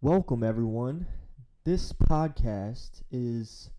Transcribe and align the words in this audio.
Welcome, 0.00 0.44
everyone. 0.44 1.08
This 1.64 1.92
podcast 1.92 3.02
is, 3.10 3.70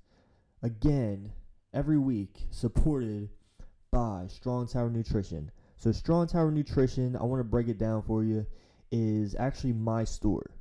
again, 0.62 1.32
every 1.74 1.98
week 1.98 2.42
supported 2.52 3.30
by 3.90 4.26
Strong 4.28 4.68
Tower 4.68 4.90
Nutrition. 4.90 5.50
So, 5.78 5.94
Strong 5.94 6.28
Tower 6.28 6.52
Nutrition, 6.52 7.16
I 7.16 7.24
want 7.24 7.40
to 7.40 7.46
break 7.46 7.70
it 7.70 7.78
down 7.78 8.02
for 8.02 8.26
you, 8.26 8.46
is 8.92 9.34
actually 9.40 9.72
my 9.72 10.04
store. 10.04 10.52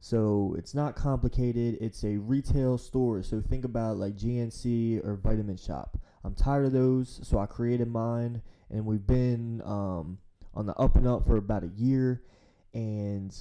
So, 0.00 0.54
it's 0.56 0.74
not 0.74 0.96
complicated, 0.96 1.76
it's 1.82 2.02
a 2.02 2.16
retail 2.16 2.78
store. 2.78 3.22
So, 3.22 3.42
think 3.42 3.66
about 3.66 3.98
like 3.98 4.16
GNC 4.16 5.06
or 5.06 5.16
Vitamin 5.16 5.58
Shoppe. 5.58 6.00
I'm 6.24 6.34
tired 6.34 6.64
of 6.64 6.72
those, 6.72 7.20
so 7.22 7.38
I 7.38 7.44
created 7.44 7.88
mine, 7.88 8.40
and 8.70 8.86
we've 8.86 9.06
been 9.06 9.60
um, 9.62 10.16
on 10.54 10.64
the 10.64 10.74
up 10.76 10.96
and 10.96 11.06
up 11.06 11.26
for 11.26 11.36
about 11.36 11.64
a 11.64 11.70
year. 11.76 12.22
And 12.72 13.36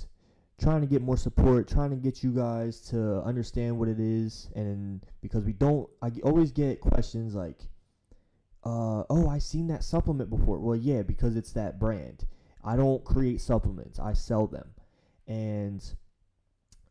trying 0.59 0.81
to 0.81 0.87
get 0.87 1.01
more 1.01 1.17
support, 1.17 1.67
trying 1.67 1.89
to 1.89 1.95
get 1.95 2.23
you 2.23 2.31
guys 2.31 2.79
to 2.79 3.21
understand 3.21 3.77
what 3.77 3.89
it 3.89 3.99
is, 3.99 4.49
and 4.55 5.05
because 5.21 5.43
we 5.43 5.53
don't, 5.53 5.89
I 6.01 6.11
always 6.23 6.51
get 6.51 6.79
questions 6.79 7.35
like, 7.35 7.59
uh, 8.63 9.03
"Oh, 9.09 9.27
I 9.29 9.39
seen 9.39 9.67
that 9.67 9.83
supplement 9.83 10.29
before." 10.29 10.59
Well, 10.59 10.77
yeah, 10.77 11.01
because 11.01 11.35
it's 11.35 11.51
that 11.53 11.79
brand. 11.79 12.25
I 12.63 12.75
don't 12.77 13.03
create 13.03 13.41
supplements; 13.41 13.99
I 13.99 14.13
sell 14.13 14.47
them, 14.47 14.69
and 15.27 15.83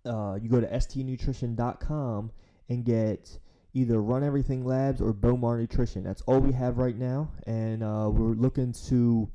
uh, 0.05 0.39
you 0.41 0.49
go 0.49 0.61
to 0.61 0.67
stnutrition.com 0.67 2.31
and 2.69 2.85
get 2.85 3.39
either 3.73 4.01
Run 4.01 4.23
Everything 4.23 4.65
Labs 4.65 5.01
or 5.01 5.13
Bomar 5.13 5.59
Nutrition. 5.59 6.05
That's 6.05 6.23
all 6.23 6.39
we 6.39 6.53
have 6.53 6.79
right 6.79 6.97
now, 6.97 7.31
and 7.47 7.83
uh, 7.83 8.09
we're 8.13 8.35
looking 8.35 8.73
to 8.89 9.31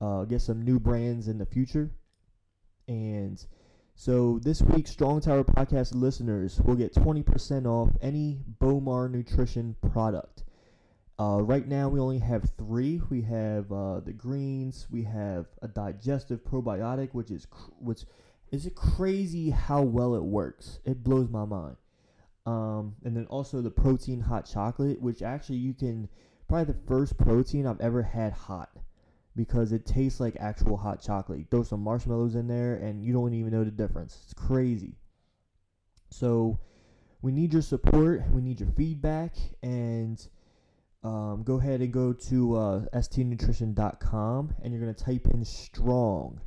uh, 0.00 0.24
get 0.24 0.40
some 0.40 0.62
new 0.62 0.78
brands 0.78 1.26
in 1.26 1.38
the 1.38 1.46
future, 1.46 1.90
and 2.86 3.44
so 4.04 4.40
this 4.42 4.60
week, 4.62 4.88
Strong 4.88 5.20
Tower 5.20 5.44
podcast 5.44 5.94
listeners 5.94 6.60
will 6.64 6.74
get 6.74 6.92
20% 6.92 7.66
off 7.66 7.90
any 8.00 8.40
Bomar 8.60 9.08
Nutrition 9.08 9.76
product. 9.92 10.42
Uh, 11.20 11.38
right 11.40 11.68
now, 11.68 11.88
we 11.88 12.00
only 12.00 12.18
have 12.18 12.50
three. 12.58 13.00
We 13.10 13.22
have 13.22 13.70
uh, 13.70 14.00
the 14.00 14.12
greens. 14.12 14.88
We 14.90 15.04
have 15.04 15.46
a 15.62 15.68
digestive 15.68 16.42
probiotic, 16.42 17.10
which 17.12 17.30
is 17.30 17.46
cr- 17.46 17.70
which 17.78 18.00
is 18.50 18.66
it 18.66 18.74
crazy 18.74 19.50
how 19.50 19.82
well 19.82 20.16
it 20.16 20.24
works. 20.24 20.80
It 20.84 21.04
blows 21.04 21.28
my 21.28 21.44
mind. 21.44 21.76
Um, 22.44 22.96
and 23.04 23.16
then 23.16 23.26
also 23.26 23.60
the 23.60 23.70
protein 23.70 24.18
hot 24.18 24.50
chocolate, 24.52 25.00
which 25.00 25.22
actually 25.22 25.58
you 25.58 25.74
can 25.74 26.08
probably 26.48 26.74
the 26.74 26.88
first 26.88 27.16
protein 27.18 27.68
I've 27.68 27.80
ever 27.80 28.02
had 28.02 28.32
hot 28.32 28.70
because 29.34 29.72
it 29.72 29.86
tastes 29.86 30.20
like 30.20 30.36
actual 30.38 30.76
hot 30.76 31.00
chocolate. 31.02 31.38
You 31.38 31.46
throw 31.50 31.62
some 31.62 31.80
marshmallows 31.80 32.34
in 32.34 32.46
there 32.46 32.76
and 32.76 33.02
you 33.02 33.12
don't 33.12 33.32
even 33.34 33.52
know 33.52 33.64
the 33.64 33.70
difference. 33.70 34.18
It's 34.24 34.34
crazy. 34.34 34.96
So 36.10 36.58
we 37.22 37.32
need 37.32 37.52
your 37.52 37.62
support. 37.62 38.22
We 38.30 38.42
need 38.42 38.60
your 38.60 38.68
feedback. 38.70 39.34
And 39.62 40.24
um, 41.02 41.42
go 41.44 41.58
ahead 41.58 41.80
and 41.80 41.92
go 41.92 42.12
to 42.12 42.56
uh, 42.56 42.80
stnutrition.com 42.94 44.54
and 44.62 44.72
you're 44.72 44.82
going 44.82 44.94
to 44.94 45.04
type 45.04 45.26
in 45.32 45.44
strong 45.44 46.40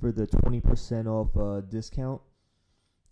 for 0.00 0.10
the 0.10 0.26
20% 0.26 1.06
off 1.06 1.36
uh, 1.36 1.60
discount. 1.68 2.20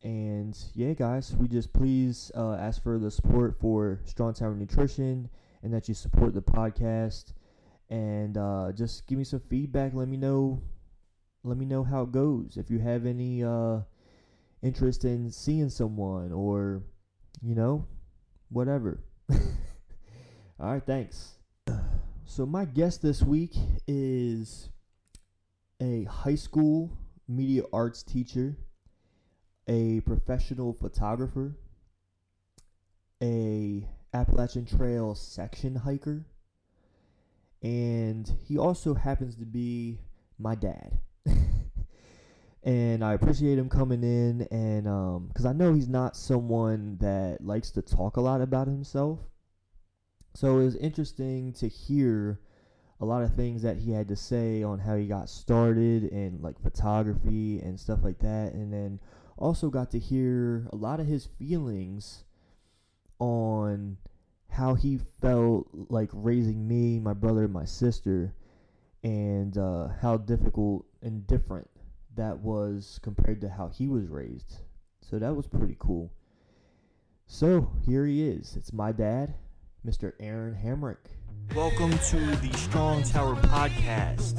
And 0.03 0.57
yeah, 0.75 0.95
guys, 0.95 1.37
we 1.37 1.47
just 1.47 1.73
please 1.75 2.33
uh, 2.35 2.55
ask 2.55 2.83
for 2.83 2.99
the 2.99 3.11
support 3.11 3.55
for 3.55 4.01
Strong 4.07 4.35
Tower 4.35 4.55
Nutrition 4.55 5.29
and 5.63 5.75
that 5.75 5.89
you 5.89 5.95
support 5.95 6.33
the 6.33 6.41
podcast 6.41 7.35
and 7.91 8.39
uh, 8.39 8.71
just 8.75 9.07
give 9.07 9.19
me 9.19 9.25
some 9.25 9.41
feedback. 9.41 9.93
Let 9.95 10.09
me 10.09 10.17
know. 10.17 10.63
Let 11.43 11.59
me 11.59 11.67
know 11.67 11.83
how 11.83 12.03
it 12.03 12.13
goes. 12.13 12.57
If 12.57 12.71
you 12.71 12.79
have 12.79 13.05
any 13.05 13.43
uh, 13.43 13.81
interest 14.63 15.05
in 15.05 15.31
seeing 15.31 15.71
someone 15.71 16.33
or, 16.33 16.83
you 17.43 17.55
know, 17.55 17.87
whatever. 18.51 19.01
All 19.31 19.39
right, 20.73 20.83
thanks. 20.85 21.35
So 22.27 22.47
my 22.47 22.65
guest 22.65 23.03
this 23.03 23.23
week 23.23 23.57
is 23.89 24.69
a 25.81 26.05
high 26.05 26.37
school 26.37 26.97
media 27.27 27.63
arts 27.73 28.03
teacher, 28.03 28.57
a 29.67 30.01
professional 30.01 30.75
photographer, 30.75 31.57
a 33.23 33.89
Appalachian 34.13 34.67
Trail 34.67 35.15
section 35.15 35.75
hiker 35.75 36.27
and 37.63 38.33
he 38.47 38.57
also 38.59 38.95
happens 38.95 39.37
to 39.37 39.45
be 39.45 39.99
my 40.39 40.55
dad. 40.55 40.99
and 42.63 43.05
I 43.05 43.15
appreciate 43.15 43.59
him 43.59 43.69
coming 43.69 44.03
in, 44.03 44.43
and 44.51 44.85
because 45.29 45.45
um, 45.45 45.51
I 45.51 45.53
know 45.53 45.75
he's 45.75 45.89
not 45.89 46.17
someone 46.17 46.97
that 47.01 47.39
likes 47.41 47.71
to 47.73 47.83
talk 47.83 48.17
a 48.17 48.21
lot 48.21 48.41
about 48.41 48.67
himself, 48.67 49.19
so 50.35 50.59
it 50.59 50.65
was 50.65 50.77
interesting 50.77 51.53
to 51.55 51.69
hear 51.69 52.41
a 53.01 53.05
lot 53.05 53.23
of 53.23 53.35
things 53.35 53.63
that 53.63 53.79
he 53.79 53.93
had 53.93 54.09
to 54.09 54.17
say 54.17 54.63
on 54.63 54.79
how 54.79 54.95
he 54.95 55.07
got 55.07 55.29
started 55.29 56.05
in 56.05 56.39
like 56.43 56.61
photography 56.61 57.59
and 57.61 57.81
stuff 57.81 58.01
like 58.03 58.19
that, 58.19 58.53
and 58.53 58.73
then 58.73 59.01
also 59.37 59.71
got 59.71 59.91
to 59.91 59.99
hear 59.99 60.67
a 60.73 60.77
lot 60.77 61.01
of 61.01 61.07
his 61.07 61.27
feelings 61.39 62.25
on 63.19 63.97
how 64.51 64.75
he 64.75 64.99
felt 65.21 65.69
like 65.89 66.11
raising 66.13 66.67
me, 66.67 66.99
my 66.99 67.15
brother, 67.15 67.49
my 67.49 67.65
sister, 67.65 68.35
and 69.03 69.57
uh, 69.57 69.89
how 70.01 70.17
difficult 70.17 70.85
and 71.03 71.27
different 71.27 71.69
that 72.17 72.39
was 72.39 72.99
compared 73.03 73.41
to 73.41 73.49
how 73.49 73.69
he 73.69 73.89
was 73.89 74.09
raised. 74.09 74.57
So 75.01 75.19
that 75.19 75.35
was 75.35 75.47
pretty 75.47 75.77
cool. 75.79 76.13
So 77.27 77.71
here 77.87 78.05
he 78.07 78.27
is. 78.27 78.57
It's 78.57 78.73
my 78.73 78.93
dad, 78.93 79.35
Mr. 79.87 80.13
Aaron 80.19 80.55
Hamrick. 80.55 81.17
Welcome 81.55 81.93
to 81.93 82.19
the 82.37 82.53
Strong 82.59 83.05
Tower 83.05 83.37
Podcast. 83.37 84.39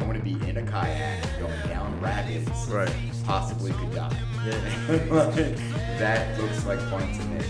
I 0.00 0.04
want 0.04 0.18
to 0.18 0.22
be 0.22 0.32
in 0.48 0.58
a 0.58 0.62
kayak 0.62 1.38
going 1.40 1.68
down 1.68 1.93
rapids. 2.04 2.68
Right. 2.68 2.90
Possibly 3.24 3.72
could 3.72 3.94
die. 3.94 4.16
Yeah. 4.46 4.52
that 5.98 6.38
looks 6.40 6.64
like 6.66 6.78
fun 6.90 7.00
to 7.00 7.24
me. 7.24 7.40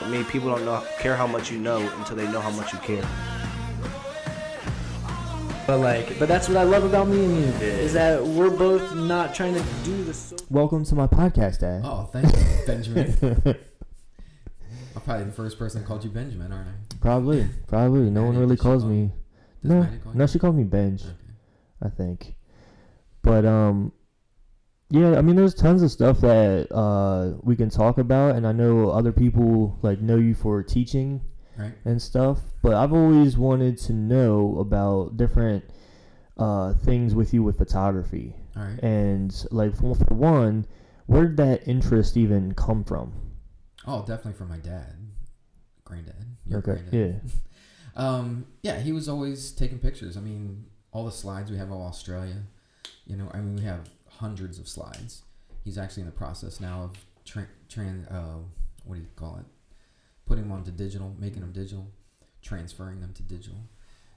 I 0.00 0.08
mean, 0.08 0.24
people 0.26 0.48
don't 0.50 0.64
know 0.64 0.84
care 0.98 1.16
how 1.16 1.26
much 1.26 1.50
you 1.50 1.58
know 1.58 1.78
until 1.98 2.16
they 2.16 2.30
know 2.30 2.40
how 2.40 2.50
much 2.50 2.72
you 2.72 2.78
care. 2.80 3.04
But 5.66 5.78
like, 5.78 6.16
but 6.18 6.28
that's 6.28 6.46
what 6.48 6.56
I 6.56 6.62
love 6.62 6.84
about 6.84 7.08
me 7.08 7.24
and 7.24 7.36
you 7.36 7.66
is 7.66 7.92
that 7.94 8.22
we're 8.24 8.50
both 8.50 8.94
not 8.94 9.34
trying 9.34 9.54
to 9.54 9.64
do 9.84 10.04
the. 10.04 10.14
So- 10.14 10.36
Welcome 10.48 10.84
to 10.84 10.94
my 10.94 11.06
podcast, 11.08 11.60
Dad. 11.60 11.82
Oh, 11.84 12.08
thank 12.12 12.26
you, 12.26 12.42
Benjamin. 12.66 13.16
I'm 14.94 15.00
probably 15.02 15.24
the 15.24 15.32
first 15.32 15.58
person 15.58 15.80
that 15.80 15.88
called 15.88 16.04
you 16.04 16.10
Benjamin, 16.10 16.52
aren't 16.52 16.68
I? 16.68 16.72
Probably, 17.00 17.48
probably. 17.66 18.10
No 18.10 18.24
one 18.24 18.38
really 18.38 18.56
calls 18.56 18.84
me. 18.84 19.10
Does 19.62 19.70
No, 19.70 19.80
Maddie 19.80 19.98
call 19.98 20.12
you? 20.12 20.18
no, 20.18 20.26
she 20.26 20.38
called 20.38 20.56
me 20.56 20.64
Benj. 20.64 21.02
Okay. 21.02 21.12
I 21.82 21.88
think. 21.90 22.34
But 23.22 23.44
um 23.44 23.92
yeah, 24.88 25.18
I 25.18 25.22
mean 25.22 25.36
there's 25.36 25.54
tons 25.54 25.82
of 25.82 25.90
stuff 25.90 26.20
that 26.20 26.68
uh 26.72 27.38
we 27.42 27.56
can 27.56 27.68
talk 27.70 27.98
about 27.98 28.36
and 28.36 28.46
I 28.46 28.52
know 28.52 28.90
other 28.90 29.12
people 29.12 29.78
like 29.82 30.00
know 30.00 30.16
you 30.16 30.34
for 30.34 30.62
teaching 30.62 31.20
Right. 31.58 31.72
and 31.86 32.00
stuff, 32.02 32.40
but 32.62 32.74
I've 32.74 32.92
always 32.92 33.38
wanted 33.38 33.78
to 33.78 33.94
know 33.94 34.58
about 34.58 35.16
different 35.16 35.64
uh 36.36 36.74
things 36.74 37.14
with 37.14 37.32
you 37.32 37.42
with 37.42 37.56
photography. 37.58 38.34
Right. 38.54 38.78
And 38.82 39.34
like 39.50 39.74
for, 39.76 39.94
for 39.94 40.14
one, 40.14 40.66
where 41.06 41.24
did 41.26 41.36
that 41.38 41.66
interest 41.66 42.16
even 42.16 42.52
come 42.54 42.84
from? 42.84 43.12
Oh, 43.86 44.00
definitely 44.00 44.34
from 44.34 44.48
my 44.48 44.58
dad, 44.58 44.96
granddad. 45.84 46.36
Your 46.46 46.58
okay. 46.58 46.72
granddad. 46.82 47.22
Yeah. 47.24 47.30
Um, 47.96 48.46
yeah, 48.62 48.78
he 48.80 48.92
was 48.92 49.08
always 49.08 49.50
taking 49.52 49.78
pictures. 49.78 50.16
I 50.16 50.20
mean, 50.20 50.66
all 50.92 51.04
the 51.04 51.12
slides 51.12 51.50
we 51.50 51.56
have 51.56 51.70
of 51.70 51.78
Australia. 51.80 52.42
You 53.06 53.16
know, 53.16 53.30
I 53.32 53.38
mean, 53.38 53.56
we 53.56 53.62
have 53.62 53.88
hundreds 54.08 54.58
of 54.58 54.68
slides. 54.68 55.22
He's 55.64 55.78
actually 55.78 56.02
in 56.02 56.06
the 56.06 56.14
process 56.14 56.60
now 56.60 56.82
of 56.82 57.04
tra- 57.24 57.48
tran 57.68 58.10
uh, 58.12 58.38
what 58.84 58.96
do 58.96 59.00
you 59.00 59.08
call 59.16 59.36
it? 59.38 59.46
Putting 60.26 60.44
them 60.44 60.52
onto 60.52 60.70
digital, 60.70 61.14
making 61.18 61.40
them 61.40 61.52
digital, 61.52 61.86
transferring 62.42 63.00
them 63.00 63.12
to 63.14 63.22
digital. 63.22 63.58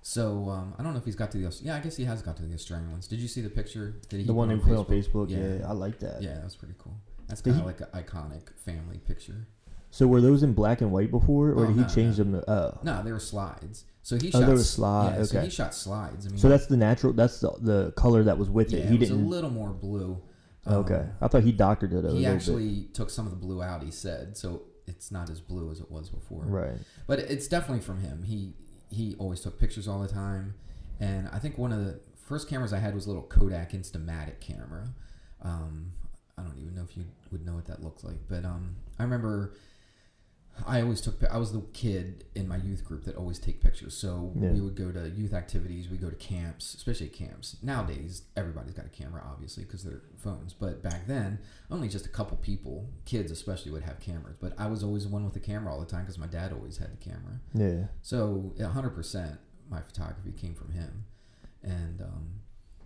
So 0.01 0.49
um, 0.49 0.73
I 0.77 0.83
don't 0.83 0.93
know 0.93 0.99
if 0.99 1.05
he's 1.05 1.15
got 1.15 1.31
to 1.31 1.37
the 1.37 1.59
yeah. 1.61 1.75
I 1.75 1.79
guess 1.79 1.97
he 1.97 2.05
has 2.05 2.21
got 2.21 2.37
to 2.37 2.43
the 2.43 2.53
Australian 2.53 2.91
ones. 2.91 3.07
Did 3.07 3.19
you 3.19 3.27
see 3.27 3.41
the 3.41 3.49
picture? 3.49 3.95
Did 4.07 4.21
he 4.21 4.25
The 4.25 4.33
one 4.33 4.49
they 4.49 4.55
put 4.55 4.77
on 4.77 4.85
Facebook, 4.85 5.29
yeah. 5.29 5.67
I 5.67 5.73
like 5.73 5.99
that. 5.99 6.21
Yeah, 6.21 6.35
that 6.35 6.43
was 6.43 6.55
pretty 6.55 6.75
cool. 6.77 6.95
That's 7.27 7.41
kind 7.41 7.59
of 7.59 7.65
like 7.65 7.81
an 7.81 7.87
iconic 7.93 8.57
family 8.65 8.97
picture. 8.97 9.47
So 9.91 10.07
were 10.07 10.21
those 10.21 10.43
in 10.43 10.53
black 10.53 10.81
and 10.81 10.91
white 10.91 11.09
before 11.11 11.49
or 11.51 11.63
Oh, 11.63 11.67
did 11.67 11.75
he 11.75 11.81
no, 11.81 11.87
change 11.87 12.17
no. 12.17 12.23
them 12.23 12.33
to 12.41 12.51
oh. 12.51 12.79
No, 12.83 13.03
they 13.03 13.11
were 13.11 13.19
slides. 13.19 13.85
So 14.03 14.17
he 14.17 14.27
Oh, 14.29 14.31
shot. 14.31 14.39
they 14.47 14.53
were 14.53 14.59
s- 14.59 14.69
slide- 14.69 15.17
Yeah, 15.17 15.23
so 15.23 15.37
okay. 15.37 15.45
he 15.45 15.51
shot 15.51 15.73
slides. 15.75 16.25
I 16.25 16.29
mean, 16.29 16.37
So 16.39 16.47
that's 16.49 16.67
the 16.67 16.77
natural 16.77 17.13
that's 17.13 17.39
the, 17.39 17.51
the 17.61 17.91
color 17.95 18.23
that 18.23 18.37
was 18.37 18.49
with 18.49 18.71
yeah, 18.71 18.79
it. 18.79 18.89
He 18.89 18.95
it 18.95 18.99
was 18.99 19.09
didn't 19.09 19.25
a 19.25 19.27
little 19.29 19.49
more 19.49 19.69
blue. 19.71 20.21
Um, 20.65 20.75
Okay. 20.75 21.07
I 21.21 21.27
thought 21.27 21.43
he 21.43 21.51
doctored 21.51 21.93
it 21.93 22.05
a 22.05 22.11
He 22.11 22.25
actually 22.25 22.89
took 22.93 23.09
some 23.09 23.25
of 23.25 23.31
the 23.31 23.37
blue 23.37 23.61
out. 23.63 23.83
He 23.83 23.91
said 23.91 24.37
so. 24.37 24.63
It's 24.87 25.11
not 25.11 25.29
as 25.29 25.39
blue 25.39 25.69
as 25.71 25.79
it 25.79 25.91
was 25.91 26.09
before. 26.09 26.43
Right. 26.45 26.77
But 27.05 27.19
it's 27.19 27.47
definitely 27.47 27.81
from 27.83 27.99
him. 28.01 28.23
He 28.23 28.53
he 28.89 29.15
always 29.19 29.41
took 29.41 29.59
pictures 29.59 29.87
all 29.87 30.01
the 30.01 30.07
time, 30.07 30.55
And 30.99 31.27
I 31.31 31.37
think 31.39 31.57
one 31.59 31.71
of 31.71 31.85
the 31.85 31.99
first 32.15 32.49
cameras 32.49 32.73
I 32.73 32.79
had 32.79 32.93
was 32.95 33.05
a 33.05 33.09
little 33.09 33.21
Kodak 33.23 33.71
Instamatic 33.73 34.39
camera. 34.39 34.89
Um, 35.43 35.93
I 36.37 36.41
don't 36.43 36.57
even 36.59 36.73
know 36.75 36.83
if 36.89 36.97
you 36.97 37.05
would 37.31 37.45
know 37.45 37.53
what 37.53 37.65
that 37.67 37.83
looks 37.83 38.03
like, 38.03 38.17
but 38.27 38.43
um, 38.45 38.75
I 38.97 39.03
remember 39.03 39.53
I 40.67 40.81
always 40.81 41.01
took. 41.01 41.23
I 41.23 41.37
was 41.37 41.51
the 41.53 41.61
kid 41.73 42.25
in 42.35 42.47
my 42.47 42.57
youth 42.57 42.83
group 42.83 43.03
that 43.05 43.15
always 43.15 43.39
take 43.39 43.61
pictures. 43.61 43.95
So 43.95 44.33
Yeah. 44.35 44.51
we 44.51 44.61
would 44.61 44.75
go 44.75 44.91
to 44.91 45.09
youth 45.09 45.33
activities. 45.33 45.89
We 45.89 45.97
go 45.97 46.09
to 46.09 46.15
camps, 46.15 46.73
especially 46.73 47.09
camps. 47.09 47.57
Nowadays, 47.61 48.23
everybody's 48.35 48.73
got 48.73 48.85
a 48.85 48.89
camera, 48.89 49.23
obviously, 49.25 49.63
because 49.63 49.83
they're 49.83 50.01
phones. 50.17 50.53
But 50.53 50.81
back 50.83 51.07
then, 51.07 51.39
only 51.71 51.87
just 51.87 52.05
a 52.05 52.09
couple 52.09 52.37
people, 52.37 52.89
kids 53.05 53.31
especially, 53.31 53.71
would 53.71 53.83
have 53.83 53.99
cameras. 53.99 54.35
But 54.39 54.53
I 54.57 54.67
was 54.67 54.83
always 54.83 55.03
the 55.03 55.09
one 55.09 55.23
with 55.25 55.33
the 55.33 55.39
camera 55.39 55.71
all 55.73 55.79
the 55.79 55.85
time 55.85 56.01
because 56.01 56.17
my 56.17 56.27
dad 56.27 56.51
always 56.53 56.77
had 56.77 56.91
the 56.91 56.97
camera. 56.97 57.39
Yeah. 57.53 57.87
So 58.01 58.53
100% 58.57 59.37
my 59.69 59.81
photography 59.81 60.31
came 60.31 60.55
from 60.55 60.71
him. 60.71 61.05
And, 61.61 62.01
um, 62.01 62.41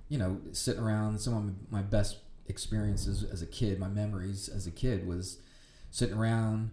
you 0.10 0.18
know, 0.18 0.42
sitting 0.52 0.82
around, 0.84 1.20
some 1.20 1.34
of 1.34 1.72
my 1.72 1.82
best 1.82 2.18
experiences 2.48 3.24
as 3.24 3.42
a 3.42 3.46
kid, 3.48 3.80
my 3.80 3.88
memories 3.88 4.50
as 4.50 4.68
a 4.68 4.72
kid 4.72 5.08
was 5.08 5.40
sitting 5.92 6.16
around. 6.18 6.72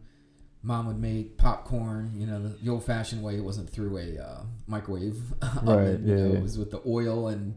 Mom 0.63 0.87
would 0.87 1.01
make 1.01 1.39
popcorn, 1.39 2.13
you 2.15 2.27
know, 2.27 2.49
the, 2.49 2.71
old 2.71 2.85
fashioned 2.85 3.23
way. 3.23 3.37
It 3.37 3.45
wasn't 3.45 3.71
through 3.71 3.97
a 3.97 4.23
uh, 4.23 4.43
microwave 4.67 5.17
Right, 5.63 5.99
you 5.99 6.01
yeah, 6.05 6.15
know, 6.17 6.33
yeah. 6.33 6.39
it 6.39 6.43
was 6.43 6.59
with 6.59 6.71
the 6.71 6.83
oil 6.87 7.29
and, 7.29 7.55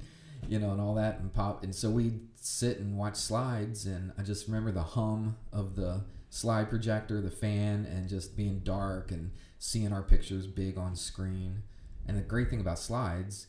you 0.47 0.57
know, 0.59 0.71
and 0.71 0.79
all 0.79 0.95
that 0.95 1.19
and 1.19 1.33
pop. 1.33 1.63
And 1.63 1.75
so 1.75 1.89
we'd 1.89 2.21
sit 2.35 2.79
and 2.79 2.97
watch 2.97 3.15
slides. 3.15 3.85
And 3.85 4.13
I 4.17 4.21
just 4.21 4.47
remember 4.47 4.71
the 4.71 4.83
hum 4.83 5.35
of 5.51 5.75
the 5.75 6.05
slide 6.29 6.69
projector, 6.69 7.19
the 7.19 7.29
fan, 7.29 7.85
and 7.85 8.07
just 8.07 8.37
being 8.37 8.59
dark 8.59 9.11
and 9.11 9.31
seeing 9.59 9.91
our 9.91 10.03
pictures 10.03 10.47
big 10.47 10.77
on 10.77 10.95
screen. 10.95 11.63
And 12.07 12.17
the 12.17 12.21
great 12.21 12.49
thing 12.49 12.61
about 12.61 12.79
slides 12.79 13.47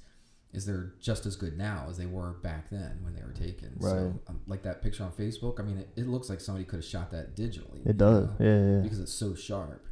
is 0.55 0.65
they're 0.67 0.95
just 1.01 1.27
as 1.27 1.37
good 1.37 1.59
now 1.59 1.87
as 1.89 1.99
they 1.99 2.07
were 2.07 2.35
back 2.43 2.71
then 2.71 2.99
when 3.03 3.15
they 3.15 3.23
were 3.23 3.33
taken. 3.33 3.73
Right. 3.77 3.91
So, 3.91 4.21
um, 4.29 4.41
like 4.47 4.63
that 4.63 4.83
picture 4.83 5.03
on 5.03 5.11
Facebook, 5.13 5.59
I 5.59 5.65
mean, 5.65 5.79
it, 5.79 5.89
it 5.97 6.07
looks 6.07 6.31
like 6.31 6.41
somebody 6.41 6.65
could 6.65 6.77
have 6.77 6.85
shot 6.85 7.11
that 7.11 7.37
digitally. 7.37 7.85
It 7.85 7.97
does. 7.97 8.29
know, 8.29 8.37
Yeah, 8.39 8.77
yeah. 8.77 8.81
Because 8.83 9.01
it's 9.01 9.13
so 9.13 9.35
sharp. 9.35 9.85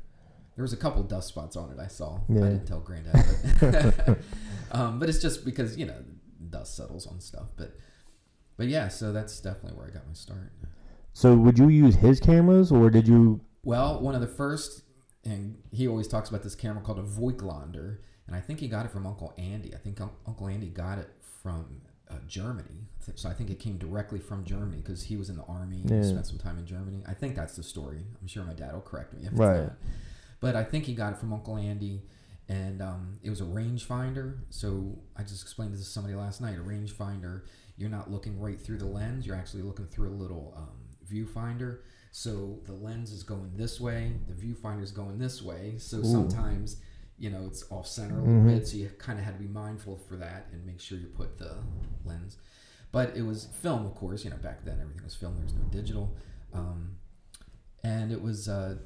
There 0.55 0.63
was 0.63 0.73
a 0.73 0.77
couple 0.77 1.03
dust 1.03 1.29
spots 1.29 1.57
on 1.57 1.71
it 1.71 1.79
I 1.81 1.89
saw. 1.89 2.21
Yeah. 2.29 2.45
I 2.45 2.49
didn't 2.51 2.67
tell 2.67 2.81
Granddad. 2.81 3.25
But, 3.61 4.19
um, 4.79 4.99
but 4.99 5.09
it's 5.09 5.19
just 5.19 5.45
because, 5.45 5.77
you 5.77 5.87
know, 5.87 6.05
dust 6.51 6.77
settles 6.77 7.07
on 7.07 7.21
stuff. 7.21 7.49
But, 7.57 7.75
but 8.57 8.69
yeah, 8.69 8.89
so 8.89 9.13
that's 9.13 9.41
definitely 9.41 9.79
where 9.79 9.89
I 9.89 9.91
got 9.91 10.07
my 10.07 10.15
start. 10.15 10.53
So 11.15 11.35
would 11.35 11.59
you 11.59 11.69
use 11.69 11.97
his 11.97 12.21
cameras 12.21 12.71
or 12.71 12.91
did 12.91 13.09
you? 13.09 13.41
Well, 13.65 14.01
one 14.01 14.15
of 14.15 14.21
the 14.21 14.29
first, 14.29 14.83
and 15.25 15.59
he 15.71 15.89
always 15.89 16.09
talks 16.09 16.29
about 16.29 16.43
this 16.43 16.55
camera 16.55 16.83
called 16.83 16.99
a 16.99 17.03
Voigtlander, 17.03 17.99
and 18.27 18.37
I 18.37 18.41
think 18.41 18.61
he 18.61 18.69
got 18.69 18.87
it 18.87 18.91
from 18.93 19.07
Uncle 19.07 19.33
Andy. 19.39 19.75
I 19.75 19.79
think 19.79 20.01
Uncle 20.01 20.47
Andy 20.49 20.69
got 20.69 20.99
it 20.99 21.11
from 21.43 21.81
uh, 22.11 22.15
Germany, 22.29 22.87
so 23.15 23.29
I 23.29 23.33
think 23.33 23.51
it 23.51 23.59
came 23.59 23.79
directly 23.79 24.19
from 24.21 24.45
Germany 24.45 24.79
because 24.79 25.03
he 25.05 25.17
was 25.17 25.29
in 25.31 25.37
the 25.37 25.45
army 25.45 25.81
and 25.81 25.91
Yeah. 25.91 26.03
he 26.03 26.09
spent 26.09 26.27
some 26.27 26.39
time 26.39 26.59
in 26.59 26.67
Germany. 26.67 27.03
I 27.07 27.15
think 27.15 27.35
that's 27.37 27.57
the 27.57 27.63
story. 27.63 28.05
I'm 28.21 28.27
sure 28.27 28.45
my 28.45 28.53
dad 28.55 28.73
will 28.75 28.81
correct 28.83 29.15
me 29.15 29.27
if 29.27 29.39
Right. 29.39 29.57
it's 29.61 29.69
not. 29.71 29.79
But 30.41 30.57
I 30.57 30.65
think 30.65 30.85
he 30.85 30.95
got 30.95 31.13
it 31.15 31.19
from 31.19 31.33
Uncle 31.33 31.57
Andy, 31.57 32.03
and 32.49 32.83
um, 32.83 33.19
it 33.23 33.31
was 33.31 33.41
a 33.41 33.45
rangefinder. 33.45 34.39
So 34.51 34.99
I 35.17 35.23
just 35.23 35.43
explained 35.43 35.73
this 35.73 35.81
to 35.81 35.87
somebody 35.87 36.15
last 36.15 36.41
night. 36.41 36.59
A 36.59 36.63
rangefinder, 36.63 37.43
you're 37.77 37.89
not 37.91 38.11
looking 38.11 38.39
right 38.41 38.61
through 38.61 38.79
the 38.79 38.87
lens. 38.87 39.27
You're 39.27 39.37
actually 39.37 39.63
looking 39.63 39.87
through 39.87 40.09
a 40.09 40.17
little 40.17 40.53
um, 40.57 40.69
viewfinder. 41.11 41.79
So 42.11 42.59
the 42.67 42.73
lens 42.75 43.11
is 43.13 43.23
going 43.23 43.53
this 43.57 43.81
way, 43.81 44.13
the 44.29 44.35
viewfinder 44.35 44.83
is 44.83 44.91
going 44.91 45.19
this 45.19 45.41
way. 45.43 45.75
So 45.79 45.99
Ooh. 45.99 46.05
sometimes, 46.05 46.77
you 47.23 47.31
know, 47.31 47.47
it's 47.47 47.63
off 47.71 47.87
center 47.87 48.19
a 48.19 48.23
little 48.25 48.41
Mhm. 48.43 48.47
bit. 48.59 48.67
So 48.67 48.77
you 48.77 48.89
kind 48.99 49.17
of 49.19 49.25
had 49.25 49.35
to 49.35 49.41
be 49.41 49.47
mindful 49.47 49.97
for 49.97 50.17
that 50.17 50.49
and 50.53 50.67
make 50.67 50.81
sure 50.81 50.99
you 50.99 51.07
put 51.07 51.39
the 51.39 51.53
lens. 52.05 52.37
But 52.91 53.17
it 53.17 53.23
was 53.23 53.47
film, 53.47 53.87
of 53.87 53.95
course. 53.95 54.25
You 54.25 54.31
know, 54.31 54.39
back 54.39 54.65
then 54.65 54.81
everything 54.81 55.05
was 55.05 55.15
film. 55.15 55.35
There 55.37 55.45
was 55.45 55.55
no 55.55 55.63
digital. 55.71 56.17
Um, 56.53 56.97
and 57.85 58.11
it 58.11 58.21
was 58.21 58.49
uh, 58.49 58.79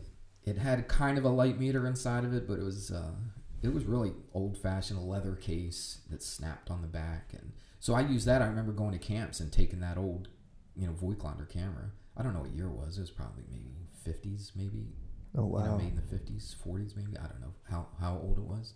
it 0.44 0.58
had 0.58 0.86
kind 0.86 1.16
of 1.18 1.24
a 1.24 1.28
light 1.30 1.58
meter 1.58 1.86
inside 1.86 2.24
of 2.24 2.34
it, 2.34 2.46
but 2.46 2.58
it 2.58 2.62
was 2.62 2.90
uh, 2.90 3.14
it 3.62 3.72
was 3.72 3.84
really 3.84 4.12
old 4.34 4.58
fashioned 4.58 5.00
leather 5.02 5.34
case 5.34 6.00
that 6.10 6.22
snapped 6.22 6.70
on 6.70 6.82
the 6.82 6.88
back, 6.88 7.32
and 7.32 7.52
so 7.80 7.94
I 7.94 8.00
used 8.02 8.26
that. 8.26 8.42
I 8.42 8.46
remember 8.46 8.72
going 8.72 8.92
to 8.92 8.98
camps 8.98 9.40
and 9.40 9.50
taking 9.52 9.80
that 9.80 9.96
old, 9.96 10.28
you 10.76 10.86
know, 10.86 10.92
Voigtlander 10.92 11.48
camera. 11.48 11.90
I 12.16 12.22
don't 12.22 12.32
know 12.34 12.40
what 12.40 12.50
year 12.52 12.66
it 12.66 12.72
was. 12.74 12.98
It 12.98 13.00
was 13.00 13.10
probably 13.10 13.44
maybe 13.50 13.88
fifties, 14.04 14.52
maybe 14.54 14.92
Oh 15.36 15.42
you 15.42 15.64
know, 15.64 15.72
wow. 15.72 15.76
made 15.76 15.90
in 15.90 15.96
the 15.96 16.02
fifties, 16.02 16.54
forties, 16.62 16.94
maybe. 16.96 17.16
I 17.18 17.26
don't 17.26 17.40
know 17.40 17.54
how, 17.68 17.88
how 18.00 18.18
old 18.22 18.38
it 18.38 18.44
was. 18.44 18.72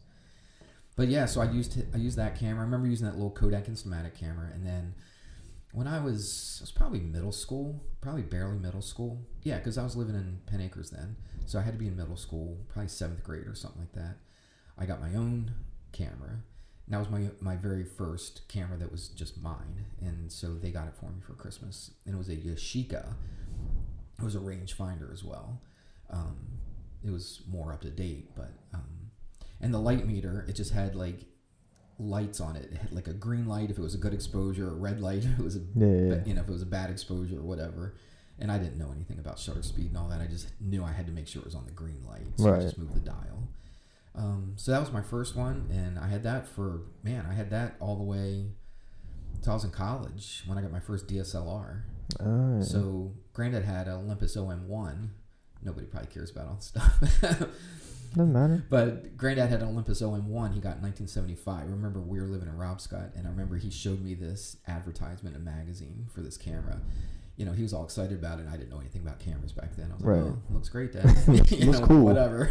But 0.97 1.09
yeah, 1.09 1.27
so 1.27 1.41
I 1.41 1.51
used 1.51 1.83
I 1.95 1.97
used 1.97 2.19
that 2.19 2.39
camera. 2.39 2.61
I 2.61 2.65
remember 2.65 2.87
using 2.87 3.07
that 3.07 3.15
little 3.15 3.31
Kodak 3.31 3.67
Instamatic 3.67 4.15
camera, 4.19 4.51
and 4.53 4.67
then 4.67 4.95
when 5.73 5.87
I 5.87 6.01
was 6.01 6.59
I 6.61 6.65
was 6.65 6.73
probably 6.73 7.01
middle 7.01 7.33
school, 7.33 7.83
probably 8.01 8.23
barely 8.23 8.59
middle 8.59 8.83
school. 8.83 9.25
Yeah, 9.43 9.59
because 9.59 9.79
I 9.79 9.85
was 9.85 9.97
living 9.97 10.15
in 10.15 10.41
Penn 10.47 10.61
Acres 10.61 10.91
then, 10.91 11.17
so 11.47 11.59
I 11.59 11.62
had 11.62 11.73
to 11.73 11.79
be 11.79 11.87
in 11.87 11.97
middle 11.97 12.17
school, 12.17 12.59
probably 12.69 12.89
seventh 12.89 13.23
grade 13.25 13.47
or 13.47 13.55
something 13.55 13.81
like 13.81 13.93
that. 13.93 14.17
I 14.77 14.85
got 14.85 15.01
my 15.01 15.15
own 15.15 15.53
camera. 15.93 16.43
And 16.87 16.95
that 16.95 16.99
was 16.99 17.09
my 17.09 17.31
my 17.41 17.56
very 17.56 17.85
first 17.85 18.43
camera 18.49 18.77
that 18.79 18.91
was 18.91 19.09
just 19.09 19.41
mine, 19.41 19.87
and 20.01 20.31
so 20.31 20.55
they 20.55 20.71
got 20.71 20.89
it 20.89 20.95
for 20.97 21.06
me 21.06 21.21
for 21.25 21.35
Christmas, 21.35 21.93
and 22.05 22.15
it 22.15 22.19
was 22.19 22.29
a 22.29 22.37
Yashica. 22.37 23.15
It 24.19 24.25
was 24.25 24.35
a 24.35 24.41
rangefinder 24.41 25.13
as 25.13 25.23
well. 25.23 25.61
Um, 26.11 26.37
it 27.05 27.11
was 27.11 27.43
more 27.51 27.73
up 27.73 27.81
to 27.83 27.91
date, 27.91 28.31
but 28.37 28.51
um, 28.75 29.11
and 29.61 29.73
the 29.73 29.79
light 29.79 30.07
meter 30.07 30.45
it 30.49 30.55
just 30.55 30.73
had 30.73 30.95
like 30.95 31.25
lights 31.99 32.41
on 32.41 32.57
it. 32.57 32.71
It 32.73 32.79
had 32.79 32.93
like 32.93 33.07
a 33.09 33.12
green 33.12 33.47
light 33.47 33.71
if 33.71 33.79
it 33.79 33.83
was 33.83 33.95
a 33.95 33.99
good 33.99 34.15
exposure, 34.15 34.69
a 34.69 34.75
red 34.75 35.01
light 35.01 35.25
if 35.25 35.39
it 35.39 35.43
was 35.43 35.57
a 35.57 35.61
Yeah, 35.75 35.87
yeah. 35.87 36.25
you 36.27 36.35
know 36.35 36.43
if 36.43 36.49
it 36.49 36.53
was 36.53 36.62
a 36.62 36.67
bad 36.67 36.91
exposure 36.91 37.39
or 37.39 37.43
whatever. 37.43 37.95
And 38.39 38.51
I 38.51 38.57
didn't 38.57 38.79
know 38.79 38.91
anything 38.95 39.19
about 39.19 39.39
shutter 39.39 39.62
speed 39.62 39.89
and 39.89 39.99
all 39.99 40.09
that. 40.09 40.21
I 40.23 40.27
just 40.27 40.49
knew 40.62 40.83
I 40.83 40.93
had 40.93 41.05
to 41.07 41.12
make 41.12 41.29
sure 41.29 41.41
it 41.43 41.45
was 41.45 41.55
on 41.55 41.67
the 41.67 41.73
green 41.73 42.03
light, 42.09 42.27
so 42.37 42.51
Right. 42.51 42.61
I 42.61 42.63
just 42.63 42.79
moved 42.79 42.95
the 42.95 43.01
dial. 43.01 43.49
Um, 44.15 44.55
so 44.56 44.73
that 44.73 44.81
was 44.81 44.91
my 44.91 45.03
first 45.03 45.37
one, 45.37 45.69
and 45.71 45.99
I 45.99 46.09
had 46.09 46.23
that 46.23 46.47
for 46.49 46.83
man. 47.03 47.27
I 47.29 47.35
had 47.35 47.51
that 47.51 47.77
all 47.81 47.97
the 47.97 48.03
way 48.03 48.53
till 49.43 49.53
I 49.53 49.55
was 49.56 49.65
in 49.65 49.71
college 49.71 50.43
when 50.47 50.56
I 50.59 50.63
got 50.63 50.73
my 50.73 50.81
first 50.81 51.06
DSLR. 51.06 51.83
Ah, 52.19 52.61
So 52.63 53.13
Granddad 53.35 53.65
had 53.65 53.87
an 53.89 53.95
Olympus 53.95 54.37
OM1. 54.37 55.11
Nobody 55.62 55.87
probably 55.87 56.09
cares 56.12 56.31
about 56.31 56.47
all 56.49 56.55
this 56.55 56.67
stuff. 56.67 57.01
doesn't 58.15 58.33
matter. 58.33 58.65
but 58.69 59.17
Granddad 59.17 59.51
had 59.51 59.62
an 59.62 59.69
Olympus 59.69 60.03
OM1 60.03 60.53
he 60.55 60.61
got 60.61 60.77
in 60.79 60.83
1975. 60.83 61.61
I 61.61 61.62
remember 61.67 62.01
we 62.01 62.21
were 62.21 62.27
living 62.27 62.49
in 62.49 62.55
Robscott, 62.55 63.15
and 63.17 63.27
I 63.27 63.31
remember 63.31 63.57
he 63.57 63.71
showed 63.71 64.03
me 64.03 64.15
this 64.15 64.56
advertisement 64.67 65.37
in 65.37 65.43
a 65.43 65.44
magazine 65.44 66.06
for 66.13 66.20
this 66.23 66.37
camera. 66.37 66.81
You 67.37 67.46
know, 67.46 67.53
he 67.53 67.63
was 67.63 67.73
all 67.73 67.84
excited 67.84 68.19
about 68.19 68.39
it, 68.39 68.43
and 68.46 68.51
I 68.51 68.56
didn't 68.56 68.70
know 68.70 68.81
anything 68.81 69.03
about 69.03 69.19
cameras 69.20 69.53
back 69.53 69.77
then. 69.77 69.91
I 69.93 69.94
was 69.94 70.03
Right. 70.05 70.23
like, 70.23 70.32
oh, 70.32 70.55
looks 70.55 70.69
great, 70.69 70.93
Dad. 70.93 71.05
You 71.51 71.67
Looks 71.67 71.81
know, 71.81 71.87
cool. 71.87 72.05
Whatever. 72.05 72.51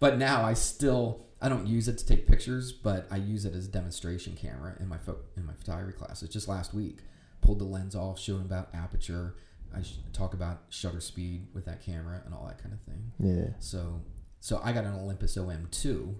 but 0.00 0.16
now 0.18 0.42
I 0.44 0.54
still, 0.54 1.26
I 1.40 1.48
don't 1.48 1.66
use 1.66 1.86
it 1.86 1.98
to 1.98 2.06
take 2.06 2.26
pictures, 2.26 2.72
but 2.72 3.06
I 3.10 3.16
use 3.16 3.44
it 3.44 3.54
as 3.54 3.66
a 3.66 3.70
demonstration 3.70 4.34
camera 4.40 4.74
in 4.80 4.88
my, 4.88 4.98
pho- 4.98 5.18
in 5.36 5.44
my 5.44 5.52
photography 5.52 5.96
classes. 5.98 6.28
Just 6.30 6.48
last 6.48 6.72
week, 6.72 7.00
pulled 7.42 7.58
the 7.58 7.64
lens 7.64 7.94
off, 7.94 8.18
showed 8.18 8.36
him 8.40 8.46
about 8.46 8.70
aperture. 8.74 9.34
I 9.74 9.82
sh- 9.82 9.98
talk 10.12 10.34
about 10.34 10.62
shutter 10.68 11.00
speed 11.00 11.46
with 11.54 11.64
that 11.66 11.82
camera 11.84 12.22
and 12.24 12.34
all 12.34 12.46
that 12.46 12.62
kind 12.62 12.74
of 12.74 12.80
thing. 12.82 13.12
Yeah. 13.18 13.50
So, 13.58 14.00
so 14.40 14.60
I 14.64 14.72
got 14.72 14.84
an 14.84 14.94
Olympus 14.94 15.36
OM2, 15.36 16.14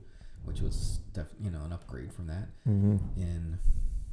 which 0.44 0.60
was 0.60 0.98
def- 1.12 1.34
you 1.40 1.50
know 1.50 1.62
an 1.64 1.72
upgrade 1.72 2.12
from 2.12 2.26
that 2.28 2.48
hmm 2.64 2.96
in 3.16 3.58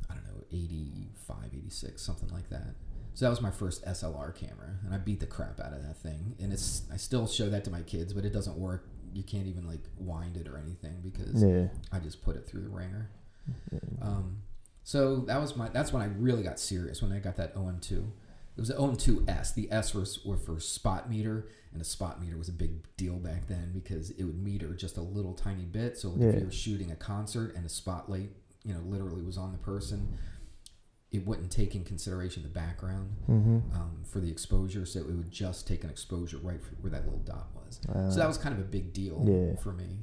I 0.10 0.14
don't 0.16 0.26
know 0.26 0.44
85, 0.52 1.38
86, 1.54 2.02
something 2.02 2.30
like 2.30 2.50
that. 2.50 2.76
So 3.14 3.26
that 3.26 3.30
was 3.30 3.42
my 3.42 3.52
first 3.52 3.86
SLR 3.86 4.34
camera, 4.34 4.76
and 4.86 4.94
I 4.94 4.98
beat 4.98 5.20
the 5.20 5.26
crap 5.28 5.60
out 5.60 5.74
of 5.74 5.84
that 5.84 5.98
thing. 5.98 6.36
And 6.40 6.54
it's 6.54 6.84
I 6.92 6.98
still 6.98 7.28
show 7.28 7.50
that 7.50 7.64
to 7.66 7.72
my 7.72 7.82
kids, 7.82 8.14
but 8.14 8.26
it 8.26 8.32
doesn't 8.34 8.58
work. 8.58 8.88
You 9.14 9.24
can't 9.24 9.48
even 9.48 9.68
like 9.68 9.82
wind 9.98 10.38
it 10.38 10.48
or 10.48 10.58
anything 10.58 11.02
because 11.04 11.44
Yeah. 11.44 11.68
I 11.92 12.00
just 12.00 12.22
put 12.24 12.36
it 12.36 12.48
through 12.48 12.62
the 12.62 12.70
ringer. 12.70 13.10
Yeah. 13.72 13.80
Um, 14.02 14.38
so 14.84 15.18
that 15.28 15.40
was 15.42 15.56
my 15.56 15.70
that's 15.70 15.92
when 15.94 16.02
I 16.02 16.06
really 16.18 16.44
got 16.44 16.60
serious 16.60 17.02
when 17.02 17.12
I 17.12 17.20
got 17.20 17.36
that 17.38 17.56
OM2. 17.56 18.06
It 18.60 18.64
was 18.64 18.70
an 18.72 18.78
OM2S. 18.78 19.54
The 19.54 19.72
S 19.72 19.94
was 19.94 20.26
were 20.26 20.36
for 20.36 20.60
spot 20.60 21.10
meter, 21.10 21.48
and 21.72 21.82
a 21.82 21.86
spot 21.86 22.20
meter 22.22 22.38
was 22.38 22.50
a 22.50 22.52
big 22.52 22.86
deal 22.98 23.16
back 23.16 23.48
then 23.48 23.72
because 23.74 24.10
it 24.12 24.24
would 24.26 24.38
meter 24.44 24.74
just 24.74 24.98
a 24.98 25.02
little 25.02 25.34
tiny 25.34 25.64
bit. 25.64 25.98
So 25.98 26.10
like 26.10 26.34
if 26.34 26.40
you 26.42 26.46
were 26.48 26.52
shooting 26.52 26.92
a 26.92 26.96
concert 26.98 27.56
and 27.56 27.66
a 27.66 27.70
spotlight, 27.70 28.32
you 28.66 28.74
know, 28.74 28.82
literally 28.82 29.22
was 29.24 29.38
on 29.38 29.54
the 29.54 29.58
person, 29.60 30.18
it 31.10 31.26
wouldn't 31.26 31.52
take 31.52 31.74
in 31.74 31.86
consideration 31.86 32.44
the 32.44 32.50
background 32.50 33.12
hmm 33.28 33.60
um, 33.74 34.02
for 34.06 34.20
the 34.20 34.30
exposure. 34.30 34.86
So 34.86 35.00
it 35.00 35.06
would 35.08 35.32
just 35.32 35.66
take 35.66 35.86
an 35.86 35.90
exposure 35.90 36.38
right 36.40 36.60
where 36.82 36.92
that 36.92 37.06
little 37.06 37.22
dot 37.22 37.48
was. 37.56 37.80
Uh, 37.88 38.12
So 38.12 38.20
that 38.20 38.28
was 38.28 38.38
kind 38.38 38.54
of 38.54 38.60
a 38.60 38.68
big 38.68 38.92
deal 38.92 39.24
Yeah. 39.26 39.56
for 39.62 39.72
me. 39.72 40.00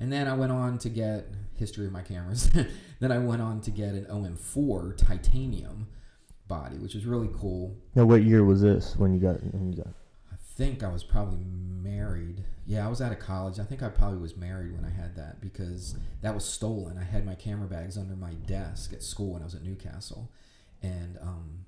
And 0.00 0.12
then 0.12 0.26
I 0.26 0.34
went 0.34 0.50
on 0.50 0.78
to 0.78 0.88
get 0.88 1.28
history 1.54 1.86
of 1.86 1.92
my 1.92 2.02
cameras. 2.02 2.50
then 2.98 3.12
I 3.12 3.18
went 3.18 3.40
on 3.40 3.60
to 3.60 3.70
get 3.70 3.94
an 3.94 4.06
OM4 4.06 4.96
titanium 4.96 5.86
body, 6.48 6.76
which 6.78 6.94
is 6.94 7.06
really 7.06 7.30
cool. 7.34 7.76
now, 7.94 8.04
what 8.04 8.22
year 8.22 8.44
was 8.44 8.60
this 8.60 8.96
when 8.96 9.14
you 9.14 9.20
got? 9.20 9.42
When 9.54 9.70
you 9.72 9.76
got? 9.76 9.88
I 10.32 10.36
think 10.56 10.82
I 10.82 10.88
was 10.92 11.02
probably 11.04 11.44
married. 11.44 12.44
Yeah, 12.66 12.86
I 12.86 12.88
was 12.88 13.00
out 13.02 13.12
of 13.12 13.18
college. 13.18 13.58
I 13.58 13.64
think 13.64 13.82
I 13.82 13.88
probably 13.88 14.18
was 14.18 14.36
married 14.36 14.72
when 14.74 14.84
I 14.84 14.90
had 14.90 15.16
that 15.16 15.40
because 15.40 15.96
that 16.22 16.34
was 16.34 16.44
stolen. 16.44 16.96
I 16.98 17.04
had 17.04 17.26
my 17.26 17.34
camera 17.34 17.68
bags 17.68 17.98
under 17.98 18.14
my 18.16 18.34
desk 18.46 18.92
at 18.92 19.02
school 19.02 19.32
when 19.32 19.42
I 19.42 19.44
was 19.44 19.54
at 19.54 19.62
Newcastle, 19.62 20.30
and 20.82 21.18
um, 21.20 21.66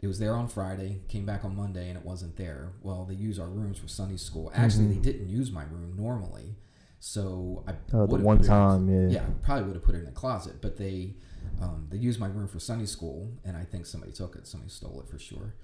it 0.00 0.06
was 0.06 0.18
there 0.18 0.34
on 0.34 0.48
Friday. 0.48 1.00
Came 1.08 1.24
back 1.24 1.44
on 1.44 1.54
Monday, 1.56 1.88
and 1.88 1.96
it 1.98 2.04
wasn't 2.04 2.36
there. 2.36 2.72
Well, 2.82 3.04
they 3.04 3.14
use 3.14 3.38
our 3.38 3.48
rooms 3.48 3.78
for 3.78 3.88
Sunday 3.88 4.16
school. 4.16 4.50
Actually, 4.54 4.86
Mhm. 4.86 4.94
they 5.02 5.12
didn't 5.12 5.28
use 5.28 5.50
my 5.50 5.64
room 5.64 5.94
normally, 5.96 6.56
so 6.98 7.64
I 7.66 7.74
Oh, 7.92 8.06
the 8.06 8.16
one 8.16 8.38
put 8.38 8.44
it 8.44 8.48
in- 8.48 8.50
time, 8.50 8.88
yeah. 8.88 9.08
yeah, 9.08 9.26
probably 9.42 9.64
would 9.64 9.76
have 9.76 9.84
put 9.84 9.94
it 9.94 10.02
in 10.02 10.08
a 10.08 10.12
closet, 10.12 10.56
but 10.60 10.76
they 10.76 11.16
um, 11.60 11.86
they 11.90 11.96
used 11.98 12.18
my 12.18 12.26
room 12.26 12.48
for 12.48 12.58
Sunday 12.58 12.86
school, 12.86 13.30
and 13.44 13.56
I 13.56 13.64
think 13.64 13.86
somebody 13.86 14.12
took 14.12 14.34
it. 14.36 14.46
Somebody 14.46 14.70
stole 14.70 15.00
it 15.00 15.08
for 15.10 15.18
sure. 15.18 15.54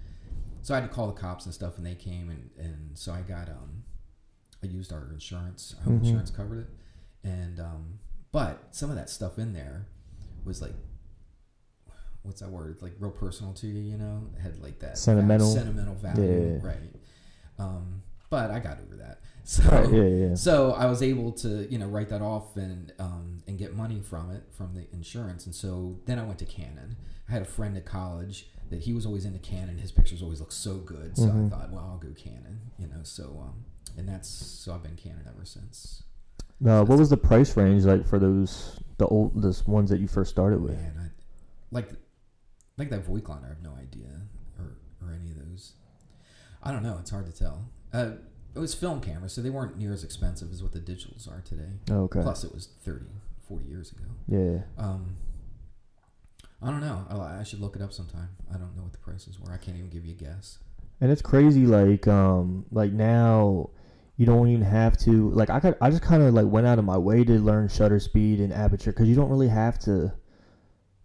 So 0.62 0.75
I 0.75 0.80
had 0.80 0.88
to 0.88 0.95
call 0.95 1.07
the 1.07 1.12
cops 1.21 1.45
and 1.47 1.54
stuff, 1.54 1.76
and 1.78 1.87
they 1.87 1.95
came, 1.95 2.28
and, 2.30 2.50
and 2.59 2.99
so 2.99 3.12
I 3.12 3.23
got 3.23 3.49
um, 3.49 3.85
I 4.62 4.66
used 4.66 4.92
our 4.92 5.09
insurance, 5.12 5.75
our 5.80 5.92
Mhm. 5.92 6.00
insurance 6.04 6.30
covered 6.30 6.59
it, 6.61 6.68
and 7.25 7.59
um, 7.61 7.99
but 8.33 8.68
some 8.73 8.90
of 8.90 8.97
that 8.97 9.09
stuff 9.11 9.38
in 9.38 9.52
there 9.52 9.87
was 10.45 10.61
like. 10.62 10.75
What's 12.23 12.40
that 12.40 12.50
word? 12.50 12.78
Like 12.83 12.92
real 12.99 13.12
personal 13.12 13.54
to 13.54 13.66
you, 13.66 13.80
you 13.80 13.97
know? 13.97 14.28
It 14.37 14.40
had 14.40 14.61
like 14.61 14.80
that 14.80 14.99
Sentimental. 14.99 15.47
sentimental 15.50 15.95
value, 15.95 16.59
Yeah. 16.62 16.66
right? 16.66 16.95
Um, 17.59 18.02
but 18.28 18.50
I 18.50 18.59
got 18.59 18.80
over 18.80 18.97
that. 18.97 19.21
So 19.55 19.62
Right, 19.62 19.90
yeah, 19.90 20.02
yeah. 20.28 20.35
so 20.35 20.73
I 20.73 20.85
was 20.85 21.02
able 21.02 21.33
to, 21.33 21.67
you 21.73 21.78
know, 21.78 21.87
write 21.87 22.11
that 22.11 22.21
off 22.21 22.55
and 22.59 22.93
um, 22.99 23.43
and 23.47 23.57
get 23.57 23.75
money 23.75 23.99
from 24.02 24.31
it 24.31 24.43
from 24.52 24.75
the 24.75 24.87
insurance. 24.93 25.47
And 25.47 25.55
so 25.55 25.99
then 26.05 26.19
I 26.19 26.23
went 26.25 26.38
to 26.40 26.45
Canon. 26.45 26.97
I 27.26 27.33
had 27.33 27.40
a 27.40 27.47
friend 27.47 27.75
at 27.75 27.87
college 27.87 28.50
that 28.69 28.81
he 28.81 28.93
was 28.93 29.07
always 29.07 29.25
into 29.25 29.38
Canon. 29.38 29.78
His 29.78 29.90
pictures 29.90 30.21
always 30.23 30.40
look 30.40 30.52
so 30.52 30.75
good. 30.76 31.17
So 31.17 31.28
Mhm. 31.28 31.47
I 31.47 31.49
thought, 31.49 31.71
well, 31.73 31.85
I'll 31.90 31.97
go 31.97 32.12
Canon. 32.14 32.61
You 32.78 32.88
know, 32.88 33.00
so 33.05 33.25
um, 33.43 33.64
and 33.97 34.07
that's 34.07 34.28
so 34.28 34.75
I've 34.75 34.83
been 34.83 34.97
Canon 34.97 35.25
ever 35.26 35.47
since. 35.47 36.02
No, 36.61 36.85
what 36.85 36.99
was 36.99 37.09
the 37.09 37.17
price 37.17 37.57
range 37.57 37.85
like 37.85 38.05
for 38.07 38.19
those 38.19 38.78
the 38.99 39.07
old 39.07 39.40
the 39.40 39.59
ones 39.67 39.88
that 39.88 39.99
you 40.00 40.09
first 40.09 40.31
started 40.31 40.61
with? 40.61 40.75
Man, 40.76 40.93
I 41.05 41.09
like 41.71 41.88
like 42.76 42.90
that 42.90 43.07
Voigtlander. 43.07 43.47
I 43.47 43.49
have 43.49 43.62
no 43.62 43.73
idea 43.81 44.11
or 44.59 44.76
or 45.00 45.14
any 45.14 45.31
of 45.31 45.38
those. 45.38 45.73
I 46.62 46.71
don't 46.71 46.83
know. 46.83 46.99
It's 47.00 47.11
hard 47.11 47.25
to 47.25 47.33
tell. 47.33 47.71
Uh, 47.95 48.11
it 48.55 48.59
was 48.59 48.75
film 48.75 49.00
cameras, 49.00 49.33
so 49.33 49.40
they 49.40 49.50
weren't 49.50 49.78
near 49.78 49.93
as 49.93 50.05
expensive 50.05 50.52
as 50.52 50.62
what 50.62 50.73
the 50.73 50.81
digitals 50.81 51.28
are 51.28 51.40
today. 51.43 51.78
Oh, 51.90 52.05
okay. 52.05 52.21
Plus, 52.23 52.45
it 52.45 52.55
was 52.55 52.69
30, 52.85 53.07
40 53.47 53.64
years 53.67 53.93
ago. 53.93 54.05
Yeah. 54.26 54.61
Um, 54.83 55.17
I 56.62 56.71
don't 56.71 56.81
know. 56.81 57.07
I, 57.11 57.40
I 57.40 57.43
should 57.45 57.61
look 57.61 57.76
it 57.76 57.83
up 57.83 57.93
sometime. 57.93 58.31
I 58.52 58.59
don't 58.59 58.76
know 58.76 58.83
what 58.83 58.93
the 58.93 58.99
prices 58.99 59.38
were. 59.38 59.52
I 59.52 59.59
can't 59.59 59.76
even 59.76 59.90
give 59.90 60.05
you 60.05 60.12
a 60.12 60.17
guess. 60.17 60.59
And 61.00 61.12
it's 61.12 61.23
crazy, 61.23 61.67
like, 61.67 62.09
um, 62.09 62.67
like 62.73 62.93
now, 62.93 63.71
you 64.17 64.26
don't 64.26 64.49
even 64.49 64.64
have 64.64 64.97
to. 64.99 65.31
Like, 65.31 65.50
I 65.50 65.61
could, 65.61 65.76
I 65.81 65.90
just 65.90 66.02
kind 66.02 66.23
of 66.23 66.35
like 66.35 66.47
went 66.47 66.67
out 66.67 66.81
of 66.81 66.85
my 66.85 66.99
way 66.99 67.23
to 67.23 67.33
learn 67.35 67.69
shutter 67.69 68.00
speed 68.00 68.40
and 68.40 68.52
aperture 68.52 68.90
because 68.90 69.09
you 69.09 69.14
don't 69.14 69.31
really 69.31 69.49
have 69.49 69.78
to 69.81 70.12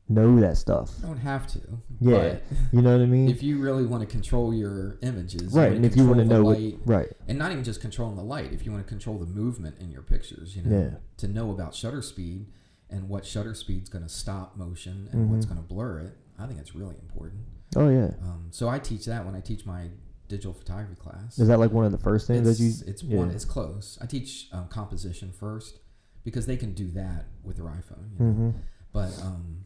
know 0.09 0.39
that 0.39 0.57
stuff. 0.57 0.91
I 1.03 1.07
don't 1.07 1.17
have 1.17 1.47
to. 1.47 1.59
Yeah, 1.99 2.35
you 2.71 2.81
know 2.81 2.91
what 2.97 3.01
I 3.03 3.05
mean? 3.05 3.29
If 3.33 3.41
you 3.41 3.59
really 3.61 3.85
want 3.85 4.01
to 4.01 4.07
control 4.07 4.53
your 4.53 4.97
images, 5.01 5.53
right, 5.53 5.71
and 5.71 5.85
if 5.85 5.95
you 5.95 6.05
want 6.05 6.19
to 6.19 6.25
know 6.25 6.53
the 6.53 6.71
what, 6.71 6.87
right, 6.87 7.07
and 7.27 7.37
not 7.37 7.51
even 7.51 7.63
just 7.63 7.81
controlling 7.81 8.15
the 8.15 8.23
light, 8.23 8.51
if 8.53 8.65
you 8.65 8.71
want 8.71 8.85
to 8.85 8.89
control 8.89 9.17
the 9.17 9.25
movement 9.25 9.77
in 9.79 9.91
your 9.91 10.01
pictures, 10.01 10.55
you 10.55 10.63
know, 10.63 10.77
Yeah. 10.77 10.97
to 11.17 11.27
know 11.27 11.51
about 11.51 11.73
shutter 11.73 12.01
speed 12.01 12.47
and 12.89 13.09
what 13.09 13.25
shutter 13.25 13.53
speed's 13.53 13.89
going 13.89 14.03
to 14.03 14.09
stop 14.09 14.57
motion 14.57 15.07
and 15.11 15.31
what's 15.31 15.45
Mhm. 15.45 15.49
going 15.49 15.61
to 15.61 15.67
blur 15.67 15.99
it, 15.99 16.17
I 16.37 16.45
think 16.47 16.59
it's 16.59 16.75
really 16.75 16.95
important. 17.01 17.41
oh 17.75 17.89
yeah. 17.89 18.11
Um, 18.21 18.47
so 18.51 18.69
I 18.69 18.77
teach 18.79 19.05
that 19.07 19.25
when 19.25 19.33
I 19.35 19.39
teach 19.39 19.65
my 19.65 19.89
digital 20.27 20.53
photography 20.53 20.95
class. 20.95 21.39
Is 21.39 21.47
that 21.47 21.57
like 21.59 21.71
one 21.71 21.85
of 21.85 21.91
the 21.91 21.97
first 21.97 22.27
things 22.27 22.47
it's, 22.47 22.59
that 22.59 22.85
you? 22.85 22.91
it's 22.91 23.03
yeah. 23.03 23.17
one 23.17 23.29
it's 23.31 23.45
close 23.45 23.97
i 24.01 24.05
teach 24.05 24.47
um, 24.51 24.67
composition 24.67 25.31
first 25.31 25.79
because 26.23 26.45
they 26.47 26.55
can 26.57 26.73
do 26.73 26.89
that 26.91 27.25
with 27.43 27.57
their 27.57 27.65
iphone 27.65 28.09
you 28.19 28.25
know? 28.25 28.31
Mm-hmm. 28.31 28.49
but 28.93 29.11
um 29.21 29.65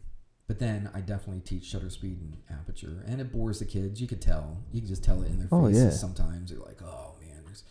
but 0.58 0.66
then 0.66 0.90
i 0.94 1.00
definitely 1.02 1.42
teach 1.42 1.66
shutter 1.66 1.90
speed 1.90 2.18
and 2.22 2.38
aperture 2.60 3.04
and 3.08 3.22
it 3.22 3.32
bores 3.32 3.60
the 3.60 3.66
kids 3.66 4.02
you 4.02 4.08
could 4.08 4.22
tell 4.22 4.58
you 4.72 4.80
can 4.82 4.88
just 4.88 5.04
tell 5.04 5.22
it 5.22 5.28
in 5.28 5.38
their 5.40 5.48
Oh, 5.52 5.68
faces 5.68 5.84
yeah. 5.84 5.90
sometimes 5.92 6.50
they're 6.52 6.60
like 6.60 6.82
oh 6.84 7.16
man 7.22 7.42
there's 7.46 7.64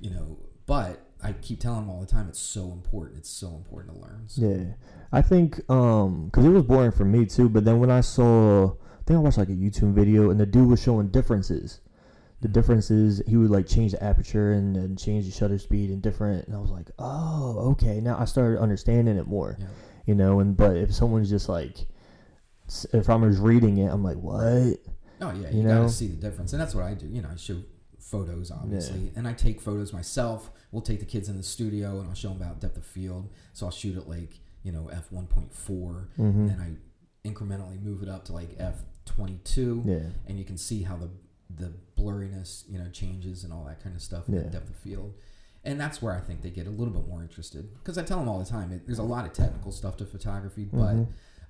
you 0.00 0.10
know 0.10 0.38
but 0.66 1.00
i 1.22 1.32
keep 1.32 1.60
telling 1.60 1.80
them 1.80 1.90
all 1.90 2.00
the 2.00 2.06
time 2.06 2.28
it's 2.28 2.38
so 2.40 2.72
important 2.72 3.18
it's 3.18 3.28
so 3.30 3.48
important 3.48 3.94
to 3.94 4.00
learn 4.00 4.24
so, 4.26 4.42
Yeah, 4.42 4.64
I 5.12 5.22
think 5.22 5.60
um, 5.70 6.30
cause 6.32 6.44
it 6.44 6.48
was 6.48 6.62
boring 6.64 6.92
for 6.92 7.04
me 7.04 7.26
too. 7.26 7.48
But 7.48 7.64
then 7.64 7.78
when 7.78 7.90
I 7.90 8.00
saw, 8.00 8.72
I 8.72 9.02
think 9.06 9.16
I 9.18 9.20
watched 9.20 9.38
like 9.38 9.48
a 9.48 9.52
YouTube 9.52 9.92
video, 9.94 10.30
and 10.30 10.40
the 10.40 10.46
dude 10.46 10.68
was 10.68 10.82
showing 10.82 11.08
differences. 11.08 11.80
The 12.40 12.48
Mhm. 12.48 12.52
differences, 12.52 13.22
he 13.28 13.36
would 13.36 13.50
like 13.50 13.66
change 13.66 13.92
the 13.92 14.02
aperture 14.02 14.52
and, 14.52 14.76
and 14.76 14.98
change 14.98 15.26
the 15.26 15.30
shutter 15.30 15.58
speed 15.58 15.90
and 15.90 16.02
different. 16.02 16.46
And 16.48 16.56
I 16.56 16.58
was 16.58 16.70
like, 16.72 16.90
oh, 16.98 17.70
okay. 17.72 18.00
Now 18.00 18.18
I 18.18 18.24
started 18.24 18.58
understanding 18.60 19.16
it 19.16 19.26
more. 19.28 19.56
Yeah. 19.60 19.66
You 20.06 20.14
know, 20.16 20.40
and 20.40 20.56
but 20.56 20.76
if 20.76 20.92
someone's 20.92 21.30
just 21.30 21.48
like, 21.48 21.86
if 22.92 23.08
I'm 23.08 23.22
just 23.30 23.42
reading 23.42 23.78
it, 23.78 23.86
I'm 23.92 24.02
like, 24.02 24.16
what? 24.18 24.78
oh 25.20 25.30
yeah 25.40 25.48
you, 25.50 25.62
You 25.62 25.68
gotta 25.68 25.88
see 25.88 26.08
the 26.08 26.16
difference 26.16 26.52
and 26.52 26.60
that's 26.60 26.74
what 26.74 26.84
i 26.84 26.92
do 26.92 27.06
you 27.06 27.22
know 27.22 27.28
i 27.32 27.36
show 27.36 27.56
photos 28.00 28.50
obviously 28.50 29.12
and 29.16 29.28
i 29.28 29.32
take 29.32 29.60
photos 29.60 29.92
myself 29.92 30.50
we'll 30.72 30.82
take 30.82 30.98
the 30.98 31.06
kids 31.06 31.28
in 31.28 31.36
the 31.36 31.42
studio 31.42 32.00
and 32.00 32.08
i'll 32.08 32.14
show 32.16 32.30
them 32.30 32.42
about 32.42 32.60
depth 32.60 32.76
of 32.76 32.84
field 32.84 33.30
so 33.52 33.64
i'll 33.64 33.72
shoot 33.72 33.96
at 33.96 34.08
like 34.08 34.40
you 34.64 34.72
know 34.72 34.90
f1.4 34.92 35.48
Mm-hmm. 36.18 36.46
then 36.48 36.60
I 36.60 37.28
incrementally 37.28 37.80
move 37.80 38.02
it 38.02 38.08
up 38.08 38.24
to 38.26 38.32
like 38.32 38.58
f22, 38.58 39.86
Yeah. 39.86 39.98
and 40.26 40.38
you 40.38 40.44
can 40.44 40.58
see 40.58 40.82
how 40.82 40.96
the 40.96 41.10
the 41.54 41.72
blurriness 41.96 42.64
you 42.68 42.78
know 42.78 42.88
changes 42.90 43.44
and 43.44 43.52
all 43.52 43.64
that 43.64 43.82
kind 43.82 43.94
of 43.94 44.02
stuff 44.02 44.28
in 44.28 44.34
Yeah. 44.34 44.40
the 44.42 44.50
depth 44.50 44.70
of 44.70 44.76
field. 44.76 45.14
And 45.66 45.80
that's 45.80 46.02
where 46.02 46.12
I 46.14 46.20
think 46.20 46.42
they 46.42 46.50
get 46.50 46.66
a 46.66 46.70
little 46.70 46.92
bit 46.92 47.08
more 47.08 47.22
interested 47.22 47.72
because 47.78 47.96
I 47.96 48.02
tell 48.02 48.18
them 48.18 48.28
all 48.28 48.38
the 48.38 48.44
time 48.44 48.72
it, 48.72 48.84
there's 48.86 48.98
a 48.98 49.02
lot 49.04 49.24
of 49.24 49.32
technical 49.32 49.72
stuff 49.72 49.96
to 49.98 50.04
photography, 50.04 50.64
but 50.70 50.94
Mhm. 50.96 51.06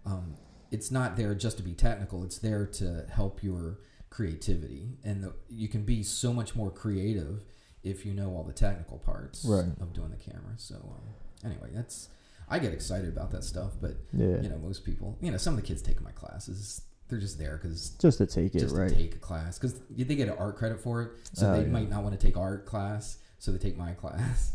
um, 0.07 0.35
it's 0.75 0.90
not 0.90 1.16
there 1.16 1.35
just 1.35 1.57
to 1.59 1.62
be 1.62 1.73
technical. 1.73 2.25
It's 2.25 2.38
there 2.38 2.66
to 2.81 3.07
help 3.11 3.43
your 3.43 3.78
creativity, 4.11 4.97
and 5.04 5.23
the, 5.25 5.33
you 5.49 5.69
can 5.69 5.83
be 5.85 6.02
so 6.02 6.33
much 6.33 6.54
more 6.57 6.71
creative 6.71 7.45
if 7.83 8.07
you 8.07 8.14
know 8.14 8.31
all 8.35 8.43
the 8.45 8.52
technical 8.52 8.99
parts 8.99 9.45
Right. 9.45 9.66
of 9.81 9.93
doing 9.93 10.11
the 10.11 10.16
camera. 10.16 10.54
So 10.57 10.75
um, 10.76 11.50
anyway, 11.50 11.69
that's 11.73 12.09
I 12.49 12.59
get 12.59 12.73
excited 12.73 13.09
about 13.09 13.31
that 13.33 13.45
stuff, 13.45 13.73
but 13.81 13.97
Yeah. 14.12 14.40
you 14.40 14.49
know, 14.49 14.59
most 14.59 14.85
people, 14.85 15.16
you 15.21 15.31
know, 15.31 15.37
some 15.38 15.54
of 15.54 15.61
the 15.61 15.66
kids 15.66 15.83
take 15.83 16.00
my 16.02 16.12
classes, 16.12 16.83
they're 17.09 17.19
just 17.21 17.38
there 17.38 17.59
because 17.61 17.90
just 18.00 18.19
to 18.19 18.26
take 18.26 18.54
it, 18.54 18.61
just 18.61 18.75
right? 18.75 18.88
to 18.88 18.95
take 18.95 19.14
a 19.14 19.19
class 19.19 19.59
because 19.59 19.75
they 19.90 20.14
get 20.16 20.28
an 20.28 20.37
art 20.38 20.57
credit 20.57 20.81
for 20.81 21.02
it, 21.02 21.11
so 21.35 21.47
Oh, 21.49 21.52
they 21.52 21.62
yeah. 21.62 21.69
might 21.76 21.90
not 21.90 22.02
want 22.02 22.19
to 22.19 22.26
take 22.26 22.37
art 22.37 22.66
class, 22.66 23.19
so 23.38 23.52
they 23.52 23.59
take 23.59 23.76
my 23.76 23.93
class. 24.02 24.52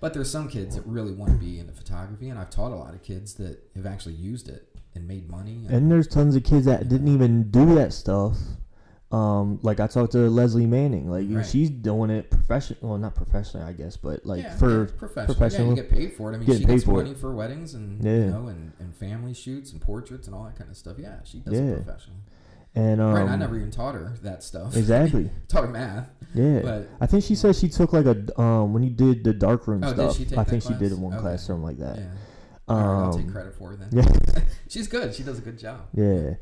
But 0.00 0.14
there's 0.14 0.30
some 0.30 0.48
kids 0.48 0.76
that 0.76 0.86
really 0.86 1.12
want 1.12 1.30
to 1.32 1.38
be 1.38 1.58
into 1.58 1.72
photography, 1.74 2.30
and 2.30 2.38
I've 2.38 2.48
taught 2.48 2.72
a 2.72 2.76
lot 2.76 2.94
of 2.94 3.02
kids 3.02 3.34
that 3.34 3.58
have 3.76 3.84
actually 3.84 4.14
used 4.14 4.48
it 4.48 4.66
and 4.94 5.06
made 5.06 5.28
money. 5.30 5.66
And 5.68 5.90
there's 5.90 6.06
tons 6.08 6.34
of 6.36 6.44
kids 6.44 6.66
that 6.66 6.88
didn't 6.88 7.08
even 7.08 7.50
do 7.50 7.74
that 7.76 7.92
stuff. 7.92 8.36
Um, 9.12 9.58
like 9.62 9.80
I 9.80 9.88
talked 9.88 10.12
to 10.12 10.18
Leslie 10.30 10.66
Manning, 10.66 11.10
like 11.10 11.26
Right. 11.28 11.44
she's 11.44 11.68
doing 11.68 12.10
it 12.10 12.30
professional, 12.30 12.90
well, 12.90 12.98
not 12.98 13.16
professionally, 13.16 13.66
I 13.66 13.72
guess, 13.72 13.96
but 13.96 14.24
like 14.24 14.44
yeah, 14.44 14.54
for 14.56 14.86
professional. 14.86 15.34
professional- 15.34 15.64
yeah, 15.70 15.70
you 15.70 15.82
get 15.82 15.90
paid 15.90 16.12
for 16.12 16.30
it. 16.32 16.36
I 16.36 16.38
mean, 16.38 16.56
she 16.58 16.64
gets 16.64 16.86
money 16.86 17.14
for 17.14 17.34
weddings 17.34 17.74
and 17.74 18.04
Yeah. 18.04 18.12
you 18.12 18.26
know, 18.30 18.46
and, 18.46 18.70
and 18.78 18.94
family 18.94 19.34
shoots 19.34 19.72
and 19.72 19.80
portraits 19.80 20.28
and 20.28 20.36
all 20.36 20.44
that 20.44 20.56
kind 20.56 20.70
of 20.70 20.76
stuff. 20.76 20.96
Yeah, 20.96 21.16
she 21.24 21.38
does 21.40 21.54
Yeah. 21.54 21.60
it 21.60 21.84
professionally. 21.84 22.20
and 22.76 23.00
um, 23.00 23.12
right, 23.14 23.28
I 23.28 23.34
never 23.34 23.56
even 23.56 23.72
taught 23.72 23.96
her 23.96 24.12
that 24.22 24.44
stuff. 24.44 24.76
exactly, 24.76 25.28
taught 25.48 25.64
her 25.64 25.70
math, 25.72 26.08
yeah. 26.32 26.60
but 26.62 26.88
I 27.00 27.06
think 27.06 27.24
she 27.24 27.34
said 27.34 27.56
she 27.56 27.68
took 27.68 27.92
like 27.92 28.06
a 28.06 28.40
um 28.40 28.72
when 28.72 28.84
you 28.84 28.90
did 28.90 29.24
the 29.24 29.32
darkroom 29.34 29.82
Oh, 29.82 29.88
did 29.88 29.96
stuff. 29.96 30.16
she 30.18 30.24
take 30.24 30.38
I 30.38 30.44
think 30.44 30.62
she 30.62 30.68
did 30.74 30.78
class? 30.78 30.92
in 30.92 31.00
one 31.00 31.14
Okay. 31.14 31.22
class, 31.22 31.42
something 31.48 31.64
like 31.64 31.78
that. 31.78 31.96
yeah. 31.98 32.04
Right, 32.70 33.04
I'll 33.06 33.12
take 33.12 33.26
Um, 33.26 33.32
credit 33.32 33.54
for 33.54 33.70
her 33.70 33.76
then. 33.76 33.88
yeah. 33.92 34.42
She's 34.68 34.86
good. 34.88 35.14
She 35.14 35.22
does 35.22 35.38
a 35.38 35.42
good 35.42 35.58
job. 35.58 35.80
Yeah. 35.94 36.34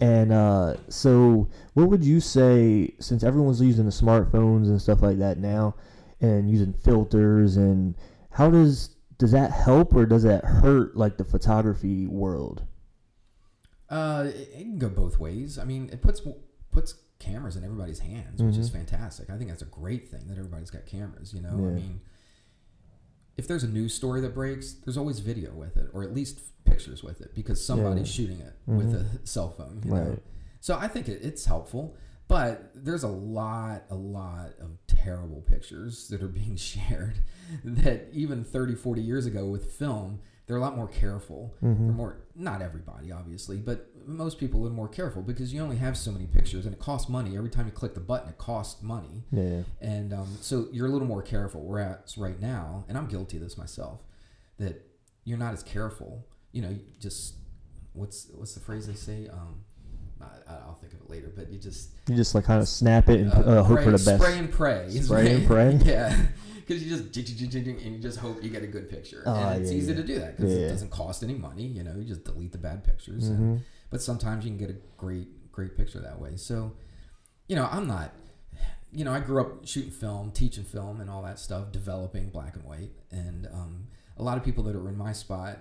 And 0.00 0.32
uh, 0.32 0.76
so, 0.88 1.48
what 1.74 1.88
would 1.88 2.04
you 2.04 2.20
say, 2.20 2.94
since 3.00 3.22
everyone's 3.22 3.60
using 3.62 3.86
the 3.86 3.90
smartphones 3.90 4.66
and 4.66 4.80
stuff 4.82 5.00
like 5.02 5.18
that 5.18 5.38
now, 5.38 5.74
and 6.20 6.50
using 6.50 6.72
filters, 6.74 7.56
and 7.56 7.94
how 8.30 8.50
does 8.50 8.90
does 9.18 9.32
that 9.32 9.50
help 9.52 9.94
or 9.94 10.04
does 10.04 10.22
that 10.24 10.44
hurt 10.44 10.94
like 10.96 11.16
the 11.16 11.24
photography 11.24 12.06
world? 12.06 12.64
Uh, 13.88 14.24
it, 14.26 14.36
it 14.54 14.58
can 14.60 14.78
go 14.78 14.88
both 14.88 15.18
ways. 15.18 15.58
I 15.58 15.64
mean, 15.64 15.88
it 15.92 16.02
puts 16.02 16.20
puts 16.72 16.94
cameras 17.18 17.56
in 17.56 17.64
everybody's 17.64 18.00
hands, 18.00 18.42
which 18.42 18.56
is 18.58 18.68
Mhm. 18.68 18.74
fantastic. 18.74 19.30
I 19.30 19.38
think 19.38 19.48
that's 19.48 19.62
a 19.62 19.66
great 19.66 20.10
thing 20.10 20.26
that 20.28 20.36
everybody's 20.36 20.70
got 20.70 20.84
cameras. 20.84 21.32
You 21.32 21.40
know, 21.40 21.56
Yeah. 21.58 21.68
I 21.68 21.72
mean, 21.74 22.00
if 23.36 23.46
there's 23.46 23.62
a 23.64 23.68
news 23.68 23.92
story 23.94 24.20
that 24.22 24.34
breaks, 24.34 24.72
there's 24.84 24.96
always 24.96 25.18
video 25.20 25.52
with 25.52 25.76
it, 25.76 25.88
or 25.92 26.02
at 26.02 26.14
least 26.14 26.40
pictures 26.64 27.02
with 27.02 27.20
it, 27.20 27.34
because 27.34 27.64
somebody's 27.64 28.06
Yeah. 28.18 28.26
shooting 28.26 28.40
it 28.40 28.54
with 28.66 28.92
Mhm. 28.92 29.22
a 29.22 29.26
cell 29.26 29.50
phone. 29.50 29.82
You 29.84 29.90
know? 29.90 30.08
Right. 30.10 30.22
So 30.60 30.76
I 30.76 30.88
think 30.88 31.08
it, 31.08 31.20
it's 31.22 31.44
helpful, 31.44 31.96
but 32.28 32.70
there's 32.74 33.02
a 33.04 33.08
lot, 33.08 33.84
a 33.90 33.94
lot 33.94 34.54
of 34.58 34.78
terrible 34.86 35.42
pictures 35.42 36.08
that 36.08 36.22
are 36.22 36.28
being 36.28 36.56
shared 36.72 37.18
that 37.64 38.08
even 38.12 38.42
30, 38.42 38.74
40 38.74 39.02
years 39.02 39.26
ago 39.26 39.46
with 39.48 39.70
film 39.72 40.20
they're 40.46 40.56
a 40.56 40.60
lot 40.60 40.76
more 40.76 40.88
careful. 40.88 41.54
Mhm. 41.62 41.78
They're 41.86 41.92
more 41.96 42.16
not 42.34 42.62
everybody 42.62 43.10
obviously, 43.10 43.56
but 43.58 43.88
most 44.06 44.38
people 44.38 44.64
are 44.66 44.70
more 44.70 44.86
careful 44.88 45.22
because 45.22 45.52
you 45.52 45.60
only 45.60 45.76
have 45.76 45.96
so 45.96 46.12
many 46.12 46.26
pictures 46.26 46.64
and 46.66 46.74
it 46.74 46.78
costs 46.80 47.08
money. 47.08 47.36
Every 47.36 47.50
time 47.50 47.66
you 47.66 47.72
click 47.72 47.94
the 47.94 48.00
button, 48.00 48.28
it 48.28 48.38
costs 48.38 48.82
money, 48.82 49.24
Yeah. 49.32 49.62
and 49.80 50.12
um, 50.12 50.28
so 50.40 50.68
you're 50.72 50.86
a 50.86 50.90
little 50.90 51.08
more 51.08 51.22
careful. 51.22 51.62
Whereas 51.64 52.16
right 52.16 52.40
now, 52.40 52.84
and 52.88 52.96
I'm 52.96 53.06
guilty 53.06 53.38
of 53.38 53.42
this 53.42 53.58
myself, 53.58 54.02
that 54.58 54.86
you're 55.24 55.38
not 55.38 55.52
as 55.54 55.62
careful. 55.64 56.24
You 56.52 56.62
know, 56.62 56.68
you 56.70 56.80
just 57.00 57.34
what's 57.94 58.28
what's 58.34 58.54
the 58.54 58.60
phrase 58.60 58.86
they 58.86 58.94
say? 58.94 59.28
Um, 59.28 59.62
I, 60.20 60.52
I'll 60.66 60.78
think 60.80 60.92
of 60.94 61.00
it 61.00 61.10
later, 61.10 61.32
but 61.34 61.50
you 61.50 61.58
just 61.58 61.90
You 62.08 62.14
just 62.16 62.34
like 62.34 62.44
kind 62.44 62.60
of 62.62 62.68
snap 62.68 63.08
it 63.08 63.20
and 63.20 63.32
uh, 63.32 63.62
hope 63.64 63.76
pray- 63.78 63.84
for 63.84 63.90
the 63.90 64.04
best. 64.04 64.22
Spray 64.22 64.38
and 64.38 64.50
pray. 64.52 64.90
Spray 64.90 65.34
and 65.34 65.46
pray? 65.52 65.78
yeah, 65.84 66.16
because 66.66 66.82
you 66.82 66.96
just 66.96 67.16
and 67.16 67.94
you 67.94 67.98
just 67.98 68.18
hope 68.18 68.42
you 68.42 68.50
get 68.50 68.62
a 68.62 68.66
good 68.66 68.88
picture. 68.90 69.22
Ah, 69.26 69.50
and 69.52 69.62
it's 69.62 69.70
yeah, 69.70 69.78
easy 69.78 69.92
yeah. 69.92 69.96
to 69.98 70.02
do 70.06 70.18
that 70.18 70.36
because 70.36 70.52
Yeah. 70.52 70.66
it 70.66 70.68
doesn't 70.68 70.90
cost 70.90 71.22
any 71.22 71.34
money. 71.34 71.64
You 71.66 71.84
know, 71.84 71.94
you 71.96 72.04
just 72.04 72.24
delete 72.24 72.52
the 72.52 72.58
bad 72.58 72.82
pictures. 72.84 73.28
and- 73.28 73.58
Mhm. 73.58 73.62
but 73.90 74.02
sometimes 74.02 74.44
you 74.44 74.50
can 74.50 74.58
get 74.58 74.70
a 74.70 74.76
great, 74.96 75.52
great 75.52 75.76
picture 75.76 76.00
that 76.00 76.20
way. 76.20 76.36
So, 76.36 76.72
you 77.48 77.56
know, 77.56 77.66
I'm 77.70 77.86
not. 77.86 78.12
You 78.92 79.04
know, 79.04 79.12
I 79.12 79.20
grew 79.20 79.40
up 79.40 79.66
shooting 79.66 79.90
film, 79.90 80.30
teaching 80.32 80.64
film, 80.64 81.00
and 81.00 81.10
all 81.10 81.22
that 81.22 81.38
stuff, 81.38 81.70
developing 81.72 82.30
black 82.30 82.54
and 82.56 82.64
white. 82.64 82.92
And 83.10 83.46
um, 83.52 83.88
a 84.16 84.22
lot 84.22 84.38
of 84.38 84.44
people 84.44 84.64
that 84.64 84.74
are 84.76 84.88
in 84.88 84.96
my 84.96 85.12
spot, 85.12 85.58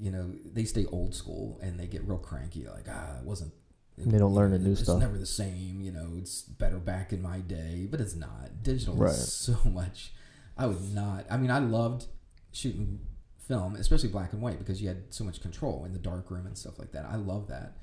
you 0.00 0.10
know, 0.10 0.32
they 0.44 0.64
stay 0.64 0.86
old 0.86 1.14
school 1.14 1.58
and 1.62 1.78
they 1.78 1.86
get 1.86 2.02
real 2.06 2.18
cranky. 2.18 2.66
Like, 2.66 2.86
ah, 2.88 3.18
it 3.18 3.24
wasn't. 3.24 3.52
They 3.98 4.18
don't 4.18 4.34
learn 4.34 4.50
the 4.52 4.58
new 4.58 4.72
it's 4.72 4.82
stuff. 4.82 4.96
It's 4.96 5.00
never 5.02 5.18
the 5.18 5.26
same. 5.26 5.80
You 5.80 5.92
know, 5.92 6.12
it's 6.16 6.42
better 6.42 6.78
back 6.78 7.12
in 7.12 7.20
my 7.22 7.38
day, 7.38 7.86
but 7.90 8.00
it's 8.00 8.14
not. 8.16 8.62
Digital 8.62 8.94
Right. 8.94 9.12
is 9.12 9.32
so 9.32 9.56
much. 9.68 10.12
I 10.56 10.66
would 10.66 10.92
not. 10.94 11.26
I 11.30 11.36
mean, 11.36 11.50
I 11.50 11.58
loved 11.58 12.06
shooting 12.52 13.00
film, 13.38 13.76
especially 13.76 14.08
black 14.08 14.32
and 14.32 14.40
white, 14.42 14.58
because 14.58 14.80
you 14.80 14.88
had 14.88 15.12
so 15.12 15.24
much 15.24 15.40
control 15.40 15.84
in 15.84 15.92
the 15.92 15.98
dark 15.98 16.30
room 16.30 16.46
and 16.46 16.56
stuff 16.56 16.78
like 16.78 16.92
that. 16.92 17.04
I 17.06 17.16
love 17.16 17.48
that, 17.48 17.76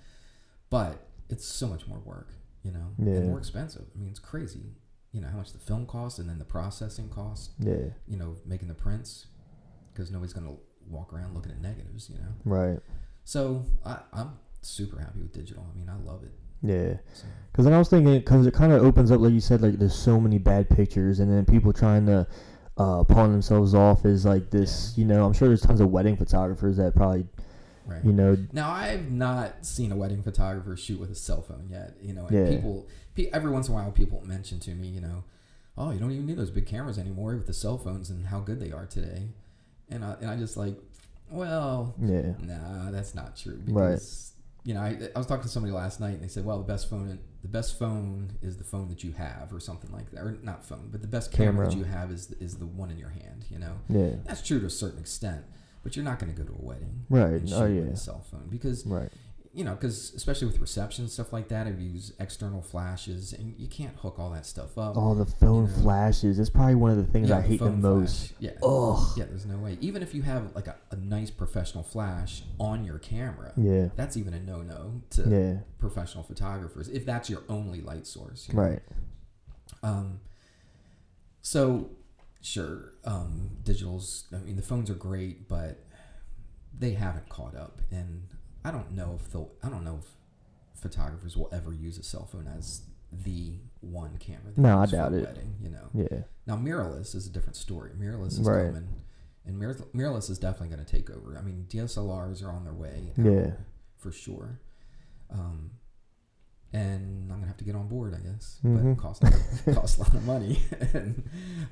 but 0.70 1.08
it's 1.30 1.46
so 1.46 1.68
much 1.68 1.88
more 1.88 2.00
work, 2.00 2.30
you 2.64 2.72
know, 2.72 2.88
Yeah. 2.98 3.18
and 3.20 3.28
more 3.30 3.38
expensive. 3.38 3.86
I 3.96 4.00
mean, 4.00 4.10
it's 4.10 4.20
crazy. 4.20 4.74
You 5.12 5.22
know 5.22 5.28
how 5.28 5.38
much 5.38 5.52
the 5.54 5.60
film 5.60 5.86
costs, 5.86 6.20
and 6.20 6.30
then 6.30 6.38
the 6.40 6.46
processing 6.46 7.10
cost. 7.10 7.52
Yeah. 7.60 7.90
You 8.08 8.18
know, 8.18 8.36
making 8.46 8.68
the 8.68 8.74
prints, 8.76 9.28
because 9.94 10.12
nobody's 10.12 10.34
gonna 10.34 10.56
walk 10.88 11.14
around 11.14 11.34
looking 11.36 11.52
at 11.52 11.62
negatives. 11.62 12.10
You 12.10 12.18
know, 12.20 12.34
Right. 12.46 12.80
so 13.24 13.66
I, 13.86 14.00
I'm 14.14 14.38
super 14.62 15.00
happy 15.00 15.20
with 15.20 15.34
digital. 15.34 15.66
I 15.74 15.78
mean, 15.78 15.90
I 15.90 15.96
love 16.10 16.24
it. 16.24 16.32
Yeah. 16.62 16.98
So, 17.14 17.26
Because 17.52 17.66
then 17.66 17.74
I 17.74 17.78
was 17.78 17.90
thinking, 17.90 18.20
because 18.20 18.46
it 18.46 18.54
kind 18.54 18.74
of 18.74 18.84
opens 18.84 19.12
up, 19.12 19.22
like 19.22 19.32
you 19.34 19.40
said, 19.42 19.62
like 19.62 19.80
there's 19.80 19.96
so 19.96 20.20
many 20.20 20.38
bad 20.38 20.70
pictures, 20.70 21.20
and 21.20 21.32
then 21.32 21.46
people 21.46 21.72
trying 21.74 22.06
to 22.08 22.28
uh, 22.78 23.04
pawn 23.04 23.32
themselves 23.32 23.74
off 23.74 24.06
as 24.06 24.26
like 24.26 24.50
this. 24.52 24.94
You 24.98 25.06
know, 25.06 25.26
I'm 25.26 25.34
sure 25.34 25.48
there's 25.48 25.62
tons 25.62 25.80
of 25.82 25.90
wedding 25.90 26.18
photographers 26.18 26.78
that 26.78 26.96
probably, 26.96 27.26
right. 27.86 28.04
you 28.04 28.12
know, 28.12 28.38
Now 28.52 28.72
I've 28.72 29.10
not 29.12 29.66
seen 29.66 29.92
a 29.92 29.96
wedding 29.96 30.22
photographer 30.24 30.76
shoot 30.78 31.00
with 31.00 31.12
a 31.12 31.16
cell 31.16 31.42
phone 31.42 31.68
yet. 31.70 31.96
You 32.02 32.14
know, 32.14 32.26
and 32.28 32.38
Yeah. 32.38 32.50
people 32.56 32.88
pe- 33.16 33.30
every 33.32 33.52
once 33.52 33.68
in 33.68 33.74
a 33.74 33.78
while 33.78 33.92
people 33.92 34.22
mention 34.26 34.60
to 34.62 34.72
me, 34.76 34.88
you 34.90 35.02
know, 35.02 35.24
oh, 35.78 35.92
you 35.92 36.00
don't 36.00 36.12
even 36.12 36.26
need 36.26 36.38
those 36.38 36.52
big 36.52 36.66
cameras 36.66 36.98
anymore 36.98 37.36
with 37.36 37.48
the 37.48 37.54
cell 37.54 37.78
phones 37.78 38.10
and 38.10 38.28
how 38.28 38.40
good 38.42 38.60
they 38.60 38.72
are 38.72 38.86
today. 38.86 39.30
And 39.90 40.04
I, 40.04 40.16
and 40.22 40.30
I 40.30 40.36
just 40.36 40.56
like, 40.58 40.76
well, 41.32 41.96
yeah, 42.00 42.34
nah, 42.42 42.92
that's 42.92 43.14
not 43.16 43.36
true 43.38 43.62
Right. 43.68 44.00
You 44.64 44.74
know 44.74 44.82
I, 44.82 44.98
I 45.16 45.18
was 45.18 45.26
talking 45.28 45.44
to 45.44 45.50
somebody 45.50 45.74
last 45.74 46.00
night 46.00 46.14
and 46.14 46.22
they 46.24 46.28
said, 46.28 46.46
well, 46.46 46.58
the 46.58 46.64
best 46.66 46.90
phone 46.90 47.20
the 47.42 47.48
best 47.48 47.80
phone 47.80 48.34
is 48.42 48.58
the 48.58 48.64
phone 48.66 48.90
that 48.90 49.04
you 49.04 49.14
have 49.14 49.54
or 49.54 49.60
something 49.62 49.92
like 49.92 50.12
that, 50.12 50.20
or 50.22 50.38
not 50.44 50.66
phone, 50.66 50.90
but 50.92 51.02
the 51.02 51.08
best 51.08 51.32
camera, 51.32 51.52
Camera. 51.54 51.70
that 51.70 51.78
you 51.78 51.84
have 51.86 52.12
is 52.12 52.32
is 52.40 52.58
the 52.58 52.66
one 52.66 52.92
in 52.92 52.98
your 52.98 53.10
hand. 53.10 53.46
You 53.50 53.60
know, 53.60 53.74
yeah, 53.88 54.12
that's 54.26 54.42
true 54.46 54.60
to 54.60 54.66
a 54.66 54.70
certain 54.70 55.00
extent, 55.00 55.46
but 55.84 55.96
you're 55.96 56.06
not 56.06 56.20
going 56.20 56.34
to 56.34 56.38
go 56.42 56.46
to 56.46 56.54
a 56.54 56.62
wedding 56.66 57.06
right. 57.10 57.42
Oh 57.54 57.64
with 57.64 57.76
yeah, 57.86 57.94
a 57.94 57.96
cell 57.96 58.26
phone 58.30 58.48
because 58.50 58.86
right. 58.86 59.10
you 59.54 59.64
know 59.64 59.74
because 59.74 60.14
especially 60.14 60.48
with 60.48 60.60
reception 60.60 61.06
and 61.06 61.12
stuff 61.12 61.32
like 61.34 61.48
that 61.48 61.66
i 61.66 61.72
use 61.72 62.14
external 62.20 62.62
flashes 62.62 63.34
and 63.34 63.56
you 63.58 63.68
can't 63.68 63.96
hook 63.96 64.20
all 64.20 64.30
that 64.32 64.46
stuff 64.46 64.78
up 64.78 64.94
Oh, 64.98 65.16
the 65.16 65.26
phone 65.26 65.64
you 65.66 65.76
know. 65.76 65.82
flashes. 65.82 66.38
It's 66.38 66.50
probably 66.52 66.76
one 66.76 66.92
of 66.92 66.98
the 66.98 67.06
things 67.12 67.32
I 67.32 67.42
the 67.42 67.48
hate 67.48 67.60
the 67.62 67.72
most. 67.72 68.28
flash. 68.28 68.34
yeah 68.42 68.52
Oh. 68.62 69.14
yeah 69.18 69.24
there's 69.30 69.46
no 69.48 69.58
way 69.58 69.78
even 69.82 70.04
if 70.04 70.14
you 70.14 70.22
have 70.24 70.54
like 70.56 70.68
a, 70.68 70.76
a 70.92 70.96
nice 71.10 71.32
professional 71.32 71.84
flash 71.84 72.44
on 72.60 72.84
your 72.86 73.00
camera 73.00 73.52
Yeah, 73.58 73.88
that's 73.96 74.16
even 74.16 74.34
a 74.34 74.40
no-no 74.40 75.02
to 75.12 75.22
yeah, 75.30 75.60
professional 75.80 76.24
photographers 76.24 76.88
if 76.90 77.06
that's 77.06 77.30
your 77.30 77.42
only 77.50 77.82
light 77.82 78.06
source 78.06 78.48
you 78.48 78.54
know? 78.56 78.62
right. 78.62 78.82
Um, 79.84 80.20
so 81.42 81.90
sure, 82.42 82.94
um, 83.06 83.52
digital's. 83.64 84.26
I 84.34 84.38
mean, 84.38 84.56
the 84.56 84.62
phones 84.62 84.90
are 84.90 84.96
great, 84.96 85.48
but 85.48 85.86
they 86.78 86.92
haven't 86.92 87.30
caught 87.30 87.56
up, 87.56 87.82
and 87.92 88.24
I 88.66 88.72
don't 88.72 88.92
know 88.92 89.18
if 89.20 89.32
they'll. 89.32 89.52
I 89.64 89.70
don't 89.70 89.84
know 89.84 90.00
if 90.04 90.80
photographers 90.82 91.36
will 91.38 91.50
ever 91.52 91.74
use 91.74 91.98
a 91.98 92.04
cell 92.04 92.26
phone 92.26 92.48
as 92.58 92.82
the 93.12 93.54
one 93.82 94.18
camera. 94.18 94.54
No, 94.58 94.80
I 94.80 94.86
doubt 94.86 95.14
it. 95.14 95.26
Wedding, 95.26 95.56
you 95.62 95.70
know. 95.70 95.90
Yeah, 95.94 96.24
Now 96.46 96.56
mirrorless 96.58 97.16
is 97.16 97.26
a 97.28 97.30
different 97.32 97.56
story. 97.56 97.92
Mirrorless 98.00 98.34
is 98.40 98.42
Right. 98.42 98.68
coming, 98.68 98.88
and 99.46 99.58
mirror, 99.58 99.76
mirrorless 99.96 100.30
is 100.30 100.38
definitely 100.40 100.76
going 100.76 100.86
to 100.86 100.92
take 100.92 101.10
over. 101.10 101.38
I 101.38 101.42
mean, 101.42 101.66
DSLRs 101.70 102.44
are 102.44 102.52
on 102.52 102.64
their 102.64 102.74
way. 102.74 103.14
Yeah. 103.18 103.52
for 103.98 104.12
sure. 104.12 104.60
Um, 105.30 105.72
and 106.72 107.32
I'm 107.32 107.38
gonna 107.40 107.48
have 107.48 107.58
to 107.58 107.64
get 107.64 107.76
on 107.76 107.88
board, 107.88 108.14
I 108.14 108.20
guess. 108.20 108.60
Mhm. 108.64 108.76
But 108.76 108.90
it 108.92 108.98
costs 108.98 109.68
it 109.68 109.74
costs 109.76 109.98
a 109.98 110.02
lot 110.02 110.14
of 110.14 110.24
money, 110.26 110.62
and 110.94 111.24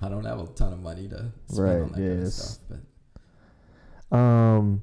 I 0.01 0.09
don't 0.09 0.25
have 0.25 0.39
a 0.39 0.47
ton 0.47 0.73
of 0.73 0.79
money 0.81 1.07
to 1.09 1.31
spend 1.47 1.59
Right, 1.59 1.81
on 1.81 1.91
that 1.91 1.97
kind 1.97 2.23
of 2.23 2.33
stuff. 2.33 2.57
But 4.11 4.17
Um, 4.17 4.81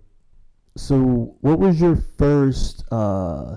so 0.77 1.37
what 1.41 1.59
was 1.59 1.81
your 1.81 1.97
first 1.97 2.85
uh 2.93 3.57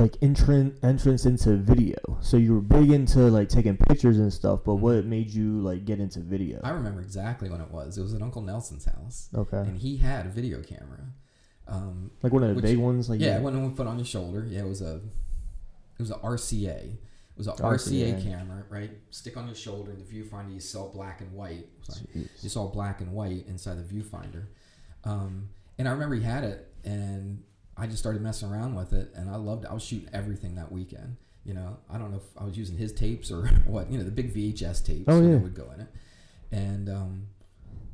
like 0.00 0.16
entrance 0.22 0.78
entrance 0.82 1.26
into 1.26 1.56
video? 1.56 1.96
So 2.20 2.36
you 2.36 2.54
were 2.54 2.60
big 2.60 2.90
into 2.90 3.18
like 3.20 3.48
taking 3.48 3.76
pictures 3.76 4.18
and 4.18 4.32
stuff, 4.32 4.60
but 4.64 4.76
what 4.76 5.04
made 5.04 5.30
you 5.30 5.60
like 5.60 5.84
get 5.84 6.00
into 6.00 6.20
video? 6.20 6.60
I 6.64 6.70
remember 6.70 7.00
exactly 7.00 7.48
when 7.50 7.60
it 7.60 7.70
was. 7.70 7.98
It 7.98 8.02
was 8.02 8.14
at 8.14 8.22
Uncle 8.22 8.42
Nelson's 8.42 8.84
house, 8.84 9.28
Okay, 9.34 9.58
and 9.58 9.78
he 9.78 9.96
had 9.98 10.26
a 10.26 10.30
video 10.30 10.62
camera. 10.62 11.00
Um, 11.68 12.10
like 12.22 12.32
one 12.32 12.42
of 12.42 12.48
the 12.50 12.54
which- 12.56 12.64
big 12.64 12.78
ones, 12.78 13.08
like 13.08 13.20
yeah, 13.20 13.38
one 13.38 13.62
we 13.62 13.74
put 13.74 13.86
on 13.86 13.96
your 13.98 14.06
shoulder. 14.06 14.44
Yeah, 14.48 14.60
it 14.60 14.68
was 14.68 14.82
a 14.82 14.96
it 14.96 16.00
was 16.00 16.10
a 16.10 16.16
RCA. 16.16 16.94
It 16.94 16.98
was 17.36 17.46
a 17.46 17.52
RCA, 17.52 18.14
RCA. 18.16 18.22
camera, 18.22 18.64
right? 18.68 18.90
Stick 19.10 19.36
on 19.36 19.46
your 19.46 19.54
shoulder 19.54 19.92
in 19.92 19.98
the 19.98 20.04
viewfinder. 20.04 20.52
You 20.52 20.60
saw 20.60 20.88
black 20.88 21.20
and 21.22 21.32
white. 21.32 21.66
Sorry. 21.82 22.28
You 22.42 22.48
saw 22.48 22.66
black 22.68 23.00
and 23.00 23.12
white 23.12 23.46
inside 23.46 23.76
the 23.78 23.94
viewfinder. 23.94 24.46
Um, 25.04 25.48
and 25.78 25.88
I 25.88 25.92
remember 25.92 26.16
he 26.16 26.22
had 26.22 26.44
it, 26.44 26.68
and 26.84 27.42
I 27.80 27.86
just 27.86 27.98
started 27.98 28.22
messing 28.22 28.50
around 28.50 28.74
with 28.74 28.92
it, 28.92 29.10
and 29.14 29.30
I 29.30 29.36
loved 29.36 29.64
it. 29.64 29.70
I 29.70 29.74
was 29.74 29.82
shooting 29.82 30.08
everything 30.12 30.54
that 30.56 30.70
weekend. 30.70 31.16
You 31.44 31.54
know, 31.54 31.78
I 31.88 31.96
don't 31.98 32.10
know 32.10 32.18
if 32.18 32.40
I 32.40 32.44
was 32.44 32.56
using 32.58 32.76
his 32.76 32.92
tapes 32.92 33.30
or 33.30 33.46
what. 33.66 33.90
You 33.90 33.98
know, 33.98 34.04
the 34.04 34.10
big 34.10 34.34
VHS 34.34 34.84
tapes 34.84 35.04
Oh, 35.08 35.20
yeah. 35.22 35.36
would 35.36 35.54
go 35.54 35.70
in 35.74 35.80
it, 35.80 35.88
and 36.52 36.88
um, 36.90 37.26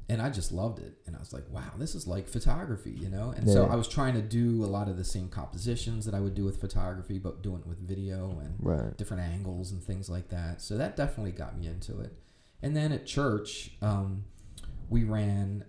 and 0.09 0.21
I 0.21 0.31
just 0.31 0.51
loved 0.53 0.79
it. 0.81 0.95
And 1.07 1.15
I 1.17 1.19
was 1.21 1.33
like, 1.33 1.45
wow, 1.51 1.71
this 1.79 1.95
is 1.95 2.07
like 2.07 2.29
photography, 2.29 2.91
you 2.91 3.09
know. 3.09 3.33
And 3.37 3.49
so 3.49 3.67
I 3.67 3.77
was 3.77 3.87
trying 3.89 4.15
to 4.15 4.23
do 4.23 4.65
a 4.65 4.67
lot 4.67 4.89
of 4.89 4.97
the 4.97 5.05
same 5.05 5.29
compositions 5.29 6.05
that 6.07 6.15
I 6.15 6.21
would 6.21 6.35
do 6.35 6.45
with 6.45 6.61
photography, 6.61 7.19
but 7.19 7.43
doing 7.43 7.61
it 7.61 7.67
with 7.67 7.79
video 7.79 8.39
and 8.41 8.55
Right. 8.61 8.97
different 8.97 9.23
angles 9.23 9.71
and 9.73 9.83
things 9.83 10.09
like 10.11 10.29
that. 10.31 10.61
So 10.63 10.77
that 10.79 10.97
definitely 10.97 11.33
got 11.33 11.57
me 11.59 11.67
into 11.69 12.01
it. 12.01 12.13
And 12.63 12.77
then 12.77 12.91
at 12.93 13.05
church, 13.07 13.73
um, 13.83 14.25
we 14.89 15.03
ran 15.05 15.65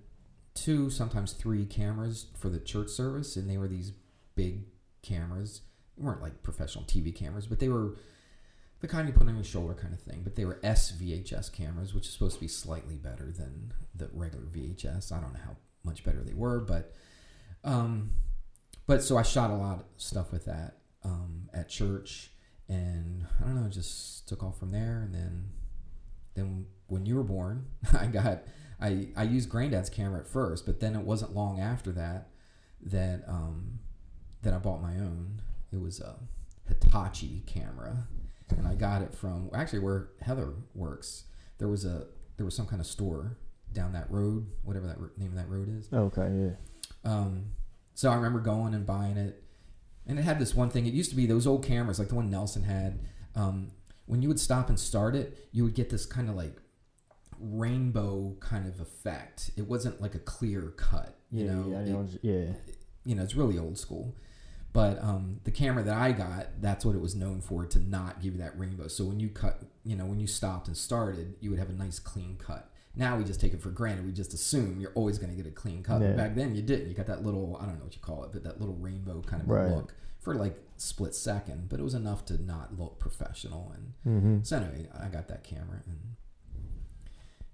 two, 0.54 0.90
sometimes 0.90 1.34
three 1.34 1.66
cameras 1.66 2.28
for 2.38 2.50
the 2.50 2.60
church 2.60 2.90
service, 2.90 3.36
and 3.36 3.50
they 3.50 3.58
were 3.58 3.68
these 3.68 3.92
big 4.38 4.62
cameras. 5.02 5.62
They 5.98 6.04
weren't 6.06 6.22
like 6.22 6.44
professional 6.44 6.86
TV 6.86 7.14
cameras, 7.14 7.48
but 7.48 7.60
they 7.60 7.68
were 7.68 7.98
the 8.80 8.88
kind 8.88 9.08
you 9.08 9.14
put 9.14 9.28
on 9.28 9.36
your 9.36 9.44
shoulder 9.44 9.74
kind 9.74 9.94
of 9.94 10.00
thing. 10.00 10.22
But 10.24 10.36
they 10.36 10.46
were 10.46 10.60
SVHS 10.64 11.52
cameras, 11.52 11.94
which 11.94 12.06
is 12.08 12.14
supposed 12.14 12.36
to 12.36 12.42
be 12.42 12.48
slightly 12.48 12.96
better 12.96 13.34
than 13.36 13.74
the 13.94 14.10
regular 14.14 14.46
VHS. 14.46 15.12
I 15.12 15.20
don't 15.20 15.34
know 15.34 15.40
how 15.44 15.58
much 15.84 16.04
better 16.06 16.24
they 16.24 16.34
were, 16.34 16.60
but 16.60 16.94
um, 17.64 18.12
but 18.86 19.04
so 19.04 19.18
I 19.18 19.24
shot 19.24 19.50
a 19.50 19.56
lot 19.56 19.80
of 19.80 19.86
stuff 19.98 20.32
with 20.32 20.46
that 20.46 20.78
um, 21.04 21.50
at 21.54 21.68
church, 21.68 22.32
and 22.70 23.26
I 23.42 23.46
don't 23.46 23.62
know, 23.62 23.70
just 23.70 24.28
took 24.30 24.44
off 24.44 24.60
from 24.60 24.72
there. 24.72 25.02
And 25.04 25.14
then 25.14 25.50
then 26.36 26.66
when 26.88 27.06
you 27.06 27.16
were 27.16 27.24
born, 27.24 27.66
I 28.00 28.06
got 28.06 28.44
I 28.80 29.10
I 29.16 29.24
used 29.24 29.50
granddad's 29.50 29.90
camera 29.90 30.20
at 30.20 30.28
first, 30.28 30.66
but 30.66 30.80
then 30.80 30.96
it 30.96 31.02
wasn't 31.02 31.36
long 31.36 31.60
after 31.60 31.92
that 31.94 32.30
that 32.82 33.24
um, 33.28 33.80
that 34.48 34.54
I 34.56 34.60
bought 34.60 34.82
my 34.82 34.94
own. 34.96 35.42
It 35.74 35.82
was 35.82 36.00
a 36.00 36.16
Hitachi 36.70 37.44
camera, 37.46 38.08
and 38.58 38.66
I 38.66 38.76
got 38.76 39.02
it 39.02 39.14
from 39.14 39.50
actually 39.54 39.80
where 39.80 40.08
Heather 40.22 40.54
works. 40.74 41.26
There 41.58 41.68
was 41.68 41.84
a 41.84 42.06
there 42.38 42.46
was 42.46 42.56
some 42.56 42.66
kind 42.66 42.80
of 42.80 42.88
store 42.88 43.36
down 43.74 43.92
that 43.92 44.10
road, 44.10 44.48
whatever 44.64 44.88
that 44.88 45.00
name 45.20 45.30
of 45.32 45.36
that 45.36 45.50
road 45.50 45.68
is. 45.78 45.90
Okay. 45.92 46.32
Yeah. 47.04 47.12
Um, 47.12 47.48
so 47.94 48.10
I 48.10 48.16
remember 48.16 48.40
going 48.40 48.74
and 48.74 48.86
buying 48.86 49.18
it, 49.18 49.44
and 50.08 50.18
it 50.18 50.22
had 50.22 50.40
this 50.40 50.56
one 50.56 50.70
thing. 50.70 50.86
It 50.88 50.94
used 50.94 51.10
to 51.10 51.16
be 51.18 51.26
those 51.26 51.46
old 51.46 51.66
cameras, 51.66 52.00
like 52.00 52.08
the 52.08 52.16
one 52.16 52.30
Nelson 52.30 52.64
had. 52.64 53.00
Um, 53.36 53.72
when 54.06 54.22
you 54.22 54.30
would 54.30 54.40
stop 54.40 54.70
and 54.70 54.80
start 54.80 55.14
it, 55.14 55.50
you 55.52 55.66
would 55.66 55.74
get 55.76 55.90
this 55.90 56.06
kind 56.06 56.30
of 56.30 56.36
like 56.36 56.56
rainbow 57.40 58.36
kind 58.40 58.66
of 58.66 58.80
effect. 58.80 59.52
It 59.58 59.68
wasn't 59.68 60.02
like 60.02 60.16
a 60.16 60.20
clear 60.20 60.74
cut. 60.78 61.16
You 61.32 61.46
yeah, 61.46 61.52
know, 61.52 61.68
yeah, 61.70 61.80
It- 62.04 62.20
yeah. 62.22 62.54
you 63.06 63.16
know, 63.16 63.24
it's 63.24 63.36
really 63.36 63.58
old 63.58 63.78
school. 63.78 64.16
But 64.78 65.02
um, 65.02 65.40
the 65.44 65.50
camera 65.50 65.82
that 65.84 65.98
I 65.98 66.12
got, 66.12 66.62
that's 66.62 66.86
what 66.86 66.94
it 66.96 67.02
was 67.02 67.16
known 67.16 67.42
for 67.42 67.66
to 67.66 67.80
not 67.80 68.22
give 68.22 68.34
you 68.36 68.40
that 68.42 68.58
rainbow. 68.60 68.88
So 68.88 69.06
when 69.06 69.20
you 69.20 69.28
cut, 69.30 69.64
you 69.84 69.96
know, 69.96 70.06
when 70.06 70.20
you 70.20 70.28
stopped 70.28 70.68
and 70.68 70.78
started, 70.78 71.34
you 71.40 71.50
would 71.50 71.58
have 71.58 71.72
a 71.72 71.74
nice 71.74 71.98
clean 71.98 72.38
cut. 72.38 72.70
Now 72.96 73.18
we 73.18 73.24
just 73.24 73.42
take 73.42 73.54
it 73.56 73.62
for 73.62 73.72
granted. 73.72 74.06
We 74.06 74.12
just 74.12 74.36
assume 74.36 74.80
you're 74.80 74.92
always 74.94 75.18
going 75.18 75.32
to 75.36 75.36
get 75.42 75.48
a 75.52 75.56
clean 75.56 75.82
cut. 75.82 76.02
Yeah. 76.04 76.12
Back 76.14 76.36
then 76.36 76.56
you 76.56 76.62
didn't. 76.62 76.90
You 76.90 76.94
got 76.94 77.08
that 77.08 77.26
little, 77.26 77.58
I 77.60 77.66
don't 77.66 77.80
know 77.80 77.86
what 77.86 77.96
you 77.96 78.02
call 78.02 78.24
it, 78.26 78.30
but 78.32 78.44
that 78.44 78.60
little 78.60 78.76
rainbow 78.76 79.22
kind 79.24 79.42
of 79.42 79.50
Right. 79.50 79.68
look 79.72 79.96
for 80.20 80.36
like 80.36 80.56
split 80.78 81.16
second. 81.16 81.70
But 81.70 81.80
it 81.80 81.84
was 81.84 81.96
enough 81.96 82.24
to 82.26 82.40
not 82.40 82.78
look 82.78 83.00
professional. 83.00 83.74
And 83.76 83.94
Mm-hmm. 84.06 84.44
so 84.44 84.58
anyway, 84.58 84.88
I 85.00 85.08
got 85.08 85.28
that 85.30 85.44
camera 85.44 85.82
and. 85.88 85.98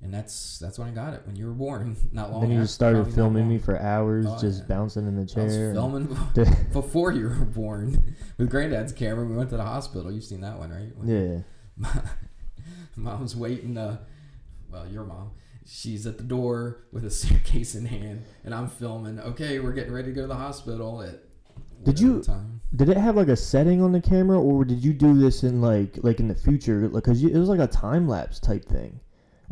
And 0.04 0.14
that's 0.14 0.60
that's 0.60 0.78
when 0.78 0.90
I 0.90 0.92
got 0.92 1.14
it 1.14 1.22
when 1.26 1.36
you 1.38 1.46
were 1.48 1.54
born. 1.54 1.96
Not 2.12 2.32
long. 2.32 2.42
Then 2.42 2.52
you 2.52 2.62
just 2.62 2.74
started 2.76 3.06
filming 3.14 3.48
me 3.48 3.58
for 3.58 3.80
hours, 3.80 4.26
Oh, 4.28 4.38
just 4.40 4.60
yeah. 4.62 4.66
bouncing 4.68 5.08
in 5.08 5.16
the 5.16 5.22
I 5.22 5.44
was 5.44 5.54
chair. 5.56 5.74
filming 5.74 6.18
before 6.74 7.12
you 7.14 7.30
were 7.30 7.46
born 7.46 8.16
with 8.38 8.50
granddad's 8.50 8.92
camera. 8.92 9.26
We 9.26 9.36
went 9.36 9.50
to 9.52 9.58
the 9.58 9.64
hospital. 9.64 10.12
You've 10.12 10.26
seen 10.26 10.42
that 10.42 10.60
one, 10.60 10.72
right? 10.72 10.92
When 10.98 11.08
yeah. 11.86 12.02
Mom's 12.96 13.36
waiting. 13.36 13.78
Uh, 13.78 13.98
well, 14.72 14.88
your 14.88 15.04
mom. 15.06 15.32
She's 15.66 16.06
at 16.06 16.18
the 16.18 16.24
door 16.26 16.84
with 16.92 17.06
a 17.06 17.10
suitcase 17.10 17.74
in 17.76 17.86
hand, 17.86 18.24
and 18.44 18.54
I'm 18.54 18.68
filming. 18.68 19.20
Okay, 19.20 19.60
we're 19.60 19.72
getting 19.72 19.94
ready 19.94 20.10
to 20.10 20.14
go 20.14 20.22
to 20.24 20.28
the 20.28 20.36
hospital 20.36 21.02
at. 21.02 21.20
Did 21.84 22.00
you- 22.00 22.22
Time. 22.22 22.62
Did 22.76 22.90
it 22.90 22.98
have 22.98 23.16
like 23.16 23.28
a 23.28 23.36
setting 23.36 23.82
on 23.84 23.92
the 23.92 24.02
camera, 24.02 24.40
or 24.42 24.66
did 24.66 24.84
you 24.84 24.94
do 24.94 25.18
this 25.18 25.44
in 25.44 25.62
like 25.62 26.00
like 26.02 26.20
in 26.20 26.28
the 26.28 26.34
future? 26.36 26.88
Like, 26.90 27.04
cause 27.04 27.22
you, 27.22 27.30
it 27.30 27.38
was 27.38 27.48
like 27.50 27.60
a 27.60 27.68
time 27.68 28.08
lapse 28.08 28.40
type 28.40 28.66
thing, 28.66 29.00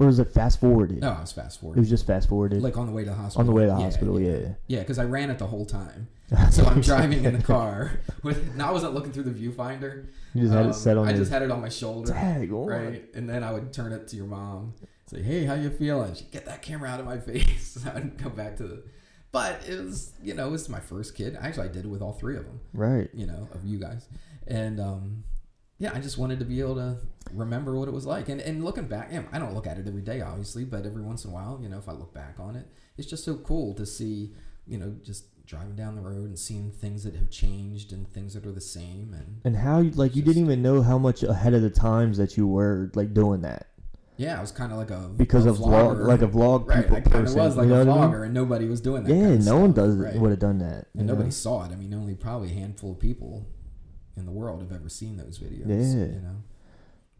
or 0.01 0.07
was 0.07 0.19
it 0.19 0.29
fast 0.29 0.59
forwarded? 0.59 0.99
No, 1.01 1.11
I 1.11 1.21
was 1.21 1.31
fast 1.31 1.59
forwarded. 1.61 1.77
It 1.77 1.81
was 1.81 1.89
just 1.89 2.07
fast 2.07 2.27
forwarded 2.27 2.61
Like 2.63 2.77
on 2.77 2.87
the 2.87 2.91
way 2.91 3.03
to 3.03 3.09
the 3.11 3.15
hospital. 3.15 3.39
on 3.41 3.45
the 3.45 3.51
way 3.53 3.61
to 3.63 3.67
the 3.67 3.75
hospital. 3.75 4.19
Yeah. 4.19 4.53
Yeah, 4.67 4.79
because 4.79 4.97
I 4.99 5.05
ran 5.05 5.29
it 5.29 5.37
the 5.39 5.47
whole 5.47 5.65
time. 5.65 6.07
So 6.51 6.65
I'm 6.65 6.79
driving 6.81 7.25
in 7.25 7.33
the 7.37 7.43
car 7.43 7.91
with. 8.23 8.55
Now 8.55 8.69
I 8.69 8.71
wasn't 8.71 8.93
looking 8.93 9.11
through 9.11 9.23
the 9.23 9.31
viewfinder. 9.31 10.05
You 10.33 10.41
just 10.43 10.53
had 10.53 10.63
Um, 10.63 10.69
it 10.71 10.73
set 10.75 10.97
on. 10.97 11.05
I 11.07 11.11
your 11.11 11.19
just 11.19 11.31
had 11.31 11.41
it 11.41 11.51
on 11.51 11.59
my 11.61 11.67
shoulder. 11.69 12.11
tag 12.13 12.51
on. 12.53 12.67
right? 12.67 13.03
And 13.13 13.29
then 13.29 13.43
I 13.43 13.51
would 13.51 13.73
turn 13.73 13.91
it 13.91 14.07
to 14.07 14.15
your 14.15 14.27
mom, 14.27 14.73
say, 15.07 15.21
"Hey, 15.21 15.43
how 15.43 15.55
you 15.55 15.69
feeling?" 15.69 16.13
She'd 16.15 16.31
get 16.31 16.45
that 16.45 16.61
camera 16.61 16.89
out 16.89 17.01
of 17.01 17.05
my 17.05 17.17
face. 17.29 17.77
I 17.85 17.93
would 17.95 18.17
go 18.17 18.29
back 18.29 18.55
to 18.57 18.63
the. 18.63 18.83
But 19.33 19.67
it 19.67 19.77
was, 19.83 20.13
you 20.23 20.33
know, 20.33 20.47
it 20.47 20.51
was 20.51 20.69
my 20.69 20.79
first 20.79 21.15
kid. 21.15 21.37
Actually, 21.39 21.67
I 21.67 21.71
did 21.73 21.83
it 21.85 21.89
with 21.89 22.01
all 22.01 22.13
three 22.13 22.37
of 22.37 22.45
them. 22.45 22.59
Right. 22.73 23.09
You 23.13 23.27
know, 23.27 23.49
of 23.53 23.65
you 23.65 23.77
guys, 23.77 24.07
and 24.47 24.79
um, 24.79 25.23
yeah, 25.81 25.91
I 25.95 25.99
just 25.99 26.17
wanted 26.17 26.37
to 26.39 26.45
be 26.45 26.59
able 26.61 26.75
to 26.75 26.97
remember 27.33 27.75
what 27.75 27.87
it 27.87 27.91
was 27.93 28.05
like. 28.05 28.29
And 28.29 28.39
and 28.39 28.63
looking 28.63 28.85
back, 28.87 29.11
I 29.33 29.39
don't 29.39 29.53
look 29.55 29.65
at 29.67 29.77
it 29.77 29.87
every 29.87 30.01
day, 30.03 30.21
obviously, 30.21 30.63
but 30.63 30.85
every 30.85 31.01
once 31.01 31.25
in 31.25 31.31
a 31.31 31.33
while, 31.33 31.59
you 31.61 31.69
know, 31.69 31.77
if 31.79 31.89
I 31.89 31.93
look 31.93 32.13
back 32.13 32.35
on 32.39 32.55
it, 32.55 32.67
it's 32.97 33.09
just 33.09 33.25
so 33.25 33.35
cool 33.35 33.73
to 33.73 33.85
see, 33.85 34.33
you 34.67 34.77
know, 34.77 34.95
just 35.03 35.25
driving 35.47 35.75
down 35.75 35.95
the 35.95 36.01
road 36.01 36.25
and 36.29 36.37
seeing 36.39 36.71
things 36.71 37.03
that 37.03 37.15
have 37.15 37.29
changed 37.29 37.91
and 37.91 38.07
things 38.13 38.35
that 38.35 38.45
are 38.45 38.51
the 38.53 38.61
same 38.61 39.13
and 39.13 39.41
And 39.43 39.57
how 39.57 39.79
you 39.81 39.89
like 39.91 40.15
you 40.15 40.21
Just- 40.21 40.35
didn't 40.35 40.45
even 40.49 40.61
know 40.61 40.81
how 40.83 40.97
much 40.97 41.23
ahead 41.23 41.53
of 41.55 41.61
the 41.63 41.69
times 41.71 42.17
that 42.19 42.37
you 42.37 42.47
were 42.47 42.91
like 42.95 43.13
doing 43.13 43.41
that 43.41 43.67
yeah, 44.17 44.37
I 44.37 44.41
was 44.41 44.51
kind 44.51 44.71
of 44.71 44.77
like 44.77 44.91
a 44.91 45.09
because 45.17 45.47
a 45.47 45.49
of 45.49 45.57
vlog, 45.57 45.95
vlogger. 45.95 46.05
like 46.05 46.21
a 46.21 46.27
vlog 46.27 46.67
Right, 46.67 46.83
people 46.83 46.97
I 46.97 46.99
person. 47.01 47.39
was 47.39 47.57
like 47.57 47.63
you 47.65 47.71
know 47.73 47.81
a 47.81 47.85
what 47.85 47.97
I 47.97 48.01
mean? 48.01 48.11
vlogger, 48.13 48.25
and 48.25 48.33
nobody 48.35 48.67
was 48.67 48.79
doing 48.79 49.03
that. 49.03 49.11
Yeah, 49.15 49.35
no 49.37 49.57
one 49.57 49.71
does 49.73 49.95
right? 49.95 50.15
would 50.15 50.29
have 50.29 50.39
done 50.39 50.59
that. 50.59 50.87
and 50.95 51.07
know? 51.07 51.13
nobody 51.13 51.31
saw 51.31 51.65
it. 51.65 51.71
I 51.71 51.75
mean, 51.75 51.91
only 51.95 52.13
probably 52.13 52.51
a 52.51 52.53
handful 52.53 52.91
of 52.91 52.99
people 52.99 53.47
in 54.15 54.25
the 54.25 54.31
world 54.31 54.61
have 54.61 54.71
ever 54.71 54.89
seen 54.89 55.17
those 55.17 55.39
videos. 55.39 55.67
Yeah. 55.67 56.05
you 56.15 56.21
know. 56.21 56.43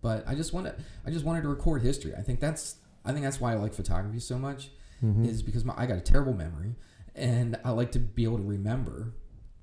But 0.01 0.27
I 0.27 0.35
just 0.35 0.51
wanted, 0.53 0.75
I 1.05 1.11
just 1.11 1.25
wanted 1.25 1.43
to 1.43 1.47
record 1.49 1.81
history. 1.83 2.13
I 2.15 2.21
think 2.21 2.39
that's, 2.39 2.75
I 3.05 3.11
think 3.11 3.23
that's 3.23 3.39
why 3.39 3.51
I 3.53 3.55
like 3.55 3.73
photography 3.73 4.19
so 4.19 4.37
much, 4.37 4.69
Mhm. 5.03 5.25
is 5.27 5.41
because 5.41 5.63
my, 5.65 5.73
I 5.77 5.85
got 5.85 5.97
a 5.97 6.01
terrible 6.01 6.33
memory, 6.33 6.75
and 7.15 7.57
I 7.63 7.71
like 7.71 7.91
to 7.93 7.99
be 7.99 8.23
able 8.23 8.37
to 8.37 8.43
remember 8.43 9.13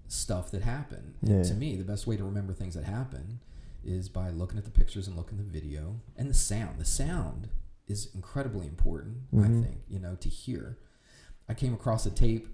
stuff 0.09 0.51
that 0.53 0.63
happened. 0.63 1.15
Yeah. 1.23 1.43
to 1.43 1.55
me, 1.55 1.77
the 1.77 1.85
best 1.85 2.07
way 2.07 2.17
to 2.17 2.25
remember 2.25 2.53
things 2.55 2.75
that 2.75 2.85
happen 2.85 3.41
is 3.85 4.09
by 4.09 4.31
looking 4.31 4.59
at 4.59 4.65
the 4.65 4.71
pictures 4.71 5.07
and 5.07 5.17
looking 5.17 5.39
at 5.39 5.45
the 5.45 5.51
video 5.61 6.01
and 6.17 6.29
the 6.31 6.35
sound. 6.35 6.79
The 6.79 6.85
sound 6.85 7.49
is 7.87 8.09
incredibly 8.15 8.67
important, 8.67 9.19
I 9.33 9.37
Mhm. 9.37 9.63
think, 9.65 9.81
you 9.89 9.99
know, 9.99 10.15
to 10.17 10.29
hear. 10.29 10.79
I 11.49 11.55
came 11.55 11.73
across 11.75 12.05
a 12.07 12.11
tape 12.11 12.49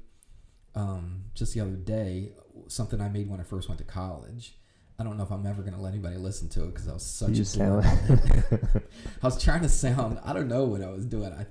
um, 0.76 1.24
just 1.34 1.54
the 1.54 1.60
other 1.60 1.76
day, 1.76 2.32
something 2.66 3.00
I 3.00 3.08
made 3.08 3.28
when 3.30 3.38
I 3.40 3.44
first 3.44 3.68
went 3.68 3.78
to 3.78 3.84
college. 3.84 4.58
I 4.98 5.02
don't 5.04 5.16
know 5.16 5.24
if 5.24 5.30
I'm 5.32 5.44
ever 5.46 5.62
going 5.62 5.74
to 5.74 5.80
let 5.80 5.92
anybody 5.92 6.16
listen 6.16 6.48
to 6.50 6.64
it 6.64 6.74
because 6.74 6.88
I 6.88 6.92
was 6.92 7.04
such 7.04 7.30
You 7.30 7.42
a 7.42 7.44
sound. 7.44 7.84
I 9.22 9.26
was 9.26 9.42
trying 9.42 9.62
to 9.62 9.68
sound. 9.68 10.20
I 10.24 10.32
don't 10.32 10.48
know 10.48 10.64
what 10.64 10.82
I 10.82 10.90
was 10.90 11.04
doing. 11.06 11.32
I, 11.32 11.46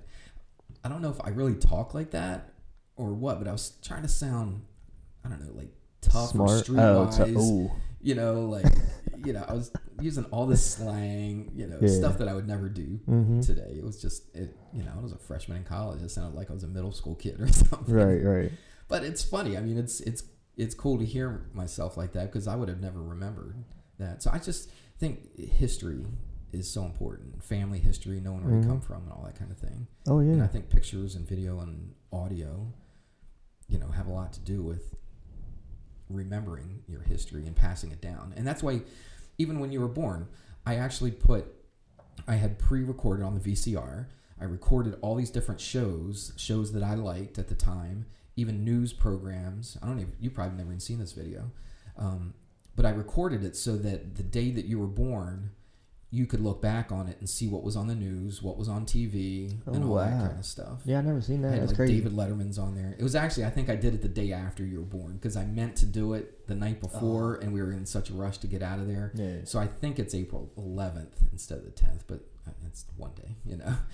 I 0.86 0.90
don't 0.90 1.02
know 1.02 1.10
if 1.10 1.20
I 1.24 1.30
really 1.30 1.56
talk 1.56 1.94
like 1.94 2.12
that 2.12 2.54
or 2.96 3.14
what, 3.14 3.40
but 3.40 3.48
I 3.48 3.52
was 3.52 3.74
trying 3.82 4.04
to 4.04 4.08
sound. 4.08 4.62
I 5.26 5.30
don't 5.30 5.42
know, 5.46 5.54
like 5.54 5.70
tough 6.02 6.36
or 6.36 6.48
Smart. 6.64 6.70
Oh, 6.70 7.08
streetwise. 7.08 7.26
t- 7.26 7.32
ooh. 7.38 7.72
You 8.02 8.16
know, 8.16 8.42
like 8.46 8.66
you 9.26 9.32
know, 9.34 9.46
I 9.48 9.54
was 9.54 9.72
using 10.02 10.26
all 10.26 10.46
this 10.46 10.66
slang. 10.66 11.52
You 11.56 11.68
know, 11.68 11.78
Yeah. 11.82 11.88
stuff 11.88 12.18
that 12.20 12.28
I 12.28 12.34
would 12.34 12.48
never 12.48 12.68
do 12.70 13.00
hmm 13.06 13.40
today. 13.42 13.76
It 13.78 13.84
was 13.84 14.02
just 14.02 14.34
it. 14.36 14.56
You 14.74 14.84
know, 14.84 14.92
I 14.98 15.02
was 15.02 15.12
a 15.14 15.18
freshman 15.18 15.58
in 15.58 15.64
college. 15.64 16.02
It 16.02 16.12
sounded 16.12 16.36
like 16.38 16.50
I 16.50 16.54
was 16.54 16.64
a 16.64 16.68
middle 16.68 16.92
school 16.92 17.16
kid 17.16 17.40
or 17.42 17.48
something. 17.52 17.94
Right, 17.94 18.22
right. 18.24 18.52
But 18.90 19.04
it's 19.06 19.24
funny. 19.24 19.58
I 19.58 19.62
mean, 19.62 19.78
it's 19.78 20.02
it's 20.02 20.24
it's 20.58 20.76
cool 20.76 20.98
to 21.00 21.06
hear 21.06 21.46
myself 21.54 21.98
like 21.98 22.14
that 22.14 22.32
because 22.32 22.48
I 22.48 22.56
would 22.56 22.70
have 22.70 22.80
never 22.82 23.02
remembered 23.02 23.56
that. 24.00 24.22
So 24.24 24.30
I 24.32 24.40
just 24.40 24.70
think 25.00 25.38
history 25.40 26.06
is 26.52 26.70
so 26.70 26.86
important. 26.86 27.44
Family 27.44 27.80
history, 27.80 28.20
knowing 28.20 28.44
where 28.44 28.54
Mhm. 28.54 28.64
you 28.64 28.70
come 28.70 28.82
from, 28.82 29.04
and 29.04 29.12
all 29.12 29.24
that 29.26 29.36
kind 29.36 29.52
of 29.52 29.58
thing. 29.58 29.88
Oh 30.08 30.20
yeah. 30.20 30.34
And 30.34 30.44
I 30.44 30.48
think 30.48 30.70
pictures 30.70 31.16
and 31.16 31.28
video 31.28 31.60
and 31.60 31.96
audio, 32.12 32.72
you 33.68 33.80
know, 33.80 33.88
have 33.88 34.06
a 34.08 34.12
lot 34.12 34.34
to 34.34 34.40
do 34.42 34.62
with 34.62 34.96
remembering 36.10 36.84
your 36.88 37.02
history 37.02 37.48
and 37.48 37.56
passing 37.56 37.92
it 37.92 38.02
down. 38.02 38.34
And 38.36 38.46
that's 38.46 38.62
why, 38.62 38.82
even 39.38 39.60
when 39.60 39.72
you 39.72 39.80
were 39.82 39.88
born, 39.88 40.28
I 40.66 40.76
actually 40.76 41.12
put, 41.12 41.46
I 42.28 42.36
had 42.36 42.60
pre-recorded 42.60 43.24
on 43.24 43.34
the 43.34 43.40
VCR. 43.40 44.08
I 44.40 44.44
recorded 44.46 44.96
all 45.02 45.16
these 45.16 45.32
different 45.32 45.60
shows, 45.60 46.34
shows 46.36 46.72
that 46.74 46.84
I 46.84 46.94
liked 46.96 47.40
at 47.40 47.48
the 47.48 47.56
time, 47.56 48.06
even 48.36 48.64
news 48.64 48.94
programs. 48.94 49.78
I 49.82 49.88
don't 49.88 50.00
even, 50.00 50.14
you 50.20 50.30
probably 50.30 50.58
never 50.58 50.70
even 50.70 50.80
seen 50.80 51.00
this 51.00 51.12
video, 51.14 51.52
um, 51.98 52.34
but 52.76 52.86
I 52.86 52.90
recorded 52.90 53.44
it 53.44 53.56
so 53.56 53.78
that 53.78 54.16
the 54.16 54.24
day 54.24 54.52
that 54.52 54.66
you 54.66 54.80
were 54.80 54.88
born, 54.88 55.52
you 56.10 56.28
could 56.28 56.42
look 56.42 56.62
back 56.62 56.92
on 56.92 57.08
it 57.08 57.18
and 57.20 57.28
see 57.28 57.48
what 57.48 57.64
was 57.64 57.76
on 57.76 57.88
the 57.88 57.96
news, 57.96 58.42
what 58.44 58.56
was 58.56 58.70
on 58.70 58.86
TV, 58.86 59.50
and 59.66 59.84
Oh, 59.84 59.90
all 59.90 59.96
that 59.96 60.12
kind 60.28 60.38
of 60.40 60.46
stuff. 60.46 60.82
Yeah, 60.86 61.00
I 61.00 61.02
never 61.02 61.22
seen 61.22 61.42
that. 61.42 61.54
had 61.54 61.62
That's 61.62 61.72
like 61.72 61.78
crazy. 61.78 61.96
David 61.96 62.14
Letterman's 62.14 62.60
on 62.60 62.76
there. 62.76 62.96
It 63.00 63.04
was 63.04 63.16
actually 63.16 63.46
I 63.46 63.50
think 63.50 63.68
I 63.70 63.76
did 63.76 63.96
it 63.96 64.04
the 64.04 64.08
day 64.10 64.32
after 64.32 64.64
you 64.64 64.78
were 64.78 64.86
born 64.86 65.14
because 65.14 65.36
I 65.36 65.46
meant 65.46 65.76
to 65.78 65.88
do 65.88 66.14
it 66.14 66.48
the 66.48 66.54
night 66.54 66.80
before, 66.82 67.36
and 67.36 67.52
we 67.52 67.62
were 67.64 67.72
in 67.72 67.88
such 67.88 68.12
a 68.12 68.14
rush 68.14 68.38
to 68.40 68.48
get 68.48 68.62
out 68.62 68.78
of 68.78 68.88
there. 68.88 69.12
Yeah. 69.16 69.38
So 69.46 69.58
I 69.58 69.66
think 69.66 69.98
it's 69.98 70.14
April 70.14 70.52
11th 70.56 71.32
instead 71.32 71.58
of 71.58 71.66
the 71.66 71.72
10th, 71.72 72.02
but 72.06 72.20
uh, 72.48 72.52
it's 72.68 72.86
one 72.96 73.14
day, 73.16 73.36
you 73.46 73.58
know. 73.58 73.76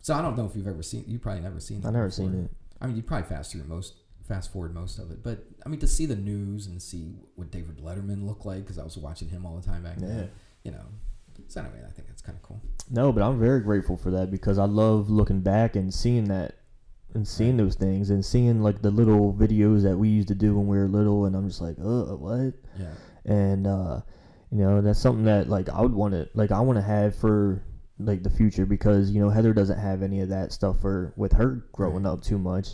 So 0.00 0.14
I 0.14 0.22
don't 0.22 0.38
know 0.38 0.46
if 0.46 0.56
you've 0.56 0.66
ever 0.68 0.82
seen. 0.82 1.04
You 1.06 1.18
probably 1.18 1.42
never 1.42 1.60
seen. 1.60 1.84
I 1.84 1.90
never 1.90 2.06
before. 2.06 2.10
seen 2.10 2.44
it. 2.44 2.50
I 2.80 2.86
mean, 2.86 2.96
you 2.96 3.02
probably 3.02 3.28
fast 3.28 3.52
through 3.52 3.64
most, 3.64 3.94
fast 4.26 4.52
forward 4.52 4.74
most 4.74 4.98
of 4.98 5.10
it, 5.10 5.22
but 5.22 5.44
I 5.64 5.68
mean 5.68 5.80
to 5.80 5.86
see 5.88 6.06
the 6.06 6.16
news 6.16 6.66
and 6.66 6.80
see 6.80 7.12
what 7.34 7.50
David 7.50 7.78
Letterman 7.78 8.26
looked 8.26 8.46
like 8.46 8.60
because 8.64 8.78
I 8.78 8.84
was 8.84 8.96
watching 8.96 9.28
him 9.28 9.44
all 9.46 9.56
the 9.56 9.66
time 9.66 9.82
back 9.82 9.96
Yeah. 10.00 10.06
then. 10.08 10.30
You 10.64 10.70
know. 10.72 10.84
So 11.46 11.60
anyway, 11.60 11.78
I 11.86 11.90
think 11.92 12.08
that's 12.08 12.20
kind 12.22 12.36
of 12.36 12.42
cool. 12.42 12.60
No, 12.90 13.12
but 13.12 13.22
I'm 13.22 13.38
very 13.38 13.60
grateful 13.60 13.96
for 13.96 14.10
that 14.10 14.30
because 14.30 14.58
I 14.58 14.64
love 14.64 15.08
looking 15.08 15.40
back 15.40 15.76
and 15.76 15.92
seeing 15.94 16.24
that 16.24 16.56
and 17.14 17.26
seeing 17.26 17.56
those 17.56 17.74
things 17.74 18.10
and 18.10 18.22
seeing 18.24 18.60
like 18.62 18.82
the 18.82 18.90
little 18.90 19.32
videos 19.32 19.82
that 19.84 19.96
we 19.96 20.08
used 20.08 20.28
to 20.28 20.34
do 20.34 20.56
when 20.56 20.66
we 20.66 20.76
were 20.76 20.88
little 20.88 21.24
and 21.24 21.34
I'm 21.36 21.48
just 21.48 21.60
like, 21.62 21.76
uh, 21.78 22.16
what? 22.16 22.54
Yeah. 22.78 22.92
And 23.24 23.66
uh, 23.66 24.00
you 24.50 24.58
know, 24.58 24.80
that's 24.82 24.98
something 24.98 25.24
that 25.24 25.48
like 25.48 25.68
I 25.68 25.80
would 25.80 25.94
want 25.94 26.12
to 26.14 26.28
like 26.34 26.50
I 26.52 26.60
want 26.60 26.76
to 26.78 26.82
have 26.82 27.14
for 27.16 27.62
like 27.98 28.22
the 28.22 28.30
future 28.30 28.64
because 28.66 29.10
you 29.10 29.20
know 29.20 29.28
Heather 29.30 29.52
doesn't 29.52 29.78
have 29.78 30.02
any 30.02 30.20
of 30.20 30.28
that 30.28 30.52
stuff 30.52 30.80
for 30.80 31.12
with 31.16 31.32
her 31.32 31.64
growing 31.72 32.06
up 32.06 32.22
too 32.22 32.38
much, 32.38 32.70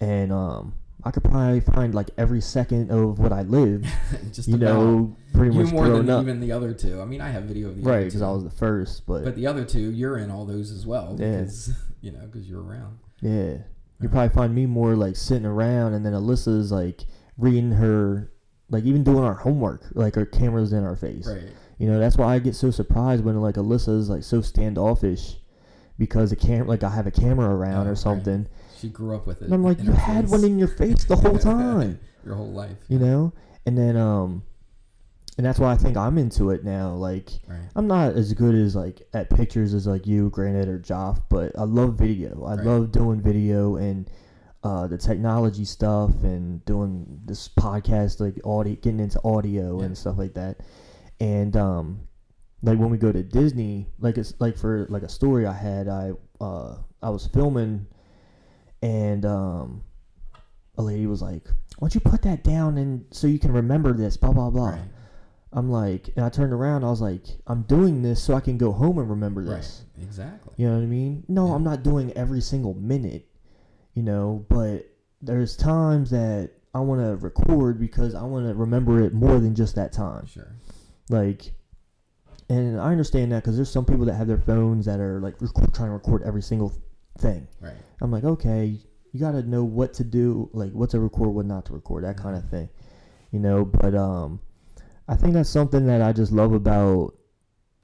and 0.00 0.32
um, 0.32 0.74
I 1.04 1.10
could 1.10 1.24
probably 1.24 1.60
find 1.60 1.94
like 1.94 2.08
every 2.18 2.40
second 2.40 2.90
of 2.90 3.18
what 3.18 3.32
I 3.32 3.42
lived, 3.42 3.86
Just 4.32 4.48
you 4.48 4.54
about. 4.56 4.74
know, 4.80 5.16
pretty 5.34 5.54
you 5.54 5.62
much 5.64 5.72
more 5.72 5.84
growing 5.86 6.06
than 6.06 6.14
up, 6.16 6.22
even 6.22 6.40
the 6.40 6.52
other 6.52 6.72
two. 6.72 7.00
I 7.00 7.04
mean, 7.04 7.20
I 7.20 7.28
have 7.28 7.44
video 7.44 7.68
of 7.68 7.76
the 7.76 7.82
right? 7.82 8.04
Because. 8.04 8.22
I 8.22 8.30
was 8.30 8.44
the 8.44 8.50
first, 8.50 9.06
but, 9.06 9.24
But 9.24 9.36
the 9.36 9.46
other 9.46 9.64
two, 9.64 9.90
you're 9.92 10.18
in 10.18 10.30
all 10.30 10.44
those 10.46 10.70
as 10.70 10.86
well 10.86 11.16
Yeah. 11.18 11.32
because 11.38 11.70
you 12.00 12.12
know 12.12 12.26
because 12.26 12.48
you're 12.48 12.62
around. 12.62 12.98
yeah, 13.20 13.58
you 14.00 14.08
probably 14.08 14.34
find 14.34 14.54
me 14.54 14.66
more 14.66 14.96
like 14.96 15.16
sitting 15.16 15.46
around, 15.46 15.94
and 15.94 16.04
then 16.04 16.12
Alyssa's 16.14 16.72
like 16.72 17.02
reading 17.38 17.72
her, 17.72 18.32
like 18.70 18.84
even 18.84 19.04
doing 19.04 19.22
our 19.22 19.34
homework, 19.34 19.82
like 19.92 20.16
our 20.16 20.24
cameras 20.26 20.72
in 20.72 20.82
our 20.84 20.96
face. 20.96 21.26
Right. 21.26 21.50
You 21.78 21.86
know, 21.88 21.98
that's 21.98 22.16
why 22.16 22.34
I 22.34 22.38
get 22.38 22.54
so 22.54 22.70
surprised 22.70 23.24
when 23.24 23.40
like 23.40 23.56
Alyssa 23.56 23.98
is 23.98 24.08
like 24.08 24.22
so 24.22 24.40
standoffish 24.40 25.36
because 25.98 26.30
the 26.30 26.36
cam 26.36 26.66
like 26.66 26.82
I 26.82 26.90
have 26.90 27.06
a 27.06 27.10
camera 27.10 27.48
around 27.54 27.86
Oh, 27.86 27.90
or 27.90 27.92
right. 27.92 27.98
something. 27.98 28.46
She 28.78 28.88
grew 28.88 29.14
up 29.14 29.26
with 29.26 29.38
it. 29.42 29.44
And 29.46 29.54
I'm 29.54 29.62
like, 29.62 29.82
you 29.82 29.92
had 29.92 30.24
face 30.24 30.30
one 30.30 30.44
in 30.44 30.58
your 30.58 30.68
face 30.68 31.04
the 31.04 31.16
whole 31.16 31.38
time. 31.54 31.98
your 32.24 32.34
whole 32.34 32.52
life. 32.52 32.76
you 32.88 32.98
know? 32.98 33.32
And 33.66 33.76
then 33.76 33.96
um 33.96 34.42
and 35.38 35.44
that's 35.44 35.58
why 35.58 35.70
I 35.72 35.76
think 35.76 35.98
I'm 35.98 36.16
into 36.16 36.48
it 36.50 36.64
now. 36.64 36.92
Like 36.94 37.28
Right. 37.46 37.60
I'm 37.74 37.86
not 37.86 38.14
as 38.14 38.32
good 38.32 38.54
as 38.54 38.74
like 38.74 39.02
at 39.12 39.28
pictures 39.28 39.74
as 39.74 39.86
like 39.86 40.06
you, 40.06 40.30
Granite 40.30 40.68
or 40.68 40.78
Joff, 40.78 41.22
but 41.28 41.52
I 41.58 41.64
love 41.64 41.94
video. 41.96 42.44
I 42.44 42.54
Right. 42.54 42.64
love 42.66 42.90
doing 42.92 43.20
video 43.20 43.76
and 43.76 44.10
uh, 44.64 44.86
the 44.86 44.96
technology 44.98 45.64
stuff 45.66 46.10
and 46.22 46.64
doing 46.64 47.20
this 47.26 47.48
podcast, 47.48 48.18
like 48.18 48.40
audio, 48.44 48.74
getting 48.76 48.98
into 49.00 49.20
audio 49.24 49.78
Yeah. 49.78 49.84
and 49.86 49.96
stuff 49.98 50.16
like 50.18 50.34
that. 50.34 50.60
And 51.20 51.56
um, 51.56 52.00
like 52.62 52.78
when 52.78 52.90
we 52.90 52.98
go 52.98 53.12
to 53.12 53.22
Disney, 53.22 53.88
like 53.98 54.18
it's 54.18 54.34
like 54.38 54.56
for 54.56 54.86
like 54.90 55.02
a 55.02 55.08
story 55.08 55.46
I 55.46 55.52
had, 55.52 55.88
I 55.88 56.12
uh, 56.40 56.76
I 57.02 57.10
was 57.10 57.26
filming, 57.26 57.86
and 58.82 59.24
um, 59.24 59.82
a 60.76 60.82
lady 60.82 61.06
was 61.06 61.22
like, 61.22 61.46
"Why 61.78 61.88
don't 61.88 61.94
you 61.94 62.00
put 62.00 62.22
that 62.22 62.44
down 62.44 62.76
and 62.78 63.04
so 63.10 63.26
you 63.26 63.38
can 63.38 63.52
remember 63.52 63.92
this?" 63.92 64.16
Blah 64.16 64.32
blah 64.32 64.50
blah. 64.50 64.70
Right. 64.70 64.80
I'm 65.52 65.70
like, 65.70 66.10
and 66.16 66.24
I 66.24 66.28
turned 66.28 66.52
around. 66.52 66.84
I 66.84 66.90
was 66.90 67.00
like, 67.00 67.22
I'm 67.46 67.62
doing 67.62 68.02
this 68.02 68.22
so 68.22 68.34
I 68.34 68.40
can 68.40 68.58
go 68.58 68.72
home 68.72 68.98
and 68.98 69.08
remember 69.08 69.40
Right. 69.40 69.56
this. 69.58 69.84
Exactly. 70.02 70.52
You 70.58 70.68
know 70.68 70.74
what 70.76 70.82
I 70.82 70.86
mean? 70.86 71.24
No, 71.28 71.46
Yeah. 71.46 71.54
I'm 71.54 71.64
not 71.64 71.82
doing 71.82 72.12
every 72.12 72.42
single 72.42 72.74
minute. 72.74 73.26
You 73.94 74.02
know, 74.02 74.44
but 74.50 74.86
there's 75.22 75.56
times 75.56 76.10
that 76.10 76.50
I 76.74 76.80
want 76.80 77.00
to 77.00 77.16
record 77.24 77.80
because 77.80 78.14
I 78.14 78.24
want 78.24 78.46
to 78.46 78.54
remember 78.54 79.00
it 79.00 79.14
more 79.14 79.40
than 79.40 79.54
just 79.54 79.76
that 79.76 79.92
time. 79.92 80.26
Sure. 80.26 80.52
Like, 81.08 81.52
and 82.48 82.80
I 82.80 82.90
understand 82.90 83.32
that 83.32 83.42
because 83.42 83.56
there's 83.56 83.70
some 83.70 83.84
people 83.84 84.04
that 84.06 84.14
have 84.14 84.26
their 84.28 84.38
phones 84.38 84.86
that 84.86 85.00
are 85.00 85.20
like 85.20 85.40
record, 85.40 85.74
trying 85.74 85.88
to 85.88 85.94
record 85.94 86.22
every 86.24 86.42
single 86.42 86.72
thing. 87.18 87.46
Right. 87.60 87.74
I'm 88.00 88.10
like, 88.10 88.24
okay, 88.24 88.78
you 89.12 89.20
got 89.20 89.32
to 89.32 89.42
know 89.42 89.64
what 89.64 89.94
to 89.94 90.04
do, 90.04 90.50
like 90.52 90.72
what 90.72 90.90
to 90.90 91.00
record, 91.00 91.30
what 91.30 91.46
not 91.46 91.66
to 91.66 91.72
record, 91.72 92.04
that 92.04 92.16
kind 92.16 92.36
of 92.36 92.44
Mhm. 92.44 92.50
thing, 92.50 92.68
you 93.30 93.38
know. 93.40 93.64
But 93.64 93.94
um, 93.94 94.40
I 95.08 95.16
think 95.16 95.34
that's 95.34 95.48
something 95.50 95.86
that 95.86 96.02
I 96.02 96.12
just 96.12 96.32
love 96.32 96.52
about 96.52 97.14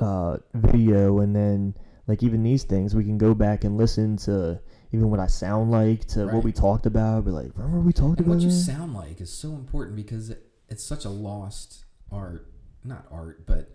uh, 0.01 0.39
video, 0.55 1.21
and 1.21 1.35
then 1.35 1.75
like 2.09 2.23
even 2.25 2.43
these 2.43 2.65
things, 2.65 2.95
we 2.95 3.05
can 3.05 3.19
go 3.19 3.35
back 3.35 3.63
and 3.65 3.77
listen 3.77 4.17
to 4.17 4.61
even 4.93 5.11
what 5.11 5.21
I 5.21 5.29
sound 5.29 5.71
like, 5.71 6.05
to 6.07 6.27
what 6.27 6.45
we 6.45 6.53
talked 6.53 6.87
about. 6.87 7.25
Be 7.25 7.31
like, 7.31 7.53
remember 7.57 7.81
we 7.81 7.93
talked 7.93 8.19
And 8.19 8.27
about 8.27 8.35
what 8.35 8.43
you 8.43 8.49
that? 8.51 8.55
sound 8.55 8.95
like 8.95 9.21
is 9.21 9.33
so 9.33 9.53
important 9.53 9.97
because 9.97 10.29
it, 10.31 10.43
it's 10.69 10.85
such 10.85 11.05
a 11.05 11.09
lost 11.09 11.85
art, 12.11 12.52
not 12.85 13.07
art, 13.11 13.47
but 13.47 13.71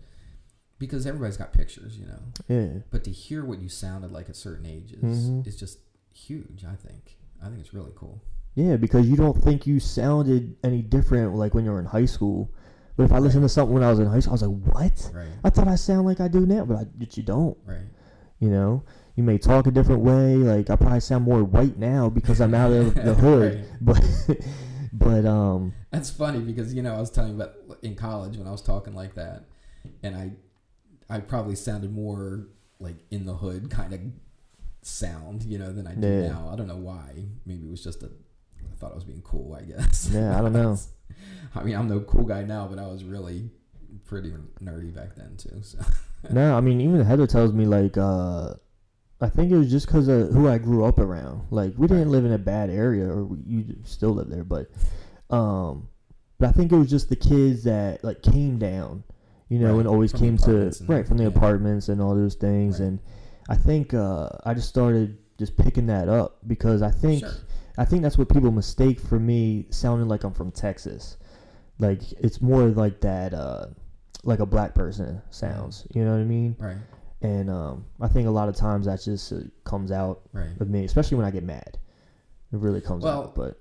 because 0.78 1.06
everybody's 1.06 1.36
got 1.36 1.52
pictures, 1.52 1.98
you 1.98 2.06
know. 2.06 2.20
yeah, 2.48 2.80
But 2.90 3.02
to 3.04 3.10
hear 3.10 3.44
what 3.44 3.60
you 3.60 3.68
sounded 3.68 4.12
like 4.12 4.28
at 4.28 4.36
certain 4.36 4.66
ages 4.66 5.02
Mhm. 5.28 5.46
is 5.46 5.56
just 5.56 5.78
huge. 6.12 6.64
I 6.64 6.74
think. 6.76 7.16
I 7.42 7.48
think 7.48 7.60
it's 7.60 7.72
really 7.74 7.92
cool. 7.96 8.20
yeah, 8.54 8.76
because 8.76 9.08
you 9.08 9.16
don't 9.16 9.40
think 9.40 9.66
you 9.66 9.78
sounded 9.78 10.56
any 10.64 10.82
different 10.82 11.34
like 11.36 11.54
when 11.54 11.64
you 11.64 11.70
were 11.70 11.78
in 11.80 11.86
high 11.86 12.06
school. 12.06 12.50
But 12.96 13.04
if 13.04 13.12
I 13.12 13.18
listened 13.20 13.42
to 13.44 13.48
something 13.48 13.72
when 13.74 13.84
I 13.84 13.90
was 13.90 14.00
in 14.00 14.06
high 14.06 14.18
school, 14.18 14.32
I 14.32 14.34
was 14.34 14.42
like, 14.42 14.74
what? 14.74 15.10
Right. 15.14 15.28
I 15.44 15.50
thought 15.50 15.68
I 15.68 15.76
sound 15.76 16.04
like 16.06 16.18
I 16.20 16.26
do 16.26 16.44
now, 16.44 16.64
but 16.64 16.76
I, 16.76 16.84
but 16.84 17.16
you 17.16 17.22
don't. 17.22 17.56
Right. 17.64 17.86
You 18.40 18.50
know, 18.50 18.82
you 19.14 19.22
may 19.22 19.38
talk 19.38 19.66
a 19.68 19.70
different 19.70 20.02
way. 20.02 20.34
Like 20.36 20.68
I 20.70 20.74
probably 20.76 20.98
sound 21.00 21.24
more 21.24 21.44
white 21.44 21.78
now 21.78 22.08
because 22.08 22.40
I'm 22.40 22.54
out 22.54 22.72
of 22.72 22.94
the 22.94 23.14
hood. 23.24 23.54
Right. 23.54 23.66
But, 23.80 24.38
but 24.92 25.24
um, 25.26 25.72
That's 25.90 26.10
funny 26.10 26.40
because 26.40 26.74
you 26.74 26.82
know 26.82 26.94
I 26.94 27.00
was 27.00 27.10
telling 27.10 27.36
you 27.36 27.42
about 27.42 27.54
in 27.82 27.94
college 27.94 28.36
when 28.36 28.46
I 28.46 28.50
was 28.50 28.62
talking 28.62 28.94
like 28.94 29.14
that, 29.14 29.44
and 30.02 30.14
I, 30.16 30.32
I 31.14 31.20
probably 31.20 31.54
sounded 31.54 31.92
more 31.92 32.48
like 32.80 32.96
in 33.10 33.26
the 33.26 33.34
hood 33.34 33.70
kind 33.70 33.92
of 33.92 34.00
sound, 34.82 35.42
you 35.44 35.58
know, 35.58 35.72
than 35.72 35.86
I 35.86 35.94
do 35.94 36.06
Yeah. 36.06 36.28
now. 36.28 36.50
I 36.52 36.56
don't 36.56 36.68
know 36.68 36.76
why. 36.76 37.24
Maybe 37.46 37.66
it 37.66 37.70
was 37.70 37.82
just 37.82 38.02
a. 38.02 38.06
I 38.06 38.74
thought 38.78 38.92
I 38.92 38.94
was 38.94 39.04
being 39.04 39.22
cool. 39.22 39.54
I 39.54 39.62
guess. 39.62 40.08
Yeah, 40.12 40.38
I 40.38 40.40
don't 40.40 40.52
know. 40.52 40.76
I 41.54 41.62
mean, 41.64 41.74
I'm 41.74 41.88
no 41.88 42.00
cool 42.00 42.24
guy 42.24 42.44
now, 42.44 42.66
but 42.68 42.78
I 42.78 42.86
was 42.86 43.04
really 43.04 43.50
pretty 44.04 44.32
nerdy 44.62 44.94
back 44.94 45.14
then 45.16 45.36
too. 45.36 45.60
So 45.62 45.78
no, 46.30 46.56
I 46.56 46.60
mean 46.60 46.80
even 46.80 47.00
Heather 47.04 47.26
tells 47.26 47.52
me 47.52 47.64
like 47.66 47.96
uh, 47.96 48.54
I 49.20 49.28
think 49.28 49.50
it 49.50 49.56
was 49.56 49.70
just 49.70 49.86
because 49.86 50.06
of 50.08 50.30
who 50.32 50.48
I 50.48 50.58
grew 50.58 50.84
up 50.84 50.98
around. 50.98 51.42
Like 51.50 51.74
we 51.76 51.86
didn't 51.88 52.10
live 52.10 52.24
in 52.24 52.32
a 52.32 52.38
bad 52.38 52.70
area, 52.70 53.06
or 53.08 53.28
you 53.46 53.76
still 53.84 54.10
live 54.14 54.28
there, 54.30 54.44
but 54.44 54.70
um, 55.30 55.88
but 56.38 56.48
I 56.48 56.52
think 56.52 56.70
it 56.72 56.76
was 56.76 56.88
just 56.90 57.08
the 57.08 57.16
kids 57.16 57.64
that 57.64 58.04
like 58.04 58.22
came 58.22 58.58
down, 58.58 59.02
you 59.48 59.58
know, 59.58 59.72
Right, 59.72 59.80
and 59.80 59.88
always 59.88 60.12
from 60.12 60.20
came 60.20 60.38
to 60.38 60.72
right 60.86 61.06
from 61.06 61.16
the 61.16 61.24
yeah. 61.24 61.28
apartments 61.30 61.88
and 61.88 62.00
all 62.00 62.14
those 62.14 62.34
things, 62.36 62.80
Right. 62.80 62.86
and 62.88 62.98
I 63.48 63.56
think 63.56 63.92
uh, 63.94 64.28
I 64.44 64.54
just 64.54 64.68
started 64.68 65.18
just 65.38 65.56
picking 65.56 65.86
that 65.86 66.08
up 66.08 66.38
because 66.46 66.82
I 66.82 66.90
think. 66.90 67.20
sure. 67.20 67.32
I 67.80 67.84
think 67.84 68.02
that's 68.02 68.18
what 68.18 68.28
people 68.28 68.50
mistake 68.50 68.98
for 68.98 69.20
me 69.20 69.66
sounding 69.70 70.08
like 70.08 70.24
I'm 70.24 70.32
from 70.32 70.50
Texas. 70.50 71.16
Like 71.78 72.00
it's 72.18 72.40
more 72.42 72.62
like 72.70 73.00
that, 73.02 73.32
uh, 73.32 73.66
like 74.24 74.40
a 74.40 74.46
black 74.46 74.74
person 74.74 75.22
sounds. 75.30 75.86
You 75.94 76.04
know 76.04 76.10
what 76.10 76.18
I 76.20 76.24
mean? 76.24 76.56
Right. 76.58 76.76
And 77.20 77.50
um, 77.50 77.84
I 78.00 78.06
think 78.08 78.28
a 78.28 78.30
lot 78.30 78.48
of 78.48 78.54
times 78.56 78.86
that 78.86 79.02
just 79.02 79.32
uh, 79.32 79.38
comes 79.64 79.90
out 79.90 80.20
Right. 80.32 80.50
of 80.60 80.68
me, 80.68 80.84
especially 80.84 81.16
when 81.16 81.26
I 81.26 81.30
get 81.30 81.42
mad. 81.42 81.78
It 82.52 82.58
really 82.58 82.80
comes 82.80 83.02
Well, 83.04 83.22
out. 83.24 83.34
But 83.34 83.60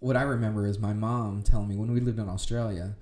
what 0.00 0.16
I 0.16 0.22
remember 0.22 0.66
is 0.66 0.78
my 0.78 0.92
mom 0.92 1.42
telling 1.42 1.68
me 1.68 1.76
when 1.76 1.92
we 1.92 2.00
lived 2.00 2.18
in 2.18 2.28
Australia, 2.28 2.96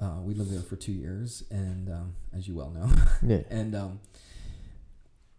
uh, 0.00 0.20
we 0.22 0.34
lived 0.34 0.52
there 0.52 0.62
for 0.62 0.76
two 0.76 0.92
years, 0.92 1.44
and 1.50 1.88
um, 1.90 2.14
as 2.34 2.48
you 2.48 2.54
well 2.54 2.70
know, 2.70 2.88
yeah, 3.22 3.42
and 3.50 3.74
um, 3.74 4.00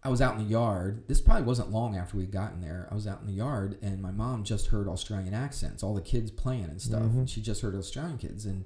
I 0.03 0.09
was 0.09 0.21
out 0.21 0.37
in 0.37 0.43
the 0.43 0.49
yard. 0.49 1.03
This 1.07 1.19
probably 1.19 1.43
wasn't 1.43 1.71
long 1.71 1.97
after 1.97 2.15
we'd 2.17 2.31
gotten 2.31 2.61
there. 2.61 2.87
I 2.91 2.93
was 2.95 3.07
out 3.07 3.19
in 3.21 3.27
the 3.27 3.33
yard, 3.33 3.77
and 3.81 4.01
my 4.01 4.11
mom 4.11 4.43
just 4.43 4.67
heard 4.67 4.87
Australian 4.87 5.33
accents, 5.33 5.81
all 5.83 5.93
the 5.95 6.01
kids 6.01 6.29
playing 6.31 6.65
and 6.65 6.81
stuff. 6.81 7.01
Mhm. 7.01 7.13
And 7.17 7.29
she 7.29 7.41
just 7.41 7.61
heard 7.61 7.75
Australian 7.75 8.17
kids, 8.19 8.45
and 8.45 8.63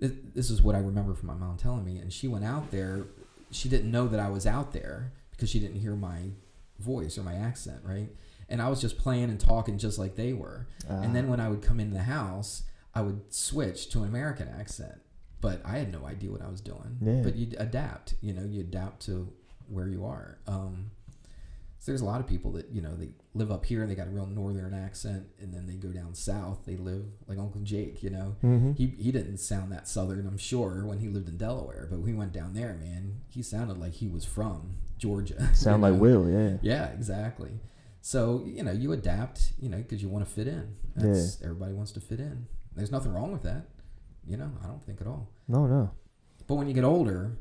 th- 0.00 0.12
this 0.34 0.50
is 0.50 0.60
what 0.60 0.74
I 0.74 0.78
remember 0.80 1.14
from 1.14 1.28
my 1.28 1.34
mom 1.34 1.56
telling 1.56 1.84
me. 1.84 1.98
And 1.98 2.12
she 2.12 2.26
went 2.26 2.44
out 2.44 2.70
there. 2.72 3.04
She 3.52 3.68
didn't 3.68 3.90
know 3.90 4.08
that 4.08 4.20
I 4.20 4.28
was 4.28 4.46
out 4.46 4.72
there 4.72 5.12
because 5.30 5.48
she 5.50 5.60
didn't 5.60 5.80
hear 5.80 5.94
my 5.94 6.30
voice 6.78 7.16
or 7.16 7.22
my 7.22 7.34
accent, 7.34 7.80
right? 7.84 8.08
And 8.48 8.60
I 8.60 8.68
was 8.68 8.80
just 8.80 8.98
playing 8.98 9.24
and 9.30 9.38
talking 9.40 9.78
just 9.78 9.98
like 9.98 10.16
they 10.16 10.32
were. 10.32 10.66
And 10.88 11.14
then 11.14 11.26
Uh, 11.26 11.30
when 11.30 11.40
I 11.40 11.48
would 11.48 11.62
come 11.62 11.80
in 11.80 11.92
the 11.92 12.02
house, 12.02 12.64
I 12.94 13.02
would 13.02 13.32
switch 13.32 13.88
to 13.90 14.02
an 14.02 14.08
American 14.08 14.48
accent. 14.48 15.00
But 15.40 15.60
I 15.64 15.78
had 15.78 15.90
no 15.90 16.04
idea 16.06 16.30
what 16.30 16.42
I 16.42 16.48
was 16.48 16.60
doing. 16.60 16.98
Yeah. 17.00 17.22
But 17.22 17.34
you 17.36 17.48
adapt, 17.58 18.14
you 18.20 18.32
know, 18.32 18.44
you 18.44 18.60
adapt 18.60 19.00
to 19.06 19.32
where 19.68 19.88
you 19.88 20.04
are. 20.04 20.38
Um, 20.46 20.90
so 21.78 21.90
there's 21.90 22.00
a 22.00 22.04
lot 22.04 22.20
of 22.20 22.26
people 22.26 22.52
that, 22.52 22.70
you 22.70 22.80
know, 22.80 22.94
they 22.94 23.10
live 23.34 23.50
up 23.50 23.64
here 23.64 23.80
and 23.80 23.90
they 23.90 23.94
got 23.94 24.06
a 24.06 24.10
real 24.10 24.26
northern 24.26 24.74
accent 24.74 25.26
and 25.40 25.54
then 25.54 25.66
they 25.66 25.74
go 25.74 25.88
down 25.88 26.14
south. 26.14 26.66
They 26.66 26.76
live 26.76 27.04
like 27.26 27.38
Uncle 27.38 27.62
Jake, 27.62 28.02
you 28.02 28.10
know. 28.10 28.36
mhm. 28.42 28.76
He, 28.76 28.88
he 28.98 29.10
didn't 29.10 29.38
sound 29.38 29.72
that 29.72 29.88
southern, 29.88 30.26
I'm 30.26 30.36
sure, 30.38 30.84
when 30.84 30.98
he 30.98 31.08
lived 31.08 31.28
in 31.28 31.38
Delaware. 31.38 31.86
But 31.90 32.00
when 32.00 32.08
he 32.08 32.14
went 32.14 32.32
down 32.32 32.52
there, 32.52 32.74
man, 32.74 33.22
he 33.28 33.42
sounded 33.42 33.78
like 33.78 33.94
he 33.94 34.08
was 34.08 34.24
from 34.24 34.76
Georgia. 34.98 35.48
sound 35.54 35.82
like 35.82 35.94
know? 35.94 36.00
Will. 36.00 36.28
Yeah, 36.28 36.56
Yeah, 36.62 36.86
exactly. 36.88 37.52
So 38.02 38.42
you 38.44 38.62
know, 38.64 38.72
you 38.72 38.92
adapt, 38.92 39.52
you 39.58 39.68
know, 39.68 39.78
because 39.78 40.02
you 40.02 40.08
want 40.08 40.26
to 40.26 40.30
fit 40.30 40.46
in. 40.48 40.76
That's, 40.94 41.40
Everybody 41.42 41.72
wants 41.72 41.92
to 41.92 42.00
fit 42.00 42.20
in. 42.20 42.46
There's 42.76 42.90
nothing 42.90 43.12
wrong 43.12 43.32
with 43.32 43.42
that. 43.42 43.66
You 44.26 44.36
know, 44.36 44.50
I 44.62 44.66
don't 44.66 44.82
think 44.84 45.00
at 45.00 45.06
all. 45.06 45.28
no, 45.48 45.66
no, 45.66 45.90
But 46.46 46.56
when 46.56 46.68
you 46.68 46.74
get 46.74 46.84
older, 46.84 47.38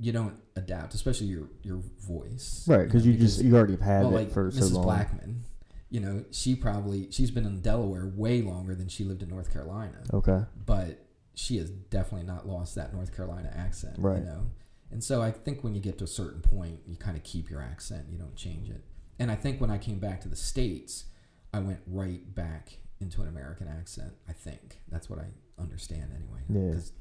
you 0.00 0.12
don't 0.12 0.36
adapt, 0.56 0.94
especially 0.94 1.28
your 1.28 1.48
your 1.62 1.80
voice. 2.00 2.64
right? 2.68 2.84
Because 2.84 3.04
know, 3.04 3.12
you 3.12 3.18
just 3.18 3.42
you 3.42 3.54
already 3.56 3.74
have 3.74 3.80
had 3.80 4.02
well, 4.02 4.12
it 4.12 4.14
like 4.14 4.32
for 4.32 4.50
Mrs. 4.50 4.70
so 4.70 4.74
long. 4.76 4.84
Blackman. 4.84 5.44
You 5.90 6.00
know, 6.00 6.24
she 6.30 6.56
probably 6.56 7.10
she's 7.12 7.30
been 7.30 7.46
in 7.46 7.60
Delaware 7.60 8.06
way 8.06 8.42
longer 8.42 8.74
than 8.74 8.88
she 8.88 9.04
lived 9.04 9.22
in 9.22 9.28
North 9.28 9.52
Carolina 9.52 10.02
Okay, 10.12 10.40
but 10.66 11.06
she 11.34 11.56
has 11.58 11.70
definitely 11.70 12.26
not 12.26 12.48
lost 12.48 12.74
that 12.74 12.92
North 12.92 13.14
Carolina 13.14 13.52
accent. 13.54 13.96
Right. 13.98 14.18
You 14.18 14.24
know, 14.24 14.46
and 14.90 15.02
so 15.02 15.22
I 15.22 15.30
think 15.30 15.62
when 15.62 15.74
you 15.74 15.80
get 15.80 15.98
to 15.98 16.04
a 16.04 16.08
certain 16.08 16.40
point, 16.40 16.80
you 16.86 16.96
kind 16.96 17.16
of 17.16 17.22
keep 17.22 17.50
your 17.50 17.60
accent. 17.62 18.06
You 18.10 18.18
don't 18.18 18.36
change 18.36 18.70
it. 18.70 18.82
And 19.18 19.30
I 19.30 19.36
think 19.36 19.60
when 19.60 19.70
I 19.70 19.78
came 19.78 19.98
back 19.98 20.20
to 20.22 20.28
the 20.28 20.36
states, 20.36 21.04
I 21.52 21.60
went 21.60 21.80
right 21.86 22.34
back 22.34 22.78
into 23.00 23.22
an 23.22 23.28
American 23.28 23.68
accent. 23.68 24.12
I 24.28 24.32
think 24.32 24.80
that's 24.88 25.08
what 25.08 25.18
I 25.18 25.26
understand 25.60 26.12
anyway. 26.14 26.40
Yeah. 26.48 26.70
Because 26.70 26.92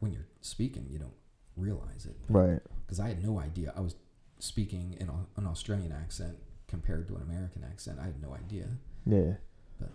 when 0.00 0.12
you're 0.12 0.26
speaking, 0.40 0.86
you 0.90 0.98
don't 0.98 1.14
realize 1.56 2.06
it. 2.06 2.16
right. 2.28 2.60
Because 2.86 3.00
I 3.00 3.08
had 3.08 3.24
no 3.24 3.38
idea 3.40 3.72
I 3.76 3.80
was 3.80 3.96
speaking 4.38 4.96
in 5.00 5.08
a, 5.08 5.14
an 5.36 5.46
Australian 5.46 5.92
accent 5.92 6.36
compared 6.68 7.08
to 7.08 7.16
an 7.16 7.22
American 7.22 7.64
accent. 7.64 7.98
I 8.00 8.04
had 8.04 8.20
no 8.22 8.34
idea. 8.34 8.66
Yeah, 9.06 9.34
But 9.80 9.88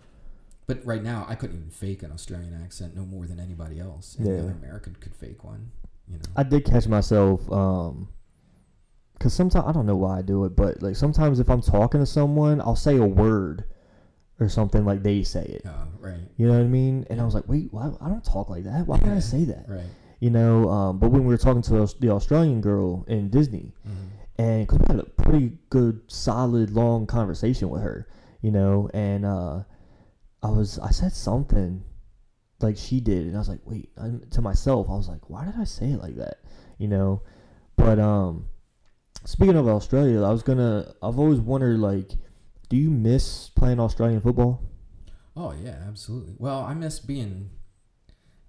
but 0.68 0.86
right 0.86 1.04
now, 1.04 1.26
I 1.30 1.36
couldn't 1.36 1.58
even 1.58 1.70
fake 1.70 2.02
an 2.04 2.12
Australian 2.12 2.60
accent 2.62 2.96
no 2.96 3.06
more 3.06 3.28
than 3.28 3.40
anybody 3.40 3.80
else. 3.80 4.16
Any 4.20 4.30
Yeah. 4.30 4.40
other 4.40 4.52
American 4.52 4.96
could 5.00 5.16
fake 5.16 5.44
one. 5.44 5.72
You 6.08 6.18
know. 6.18 6.24
I 6.36 6.44
did 6.44 6.66
catch 6.66 6.88
myself 6.88 7.50
um 7.52 8.10
cuz 9.20 9.34
sometimes 9.34 9.66
I 9.68 9.72
don't 9.72 9.86
know 9.86 9.96
why 9.98 10.20
I 10.20 10.22
do 10.22 10.46
it, 10.46 10.56
but 10.56 10.82
like 10.82 10.96
sometimes 10.96 11.40
if 11.40 11.50
I'm 11.50 11.62
talking 11.62 12.00
to 12.00 12.06
someone, 12.06 12.60
I'll 12.62 12.76
say 12.76 12.98
a 12.98 13.06
word 13.06 13.66
or 14.40 14.50
something 14.50 14.84
like 14.86 15.04
they 15.04 15.24
say 15.24 15.44
it. 15.46 15.62
Oh, 15.66 15.88
right. 16.00 16.20
You 16.38 16.48
know 16.48 16.54
what 16.54 16.62
I 16.64 16.68
mean? 16.68 17.06
And 17.10 17.22
I 17.22 17.26
was 17.26 17.36
like, 17.36 17.48
"Wait, 17.48 17.72
why 17.72 17.92
I 18.02 18.10
don't 18.10 18.24
talk 18.26 18.50
like 18.50 18.64
that. 18.64 18.88
Why 18.88 18.98
would 18.98 19.12
I 19.12 19.20
say 19.20 19.44
that?" 19.46 19.66
Right. 19.70 19.86
You 20.22 20.30
know, 20.30 20.70
um, 20.70 21.00
but 21.00 21.10
when 21.12 21.24
we 21.26 21.28
were 21.34 21.38
talking 21.38 21.64
to 21.64 21.74
the, 21.74 21.96
the 22.00 22.10
Australian 22.12 22.62
girl 22.62 23.04
in 23.08 23.30
Disney, 23.30 23.74
Mhm. 23.86 24.08
and 24.38 24.68
cause 24.68 24.80
we 24.80 24.86
had 24.88 25.00
a 25.00 25.10
pretty 25.24 25.58
good, 25.70 26.02
solid, 26.08 26.70
long 26.72 27.06
conversation 27.08 27.70
with 27.70 27.82
her, 27.82 28.08
you 28.42 28.52
know, 28.52 28.88
and 28.94 29.26
uh, 29.26 29.64
I 30.44 30.50
was 30.52 30.78
I 30.80 30.92
said 30.92 31.12
something 31.12 31.84
like 32.62 32.78
she 32.78 33.00
did, 33.02 33.26
and 33.26 33.36
I 33.36 33.40
was 33.40 33.50
like, 33.50 33.62
wait, 33.66 33.90
I'm, 33.98 34.22
to 34.30 34.42
myself, 34.42 34.88
I 34.90 34.94
was 34.94 35.10
like, 35.10 35.28
why 35.30 35.44
did 35.46 35.56
I 35.58 35.64
say 35.66 35.90
it 35.92 36.00
like 36.00 36.16
that? 36.18 36.38
You 36.78 36.88
know, 36.88 37.24
but 37.76 37.98
um, 38.00 38.46
speaking 39.26 39.56
of 39.58 39.68
Australia, 39.68 40.24
I 40.24 40.30
was 40.32 40.44
gonna, 40.44 40.94
I've 41.02 41.18
always 41.18 41.40
wondered 41.40 41.80
like, 41.80 42.12
do 42.70 42.78
you 42.78 42.92
miss 42.92 43.50
playing 43.50 43.80
Australian 43.80 44.22
football? 44.22 44.62
Oh 45.36 45.52
yeah, 45.54 45.78
absolutely. 45.88 46.36
Well, 46.38 46.60
I 46.62 46.76
miss 46.76 47.00
being 47.00 47.50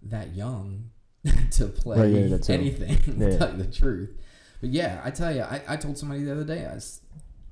that 0.03 0.35
young 0.35 0.91
to 1.53 1.67
play 1.69 1.99
Right, 2.01 2.11
yeah, 2.23 2.27
that 2.29 2.43
too. 2.45 2.53
anything. 2.53 2.99
Yeah. 3.19 3.31
To 3.31 3.39
tell 3.39 3.51
you 3.53 3.63
the 3.63 3.71
truth, 3.73 4.11
but 4.61 4.71
yeah, 4.71 5.01
I 5.05 5.11
tell 5.11 5.35
you, 5.35 5.43
I, 5.43 5.63
I 5.69 5.77
told 5.77 5.97
somebody 5.99 6.23
the 6.25 6.33
other 6.33 6.45
day, 6.45 6.67
I, 6.67 6.75
was, 6.75 7.01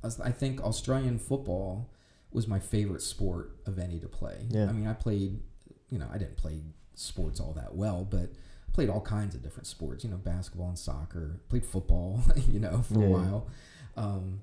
I, 0.02 0.06
was, 0.06 0.20
I 0.20 0.30
think 0.32 0.60
Australian 0.62 1.18
football 1.18 1.88
was 2.32 2.46
my 2.48 2.58
favorite 2.60 3.02
sport 3.02 3.56
of 3.66 3.78
any 3.78 3.98
to 4.00 4.08
play. 4.08 4.46
Yeah. 4.48 4.68
I 4.68 4.72
mean, 4.72 4.86
I 4.86 4.92
played, 4.92 5.40
you 5.90 5.98
know, 5.98 6.08
I 6.12 6.18
didn't 6.18 6.36
play 6.36 6.62
sports 6.94 7.40
all 7.40 7.52
that 7.54 7.74
well, 7.74 8.04
but 8.08 8.30
I 8.68 8.72
played 8.72 8.88
all 8.88 9.00
kinds 9.00 9.34
of 9.34 9.42
different 9.42 9.66
sports. 9.66 10.04
You 10.04 10.10
know, 10.10 10.16
basketball 10.16 10.68
and 10.68 10.78
soccer. 10.78 11.40
Played 11.48 11.64
football. 11.66 12.20
You 12.48 12.60
know, 12.60 12.82
for 12.82 13.00
Yeah. 13.00 13.06
a 13.06 13.08
while. 13.10 13.46
Um, 13.96 14.40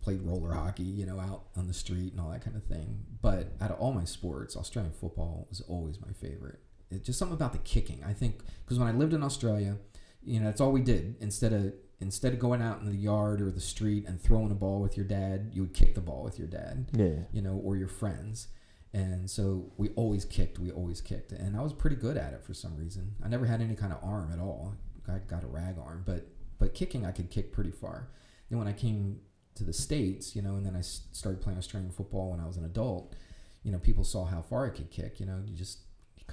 played 0.00 0.22
roller 0.22 0.52
hockey, 0.52 0.82
you 0.82 1.04
know, 1.06 1.20
out 1.20 1.44
on 1.56 1.66
the 1.66 1.74
street 1.74 2.12
and 2.12 2.20
all 2.20 2.30
that 2.30 2.42
kind 2.44 2.56
of 2.56 2.64
thing. 2.64 3.04
But 3.22 3.48
out 3.60 3.70
of 3.70 3.78
all 3.78 3.92
my 3.92 4.04
sports, 4.04 4.56
Australian 4.56 4.92
football 4.92 5.46
was 5.50 5.60
always 5.62 6.00
my 6.00 6.12
favorite. 6.12 6.58
It's 6.94 7.06
just 7.06 7.18
something 7.18 7.34
about 7.34 7.52
the 7.52 7.58
kicking. 7.58 8.02
I 8.06 8.12
think 8.12 8.40
because 8.64 8.78
when 8.78 8.88
I 8.88 8.92
lived 8.92 9.12
in 9.12 9.22
Australia, 9.22 9.76
you 10.22 10.40
know, 10.40 10.46
that's 10.46 10.60
all 10.60 10.72
we 10.72 10.80
did. 10.82 11.16
Instead 11.20 11.52
of 11.52 11.72
instead 12.00 12.32
of 12.32 12.38
going 12.38 12.60
out 12.60 12.80
in 12.80 12.86
the 12.86 12.96
yard 12.96 13.40
or 13.40 13.50
the 13.50 13.60
street 13.60 14.06
and 14.06 14.20
throwing 14.20 14.50
a 14.50 14.54
ball 14.54 14.80
with 14.80 14.96
your 14.96 15.06
dad, 15.06 15.50
you 15.52 15.62
would 15.62 15.74
kick 15.74 15.94
the 15.94 16.00
ball 16.00 16.22
with 16.22 16.38
your 16.38 16.48
dad, 16.48 16.86
Yeah, 16.92 17.24
you 17.32 17.42
know, 17.42 17.60
or 17.64 17.76
your 17.76 17.88
friends. 17.88 18.48
And 18.92 19.28
so 19.28 19.72
we 19.76 19.88
always 19.90 20.24
kicked. 20.24 20.58
We 20.58 20.70
always 20.70 21.00
kicked, 21.00 21.32
and 21.32 21.56
I 21.56 21.62
was 21.62 21.72
pretty 21.72 21.96
good 21.96 22.16
at 22.16 22.32
it 22.32 22.44
for 22.44 22.54
some 22.54 22.76
reason. 22.76 23.14
I 23.24 23.28
never 23.28 23.46
had 23.46 23.60
any 23.60 23.74
kind 23.74 23.92
of 23.92 23.98
arm 24.04 24.32
at 24.32 24.38
all. 24.38 24.74
I 25.08 25.18
got 25.26 25.44
a 25.44 25.48
rag 25.48 25.76
arm, 25.78 26.04
but 26.06 26.28
but 26.58 26.74
kicking 26.74 27.04
I 27.04 27.10
could 27.10 27.30
kick 27.30 27.52
pretty 27.52 27.72
far. 27.72 28.08
Then 28.48 28.58
when 28.58 28.68
I 28.68 28.72
came 28.72 29.20
to 29.56 29.64
the 29.64 29.72
states, 29.72 30.34
you 30.34 30.42
know, 30.42 30.56
and 30.56 30.64
then 30.64 30.76
I 30.76 30.80
started 30.80 31.40
playing 31.40 31.58
Australian 31.58 31.90
football 31.90 32.30
when 32.30 32.40
I 32.40 32.46
was 32.46 32.56
an 32.56 32.64
adult. 32.64 33.14
You 33.62 33.72
know, 33.72 33.78
people 33.78 34.04
saw 34.04 34.24
how 34.24 34.42
far 34.42 34.66
I 34.66 34.70
could 34.70 34.90
kick. 34.90 35.20
You 35.20 35.26
know, 35.26 35.40
you 35.46 35.56
just 35.56 35.78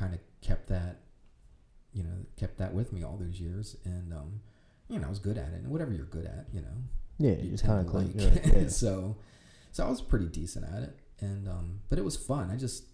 kind 0.02 0.14
of 0.14 0.20
kept 0.42 0.68
that, 0.70 0.94
you 1.94 2.04
know, 2.04 2.16
kept 2.38 2.58
that 2.58 2.74
with 2.74 2.92
me 2.94 3.04
all 3.04 3.18
those 3.18 3.40
years, 3.40 3.76
and 3.86 4.12
um, 4.14 4.42
you 4.90 5.00
know, 5.00 5.08
I 5.08 5.10
was 5.10 5.20
good 5.20 5.38
at 5.38 5.50
it. 5.54 5.60
And 5.64 5.68
whatever 5.70 5.94
you're 5.94 6.06
good 6.18 6.26
at, 6.26 6.48
you 6.52 6.62
know, 6.62 6.76
yeah, 7.18 7.36
you 7.44 7.54
it's 7.54 7.62
kind 7.62 7.80
of 7.88 7.94
like, 7.94 8.16
like. 8.16 8.46
yeah, 8.54 8.68
so, 8.68 9.18
so 9.72 9.86
I 9.86 9.90
was 9.90 10.02
pretty 10.02 10.26
decent 10.28 10.66
at 10.76 10.84
it, 10.84 10.94
and 11.20 11.48
um, 11.48 11.68
but 11.90 11.98
it 12.00 12.06
was 12.06 12.16
fun. 12.18 12.50
I 12.52 12.56
just 12.56 12.86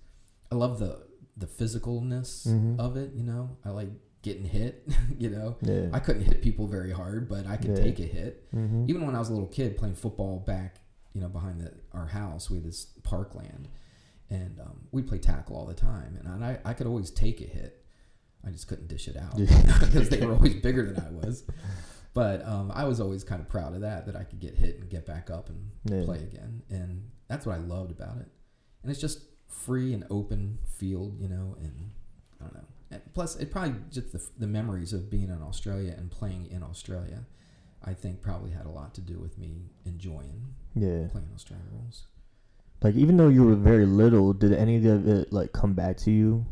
I 0.52 0.56
love 0.56 0.80
the 0.80 0.92
the 1.38 1.46
physicalness 1.48 2.48
Mhm. 2.48 2.80
of 2.80 2.98
it. 2.98 3.14
You 3.14 3.24
know, 3.24 3.44
I 3.64 3.70
like 3.70 3.90
getting 4.24 4.44
hit. 4.46 4.88
you 5.18 5.30
know, 5.30 5.56
yeah. 5.62 5.88
I 5.94 6.00
couldn't 6.00 6.24
hit 6.24 6.42
people 6.42 6.68
very 6.68 6.92
hard, 6.92 7.30
but 7.30 7.46
I 7.48 7.56
could 7.58 7.78
Yeah. 7.78 7.84
take 7.84 8.00
a 8.00 8.04
hit. 8.18 8.52
mm-hmm. 8.54 8.86
Even 8.90 9.06
when 9.06 9.16
I 9.16 9.20
was 9.20 9.30
a 9.30 9.34
little 9.34 9.48
kid 9.48 9.78
playing 9.78 9.96
football 9.96 10.40
back, 10.40 10.82
you 11.14 11.22
know, 11.22 11.30
behind 11.30 11.62
the, 11.62 11.72
our 11.94 12.08
house, 12.08 12.50
we 12.50 12.58
had 12.58 12.66
this 12.66 12.86
parkland, 13.04 13.68
and 14.30 14.60
um, 14.60 14.88
we 14.92 15.02
play 15.02 15.18
tackle 15.18 15.56
all 15.56 15.66
the 15.66 15.74
time, 15.74 16.18
and 16.20 16.44
I 16.44 16.60
I 16.66 16.74
could 16.74 16.88
always 16.88 17.10
take 17.12 17.42
a 17.42 17.46
hit. 17.46 17.84
I 18.46 18.52
just 18.52 18.68
couldn't 18.68 18.88
dish 18.88 19.08
it 19.08 19.18
out 19.18 19.36
because 19.36 20.10
they 20.14 20.26
were 20.26 20.34
always 20.34 20.56
bigger 20.62 20.86
than 20.92 21.04
I 21.04 21.10
was. 21.26 21.44
But 22.14 22.44
um, 22.48 22.72
I 22.74 22.86
was 22.86 23.00
always 23.00 23.24
kind 23.24 23.42
of 23.42 23.48
proud 23.50 23.76
of 23.76 23.82
that, 23.82 24.06
that 24.08 24.16
I 24.16 24.24
could 24.24 24.40
get 24.40 24.56
hit 24.56 24.80
and 24.80 24.90
get 24.90 25.06
back 25.06 25.30
up 25.30 25.50
and 25.50 25.70
Yeah. 25.84 26.04
play 26.06 26.18
again. 26.20 26.64
And 26.70 27.12
that's 27.28 27.46
what 27.46 27.54
I 27.56 27.60
loved 27.60 27.92
about 27.92 28.18
it. 28.18 28.28
And 28.82 28.92
it's 28.92 29.00
just 29.02 29.22
free 29.48 29.94
and 29.94 30.04
open 30.10 30.58
field, 30.66 31.20
you 31.20 31.28
know, 31.28 31.56
and 31.60 31.92
I 32.40 32.46
don't 32.46 32.54
know. 32.56 32.68
And 32.90 33.02
plus, 33.14 33.36
it 33.36 33.52
probably 33.52 33.76
just 33.92 34.14
the, 34.14 34.26
the 34.40 34.48
memories 34.48 34.94
of 34.94 35.10
being 35.12 35.30
in 35.30 35.42
Australia 35.44 35.94
and 35.96 36.10
playing 36.10 36.48
in 36.50 36.64
Australia, 36.64 37.26
I 37.84 37.94
think 37.94 38.22
probably 38.22 38.52
had 38.52 38.66
a 38.66 38.72
lot 38.72 38.96
to 38.96 39.02
do 39.02 39.20
with 39.20 39.38
me 39.38 39.70
enjoying 39.86 40.56
yeah. 40.74 41.08
playing 41.12 41.30
Australian 41.36 41.68
rules. 41.72 42.06
Like 42.82 42.96
even 42.96 43.18
though 43.18 43.30
you 43.30 43.44
were 43.44 43.56
very 43.56 43.86
little, 43.86 44.34
did 44.34 44.54
any 44.54 44.78
of 44.88 45.08
it 45.08 45.34
like 45.34 45.52
come 45.52 45.74
back 45.74 45.98
to 45.98 46.12
you? 46.12 46.46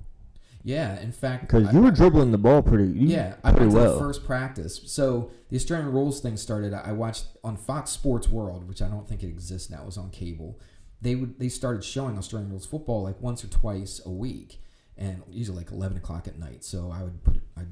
Yeah, 0.63 0.99
in 0.99 1.11
fact, 1.11 1.41
Because 1.43 1.71
you 1.71 1.79
were 1.81 1.91
dribbling 1.91 2.31
the 2.31 2.39
ball 2.39 2.63
pretty, 2.63 2.91
Yeah, 2.91 3.35
I 3.43 3.51
pretty 3.51 3.67
went 3.67 3.71
to 3.73 3.77
well. 3.83 3.93
the 3.93 3.99
first 3.99 4.25
practice. 4.25 4.81
So 4.87 5.29
the 5.49 5.57
Australian 5.57 5.91
rules 5.91 6.21
thing 6.21 6.37
started. 6.37 6.73
I 6.73 6.91
watched 6.91 7.27
on 7.43 7.55
Fox 7.55 7.91
Sports 7.91 8.27
World, 8.27 8.67
which 8.67 8.81
I 8.81 8.87
don't 8.87 9.07
think 9.07 9.21
it 9.21 9.27
exists 9.27 9.69
now. 9.69 9.81
It 9.83 9.85
was 9.85 9.97
on 9.99 10.09
cable. 10.09 10.59
They 11.01 11.13
would 11.13 11.37
they 11.37 11.49
started 11.49 11.83
showing 11.83 12.17
Australian 12.17 12.49
rules 12.49 12.65
football 12.65 13.03
like 13.03 13.21
once 13.21 13.43
or 13.43 13.47
twice 13.47 14.01
a 14.07 14.09
week, 14.09 14.59
and 14.97 15.21
usually 15.29 15.57
like 15.59 15.71
eleven 15.71 15.97
o'clock 15.97 16.27
at 16.27 16.39
night. 16.39 16.63
So 16.63 16.89
I 16.91 17.03
would 17.03 17.23
put 17.23 17.41
I'd 17.55 17.67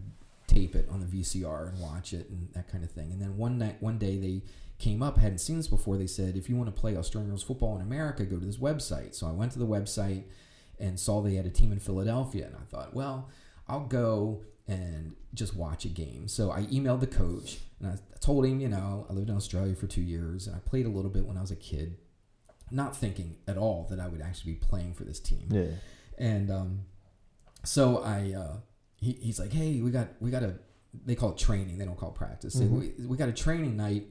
tape 0.46 0.76
it 0.76 0.88
on 0.92 1.00
the 1.00 1.08
VCR 1.08 1.70
and 1.70 1.80
watch 1.80 2.14
it 2.14 2.30
and 2.30 2.50
that 2.54 2.68
kind 2.72 2.84
of 2.84 2.92
thing. 2.92 3.12
And 3.12 3.20
then 3.20 3.38
one 3.38 3.58
night, 3.58 3.82
one 3.82 3.98
day 3.98 4.18
they 4.18 4.44
came 4.84 5.02
up, 5.02 5.18
hadn't 5.18 5.38
seen 5.40 5.58
this 5.58 5.68
before. 5.68 5.98
They 5.98 6.08
said, 6.08 6.36
if 6.36 6.50
you 6.50 6.56
want 6.56 6.74
to 6.74 6.80
play 6.82 6.96
Australian 6.98 7.30
rules 7.32 7.44
football 7.44 7.76
in 7.78 7.82
America, 7.82 8.24
go 8.26 8.38
to 8.38 8.46
this 8.46 8.58
website. 8.58 9.16
So 9.16 9.28
I 9.28 9.32
went 9.32 9.52
to 9.54 9.60
the 9.60 9.68
website 9.68 10.24
and 10.80 11.00
saw 11.00 11.22
they 11.22 11.36
had 11.36 11.46
a 11.46 11.50
team 11.50 11.72
in 11.72 11.80
Philadelphia, 11.80 12.48
and 12.48 12.56
I 12.56 12.66
thought, 12.70 12.94
well, 12.94 13.30
I'll 13.68 13.88
go 13.88 14.42
and 14.68 15.16
just 15.34 15.56
watch 15.56 15.86
a 15.86 15.90
game. 15.90 16.28
So 16.28 16.52
I 16.52 16.62
emailed 16.64 17.00
the 17.00 17.08
coach 17.08 17.60
and 17.80 17.90
I 17.92 17.96
told 18.20 18.46
him, 18.46 18.60
you 18.60 18.70
know, 18.70 19.06
I 19.10 19.14
lived 19.14 19.30
in 19.30 19.36
Australia 19.36 19.76
for 19.76 19.88
two 19.88 20.02
years 20.02 20.48
and 20.48 20.56
I 20.56 20.60
played 20.60 20.86
a 20.86 20.90
little 20.90 21.12
bit 21.12 21.26
when 21.26 21.38
I 21.38 21.42
was 21.42 21.52
a 21.52 21.56
kid, 21.56 21.98
not 22.72 22.96
thinking 22.96 23.36
at 23.48 23.58
all 23.58 23.88
that 23.90 24.00
I 24.00 24.08
would 24.08 24.22
actually 24.22 24.54
be 24.54 24.60
playing 24.60 24.94
for 24.94 25.04
this 25.04 25.20
team. 25.20 25.48
Yeah. 25.50 25.66
And 26.18 26.50
um, 26.50 26.80
so 27.64 28.02
I, 28.04 28.34
uh, 28.38 28.58
he, 28.96 29.14
he's 29.14 29.40
like, 29.40 29.52
hey, 29.52 29.82
we 29.82 29.92
got, 29.92 30.08
we 30.22 30.32
got 30.32 30.44
a, 30.44 30.56
they 31.06 31.16
call 31.16 31.32
it 31.32 31.38
training. 31.38 31.78
They 31.78 31.86
don't 31.86 31.98
call 31.98 32.10
it 32.10 32.16
practice. 32.16 32.56
Mhm. 32.56 32.70
we, 32.70 33.06
we 33.06 33.18
got 33.18 33.28
a 33.28 33.34
training 33.34 33.76
night 33.76 34.08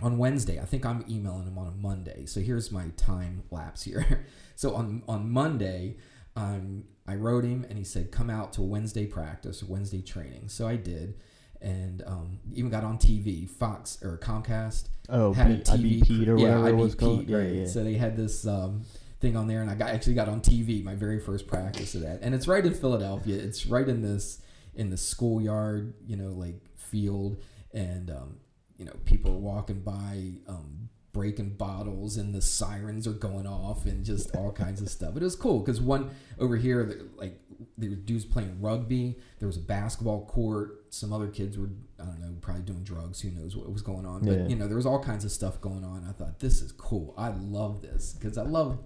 on 0.00 0.18
Wednesday. 0.18 0.60
I 0.60 0.64
think 0.64 0.84
I'm 0.84 1.04
emailing 1.08 1.46
him 1.46 1.58
on 1.58 1.66
a 1.66 1.72
Monday. 1.72 2.26
So 2.26 2.40
here's 2.40 2.72
my 2.72 2.88
time 2.96 3.42
lapse 3.50 3.82
here. 3.82 4.26
so 4.56 4.74
on 4.74 5.02
on 5.08 5.30
Monday, 5.30 5.96
um, 6.36 6.84
I 7.06 7.14
wrote 7.14 7.44
him 7.44 7.64
and 7.68 7.78
he 7.78 7.84
said, 7.84 8.10
come 8.10 8.30
out 8.30 8.52
to 8.54 8.62
Wednesday 8.62 9.06
practice 9.06 9.62
Wednesday 9.62 10.02
training. 10.02 10.48
So 10.48 10.66
I 10.66 10.76
did. 10.76 11.14
And 11.60 12.02
um, 12.06 12.40
even 12.52 12.70
got 12.70 12.84
on 12.84 12.98
TV, 12.98 13.48
Fox 13.48 13.98
or 14.02 14.18
Comcast 14.18 14.88
Oh, 15.08 15.32
had 15.32 15.50
a 15.50 15.78
B- 15.78 16.00
TV 16.00 16.02
IBP 16.02 16.28
or 16.28 16.38
yeah, 16.38 16.58
whatever 16.58 16.68
it 16.68 16.74
was 16.76 16.94
IBP, 16.94 16.98
called. 16.98 17.28
Yeah, 17.28 17.36
right. 17.36 17.52
yeah. 17.52 17.66
So 17.66 17.84
they 17.84 17.94
had 17.94 18.16
this 18.16 18.46
um, 18.46 18.82
thing 19.20 19.36
on 19.36 19.46
there, 19.46 19.60
and 19.60 19.70
I 19.70 19.74
got 19.74 19.90
actually 19.90 20.14
got 20.14 20.28
on 20.28 20.40
TV 20.40 20.82
my 20.82 20.94
very 20.94 21.20
first 21.20 21.46
practice 21.46 21.94
of 21.94 22.02
that, 22.02 22.20
and 22.22 22.34
it's 22.34 22.48
right 22.48 22.64
in 22.64 22.72
Philadelphia. 22.72 23.36
It's 23.36 23.66
right 23.66 23.86
in 23.86 24.02
this 24.02 24.40
in 24.74 24.90
the 24.90 24.96
schoolyard, 24.96 25.94
you 26.06 26.16
know, 26.16 26.30
like 26.30 26.60
field, 26.76 27.36
and 27.72 28.10
um, 28.10 28.36
you 28.76 28.84
know, 28.84 28.94
people 29.04 29.32
are 29.32 29.38
walking 29.38 29.80
by. 29.80 30.32
Um, 30.46 30.88
breaking 31.14 31.50
bottles 31.50 32.16
and 32.16 32.34
the 32.34 32.42
sirens 32.42 33.06
are 33.06 33.12
going 33.12 33.46
off 33.46 33.86
and 33.86 34.04
just 34.04 34.34
all 34.34 34.50
kinds 34.50 34.82
of 34.82 34.90
stuff. 34.90 35.14
But 35.14 35.22
it 35.22 35.26
was 35.26 35.36
cool 35.36 35.60
because 35.60 35.80
one 35.80 36.10
over 36.40 36.56
here, 36.56 37.08
like 37.16 37.38
there 37.78 37.88
were 37.88 37.94
dudes 37.96 38.24
playing 38.24 38.60
rugby. 38.60 39.16
There 39.38 39.46
was 39.46 39.56
a 39.56 39.60
basketball 39.60 40.26
court. 40.26 40.86
Some 40.90 41.12
other 41.12 41.28
kids 41.28 41.56
were, 41.56 41.70
I 42.02 42.04
don't 42.06 42.20
know, 42.20 42.34
probably 42.40 42.62
doing 42.64 42.82
drugs. 42.82 43.20
Who 43.20 43.30
knows 43.30 43.56
what 43.56 43.72
was 43.72 43.80
going 43.80 44.04
on? 44.04 44.24
But 44.24 44.32
Yeah. 44.38 44.48
you 44.48 44.56
know, 44.56 44.66
there 44.66 44.76
was 44.76 44.86
all 44.86 44.98
kinds 45.02 45.24
of 45.24 45.30
stuff 45.30 45.60
going 45.60 45.84
on. 45.84 46.04
I 46.04 46.10
thought 46.10 46.40
this 46.40 46.60
is 46.60 46.72
cool. 46.72 47.14
I 47.16 47.28
love 47.28 47.80
this 47.80 48.14
because 48.14 48.36
I 48.36 48.42
love 48.42 48.78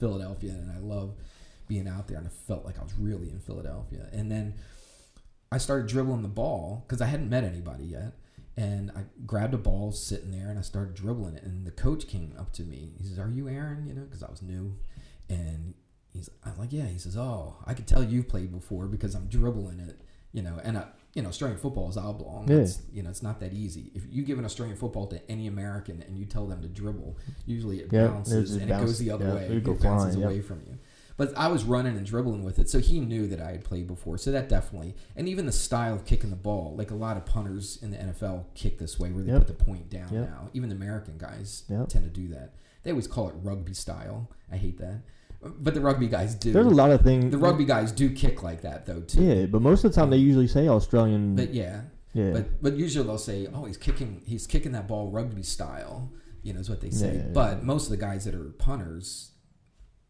Philadelphia 0.00 0.50
and 0.54 0.72
I 0.72 0.78
love 0.78 1.14
being 1.68 1.86
out 1.86 2.08
there. 2.08 2.18
And 2.18 2.26
I 2.26 2.30
felt 2.30 2.64
like 2.64 2.80
I 2.80 2.82
was 2.82 2.94
really 2.98 3.30
in 3.30 3.38
Philadelphia. 3.38 4.08
And 4.12 4.28
then 4.28 4.54
I 5.52 5.58
started 5.58 5.86
dribbling 5.86 6.22
the 6.22 6.28
ball 6.28 6.84
because 6.84 7.00
I 7.00 7.06
hadn't 7.06 7.30
met 7.30 7.44
anybody 7.44 7.84
yet. 7.84 8.14
And 8.56 8.90
I 8.96 9.02
grabbed 9.26 9.52
a 9.52 9.58
ball 9.58 9.92
sitting 9.92 10.30
there 10.30 10.48
and 10.48 10.58
I 10.58 10.62
started 10.62 10.94
dribbling 10.94 11.34
it. 11.34 11.42
And 11.42 11.66
the 11.66 11.70
coach 11.70 12.08
came 12.08 12.32
up 12.38 12.52
to 12.54 12.62
me. 12.62 12.92
He 12.98 13.06
says, 13.06 13.18
Are 13.18 13.28
you 13.28 13.48
Aaron? 13.48 13.86
You 13.86 13.94
know, 13.94 14.02
because 14.02 14.22
I 14.22 14.30
was 14.30 14.40
new. 14.40 14.76
And 15.28 15.74
he's, 16.12 16.30
I'm 16.44 16.58
like, 16.58 16.72
Yeah. 16.72 16.86
He 16.86 16.98
says, 16.98 17.16
Oh, 17.16 17.56
I 17.66 17.74
could 17.74 17.86
tell 17.86 18.02
you've 18.02 18.28
played 18.28 18.50
before 18.52 18.86
because 18.86 19.14
I'm 19.14 19.26
dribbling 19.26 19.80
it, 19.80 20.00
you 20.32 20.40
know. 20.42 20.58
And, 20.64 20.78
I, 20.78 20.86
you 21.12 21.22
know, 21.22 21.28
Australian 21.28 21.58
football 21.58 21.88
is 21.90 21.96
oblong. 21.98 22.46
Yeah. 22.48 22.58
It's, 22.58 22.80
you 22.92 23.02
know, 23.02 23.10
it's 23.10 23.22
not 23.22 23.40
that 23.40 23.52
easy. 23.52 23.90
If 23.94 24.02
you 24.10 24.22
give 24.22 24.38
an 24.38 24.44
Australian 24.44 24.76
football 24.76 25.06
to 25.08 25.30
any 25.30 25.46
American 25.46 26.02
and 26.02 26.16
you 26.16 26.24
tell 26.24 26.46
them 26.46 26.62
to 26.62 26.68
dribble, 26.68 27.18
usually 27.46 27.80
it 27.80 27.90
bounces 27.90 28.56
and 28.56 28.68
just 28.68 28.82
it 28.82 28.86
goes 28.86 28.98
the 28.98 29.10
other 29.10 29.34
way. 29.34 29.44
it 29.46 29.50
It 29.52 29.64
bounces 29.64 30.14
flying, 30.14 30.22
away 30.22 30.40
from 30.40 30.62
you. 30.66 30.78
But 31.18 31.32
I 31.36 31.48
was 31.48 31.64
running 31.64 31.96
and 31.96 32.04
dribbling 32.04 32.44
with 32.44 32.58
it, 32.58 32.68
so 32.68 32.78
he 32.78 33.00
knew 33.00 33.26
that 33.28 33.40
I 33.40 33.52
had 33.52 33.64
played 33.64 33.86
before. 33.86 34.18
So 34.18 34.30
that 34.32 34.48
definitely, 34.50 34.94
and 35.16 35.26
even 35.28 35.46
the 35.46 35.52
style 35.52 35.94
of 35.94 36.04
kicking 36.04 36.28
the 36.30 36.36
ball, 36.36 36.74
like 36.76 36.90
a 36.90 36.94
lot 36.94 37.16
of 37.16 37.24
punters 37.24 37.78
in 37.82 37.90
the 37.90 37.96
NFL 37.96 38.44
kick 38.54 38.78
this 38.78 38.98
way, 38.98 39.10
where 39.12 39.22
they 39.24 39.32
Yep. 39.32 39.46
put 39.46 39.58
the 39.58 39.64
point 39.64 39.88
down. 39.88 40.12
Yep. 40.12 40.28
Now, 40.28 40.50
even 40.52 40.68
the 40.68 40.74
American 40.74 41.14
guys 41.16 41.62
Yep. 41.70 41.88
tend 41.88 42.04
to 42.04 42.10
do 42.10 42.28
that. 42.34 42.52
They 42.82 42.90
always 42.90 43.06
call 43.06 43.28
it 43.28 43.34
rugby 43.42 43.72
style. 43.72 44.28
I 44.52 44.56
hate 44.58 44.78
that, 44.78 45.00
but 45.58 45.72
the 45.74 45.80
rugby 45.80 46.06
guys 46.08 46.34
do. 46.34 46.52
There's 46.52 46.66
a 46.66 46.70
lot 46.70 46.90
of 46.90 47.00
things. 47.00 47.30
the 47.32 47.38
rugby 47.38 47.64
guys 47.64 47.92
do 47.92 48.10
kick 48.10 48.42
like 48.42 48.60
that 48.60 48.84
though 48.86 49.00
too. 49.00 49.22
Yeah, 49.24 49.46
but 49.46 49.62
most 49.62 49.84
of 49.84 49.92
the 49.92 49.96
time 49.98 50.10
they 50.10 50.18
usually 50.18 50.46
say 50.48 50.68
Australian. 50.68 51.34
But 51.34 51.54
yeah, 51.54 51.80
yeah. 52.12 52.32
but 52.32 52.62
but 52.62 52.74
usually 52.76 53.06
they'll 53.06 53.16
say, 53.18 53.46
"Oh, 53.52 53.64
he's 53.64 53.76
kicking, 53.78 54.20
he's 54.26 54.46
kicking 54.46 54.72
that 54.72 54.86
ball 54.86 55.08
rugby 55.10 55.42
style." 55.42 56.10
You 56.42 56.52
know, 56.52 56.60
is 56.60 56.70
what 56.70 56.80
they 56.80 56.90
say. 56.90 57.08
Yeah, 57.16 57.22
yeah, 57.22 57.28
but 57.32 57.64
most 57.64 57.84
of 57.86 57.90
the 57.90 57.96
guys 57.96 58.24
that 58.26 58.34
are 58.36 58.44
punters, 58.58 59.32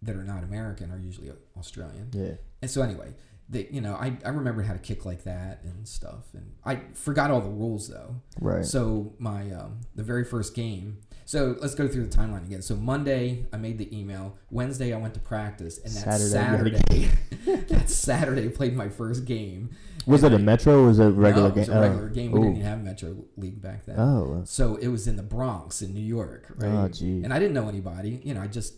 that 0.06 0.16
are 0.16 0.24
not 0.24 0.42
American 0.44 0.90
are 0.90 0.98
usually 0.98 1.30
Australian. 1.58 2.08
Yeah. 2.12 2.34
And 2.62 2.70
so 2.70 2.82
anyway, 2.82 3.14
they, 3.48 3.68
you 3.70 3.80
know, 3.80 3.94
I, 3.94 4.16
I 4.24 4.30
remember 4.30 4.62
how 4.62 4.72
to 4.72 4.78
kick 4.78 5.04
like 5.04 5.24
that 5.24 5.62
and 5.62 5.86
stuff, 5.86 6.24
and 6.34 6.52
I 6.64 6.80
forgot 6.94 7.30
all 7.30 7.40
the 7.40 7.48
rules 7.50 7.88
though. 7.88 8.16
Right. 8.40 8.64
So 8.64 9.14
my 9.18 9.50
um, 9.52 9.80
the 9.94 10.02
very 10.02 10.24
first 10.24 10.54
game. 10.54 10.98
So 11.28 11.56
let's 11.60 11.74
go 11.74 11.88
through 11.88 12.06
the 12.06 12.16
timeline 12.16 12.46
again. 12.46 12.62
So 12.62 12.76
Monday 12.76 13.46
I 13.52 13.56
made 13.56 13.78
the 13.78 13.96
email. 13.96 14.36
Wednesday 14.50 14.92
I 14.94 14.96
went 14.98 15.14
to 15.14 15.20
practice, 15.20 15.78
and 15.78 15.92
that 15.92 16.20
Saturday, 16.20 16.78
Saturday, 16.78 17.10
that 17.68 17.90
Saturday 17.90 18.44
I 18.46 18.48
played 18.48 18.76
my 18.76 18.88
first 18.88 19.24
game. 19.24 19.70
was 20.06 20.22
And 20.22 20.34
it 20.34 20.36
a 20.36 20.40
I- 20.40 20.44
Metro 20.44 20.82
or 20.82 20.86
was 20.88 20.98
it 21.00 21.06
a 21.06 21.10
regular 21.10 21.48
no, 21.48 21.54
game? 21.54 21.64
It 21.64 21.68
was 21.68 21.76
a 21.76 21.80
regular 21.80 22.08
game. 22.10 22.30
We 22.32 22.38
Ooh. 22.38 22.42
didn't 22.42 22.56
even 22.58 22.68
have 22.68 22.82
Metro 22.82 23.16
League 23.36 23.60
back 23.60 23.86
then. 23.86 23.98
Oh. 23.98 24.42
So 24.44 24.76
it 24.76 24.86
was 24.88 25.06
in 25.08 25.16
the 25.16 25.22
Bronx 25.24 25.82
in 25.82 25.94
New 25.94 26.00
York, 26.00 26.46
right? 26.56 26.68
Oh, 26.70 26.88
gee. 26.88 27.22
And 27.24 27.32
I 27.32 27.38
didn't 27.40 27.54
know 27.54 27.68
anybody. 27.68 28.20
You 28.24 28.34
know, 28.34 28.40
I 28.42 28.46
just 28.46 28.74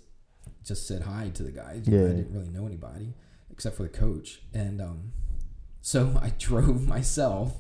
just 0.69 0.87
said 0.87 1.03
hi 1.03 1.31
to 1.35 1.43
the 1.43 1.51
guys. 1.51 1.89
You 1.89 1.97
know, 1.99 2.05
Yeah. 2.05 2.13
I 2.13 2.17
didn't 2.17 2.33
really 2.33 2.51
know 2.51 2.67
anybody 2.67 3.15
except 3.51 3.77
for 3.77 3.83
the 3.83 3.89
coach. 3.89 4.43
And 4.55 4.81
um, 4.81 5.13
so 5.81 6.19
I 6.23 6.31
drove 6.39 6.87
myself. 6.87 7.55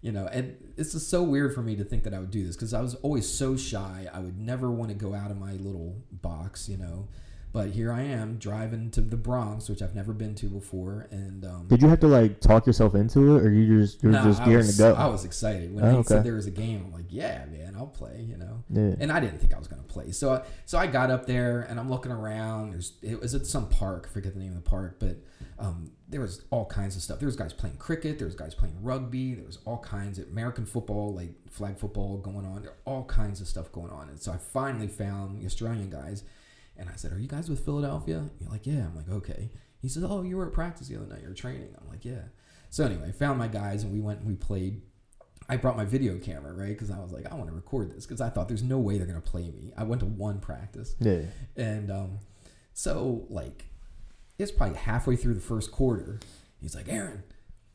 You 0.00 0.12
know, 0.12 0.28
and 0.30 0.56
it's 0.76 0.92
just 0.92 1.10
so 1.10 1.24
weird 1.24 1.52
for 1.54 1.60
me 1.62 1.74
to 1.74 1.82
think 1.82 2.04
that 2.04 2.14
I 2.14 2.20
would 2.20 2.30
do 2.30 2.46
this 2.46 2.54
because 2.54 2.72
I 2.72 2.80
was 2.80 2.94
always 2.96 3.28
so 3.28 3.56
shy. 3.56 4.06
I 4.12 4.20
would 4.20 4.38
never 4.38 4.70
want 4.70 4.90
to 4.90 4.94
go 4.94 5.12
out 5.12 5.32
of 5.32 5.38
my 5.38 5.52
little 5.54 5.96
box. 6.12 6.68
You 6.68 6.76
know. 6.76 7.08
But 7.50 7.70
here 7.70 7.90
I 7.90 8.02
am 8.02 8.36
driving 8.36 8.90
to 8.90 9.00
the 9.00 9.16
Bronx, 9.16 9.68
which 9.70 9.80
I've 9.80 9.94
never 9.94 10.12
been 10.12 10.34
to 10.36 10.46
before, 10.48 11.08
and 11.10 11.44
um, 11.46 11.66
Did 11.68 11.80
you 11.80 11.88
have 11.88 12.00
to 12.00 12.06
like 12.06 12.40
talk 12.40 12.66
yourself 12.66 12.94
into 12.94 13.36
it, 13.36 13.42
or 13.42 13.50
you 13.50 13.80
just 13.80 14.02
you're 14.02 14.12
just 14.12 14.44
gearing 14.44 14.66
was, 14.66 14.76
to 14.76 14.82
go? 14.82 14.94
I 14.94 15.06
was 15.06 15.24
excited 15.24 15.74
when 15.74 15.84
Oh, 15.84 15.90
he 15.90 15.96
okay. 15.98 16.08
said 16.08 16.24
there 16.24 16.34
was 16.34 16.46
a 16.46 16.50
game. 16.50 16.84
I'm 16.86 16.92
like, 16.92 17.06
yeah, 17.08 17.46
man, 17.46 17.74
I'll 17.76 17.86
play. 17.86 18.26
You 18.28 18.36
know, 18.36 18.64
yeah. 18.70 18.96
and 19.00 19.10
I 19.10 19.20
didn't 19.20 19.38
think 19.38 19.54
I 19.54 19.58
was 19.58 19.66
gonna 19.66 19.82
play. 19.82 20.12
So, 20.12 20.34
I, 20.34 20.42
so 20.66 20.78
I 20.78 20.86
got 20.86 21.10
up 21.10 21.26
there 21.26 21.62
and 21.62 21.80
I'm 21.80 21.88
looking 21.88 22.12
around. 22.12 22.72
There's 22.72 22.92
it 23.02 23.20
was 23.20 23.34
at 23.34 23.46
some 23.46 23.68
park. 23.68 24.08
I 24.10 24.12
forget 24.12 24.34
the 24.34 24.40
name 24.40 24.50
of 24.50 24.62
the 24.62 24.68
park, 24.68 24.96
but 24.98 25.16
um, 25.58 25.90
there 26.08 26.20
was 26.20 26.42
all 26.50 26.66
kinds 26.66 26.96
of 26.96 27.02
stuff. 27.02 27.18
There 27.18 27.26
was 27.26 27.36
guys 27.36 27.52
playing 27.52 27.76
cricket. 27.76 28.18
There 28.18 28.26
was 28.26 28.36
guys 28.36 28.54
playing 28.54 28.76
rugby. 28.82 29.34
There 29.34 29.44
was 29.44 29.58
all 29.64 29.78
kinds 29.78 30.18
of 30.18 30.28
American 30.28 30.64
football, 30.66 31.14
like 31.14 31.30
flag 31.50 31.78
football, 31.78 32.18
going 32.18 32.46
on. 32.46 32.62
There 32.62 32.74
all 32.84 33.04
kinds 33.04 33.40
of 33.40 33.48
stuff 33.48 33.72
going 33.72 33.90
on. 33.90 34.08
And 34.08 34.20
so 34.20 34.32
I 34.32 34.36
finally 34.36 34.86
found 34.86 35.40
the 35.40 35.46
Australian 35.46 35.90
guys, 35.90 36.22
and 36.78 36.88
I 36.88 36.96
said, 36.96 37.12
"Are 37.12 37.18
you 37.18 37.28
guys 37.28 37.48
with 37.50 37.64
Philadelphia?" 37.64 38.24
You're 38.40 38.50
like, 38.50 38.66
"Yeah." 38.66 38.86
I'm 38.86 38.96
like, 38.96 39.08
"Okay." 39.10 39.50
He 39.80 39.88
says, 39.88 40.04
"Oh, 40.04 40.22
you 40.22 40.36
were 40.36 40.46
at 40.46 40.52
practice 40.52 40.88
the 40.88 40.96
other 40.96 41.06
night. 41.06 41.22
You 41.22 41.28
were 41.28 41.34
training." 41.34 41.74
I'm 41.80 41.88
like, 41.88 42.04
"Yeah." 42.04 42.22
So 42.70 42.84
anyway, 42.84 43.08
I 43.08 43.12
found 43.12 43.38
my 43.38 43.48
guys 43.48 43.82
and 43.82 43.92
we 43.92 44.00
went 44.00 44.20
and 44.20 44.28
we 44.28 44.34
played. 44.34 44.82
I 45.48 45.56
brought 45.56 45.76
my 45.78 45.86
video 45.86 46.18
camera, 46.18 46.52
right? 46.52 46.68
Because 46.68 46.90
I 46.90 46.98
was 46.98 47.10
like, 47.10 47.24
I 47.30 47.34
want 47.34 47.48
to 47.48 47.54
record 47.54 47.90
this 47.90 48.04
because 48.04 48.20
I 48.20 48.28
thought 48.28 48.48
there's 48.48 48.62
no 48.62 48.78
way 48.78 48.98
they're 48.98 49.06
gonna 49.06 49.20
play 49.22 49.50
me. 49.50 49.72
I 49.78 49.84
went 49.84 50.00
to 50.00 50.06
one 50.06 50.40
practice, 50.40 50.94
Yeah. 51.00 51.22
and 51.56 51.90
um, 51.90 52.18
so 52.74 53.26
like, 53.30 53.64
it's 54.38 54.52
probably 54.52 54.76
halfway 54.76 55.16
through 55.16 55.34
the 55.34 55.40
first 55.40 55.72
quarter. 55.72 56.20
He's 56.60 56.74
like, 56.74 56.88
Aaron, 56.88 57.22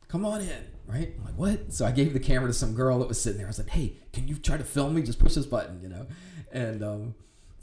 come 0.08 0.24
on 0.26 0.41
in, 0.41 0.64
right? 0.86 1.14
I'm 1.18 1.26
like, 1.26 1.34
what? 1.36 1.74
So 1.74 1.86
I 1.86 1.91
gave 1.91 2.14
the 2.14 2.20
camera 2.20 2.47
to 2.47 2.54
some 2.54 2.74
girl 2.76 2.99
that 2.99 3.08
was 3.08 3.20
sitting 3.20 3.38
there. 3.39 3.47
I 3.47 3.49
was 3.49 3.58
like, 3.60 3.70
hey, 3.70 3.97
can 4.12 4.28
you 4.28 4.36
try 4.36 4.58
to 4.58 4.64
film 4.64 4.93
me? 4.93 5.01
Just 5.01 5.18
push 5.20 5.34
this 5.34 5.45
button, 5.47 5.80
you 5.82 5.89
know? 5.89 6.06
And 6.51 6.84
um, 6.84 7.16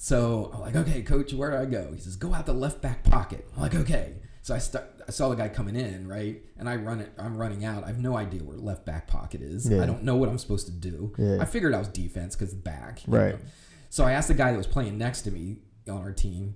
so 0.03 0.51
I'm 0.55 0.61
like, 0.63 0.77
okay, 0.77 1.03
coach, 1.03 1.35
where 1.35 1.51
do 1.51 1.59
I 1.59 1.67
go? 1.67 1.93
He 1.93 2.01
says, 2.01 2.17
go 2.17 2.33
out 2.33 2.47
the 2.47 2.55
left 2.55 2.81
back 2.81 3.05
pocket. 3.05 3.47
I'm 3.55 3.61
like, 3.61 3.75
okay. 3.75 4.15
So 4.41 4.55
I 4.55 4.59
start. 4.59 4.87
I 5.07 5.11
saw 5.11 5.29
the 5.29 5.37
guy 5.37 5.51
coming 5.51 5.77
in, 5.77 6.09
right? 6.09 6.41
And 6.57 6.71
I 6.71 6.77
run 6.77 7.01
it. 7.01 7.13
I'm 7.19 7.37
running 7.37 7.67
out. 7.67 7.85
I 7.85 7.89
have 7.89 7.99
no 7.99 8.17
idea 8.17 8.43
where 8.43 8.57
left 8.57 8.87
back 8.87 9.09
pocket 9.09 9.43
is. 9.43 9.69
Yeah. 9.69 9.83
I 9.83 9.87
don't 9.87 10.03
know 10.03 10.17
what 10.17 10.31
I'm 10.31 10.39
supposed 10.39 10.65
to 10.69 10.73
do. 10.73 11.13
Yeah. 11.19 11.37
I 11.39 11.45
figured 11.45 11.75
I 11.75 11.79
was 11.79 11.89
defense 11.89 12.35
because 12.35 12.55
back. 12.55 13.03
Right. 13.07 13.35
know? 13.35 13.41
So 13.91 14.07
I 14.07 14.13
asked 14.13 14.29
the 14.29 14.35
guy 14.35 14.53
that 14.53 14.57
was 14.57 14.67
playing 14.67 14.97
next 14.97 15.21
to 15.23 15.31
me 15.31 15.59
on 15.87 15.99
our 15.99 16.13
team, 16.13 16.55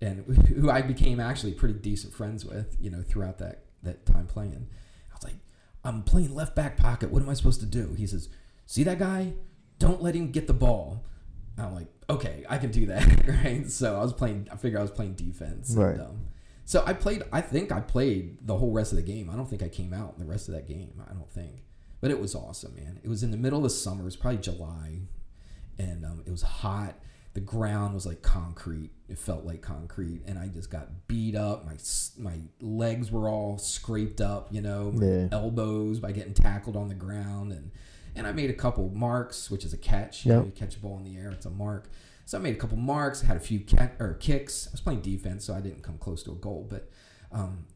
and 0.00 0.24
who 0.56 0.70
I 0.70 0.80
became 0.80 1.18
actually 1.18 1.54
pretty 1.54 1.74
decent 1.74 2.14
friends 2.14 2.44
with, 2.44 2.76
you 2.80 2.90
know, 2.90 3.02
throughout 3.02 3.38
that 3.38 3.64
that 3.82 4.06
time 4.06 4.28
playing. 4.28 4.68
I 5.10 5.14
was 5.16 5.24
like, 5.24 5.38
I'm 5.82 6.04
playing 6.04 6.32
left 6.32 6.54
back 6.54 6.76
pocket. 6.76 7.10
What 7.10 7.24
am 7.24 7.28
I 7.28 7.34
supposed 7.34 7.58
to 7.58 7.66
do? 7.66 7.94
He 7.94 8.06
says, 8.06 8.28
See 8.66 8.84
that 8.84 9.00
guy? 9.00 9.32
Don't 9.80 10.00
let 10.00 10.14
him 10.14 10.30
get 10.30 10.46
the 10.46 10.54
ball. 10.54 11.04
I'm 11.56 11.74
like, 11.74 11.86
okay, 12.10 12.44
I 12.48 12.58
can 12.58 12.70
do 12.70 12.86
that, 12.86 13.26
right? 13.44 13.70
So 13.70 13.96
I 13.96 14.02
was 14.02 14.12
playing. 14.12 14.48
I 14.52 14.56
figured 14.56 14.78
I 14.78 14.82
was 14.82 14.90
playing 14.90 15.14
defense. 15.14 15.70
and, 15.70 15.78
Right. 15.84 16.00
um, 16.00 16.26
so 16.64 16.82
I 16.86 16.92
played. 16.94 17.22
I 17.32 17.40
think 17.40 17.70
I 17.72 17.80
played 17.80 18.38
the 18.46 18.56
whole 18.56 18.72
rest 18.72 18.92
of 18.92 18.96
the 18.96 19.02
game. 19.02 19.30
I 19.30 19.36
don't 19.36 19.48
think 19.48 19.62
I 19.62 19.68
came 19.68 19.92
out 19.92 20.14
in 20.16 20.24
the 20.24 20.30
rest 20.30 20.48
of 20.48 20.54
that 20.54 20.66
game. 20.66 21.00
I 21.08 21.12
don't 21.12 21.30
think, 21.30 21.62
but 22.00 22.10
it 22.10 22.20
was 22.20 22.34
awesome, 22.34 22.74
man. 22.74 22.98
It 23.02 23.08
was 23.08 23.22
in 23.22 23.30
the 23.30 23.36
middle 23.36 23.58
of 23.58 23.64
the 23.64 23.70
summer. 23.70 24.00
It 24.02 24.04
was 24.06 24.16
probably 24.16 24.38
July, 24.40 25.00
and 25.78 26.04
um, 26.04 26.22
it 26.26 26.30
was 26.30 26.42
hot. 26.42 26.94
The 27.34 27.40
ground 27.40 27.94
was 27.94 28.06
like 28.06 28.22
concrete. 28.22 28.90
It 29.08 29.18
felt 29.18 29.44
like 29.44 29.60
concrete, 29.60 30.22
and 30.26 30.38
I 30.38 30.46
just 30.48 30.70
got 30.70 31.08
beat 31.08 31.34
up. 31.34 31.64
My 31.66 31.76
my 32.18 32.38
legs 32.60 33.10
were 33.10 33.28
all 33.28 33.58
scraped 33.58 34.20
up, 34.20 34.48
you 34.52 34.60
know, 34.60 34.92
Yeah. 34.94 35.28
elbows 35.32 35.98
by 35.98 36.12
getting 36.12 36.32
tackled 36.34 36.76
on 36.76 36.88
the 36.88 36.94
ground, 36.94 37.52
and 37.52 37.70
and 38.16 38.26
I 38.26 38.32
made 38.32 38.50
a 38.50 38.54
couple 38.54 38.90
marks, 38.94 39.50
which 39.50 39.64
is 39.64 39.72
a 39.72 39.78
catch. 39.78 40.24
You, 40.26 40.32
know, 40.32 40.44
you 40.44 40.50
catch 40.52 40.76
a 40.76 40.80
ball 40.80 40.96
in 40.98 41.04
the 41.04 41.16
air, 41.18 41.30
it's 41.30 41.46
a 41.46 41.50
mark. 41.50 41.88
So 42.26 42.38
I 42.38 42.40
made 42.40 42.54
a 42.54 42.58
couple 42.58 42.78
marks, 42.78 43.20
had 43.22 43.36
a 43.36 43.40
few 43.40 43.60
cat 43.60 43.96
or 43.98 44.14
kicks. 44.14 44.66
I 44.68 44.72
was 44.72 44.80
playing 44.80 45.00
defense, 45.02 45.44
so 45.44 45.54
I 45.54 45.60
didn't 45.60 45.82
come 45.82 45.98
close 45.98 46.22
to 46.24 46.32
a 46.32 46.36
goal, 46.36 46.66
but 46.70 46.88
um, 47.32 47.66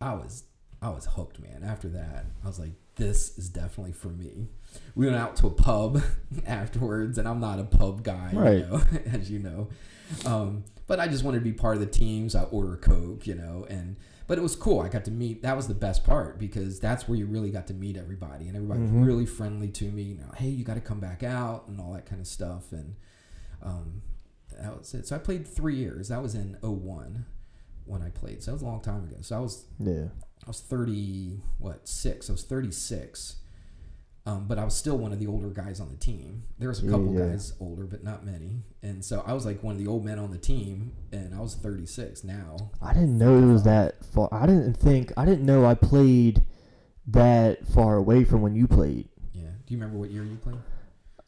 I 0.00 0.14
was 0.14 0.44
I 0.80 0.88
was 0.90 1.06
hooked, 1.06 1.38
man. 1.40 1.62
After 1.64 1.88
that, 1.90 2.24
I 2.42 2.46
was 2.48 2.58
like, 2.58 2.72
this 2.96 3.38
is 3.38 3.48
definitely 3.48 3.92
for 3.92 4.08
me. 4.08 4.48
We 4.96 5.06
went 5.06 5.16
out 5.16 5.36
to 5.36 5.46
a 5.46 5.50
pub 5.50 6.02
afterwards, 6.46 7.18
and 7.18 7.28
I'm 7.28 7.38
not 7.40 7.60
a 7.60 7.64
pub 7.64 8.02
guy, 8.02 8.30
Right. 8.32 8.58
you 8.58 8.66
know, 8.66 8.82
as 9.12 9.30
you 9.30 9.38
know. 9.38 9.68
Um, 10.26 10.64
but 10.88 10.98
I 10.98 11.06
just 11.06 11.22
wanted 11.22 11.38
to 11.38 11.44
be 11.44 11.52
part 11.52 11.76
of 11.76 11.80
the 11.80 11.86
team, 11.86 12.28
so 12.28 12.40
I 12.40 12.42
order 12.44 12.76
Coke, 12.76 13.26
you 13.28 13.34
know, 13.36 13.64
and 13.70 13.96
but 14.26 14.38
it 14.38 14.40
was 14.42 14.56
cool. 14.56 14.80
I 14.80 14.88
got 14.88 15.04
to 15.06 15.10
meet. 15.10 15.42
That 15.42 15.56
was 15.56 15.68
the 15.68 15.74
best 15.74 16.04
part 16.04 16.38
because 16.38 16.80
that's 16.80 17.08
where 17.08 17.16
you 17.18 17.26
really 17.26 17.50
got 17.50 17.66
to 17.68 17.74
meet 17.74 17.96
everybody, 17.96 18.46
and 18.48 18.56
everybody 18.56 18.80
Mhm. 18.80 18.92
was 18.98 19.06
really 19.06 19.26
friendly 19.26 19.68
to 19.70 19.84
me. 19.90 20.02
You 20.02 20.18
know, 20.18 20.30
hey, 20.36 20.48
you 20.48 20.64
got 20.64 20.74
to 20.74 20.80
come 20.80 21.00
back 21.00 21.22
out 21.22 21.68
and 21.68 21.80
all 21.80 21.92
that 21.94 22.06
kind 22.06 22.20
of 22.20 22.26
stuff, 22.26 22.72
and 22.72 22.94
um, 23.62 24.02
that 24.60 24.78
was 24.78 24.92
it. 24.94 25.06
So 25.06 25.16
I 25.16 25.18
played 25.18 25.46
three 25.46 25.76
years. 25.76 26.08
That 26.08 26.22
was 26.22 26.34
in 26.34 26.56
01 26.62 27.24
when 27.84 28.02
I 28.02 28.10
played. 28.10 28.42
So 28.42 28.50
that 28.50 28.54
was 28.54 28.62
a 28.62 28.66
long 28.66 28.80
time 28.80 29.04
ago. 29.04 29.16
So 29.20 29.36
I 29.36 29.40
was 29.40 29.64
Yeah. 29.78 30.08
I 30.44 30.48
was 30.48 30.60
30, 30.60 31.40
what, 31.58 31.86
six? 31.86 32.28
I 32.28 32.32
was 32.32 32.42
36. 32.42 33.36
Um, 34.24 34.46
but 34.46 34.56
I 34.56 34.64
was 34.64 34.74
still 34.76 34.96
one 34.96 35.12
of 35.12 35.18
the 35.18 35.26
older 35.26 35.48
guys 35.48 35.80
on 35.80 35.90
the 35.90 35.96
team. 35.96 36.44
There 36.58 36.68
was 36.68 36.78
a 36.78 36.88
couple 36.88 37.12
yeah. 37.12 37.26
guys 37.26 37.54
older, 37.58 37.84
but 37.84 38.04
not 38.04 38.24
many. 38.24 38.62
And 38.80 39.04
so 39.04 39.24
I 39.26 39.32
was 39.32 39.44
like 39.44 39.64
one 39.64 39.74
of 39.74 39.80
the 39.80 39.88
old 39.88 40.04
men 40.04 40.20
on 40.20 40.30
the 40.30 40.38
team, 40.38 40.92
and 41.10 41.34
I 41.34 41.40
was 41.40 41.56
36 41.56 42.22
now. 42.22 42.70
I 42.80 42.92
didn't 42.94 43.18
know 43.18 43.36
it 43.36 43.52
was 43.52 43.64
that 43.64 44.04
far. 44.04 44.28
I 44.30 44.46
didn't 44.46 44.74
think. 44.74 45.12
I 45.16 45.24
didn't 45.24 45.44
know 45.44 45.66
I 45.66 45.74
played 45.74 46.42
that 47.08 47.66
far 47.66 47.96
away 47.96 48.22
from 48.22 48.42
when 48.42 48.54
you 48.54 48.68
played. 48.68 49.08
Yeah. 49.32 49.42
Do 49.66 49.74
you 49.74 49.78
remember 49.78 49.98
what 49.98 50.10
year 50.10 50.24
you 50.24 50.36
played? 50.36 50.58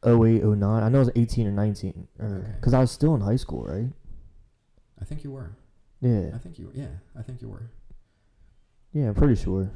08, 0.06 0.44
09. 0.44 0.62
I 0.82 0.88
know 0.88 0.98
it 0.98 1.06
was 1.06 1.10
18 1.16 1.48
or 1.48 1.50
19. 1.50 2.08
Okay. 2.20 2.46
Because 2.56 2.74
I 2.74 2.80
was 2.80 2.92
still 2.92 3.14
in 3.16 3.22
high 3.22 3.36
school, 3.36 3.64
right? 3.64 3.90
I 5.00 5.04
think 5.04 5.24
you 5.24 5.32
were. 5.32 5.56
Yeah. 6.00 6.30
I 6.32 6.38
think 6.38 6.58
you 6.58 6.66
were. 6.66 6.72
Yeah, 6.74 6.88
I 7.18 7.22
think 7.22 7.42
you 7.42 7.48
were. 7.48 7.70
Yeah, 8.92 9.08
I'm 9.08 9.14
pretty 9.14 9.34
sure. 9.34 9.70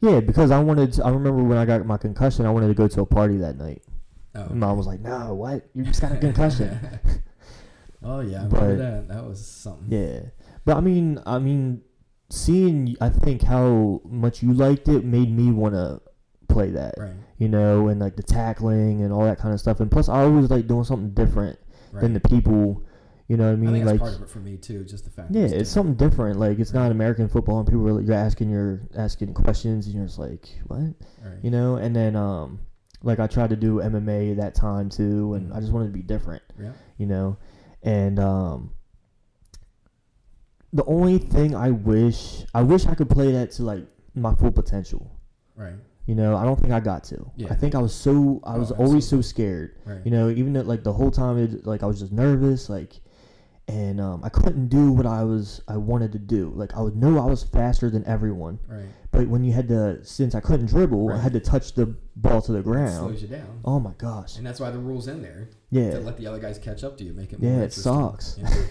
Yeah, 0.00 0.20
because 0.20 0.50
I 0.50 0.58
wanted 0.60 0.92
to, 0.94 1.04
I 1.04 1.10
remember 1.10 1.42
when 1.42 1.58
I 1.58 1.64
got 1.66 1.84
my 1.86 1.96
concussion, 1.96 2.46
I 2.46 2.50
wanted 2.50 2.68
to 2.68 2.74
go 2.74 2.88
to 2.88 3.00
a 3.02 3.06
party 3.06 3.36
that 3.38 3.56
night. 3.58 3.82
Oh. 4.34 4.44
And 4.44 4.60
mom 4.60 4.76
was 4.76 4.86
like, 4.86 5.00
no, 5.00 5.34
what? 5.34 5.68
You 5.74 5.82
just 5.84 6.00
got 6.00 6.12
a 6.12 6.16
concussion. 6.16 6.78
oh 8.02 8.20
yeah, 8.20 8.42
I 8.44 8.46
But- 8.46 8.60
remember 8.62 8.76
that. 8.76 9.08
That 9.08 9.24
was 9.24 9.44
something. 9.46 9.86
yeah. 9.90 10.20
But 10.64 10.76
I 10.76 10.80
mean, 10.80 11.20
I 11.26 11.38
mean, 11.38 11.82
seeing, 12.28 12.96
I 13.00 13.08
think 13.08 13.42
how 13.42 14.00
much 14.04 14.42
you 14.42 14.52
liked 14.52 14.88
it 14.88 15.04
made 15.04 15.34
me 15.34 15.50
want 15.50 15.74
to 15.74 16.00
play 16.48 16.70
that. 16.70 16.94
Right. 16.98 17.12
You 17.38 17.48
know, 17.48 17.88
and 17.88 18.00
like 18.00 18.16
the 18.16 18.22
tackling 18.22 19.02
and 19.02 19.12
all 19.12 19.24
that 19.24 19.38
kind 19.38 19.54
of 19.54 19.60
stuff. 19.60 19.80
And 19.80 19.90
plus, 19.90 20.08
I 20.08 20.22
always 20.22 20.50
like 20.50 20.66
doing 20.66 20.84
something 20.84 21.10
different 21.10 21.58
Right. 21.92 22.02
than 22.02 22.12
the 22.14 22.20
people. 22.20 22.84
You 23.30 23.36
know 23.36 23.44
what 23.44 23.50
I 23.50 23.52
I 23.52 23.56
mean? 23.56 23.72
think 23.72 23.84
that's 23.84 23.92
like, 23.92 24.00
part 24.00 24.14
of 24.16 24.22
it 24.22 24.28
for 24.28 24.40
me 24.40 24.56
too. 24.56 24.82
Just 24.84 25.04
the 25.04 25.10
fact. 25.10 25.32
that 25.32 25.38
yeah, 25.38 25.44
it's 25.44 25.54
it's 25.54 25.70
something 25.70 25.94
different. 25.94 26.40
Like, 26.40 26.58
it's 26.58 26.72
not 26.74 26.90
American 26.90 27.28
football, 27.28 27.58
and 27.60 27.66
people 27.68 27.86
are 27.88 28.00
you're 28.00 28.12
asking 28.14 28.50
your 28.50 28.80
asking 28.96 29.34
questions, 29.34 29.86
and 29.86 29.94
you're 29.94 30.06
just 30.06 30.18
like, 30.18 30.48
what? 30.66 30.80
Right. 30.80 31.38
you 31.42 31.50
know 31.50 31.76
and 31.76 31.94
then 31.94 32.16
um 32.16 32.58
like 33.02 33.18
i 33.20 33.26
tried 33.26 33.50
to 33.50 33.56
do 33.56 33.76
mma 33.76 34.36
that 34.36 34.54
time 34.54 34.88
too 34.90 35.34
and 35.34 35.50
Mhm. 35.50 35.56
i 35.56 35.60
just 35.60 35.70
wanted 35.72 35.86
to 35.86 35.92
be 35.92 36.02
different 36.02 36.42
Yeah. 36.58 36.72
you 36.98 37.06
know 37.06 37.36
and 37.82 38.18
um 38.18 38.72
the 40.72 40.84
only 40.84 41.18
thing 41.18 41.54
i 41.54 41.70
wish 41.70 42.44
i 42.54 42.62
wish 42.62 42.86
i 42.86 42.94
could 42.94 43.08
play 43.10 43.32
that 43.32 43.50
to 43.52 43.62
like 43.62 43.84
my 44.14 44.34
full 44.34 44.50
potential 44.52 45.10
Right. 45.56 45.74
you 46.06 46.14
know 46.14 46.36
i 46.36 46.44
don't 46.44 46.58
think 46.60 46.72
i 46.72 46.80
got 46.80 47.04
to 47.04 47.30
Yeah. 47.36 47.48
i 47.50 47.54
think 47.54 47.74
i 47.74 47.78
was 47.78 47.94
so 47.94 48.40
i 48.44 48.54
Oh, 48.56 48.58
was 48.58 48.70
always 48.72 49.06
so 49.06 49.20
scared 49.20 49.76
Right. 49.84 50.00
you 50.04 50.10
know 50.10 50.28
even 50.30 50.56
at, 50.56 50.66
like 50.66 50.84
the 50.84 50.92
whole 50.92 51.10
time 51.10 51.38
it, 51.38 51.66
like 51.66 51.82
i 51.82 51.86
was 51.86 52.00
just 52.00 52.12
nervous 52.12 52.68
like 52.68 53.00
and 53.70 54.00
um, 54.00 54.22
i 54.24 54.28
couldn't 54.28 54.68
do 54.68 54.90
what 54.92 55.06
i 55.06 55.22
was 55.22 55.60
i 55.68 55.76
wanted 55.76 56.10
to 56.12 56.18
do 56.18 56.50
like 56.56 56.74
i 56.74 56.80
would 56.80 56.96
know 56.96 57.18
i 57.18 57.24
was 57.24 57.42
faster 57.42 57.88
than 57.90 58.04
everyone 58.06 58.58
Right. 58.68 58.86
but 59.12 59.28
when 59.28 59.44
you 59.44 59.52
had 59.52 59.68
to 59.68 60.04
since 60.04 60.34
i 60.34 60.40
couldn't 60.40 60.66
dribble 60.66 61.12
i 61.12 61.18
had 61.18 61.32
to 61.34 61.40
touch 61.40 61.74
the 61.74 61.86
ball 62.16 62.40
to 62.42 62.52
the 62.52 62.58
It 62.58 62.64
ground 62.64 62.92
slows 62.98 63.22
you 63.22 63.28
down. 63.28 63.60
Oh 63.64 63.78
my 63.80 63.92
gosh. 63.96 64.36
And 64.36 64.44
that's 64.46 64.60
why 64.60 64.70
the 64.70 64.78
rules 64.78 65.06
in 65.08 65.22
there 65.22 65.48
Yeah. 65.70 65.90
to 65.92 66.00
let 66.00 66.16
the 66.18 66.26
other 66.26 66.38
guys 66.38 66.58
catch 66.58 66.82
up 66.84 66.98
to 66.98 67.04
you, 67.04 67.12
make 67.14 67.32
it 67.32 67.38
Yeah, 67.40 67.60
it 67.60 67.72
sucks. 67.72 68.36
you 68.36 68.44
know? 68.50 68.64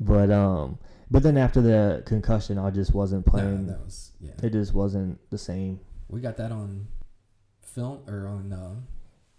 But 0.00 0.30
um 0.30 0.78
But 1.10 1.22
then 1.24 1.36
after 1.36 1.60
the 1.60 2.02
concussion, 2.06 2.56
I 2.58 2.70
just 2.70 2.94
wasn't 2.94 3.24
playing. 3.26 3.66
No, 3.66 3.72
that 3.72 3.84
was 3.84 4.12
yeah. 4.20 4.32
it 4.42 4.50
just 4.52 4.72
wasn't 4.74 5.18
the 5.30 5.38
same. 5.38 5.80
We 6.08 6.20
got 6.20 6.36
that 6.36 6.52
on 6.52 6.86
film 7.60 8.00
or 8.06 8.26
on 8.28 8.52
uh, 8.52 8.74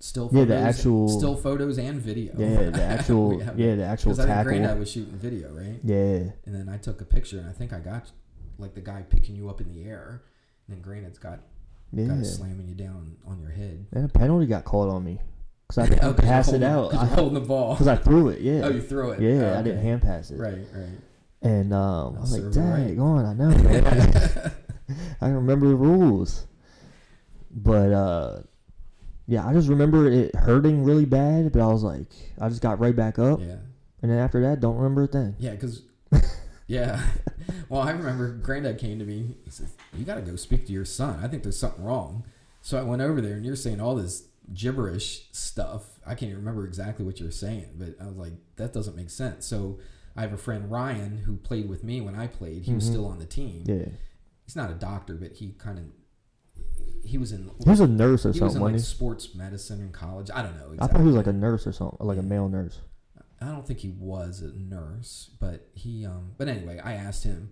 still. 0.03 0.27
photos, 0.29 0.39
Yeah, 0.39 0.45
the 0.55 0.61
actual- 0.67 1.07
still 1.09 1.35
photos 1.35 1.77
and 1.77 1.99
video. 2.01 2.33
Yeah, 2.37 2.69
the 2.77 2.83
actual. 2.83 3.41
Yeah, 3.55 3.75
the 3.75 3.83
actual 3.85 4.11
Because 4.11 4.19
I 4.19 4.23
think 4.25 4.35
tackle. 4.35 4.43
Granddad 4.51 4.79
was 4.79 4.91
shooting 4.91 5.17
video, 5.17 5.49
right? 5.53 5.79
Yeah, 5.83 6.31
And 6.45 6.53
then 6.55 6.67
I 6.69 6.77
took 6.77 7.01
a 7.01 7.05
picture, 7.05 7.39
and 7.39 7.47
I 7.49 7.53
think 7.53 7.71
I 7.73 7.79
got 7.79 8.11
like 8.57 8.73
the 8.75 8.81
guy 8.81 9.03
picking 9.09 9.35
you 9.35 9.49
up 9.49 9.61
in 9.61 9.67
the 9.73 9.83
air, 9.85 10.23
and 10.67 10.75
then 10.75 10.81
Granddad's 10.81 11.19
got 11.19 11.39
yeah. 11.91 12.21
slamming 12.23 12.67
you 12.67 12.75
down 12.75 13.15
on 13.27 13.39
your 13.39 13.51
head. 13.51 13.85
And 13.93 14.05
a 14.05 14.09
penalty 14.09 14.45
got 14.45 14.63
called 14.65 14.89
on 14.91 15.03
me 15.03 15.19
because 15.67 15.89
I 15.89 15.99
Oh, 16.05 16.13
pass 16.13 16.51
it 16.53 16.63
out. 16.63 16.93
I- 16.95 17.05
holding 17.05 17.35
the 17.35 17.47
ball. 17.47 17.73
Because 17.73 17.87
I 17.87 17.95
threw 17.95 18.29
it. 18.29 18.41
Yeah. 18.41 18.61
Oh, 18.65 18.69
you 18.69 18.81
threw 18.81 19.11
it. 19.11 19.21
yeah, 19.21 19.53
Oh, 19.55 19.59
I 19.59 19.61
didn't 19.63 19.81
hand 19.83 20.01
pass 20.01 20.31
it. 20.31 20.37
Right, 20.37 20.59
right. 20.73 20.89
And 21.41 21.73
um, 21.73 22.17
I 22.17 22.21
was 22.21 22.31
like, 22.31 22.41
you 22.55 22.61
right. 22.61 22.87
dang, 22.87 22.99
on, 23.01 23.25
I 23.25 23.33
know, 23.33 23.49
man. 23.49 24.51
I 25.21 25.25
can 25.27 25.35
remember 25.35 25.67
the 25.67 25.75
rules. 25.75 26.45
But 27.51 27.91
uh, 27.91 28.39
yeah, 29.27 29.47
I 29.47 29.53
just 29.53 29.69
remember 29.69 30.09
it 30.09 30.35
hurting 30.35 30.83
really 30.83 31.05
bad. 31.05 31.51
But 31.53 31.61
I 31.61 31.67
was 31.67 31.83
like, 31.83 32.07
I 32.39 32.49
just 32.49 32.61
got 32.61 32.79
right 32.79 32.95
back 32.95 33.19
up. 33.19 33.39
yeah, 33.39 33.55
And 34.01 34.11
then 34.11 34.17
after 34.19 34.41
that, 34.41 34.59
don't 34.59 34.75
remember 34.77 35.03
a 35.03 35.07
thing. 35.07 35.35
yeah, 35.39 35.51
because 35.51 35.81
yeah. 36.67 37.01
Well, 37.69 37.81
I 37.81 37.91
remember 37.91 38.29
Granddad 38.37 38.77
came 38.77 38.99
to 38.99 39.05
me. 39.05 39.35
He 39.43 39.49
says, 39.49 39.73
"You 39.97 40.05
got 40.05 40.15
to 40.15 40.21
go 40.21 40.35
speak 40.37 40.65
to 40.67 40.71
your 40.71 40.85
son. 40.85 41.19
I 41.23 41.27
think 41.27 41.43
there's 41.43 41.59
something 41.59 41.83
wrong." 41.83 42.23
So 42.61 42.77
I 42.79 42.83
went 42.83 43.01
over 43.01 43.19
there, 43.19 43.33
and 43.33 43.45
you're 43.45 43.55
saying 43.57 43.81
all 43.81 43.95
this 43.95 44.27
gibberish 44.53 45.27
stuff. 45.31 45.99
I 46.05 46.09
can't 46.15 46.23
even 46.31 46.37
remember 46.37 46.65
exactly 46.65 47.03
what 47.05 47.19
you're 47.19 47.31
saying, 47.31 47.69
but 47.75 47.95
I 48.01 48.05
was 48.07 48.15
like, 48.15 48.33
"That 48.57 48.71
doesn't 48.73 48.95
make 48.95 49.09
sense." 49.09 49.45
So 49.45 49.79
I 50.15 50.21
have 50.21 50.31
a 50.33 50.37
friend 50.37 50.69
Ryan 50.71 51.17
who 51.25 51.35
played 51.37 51.67
with 51.67 51.83
me 51.83 51.99
when 51.99 52.15
I 52.15 52.27
played. 52.27 52.63
He 52.63 52.73
was 52.73 52.85
Mhm. 52.85 52.91
still 52.91 53.05
on 53.07 53.19
the 53.19 53.25
team. 53.25 53.63
Yeah. 53.65 53.89
He's 54.45 54.55
not 54.55 54.69
a 54.71 54.75
doctor, 54.75 55.15
but 55.15 55.33
he 55.33 55.53
kind 55.57 55.79
of 55.79 55.85
he 57.03 57.17
was 57.17 57.31
in 57.31 57.49
He 57.63 57.69
was 57.69 57.79
a 57.79 57.87
nurse 57.87 58.25
or 58.25 58.31
he 58.31 58.39
was 58.39 58.53
something, 58.53 58.67
in 58.67 58.73
like 58.73 58.81
sports 58.83 59.35
medicine 59.35 59.81
in 59.81 59.91
college. 59.91 60.29
I 60.33 60.41
don't 60.41 60.55
know. 60.57 60.71
Exactly. 60.73 60.79
I 60.81 60.87
thought 60.87 60.99
he 61.01 61.07
was 61.07 61.15
like 61.15 61.27
a 61.27 61.33
nurse 61.33 61.67
or 61.67 61.71
something, 61.73 61.97
like 62.05 62.17
a 62.17 62.23
male 62.23 62.47
nurse. 62.49 62.79
I 63.41 63.47
don't 63.47 63.67
think 63.67 63.79
he 63.79 63.89
was 63.89 64.41
a 64.41 64.53
nurse, 64.57 65.29
but 65.39 65.67
he. 65.73 66.05
Um, 66.05 66.31
but 66.37 66.47
anyway, 66.47 66.79
I 66.83 66.93
asked 66.93 67.23
him. 67.25 67.51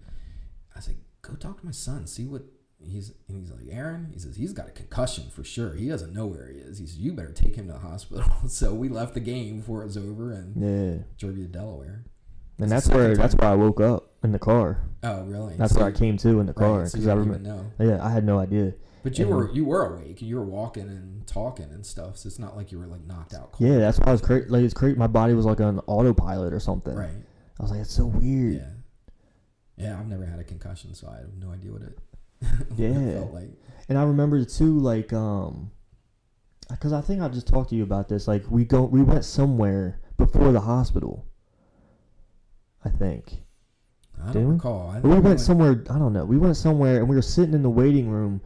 I 0.75 0.79
said, 0.79 0.95
"Go 1.21 1.33
talk 1.33 1.59
to 1.59 1.65
my 1.65 1.73
son. 1.73 2.07
See 2.07 2.25
what 2.25 2.43
he's." 2.79 3.11
And 3.27 3.37
he's 3.37 3.51
like, 3.51 3.65
"Aaron." 3.69 4.09
He 4.13 4.19
says 4.19 4.37
he's 4.37 4.53
got 4.53 4.69
a 4.69 4.71
concussion 4.71 5.25
for 5.29 5.43
sure. 5.43 5.73
He 5.73 5.89
doesn't 5.89 6.13
know 6.13 6.25
where 6.27 6.47
he 6.47 6.59
is. 6.59 6.77
He 6.79 6.85
says 6.85 6.97
you 6.97 7.11
better 7.11 7.33
take 7.33 7.55
him 7.57 7.67
to 7.67 7.73
the 7.73 7.79
hospital. 7.79 8.31
so 8.47 8.73
we 8.73 8.87
left 8.87 9.13
the 9.15 9.19
game 9.19 9.57
before 9.59 9.81
it 9.81 9.85
was 9.85 9.97
over 9.97 10.31
and 10.31 10.55
Yeah. 10.55 11.03
drove 11.17 11.37
you 11.37 11.43
to 11.45 11.51
Delaware. 11.51 12.05
And 12.61 12.71
that's 12.71 12.87
where 12.89 13.15
that's 13.15 13.35
where 13.35 13.49
I 13.49 13.55
woke 13.55 13.81
up 13.81 14.11
in 14.23 14.31
the 14.31 14.39
car. 14.39 14.83
Oh, 15.03 15.23
really? 15.23 15.55
That's 15.55 15.73
So 15.73 15.79
where 15.79 15.89
I 15.89 15.91
came 15.91 16.17
to 16.17 16.39
in 16.39 16.45
the 16.45 16.53
right, 16.53 16.55
car 16.55 16.85
so 16.85 16.91
because 16.93 17.05
you 17.05 17.11
I 17.11 17.15
didn't 17.15 17.31
remember. 17.31 17.63
even 17.77 17.87
know. 17.87 17.95
Yeah, 17.97 18.05
I 18.05 18.09
had 18.11 18.23
no 18.23 18.39
idea. 18.39 18.73
But 19.03 19.17
you 19.17 19.25
And- 19.25 19.35
were 19.35 19.51
you 19.51 19.65
were 19.65 19.95
awake. 19.95 20.21
You 20.21 20.35
were 20.35 20.45
walking 20.45 20.83
and 20.87 21.25
talking 21.25 21.65
and 21.71 21.83
stuff. 21.85 22.17
So 22.17 22.27
it's 22.27 22.37
not 22.37 22.55
like 22.55 22.71
you 22.71 22.77
were 22.79 22.85
like 22.85 23.05
knocked 23.07 23.33
out. 23.33 23.53
Cold. 23.53 23.67
Yeah, 23.69 23.79
that's 23.79 23.97
why 23.99 24.07
I 24.07 24.11
was 24.11 24.21
crazy. 24.21 24.47
Like 24.47 24.63
it's 24.63 24.73
crazy. 24.75 24.95
My 24.97 25.07
body 25.07 25.33
was 25.33 25.45
like 25.45 25.59
on 25.59 25.79
autopilot 25.87 26.53
or 26.53 26.59
something. 26.59 26.95
Right. 26.95 27.09
I 27.59 27.61
was 27.63 27.71
like, 27.71 27.79
it's 27.81 27.91
so 27.93 28.05
weird. 28.05 28.55
Yeah. 28.55 28.67
Yeah, 29.77 29.99
I've 29.99 30.07
never 30.07 30.25
had 30.25 30.39
a 30.39 30.43
concussion, 30.43 30.93
so 30.93 31.07
I 31.07 31.17
have 31.17 31.33
no 31.39 31.51
idea 31.51 31.71
what 31.71 31.81
it, 31.81 31.97
what 32.41 32.79
it 32.79 32.91
Yeah. 32.93 33.13
felt 33.19 33.33
like. 33.33 33.49
And 33.89 33.97
I 33.97 34.03
remember 34.03 34.43
too, 34.45 34.77
like, 34.79 35.11
um, 35.13 35.71
because 36.69 36.93
I 36.93 37.01
think 37.01 37.21
I 37.21 37.27
just 37.29 37.47
talked 37.47 37.69
to 37.71 37.75
you 37.75 37.81
about 37.83 38.07
this. 38.07 38.27
Like, 38.27 38.43
we 38.49 38.63
go, 38.65 38.83
we 38.83 39.01
went 39.01 39.25
somewhere 39.25 39.99
before 40.17 40.51
the 40.51 40.61
hospital. 40.61 41.25
I 42.83 42.89
think 42.89 43.43
I 44.23 44.31
don't 44.33 44.47
we? 44.47 44.53
recall. 44.53 44.89
I 44.89 44.99
we 44.99 45.19
went 45.19 45.39
somewhere. 45.39 45.83
I 45.89 45.97
don't 45.99 46.13
know. 46.13 46.25
We 46.25 46.37
went 46.37 46.57
somewhere 46.57 46.99
and 46.99 47.09
we 47.09 47.15
were 47.15 47.21
sitting 47.21 47.53
in 47.53 47.63
the 47.63 47.69
waiting 47.69 48.09
room. 48.09 48.41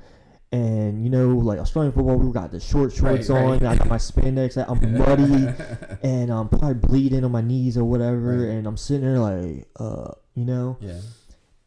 And 0.51 1.03
you 1.03 1.09
know, 1.09 1.29
like 1.29 1.59
Australian 1.59 1.91
football, 1.91 2.15
we 2.17 2.31
got 2.31 2.51
the 2.51 2.59
short 2.61 2.93
shorts 2.93 3.29
Right, 3.29 3.37
on. 3.41 3.59
right. 3.59 3.63
I 3.63 3.75
got 3.75 3.87
my 3.87 3.97
spandex. 3.97 4.55
I'm 4.57 4.97
muddy. 4.97 5.97
and 6.07 6.31
I'm 6.31 6.47
probably 6.47 6.75
bleeding 6.75 7.25
on 7.25 7.31
my 7.31 7.41
knees 7.41 7.77
or 7.77 7.83
whatever, 7.83 8.37
Right. 8.37 8.49
and 8.55 8.67
I'm 8.67 8.77
sitting 8.77 9.03
there 9.05 9.19
like, 9.19 9.67
uh, 9.77 10.11
you 10.33 10.45
know, 10.45 10.77
yeah. 10.79 10.99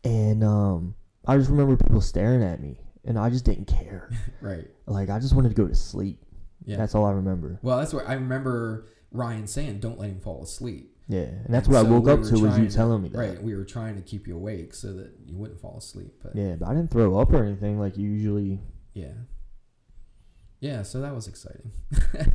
and 0.05 0.43
um, 0.45 0.95
I 1.27 1.37
just 1.37 1.51
remember 1.51 1.77
people 1.77 2.01
staring 2.01 2.43
at 2.43 2.61
me, 2.63 2.79
and 3.05 3.19
I 3.19 3.29
just 3.29 3.45
didn't 3.45 3.67
care. 3.67 4.11
Right. 4.41 4.69
like 4.87 5.11
I 5.11 5.19
just 5.19 5.35
wanted 5.35 5.51
to 5.51 5.55
go 5.55 5.67
to 5.69 5.75
sleep. 5.75 6.23
Yeah. 6.65 6.77
That's 6.77 6.95
all 6.95 7.05
I 7.05 7.11
remember. 7.13 7.59
well, 7.63 7.79
that's 7.79 7.93
what 7.93 8.09
I 8.09 8.15
remember 8.15 8.87
Ryan 9.11 9.47
saying. 9.49 9.81
Don't 9.81 9.99
let 9.99 10.09
him 10.11 10.21
fall 10.21 10.43
asleep. 10.45 10.95
Yeah, 11.09 11.21
and 11.21 11.47
that's 11.55 11.67
And 11.69 11.75
what 11.77 11.87
I 11.87 11.89
woke 11.91 12.05
we 12.05 12.13
up 12.13 12.23
to 12.25 12.39
was 12.39 12.59
you 12.59 12.69
to- 12.69 12.75
telling 12.75 13.03
me 13.03 13.09
that. 13.09 13.19
Right. 13.19 13.43
We 13.43 13.55
were 13.55 13.65
trying 13.65 13.97
to 13.97 14.03
keep 14.03 14.27
you 14.29 14.37
awake 14.37 14.75
so 14.75 14.93
that 14.93 15.11
you 15.25 15.37
wouldn't 15.39 15.59
fall 15.61 15.79
asleep. 15.79 16.13
But 16.23 16.37
yeah. 16.37 16.57
But 16.57 16.69
I 16.69 16.75
didn't 16.75 16.91
throw 16.91 17.19
up 17.19 17.33
or 17.33 17.43
anything 17.45 17.79
like 17.81 17.97
you 17.97 18.09
usually. 18.11 18.61
Yeah. 18.93 19.13
Yeah, 20.61 20.83
so 20.83 21.01
that 21.01 21.15
was 21.15 21.27
exciting. 21.29 21.71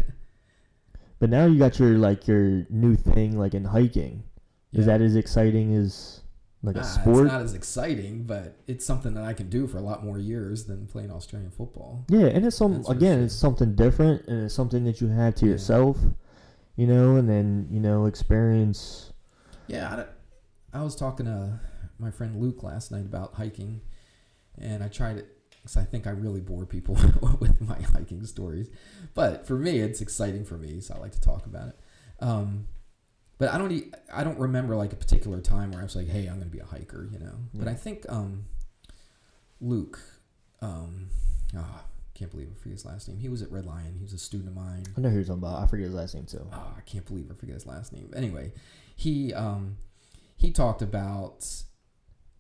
But 1.20 1.30
now 1.30 1.46
you 1.46 1.58
got 1.58 1.80
your 1.80 1.98
like 1.98 2.28
your 2.28 2.66
new 2.70 2.96
thing 2.96 3.38
like 3.40 3.54
in 3.54 3.64
hiking. 3.64 4.24
Yeah. 4.72 4.80
Is 4.82 4.86
that 4.88 5.00
as 5.02 5.16
exciting 5.16 5.74
as 5.74 6.22
like 6.64 6.76
a 6.76 6.80
Ah, 6.80 6.84
sport? 6.84 7.26
It's 7.26 7.32
not 7.32 7.42
as 7.42 7.54
exciting, 7.54 8.24
but 8.24 8.58
it's 8.68 8.86
something 8.86 9.14
that 9.14 9.24
I 9.24 9.32
can 9.34 9.50
do 9.50 9.66
for 9.68 9.78
a 9.78 9.82
lot 9.82 10.04
more 10.04 10.18
years 10.20 10.66
than 10.66 10.86
playing 10.86 11.12
Australian 11.12 11.52
football. 11.52 12.04
Yeah, 12.10 12.26
and 12.26 12.46
it's 12.46 12.58
some 12.58 12.74
That's 12.74 12.90
again, 12.90 13.18
sure. 13.20 13.26
it's 13.26 13.36
something 13.36 13.74
different, 13.76 14.28
and 14.28 14.44
it's 14.46 14.54
something 14.54 14.84
that 14.84 15.00
you 15.00 15.08
have 15.10 15.36
to 15.36 15.46
Yeah. 15.46 15.52
yourself, 15.54 15.98
you 16.76 16.88
know, 16.88 17.16
and 17.16 17.30
then 17.30 17.68
you 17.72 17.80
know 17.80 18.06
experience. 18.06 19.12
Yeah, 19.68 20.06
I, 20.74 20.80
I 20.80 20.84
was 20.84 20.96
talking 20.96 21.26
to 21.26 21.60
my 22.00 22.12
friend 22.12 22.42
Luke 22.42 22.64
last 22.64 22.92
night 22.92 23.06
about 23.06 23.36
hiking, 23.36 23.82
and 24.58 24.84
I 24.84 24.88
tried 24.88 25.18
it 25.18 25.28
because 25.52 25.78
I 25.78 25.84
think 25.84 26.08
I 26.08 26.12
really 26.12 26.42
bore 26.42 26.66
people 26.66 26.96
with 27.40 27.62
my 27.62 27.80
hiking 27.82 28.26
stories. 28.26 28.70
But 29.14 29.48
for 29.48 29.56
me, 29.56 29.80
it's 29.80 30.02
exciting 30.02 30.46
for 30.46 30.58
me, 30.58 30.82
so 30.82 30.96
I 30.96 31.00
like 31.00 31.14
to 31.14 31.22
talk 31.22 31.46
about 31.46 31.70
it. 31.70 31.80
Um, 32.20 32.68
but 33.38 33.54
I 33.54 33.58
don't, 33.58 33.96
I 34.14 34.24
don't 34.24 34.40
remember 34.40 34.76
like 34.76 34.94
a 34.94 34.96
particular 34.96 35.42
time 35.42 35.72
where 35.72 35.82
I 35.82 35.84
was 35.84 35.96
like, 35.96 36.08
"Hey, 36.08 36.28
I'm 36.28 36.36
going 36.36 36.50
to 36.50 36.56
be 36.56 36.60
a 36.60 36.66
hiker," 36.66 37.08
you 37.12 37.20
know. 37.20 37.36
But 37.54 37.68
I 37.68 37.74
think 37.74 38.06
um, 38.10 38.46
Luke, 39.60 40.00
um, 40.62 41.10
ah, 41.58 41.84
can't 42.14 42.32
believe 42.32 42.50
I 42.52 42.56
forget 42.56 42.74
his 42.74 42.86
last 42.86 43.08
name. 43.08 43.18
He 43.18 43.30
was 43.30 43.42
at 43.42 43.52
Red 43.52 43.66
Lion. 43.66 43.96
He 43.98 44.04
was 44.04 44.14
a 44.14 44.18
student 44.18 44.50
of 44.50 44.56
mine. 44.56 44.86
I 44.96 45.02
know 45.02 45.10
who 45.10 45.16
you're 45.16 45.24
talking 45.24 45.42
about. 45.44 45.62
I 45.62 45.68
forget 45.68 45.86
his 45.86 45.96
last 45.96 46.14
name 46.16 46.26
too. 46.26 46.48
oh, 46.52 46.74
I 46.78 46.82
can't 46.82 47.06
believe 47.06 47.30
I 47.32 47.36
forget 47.36 47.56
his 47.56 47.66
last 47.66 47.92
name. 47.94 48.12
Anyway, 48.16 48.52
he 48.96 49.34
um, 49.34 49.78
he 50.38 50.52
talked 50.52 50.82
about 50.82 51.46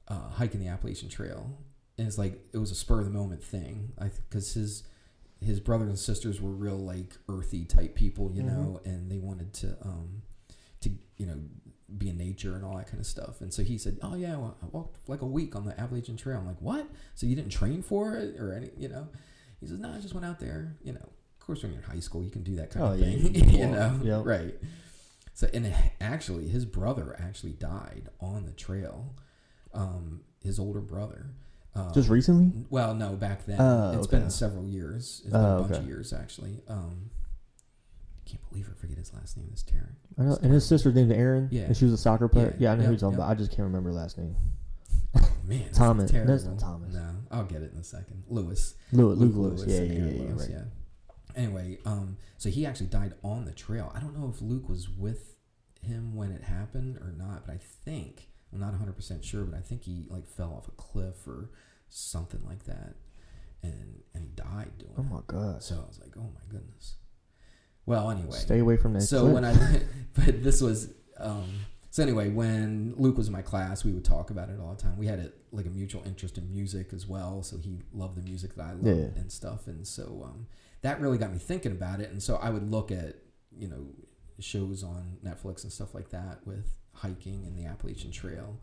uh, 0.08 0.30
hiking 0.30 0.60
the 0.60 0.68
Appalachian 0.68 1.10
Trail, 1.10 1.58
and 1.98 2.08
it's 2.08 2.18
like 2.18 2.40
it 2.54 2.58
was 2.58 2.72
a 2.72 2.76
spur 2.76 3.00
of 3.00 3.06
the 3.06 3.12
moment 3.12 3.44
thing. 3.44 3.94
I 4.00 4.10
because 4.30 4.54
his 4.54 4.84
his 5.42 5.60
brothers 5.60 5.90
and 5.90 6.00
sisters 6.00 6.40
were 6.40 6.52
real 6.52 6.78
like 6.78 7.18
earthy 7.28 7.66
type 7.66 7.96
people, 7.96 8.32
you 8.34 8.44
know, 8.44 8.80
and 8.86 9.12
they 9.12 9.18
wanted 9.18 9.54
to 9.56 9.76
um, 9.84 10.22
to 10.82 10.92
you 11.18 11.26
know 11.26 11.40
be 11.98 12.10
in 12.10 12.18
nature 12.18 12.56
and 12.56 12.64
all 12.64 12.78
that 12.78 12.88
kind 12.88 13.00
of 13.00 13.06
stuff. 13.06 13.42
And 13.42 13.54
so 13.54 13.64
he 13.64 13.78
said, 13.78 13.98
"Oh 14.02 14.16
yeah, 14.16 14.36
well, 14.38 14.58
I 14.62 14.68
walked 14.68 15.10
like 15.10 15.22
a 15.22 15.26
week 15.26 15.56
on 15.56 15.66
the 15.66 15.80
Appalachian 15.80 16.16
Trail." 16.18 16.38
I'm 16.38 16.48
like, 16.48 16.62
"What? 16.62 16.88
So 17.16 17.26
you 17.26 17.36
didn't 17.36 17.52
train 17.52 17.82
for 17.82 18.16
it 18.16 18.40
or 18.40 18.54
any, 18.54 18.70
you 18.78 18.88
know?" 18.88 19.08
He 19.64 19.70
says, 19.70 19.80
"No, 19.80 19.89
I 19.93 19.99
just 19.99 20.14
went 20.14 20.26
out 20.26 20.39
there, 20.39 20.76
you 20.84 20.93
know." 20.93 20.99
Of 20.99 21.45
course, 21.47 21.64
when 21.64 21.72
you're 21.74 21.82
in 21.82 21.89
high 21.89 21.99
school, 21.99 22.24
you 22.24 22.30
can 22.32 22.43
do 22.43 22.55
that 22.57 22.70
kind 22.70 22.86
Oh, 22.86 22.91
of 22.93 22.99
yeah, 22.99 23.05
thing, 23.05 23.36
you 23.51 23.59
you 23.59 23.68
know, 23.68 23.99
Yep. 24.03 24.26
right? 24.26 24.55
So, 25.34 25.47
and 25.53 25.74
actually, 25.99 26.47
his 26.47 26.66
brother 26.66 27.16
actually 27.20 27.53
died 27.53 28.09
on 28.22 28.45
the 28.45 28.51
trail. 28.51 29.16
Um, 29.74 30.22
his 30.41 30.59
older 30.59 30.80
brother. 30.82 31.32
Uh, 31.76 31.91
Just 31.93 32.07
recently? 32.09 32.51
well, 32.70 32.93
no, 32.93 33.14
back 33.16 33.45
then. 33.45 33.59
Oh, 33.59 33.93
It's 33.97 34.07
okay. 34.07 34.20
been 34.20 34.30
several 34.30 34.68
years. 34.68 35.22
It's 35.24 35.32
been 35.34 35.41
Oh, 35.41 35.57
a 35.57 35.59
bunch 35.61 35.72
okay. 35.72 35.82
of 35.82 35.88
years 35.88 36.14
actually. 36.14 36.61
Um, 36.68 37.09
I 38.26 38.30
can't 38.30 38.47
believe 38.49 38.70
I 38.70 38.80
forget 38.80 38.97
his 38.97 39.11
last 39.14 39.36
name. 39.38 39.49
Is 39.53 39.64
Taryn. 39.64 39.95
I 40.20 40.24
know, 40.24 40.38
and 40.43 40.53
his 40.53 40.66
sister's 40.68 40.93
named 40.95 41.11
Erin. 41.11 41.49
Yeah. 41.51 41.64
And 41.64 41.76
she 41.76 41.86
was 41.86 41.93
a 41.93 41.97
soccer 41.97 42.28
player. 42.28 42.55
Yeah, 42.59 42.70
Yeah, 42.70 42.72
I 42.72 42.76
know 42.76 42.82
who 42.82 42.84
yeah, 42.84 42.89
you're 42.91 42.99
talking 42.99 43.18
yeah. 43.18 43.26
about. 43.26 43.32
I 43.32 43.36
just 43.36 43.49
can't 43.51 43.64
remember 43.64 43.89
her 43.89 43.95
last 43.95 44.18
name. 44.20 44.36
Man, 45.45 45.64
that's 45.66 45.78
Thomas. 45.78 46.11
No, 46.14 46.34
it's 46.34 46.43
not 46.45 46.59
Thomas. 46.59 46.93
No, 46.93 47.16
I'll 47.32 47.43
get 47.43 47.61
it 47.61 47.72
in 47.74 47.78
a 47.80 47.84
second. 47.84 48.24
Lewis. 48.28 48.76
Luke, 48.91 49.18
Luke 49.18 49.34
Lewis. 49.36 49.64
Yeah, 49.68 49.82
yeah, 49.82 49.93
yeah, 49.93 50.11
yeah, 50.11 50.22
Lewis, 50.30 50.41
right. 50.41 50.49
yeah. 50.51 50.64
Anyway, 51.36 51.78
um, 51.86 52.18
so 52.38 52.49
he 52.49 52.66
actually 52.66 52.88
died 52.88 53.14
on 53.24 53.45
the 53.45 53.51
trail. 53.51 53.91
I 53.95 53.99
don't 53.99 54.18
know 54.18 54.32
if 54.34 54.41
Luke 54.41 54.70
was 54.70 54.88
with 54.89 55.36
him 55.82 56.16
when 56.16 56.32
it 56.32 56.43
happened 56.43 56.97
or 56.97 57.11
not, 57.18 57.45
but 57.45 57.53
I 57.55 57.57
think 57.86 58.30
I'm 58.53 58.59
not 58.59 58.70
100 58.70 58.95
percent 58.95 59.26
sure, 59.26 59.43
but 59.43 59.57
I 59.57 59.61
think 59.61 59.84
he 59.84 60.05
like 60.09 60.28
fell 60.28 60.53
off 60.55 60.68
a 60.68 60.72
cliff 60.72 61.28
or 61.28 61.49
something 61.89 62.41
like 62.47 62.64
that, 62.66 62.95
and 63.61 64.01
and 64.14 64.24
he 64.24 64.30
died 64.30 64.78
doing 64.78 64.93
Oh 64.97 65.01
it. 65.01 65.09
my 65.11 65.20
god. 65.28 65.61
So 65.64 65.76
I 65.76 65.88
was 65.88 65.99
like, 65.99 66.16
oh 66.18 66.30
my 66.34 66.41
goodness. 66.49 66.95
Well, 67.86 68.09
anyway, 68.11 68.38
Stay 68.38 68.59
away 68.59 68.78
from 68.78 68.93
that. 68.93 69.01
so 69.01 69.22
cliff. 69.22 69.34
when 69.34 69.43
I, 69.45 69.82
but 70.14 70.41
this 70.43 70.61
was, 70.61 70.93
um, 71.18 71.49
so 71.94 72.02
anyway, 72.02 72.30
when 72.30 72.96
Luke 72.98 73.18
was 73.18 73.28
in 73.28 73.34
my 73.34 73.44
class, 73.44 73.86
we 73.86 73.91
would 73.91 74.04
talk 74.04 74.32
about 74.32 74.50
it 74.50 74.60
all 74.60 74.74
the 74.74 74.82
time. 74.82 74.98
We 74.98 75.06
had 75.06 75.20
a, 75.20 75.32
like 75.52 75.68
a 75.68 75.70
mutual 75.70 76.02
interest 76.08 76.39
in 76.39 76.50
music 76.50 76.91
as 76.91 77.06
well, 77.08 77.44
so 77.44 77.58
he 77.60 77.78
loved 77.94 78.16
the 78.18 78.24
music 78.24 78.56
that 78.56 78.64
I 78.64 78.72
loved 78.72 78.86
Yeah. 78.88 79.22
and 79.22 79.32
stuff, 79.32 79.68
and 79.68 79.86
so 79.86 80.24
um, 80.26 80.48
that 80.82 81.00
really 81.00 81.20
got 81.20 81.32
me 81.32 81.38
thinking 81.38 81.72
about 81.72 82.00
it. 82.00 82.10
And 82.10 82.22
so 82.24 82.38
I 82.38 82.50
would 82.50 82.72
look 82.72 82.91
at 82.91 83.18
you 83.56 83.68
know 83.68 83.86
shows 84.39 84.84
on 84.84 85.18
Netflix 85.24 85.62
and 85.62 85.72
stuff 85.72 85.94
like 85.94 86.10
that 86.10 86.39
with 86.48 86.66
hiking 86.94 87.46
and 87.46 87.56
the 87.56 87.66
Appalachian 87.66 88.10
Trail, 88.12 88.60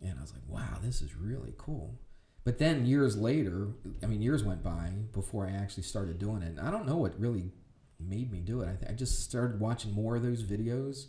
and 0.00 0.18
I 0.18 0.22
was 0.22 0.32
like, 0.32 0.48
wow, 0.48 0.78
this 0.82 1.02
is 1.02 1.14
really 1.16 1.52
cool. 1.58 1.98
But 2.44 2.56
then 2.58 2.86
years 2.86 3.14
later, 3.14 3.68
I 4.02 4.06
mean, 4.06 4.22
years 4.22 4.42
went 4.42 4.62
by 4.62 4.92
before 5.12 5.46
I 5.46 5.50
actually 5.50 5.82
started 5.82 6.18
doing 6.18 6.40
it. 6.40 6.56
And 6.56 6.60
I 6.60 6.70
don't 6.70 6.86
know 6.86 6.96
what 6.96 7.20
really 7.20 7.50
made 8.00 8.32
me 8.32 8.38
do 8.40 8.62
it. 8.62 8.68
I, 8.70 8.76
th- 8.76 8.90
I 8.90 8.94
just 8.94 9.22
started 9.22 9.60
watching 9.60 9.92
more 9.92 10.16
of 10.16 10.22
those 10.22 10.42
videos, 10.42 11.08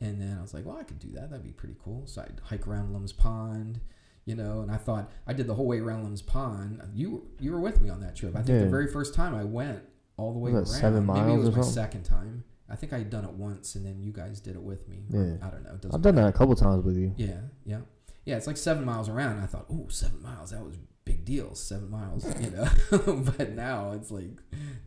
and 0.00 0.20
then 0.20 0.36
I 0.38 0.42
was 0.42 0.54
like, 0.54 0.64
well, 0.66 0.76
I 0.78 0.84
could 0.84 0.98
do 0.98 1.10
that. 1.12 1.30
That'd 1.30 1.44
be 1.44 1.52
pretty 1.52 1.76
cool. 1.82 2.02
So 2.06 2.22
I'd 2.22 2.40
hike 2.44 2.66
around 2.68 2.92
Lum's 2.92 3.12
Pond, 3.12 3.80
you 4.24 4.34
know. 4.36 4.60
And 4.60 4.70
I 4.70 4.76
thought 4.76 5.10
I 5.26 5.32
did 5.32 5.46
the 5.46 5.54
whole 5.54 5.66
way 5.66 5.78
around 5.80 6.04
Lum's 6.04 6.22
Pond. 6.22 6.80
You 6.94 7.26
you 7.40 7.52
were 7.52 7.60
with 7.60 7.80
me 7.80 7.88
on 7.90 8.00
that 8.00 8.14
trip. 8.16 8.34
I 8.34 8.38
think 8.42 8.48
Yeah. 8.58 8.64
the 8.64 8.70
very 8.70 8.86
first 8.86 9.14
time 9.14 9.34
I 9.34 9.44
went 9.44 9.82
all 10.16 10.32
the 10.32 10.38
way 10.38 10.52
around. 10.52 10.66
seven 10.66 11.06
Maybe 11.06 11.32
it 11.32 11.36
was 11.36 11.48
or 11.48 11.52
my 11.52 11.56
something? 11.58 11.72
second 11.72 12.02
time. 12.04 12.44
I 12.70 12.76
think 12.76 12.92
I 12.92 12.98
had 12.98 13.08
done 13.08 13.24
it 13.24 13.32
once, 13.32 13.76
and 13.76 13.86
then 13.86 14.02
you 14.02 14.12
guys 14.12 14.40
did 14.40 14.54
it 14.54 14.62
with 14.62 14.86
me. 14.88 15.04
Yeah. 15.08 15.36
I 15.42 15.48
don't 15.50 15.64
know. 15.64 15.70
I've 15.92 16.02
done 16.02 16.14
matter. 16.16 16.26
that 16.26 16.34
a 16.34 16.38
couple 16.38 16.54
times 16.54 16.84
with 16.84 16.96
you. 16.98 17.14
Yeah, 17.16 17.40
yeah, 17.64 17.78
yeah. 18.26 18.36
It's 18.36 18.46
like 18.46 18.58
seven 18.58 18.84
miles 18.84 19.08
around. 19.08 19.32
And 19.36 19.40
I 19.40 19.46
thought, 19.46 19.64
oh, 19.70 19.86
seven 19.88 20.20
miles. 20.22 20.50
That 20.50 20.62
was 20.62 20.76
big 21.06 21.24
deal. 21.24 21.54
Seven 21.54 21.88
miles, 21.90 22.26
you 22.40 22.50
know. 22.50 22.68
but 23.38 23.52
now 23.52 23.92
it's 23.92 24.10
like, 24.10 24.30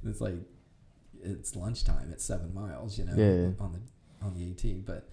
it's 0.06 0.22
like, 0.22 0.36
it's 1.24 1.56
lunchtime. 1.56 2.12
It's 2.12 2.24
seven 2.24 2.54
miles, 2.54 3.00
you 3.00 3.06
know, 3.06 3.14
Yeah. 3.16 3.50
on 3.60 3.72
the 3.74 3.80
on 4.22 4.34
the 4.34 4.50
AT. 4.52 4.86
But, 4.86 5.10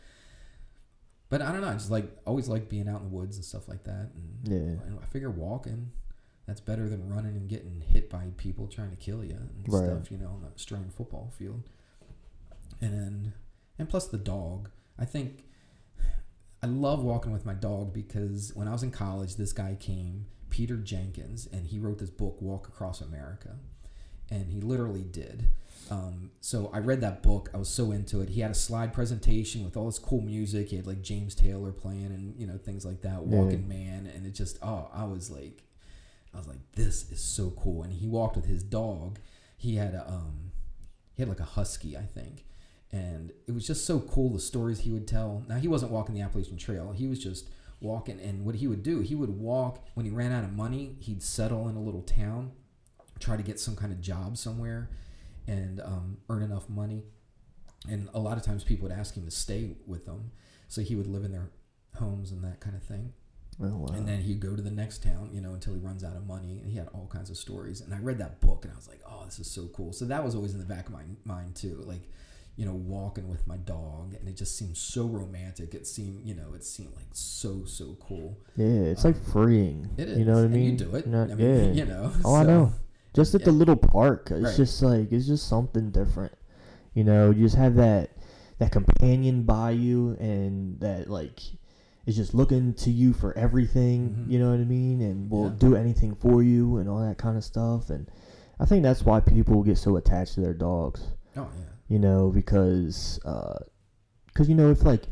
but 1.29 1.43
I 1.43 1.53
don't 1.53 1.61
know. 1.61 1.69
I 1.69 1.75
just 1.75 1.91
like 1.91 2.11
always 2.27 2.49
like 2.49 2.69
being 2.69 2.89
out 2.89 3.01
in 3.03 3.11
the 3.11 3.15
woods 3.17 3.37
and 3.37 3.45
stuff 3.45 3.69
like 3.69 3.85
that. 3.85 4.11
And, 4.15 4.39
Yeah. 4.45 4.83
and 4.87 4.99
I 5.03 5.07
figure 5.07 5.31
walking. 5.31 5.91
That's 6.47 6.61
better 6.63 6.89
than 6.89 7.09
running 7.11 7.37
and 7.37 7.47
getting 7.49 7.83
hit 7.83 8.09
by 8.09 8.25
people 8.39 8.69
trying 8.69 8.91
to 8.91 8.97
kill 8.97 9.23
you 9.23 9.35
and 9.35 9.65
Right. 9.69 9.85
stuff, 9.85 10.11
you 10.11 10.17
know, 10.17 10.29
on 10.29 10.45
a 10.55 10.59
string 10.59 10.89
football 10.89 11.31
field. 11.37 11.63
And 12.81 12.93
then, 12.95 13.33
and 13.79 13.89
plus 13.89 14.07
the 14.09 14.17
dog. 14.19 14.71
I 14.99 15.05
think 15.05 15.45
I 16.63 16.67
love 16.67 17.05
walking 17.05 17.33
with 17.33 17.45
my 17.45 17.55
dog 17.55 17.93
because 17.93 18.53
when 18.55 18.67
I 18.67 18.73
was 18.73 18.83
in 18.83 18.91
college, 18.91 19.37
this 19.37 19.53
guy 19.53 19.77
came, 19.79 20.27
Peter 20.51 20.77
Jenkins, 20.77 21.47
and 21.53 21.67
he 21.67 21.79
wrote 21.79 21.99
this 21.99 22.11
book, 22.11 22.41
Walk 22.41 22.67
Across 22.67 23.01
America. 23.03 23.57
And 24.31 24.51
he 24.51 24.61
literally 24.61 25.05
did. 25.05 25.47
Um, 25.91 26.31
so 26.41 26.71
I 26.73 26.79
read 26.79 27.01
that 27.01 27.23
book. 27.23 27.51
I 27.55 27.57
was 27.57 27.69
so 27.69 27.93
into 27.93 28.21
it. 28.21 28.31
He 28.31 28.41
had 28.41 28.51
a 28.51 28.55
slide 28.55 28.93
presentation 28.93 29.65
with 29.65 29.77
all 29.77 29.87
this 29.87 29.99
cool 29.99 30.21
music. 30.21 30.69
He 30.69 30.77
had 30.77 30.87
like 30.87 31.03
James 31.03 31.35
Taylor 31.35 31.73
playing 31.73 32.07
and, 32.07 32.39
you 32.39 32.47
know, 32.47 32.59
things 32.59 32.85
like 32.85 33.01
that, 33.03 33.27
Yeah. 33.27 33.39
Walking 33.39 33.67
Man. 33.69 34.11
And 34.15 34.27
it 34.27 34.35
just, 34.35 34.59
oh, 34.63 34.91
I 34.93 35.05
was 35.05 35.31
like, 35.31 35.63
I 36.35 36.39
was 36.39 36.47
like, 36.47 36.59
this 36.73 37.11
is 37.11 37.21
so 37.21 37.51
cool. 37.51 37.83
And 37.83 37.93
he 37.93 38.07
walked 38.07 38.37
with 38.37 38.47
his 38.47 38.63
dog. 38.63 39.19
He 39.57 39.77
had 39.77 39.95
a, 39.95 40.07
um, 40.09 40.53
he 41.15 41.23
had 41.23 41.29
like 41.29 41.41
a 41.41 41.45
husky, 41.45 41.97
I 41.97 42.03
think 42.03 42.45
and 42.93 43.33
it 43.47 43.53
was 43.53 43.67
just 43.67 43.85
so 43.85 44.01
cool 44.01 44.31
the 44.31 44.41
stories 44.41 44.81
he 44.81 44.91
would 44.91 45.07
tell. 45.07 45.45
Now 45.49 45.57
he 45.57 45.69
wasn't 45.69 45.93
walking 45.93 46.15
the 46.15 46.23
Appalachian 46.23 46.57
Trail; 46.57 46.93
he 46.93 47.07
was 47.07 47.19
just 47.19 47.49
walking. 47.81 48.19
And 48.21 48.45
what 48.45 48.57
he 48.57 48.67
would 48.67 48.83
do, 48.83 49.01
he 49.01 49.15
would 49.15 49.31
walk 49.31 49.85
when 49.95 50.07
he 50.07 50.11
ran 50.11 50.33
out 50.33 50.45
of 50.45 50.53
money. 50.53 50.97
He'd 51.01 51.23
settle 51.23 51.69
in 51.69 51.77
a 51.77 51.81
little 51.81 52.03
town, 52.03 52.53
try 53.21 53.37
to 53.37 53.43
get 53.43 53.61
some 53.61 53.77
kind 53.77 53.93
of 53.93 54.01
job 54.01 54.39
somewhere, 54.39 54.89
and 55.49 55.81
um, 55.81 56.19
earn 56.29 56.43
enough 56.43 56.69
money. 56.69 57.03
And 57.89 58.09
a 58.15 58.21
lot 58.21 58.37
of 58.37 58.45
times 58.45 58.63
people 58.63 58.89
would 58.89 58.97
ask 58.97 59.17
him 59.17 59.25
to 59.25 59.31
stay 59.31 59.77
with 59.87 60.05
them, 60.05 60.31
so 60.69 60.83
he 60.83 60.95
would 60.95 61.07
live 61.07 61.25
in 61.25 61.33
their 61.33 61.51
homes 61.97 62.31
and 62.31 62.45
that 62.45 62.61
kind 62.61 62.77
of 62.77 62.83
thing. 62.83 63.13
Oh, 63.61 63.77
wow. 63.77 63.87
And 63.93 64.07
then 64.07 64.21
he'd 64.21 64.39
go 64.41 64.55
to 64.55 64.63
the 64.63 64.71
next 64.71 65.03
town, 65.03 65.31
you 65.33 65.41
know, 65.41 65.53
until 65.53 65.75
he 65.75 65.81
runs 65.81 66.05
out 66.05 66.15
of 66.15 66.27
money. 66.27 66.59
And 66.59 66.71
he 66.71 66.77
had 66.79 66.89
all 66.95 67.09
kinds 67.13 67.29
of 67.29 67.37
stories. 67.37 67.81
And 67.81 67.93
I 67.93 67.99
read 67.99 68.19
that 68.19 68.41
book 68.41 68.65
and 68.65 68.73
I 68.73 68.77
was 68.77 68.87
like, 68.87 69.01
oh, 69.05 69.25
this 69.25 69.41
is 69.41 69.51
so 69.51 69.67
cool. 69.75 69.93
So 69.93 70.05
that 70.05 70.25
was 70.25 70.37
always 70.37 70.53
in 70.53 70.61
the 70.61 70.65
back 70.65 70.87
of 70.87 70.93
my 70.93 71.03
mind, 71.25 71.57
too. 71.57 71.83
Like, 71.85 72.03
you 72.57 72.65
know, 72.65 72.75
walking 72.75 73.29
with 73.29 73.47
my 73.49 73.57
dog. 73.57 74.15
And 74.15 74.29
it 74.29 74.37
just 74.37 74.57
seemed 74.57 74.77
so 74.77 75.07
romantic. 75.07 75.75
It 75.75 75.89
seemed, 75.89 76.25
you 76.25 76.35
know, 76.37 76.55
it 76.55 76.63
seemed 76.63 76.95
like 76.95 77.07
so, 77.13 77.65
so 77.65 77.97
cool. 78.01 78.39
yeah, 78.57 78.67
it's 78.67 79.05
like 79.05 79.17
freeing. 79.33 79.91
It 79.97 80.09
is. 80.09 80.19
You 80.19 80.25
know 80.25 80.35
what 80.35 80.45
I 80.45 80.49
mean? 80.49 80.73
you 80.73 80.77
do 80.77 80.95
it. 80.95 81.07
Not- 81.09 81.31
I 81.31 81.35
mean, 81.35 81.65
yeah. 81.65 81.73
you 81.85 81.85
know. 81.85 82.13
Oh, 82.25 82.37
I 82.37 82.45
know. 82.45 82.73
Just 83.15 83.35
at 83.35 83.45
the 83.45 83.53
little 83.53 83.77
park, 83.77 84.31
it's 84.31 84.43
Right. 84.43 84.57
just 84.57 84.83
like 84.83 85.11
it's 85.13 85.27
just 85.27 85.49
something 85.49 85.91
different. 85.91 86.33
You 86.95 87.05
know, 87.05 87.31
you 87.31 87.45
just 87.45 87.57
have 87.57 87.75
that 87.77 88.11
that 88.59 88.73
companion 88.73 89.45
by 89.45 89.71
you, 89.71 90.17
and 90.21 90.79
that 90.81 91.09
like 91.09 91.41
is 92.07 92.17
just 92.17 92.35
looking 92.35 92.73
to 92.75 92.91
you 92.91 93.13
for 93.13 93.37
everything. 93.37 94.11
Mhm. 94.27 94.31
You 94.33 94.39
know 94.39 94.51
what 94.51 94.61
I 94.61 94.65
mean? 94.65 95.01
And 95.03 95.31
will 95.31 95.45
Yeah. 95.49 95.55
do 95.59 95.77
anything 95.77 96.15
for 96.15 96.43
you 96.43 96.79
and 96.79 96.89
all 96.89 97.01
that 97.01 97.19
kind 97.19 97.37
of 97.37 97.45
stuff. 97.45 97.91
And 97.91 98.11
I 98.59 98.65
think 98.65 98.83
that's 98.83 99.05
why 99.05 99.21
people 99.21 99.63
get 99.63 99.77
so 99.79 99.97
attached 99.97 100.35
to 100.35 100.41
their 100.41 100.55
dogs. 100.55 101.03
Oh, 101.37 101.47
yeah. 101.59 101.65
You 101.89 101.99
know, 101.99 102.31
because 102.31 103.21
uh, 103.25 103.59
because 104.27 104.49
you 104.49 104.55
know 104.55 104.71
if 104.71 104.85
like 104.85 105.09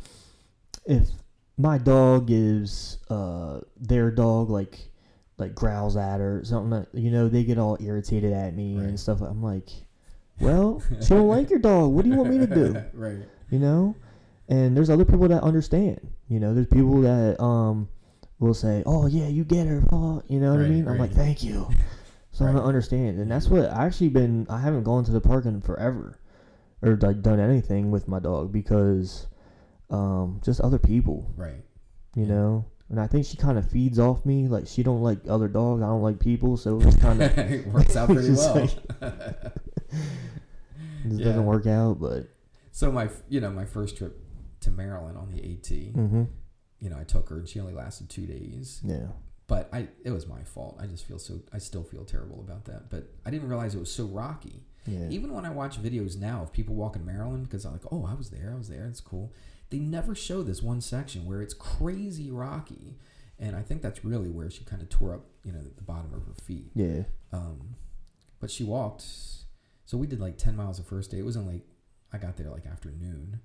if 0.84 1.10
my 1.58 1.78
dog 1.78 2.30
is 2.30 2.98
uh 3.10 3.60
their 3.78 4.10
dog 4.10 4.50
like 4.50 4.85
like 5.38 5.54
growls 5.54 5.96
at 5.96 6.18
her 6.20 6.40
or 6.40 6.44
something 6.44 6.70
that, 6.70 6.88
you 6.98 7.10
know 7.10 7.28
they 7.28 7.44
get 7.44 7.58
all 7.58 7.76
irritated 7.80 8.32
at 8.32 8.54
me 8.54 8.76
Right. 8.76 8.86
and 8.86 8.98
stuff 9.00 9.20
i'm 9.20 9.42
like 9.42 9.68
well 10.40 10.82
she 11.02 11.08
don't 11.08 11.28
like 11.28 11.50
your 11.50 11.58
dog 11.58 11.92
what 11.92 12.04
do 12.04 12.10
you 12.10 12.16
want 12.16 12.30
me 12.30 12.38
to 12.38 12.46
do 12.46 12.82
right. 12.94 13.18
you 13.50 13.58
know 13.58 13.94
and 14.48 14.76
there's 14.76 14.88
other 14.90 15.04
people 15.04 15.28
that 15.28 15.42
understand 15.42 16.00
you 16.28 16.40
know 16.40 16.54
there's 16.54 16.66
people 16.66 17.00
that 17.02 17.40
um 17.42 17.88
will 18.38 18.54
say 18.54 18.82
oh 18.86 19.06
yeah 19.06 19.26
you 19.28 19.44
get 19.44 19.66
her 19.66 19.80
blah, 19.80 20.20
you 20.28 20.38
know 20.40 20.50
what 20.52 20.58
i 20.60 20.62
Right, 20.62 20.70
mean 20.70 20.88
i'm 20.88 20.98
like 20.98 21.12
thank 21.12 21.42
you 21.42 21.68
so 22.32 22.44
i 22.44 22.48
Right. 22.48 22.56
don't 22.56 22.64
understand 22.64 23.18
and 23.18 23.30
that's 23.30 23.48
what 23.48 23.70
i 23.70 23.84
actually 23.86 24.08
been 24.10 24.46
i 24.50 24.58
haven't 24.60 24.84
gone 24.84 25.04
to 25.04 25.10
the 25.12 25.20
park 25.20 25.44
in 25.46 25.60
forever 25.60 26.18
or 26.82 26.96
like 26.96 27.22
done 27.22 27.40
anything 27.40 27.90
with 27.90 28.08
my 28.08 28.18
dog 28.18 28.52
because 28.52 29.26
um 29.90 30.40
just 30.44 30.60
other 30.60 30.78
people 30.78 31.30
Right. 31.36 31.62
you 32.14 32.24
Yeah. 32.24 32.28
know 32.34 32.64
and 32.90 33.00
i 33.00 33.06
think 33.06 33.26
she 33.26 33.36
kind 33.36 33.58
of 33.58 33.68
feeds 33.70 33.98
off 33.98 34.24
me 34.24 34.46
like 34.48 34.66
she 34.66 34.82
don't 34.82 35.02
like 35.02 35.18
other 35.28 35.48
dogs 35.48 35.82
i 35.82 35.86
don't 35.86 36.02
like 36.02 36.18
people 36.20 36.56
so 36.56 36.80
it's 36.80 36.96
kind 36.96 37.20
of 37.22 37.36
it 37.38 37.66
works 37.66 37.96
out 37.96 38.08
pretty 38.08 38.30
well. 38.34 38.54
like- 38.54 38.78
it 39.90 41.12
Yeah. 41.12 41.24
doesn't 41.26 41.46
work 41.46 41.66
out 41.66 42.00
but 42.00 42.28
so 42.72 42.92
my, 42.92 43.08
you 43.30 43.40
know, 43.40 43.48
my 43.50 43.64
first 43.64 43.96
trip 43.96 44.20
to 44.60 44.70
Maryland 44.70 45.16
on 45.16 45.30
the 45.30 45.38
AT, 45.42 45.94
hmm 45.94 46.24
you 46.78 46.90
know, 46.90 46.98
I 46.98 47.04
took 47.04 47.30
her 47.30 47.36
and 47.38 47.48
she 47.48 47.58
only 47.58 47.72
lasted 47.72 48.10
two 48.10 48.26
days. 48.26 48.80
yeah 48.84 49.06
but 49.46 49.68
I 49.72 49.88
it 50.04 50.10
was 50.10 50.26
my 50.26 50.42
fault. 50.42 50.76
I 50.80 50.86
just 50.86 51.06
feel 51.06 51.18
so 51.18 51.40
I 51.52 51.58
still 51.58 51.82
feel 51.84 52.04
terrible 52.04 52.40
about 52.40 52.64
that. 52.66 52.90
But 52.90 53.04
I 53.24 53.30
didn't 53.30 53.48
realize 53.48 53.74
it 53.74 53.78
was 53.78 53.90
so 53.92 54.04
rocky. 54.04 54.64
yeah 54.86 55.08
Even 55.08 55.32
when 55.32 55.46
I 55.46 55.50
watch 55.50 55.80
videos 55.82 56.18
now 56.18 56.42
of 56.42 56.52
people 56.52 56.74
walking 56.74 57.06
Maryland, 57.06 57.44
because 57.48 57.64
I'm 57.64 57.72
like, 57.72 57.86
oh, 57.92 58.04
I 58.06 58.14
was 58.14 58.28
there, 58.30 58.52
I 58.54 58.58
was 58.58 58.68
there, 58.68 58.84
it's 58.86 59.00
cool. 59.00 59.32
They 59.70 59.78
never 59.78 60.14
show 60.14 60.42
this 60.42 60.62
one 60.62 60.80
section 60.80 61.26
where 61.26 61.42
it's 61.42 61.54
crazy 61.54 62.30
rocky, 62.30 62.98
and 63.38 63.56
I 63.56 63.62
think 63.62 63.82
that's 63.82 64.04
really 64.04 64.28
where 64.30 64.50
she 64.50 64.64
kind 64.64 64.80
of 64.80 64.88
tore 64.88 65.14
up, 65.14 65.26
you 65.44 65.52
know, 65.52 65.60
the 65.60 65.82
bottom 65.82 66.14
of 66.14 66.24
her 66.24 66.34
feet. 66.44 66.70
yeah 66.74 67.02
Um, 67.32 67.76
but 68.40 68.50
she 68.50 68.64
walked. 68.64 69.04
So 69.84 69.96
we 69.96 70.06
did 70.06 70.20
like 70.20 70.38
ten 70.38 70.56
miles 70.56 70.78
the 70.78 70.84
first 70.84 71.10
day. 71.10 71.18
It 71.18 71.24
wasn't 71.24 71.46
like 71.46 71.62
I 72.12 72.18
got 72.18 72.36
there 72.36 72.50
like 72.50 72.66
afternoon. 72.66 73.40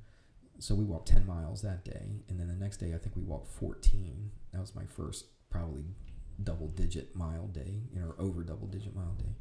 So 0.59 0.75
we 0.75 0.83
walked 0.83 1.07
ten 1.07 1.25
miles 1.25 1.61
that 1.63 1.83
day, 1.83 2.21
and 2.29 2.39
then 2.39 2.47
the 2.47 2.55
next 2.55 2.77
day 2.77 2.93
I 2.93 2.97
think 2.97 3.15
we 3.15 3.23
walked 3.23 3.47
fourteen. 3.47 4.31
That 4.53 4.61
was 4.61 4.75
my 4.75 4.85
first 4.85 5.25
probably 5.49 5.85
double 6.43 6.67
digit 6.67 7.15
mile 7.15 7.47
day, 7.47 7.81
you 7.91 7.99
know, 7.99 8.07
or 8.07 8.15
over 8.19 8.43
double 8.43 8.67
digit 8.67 8.95
mile 8.95 9.15
day. 9.17 9.35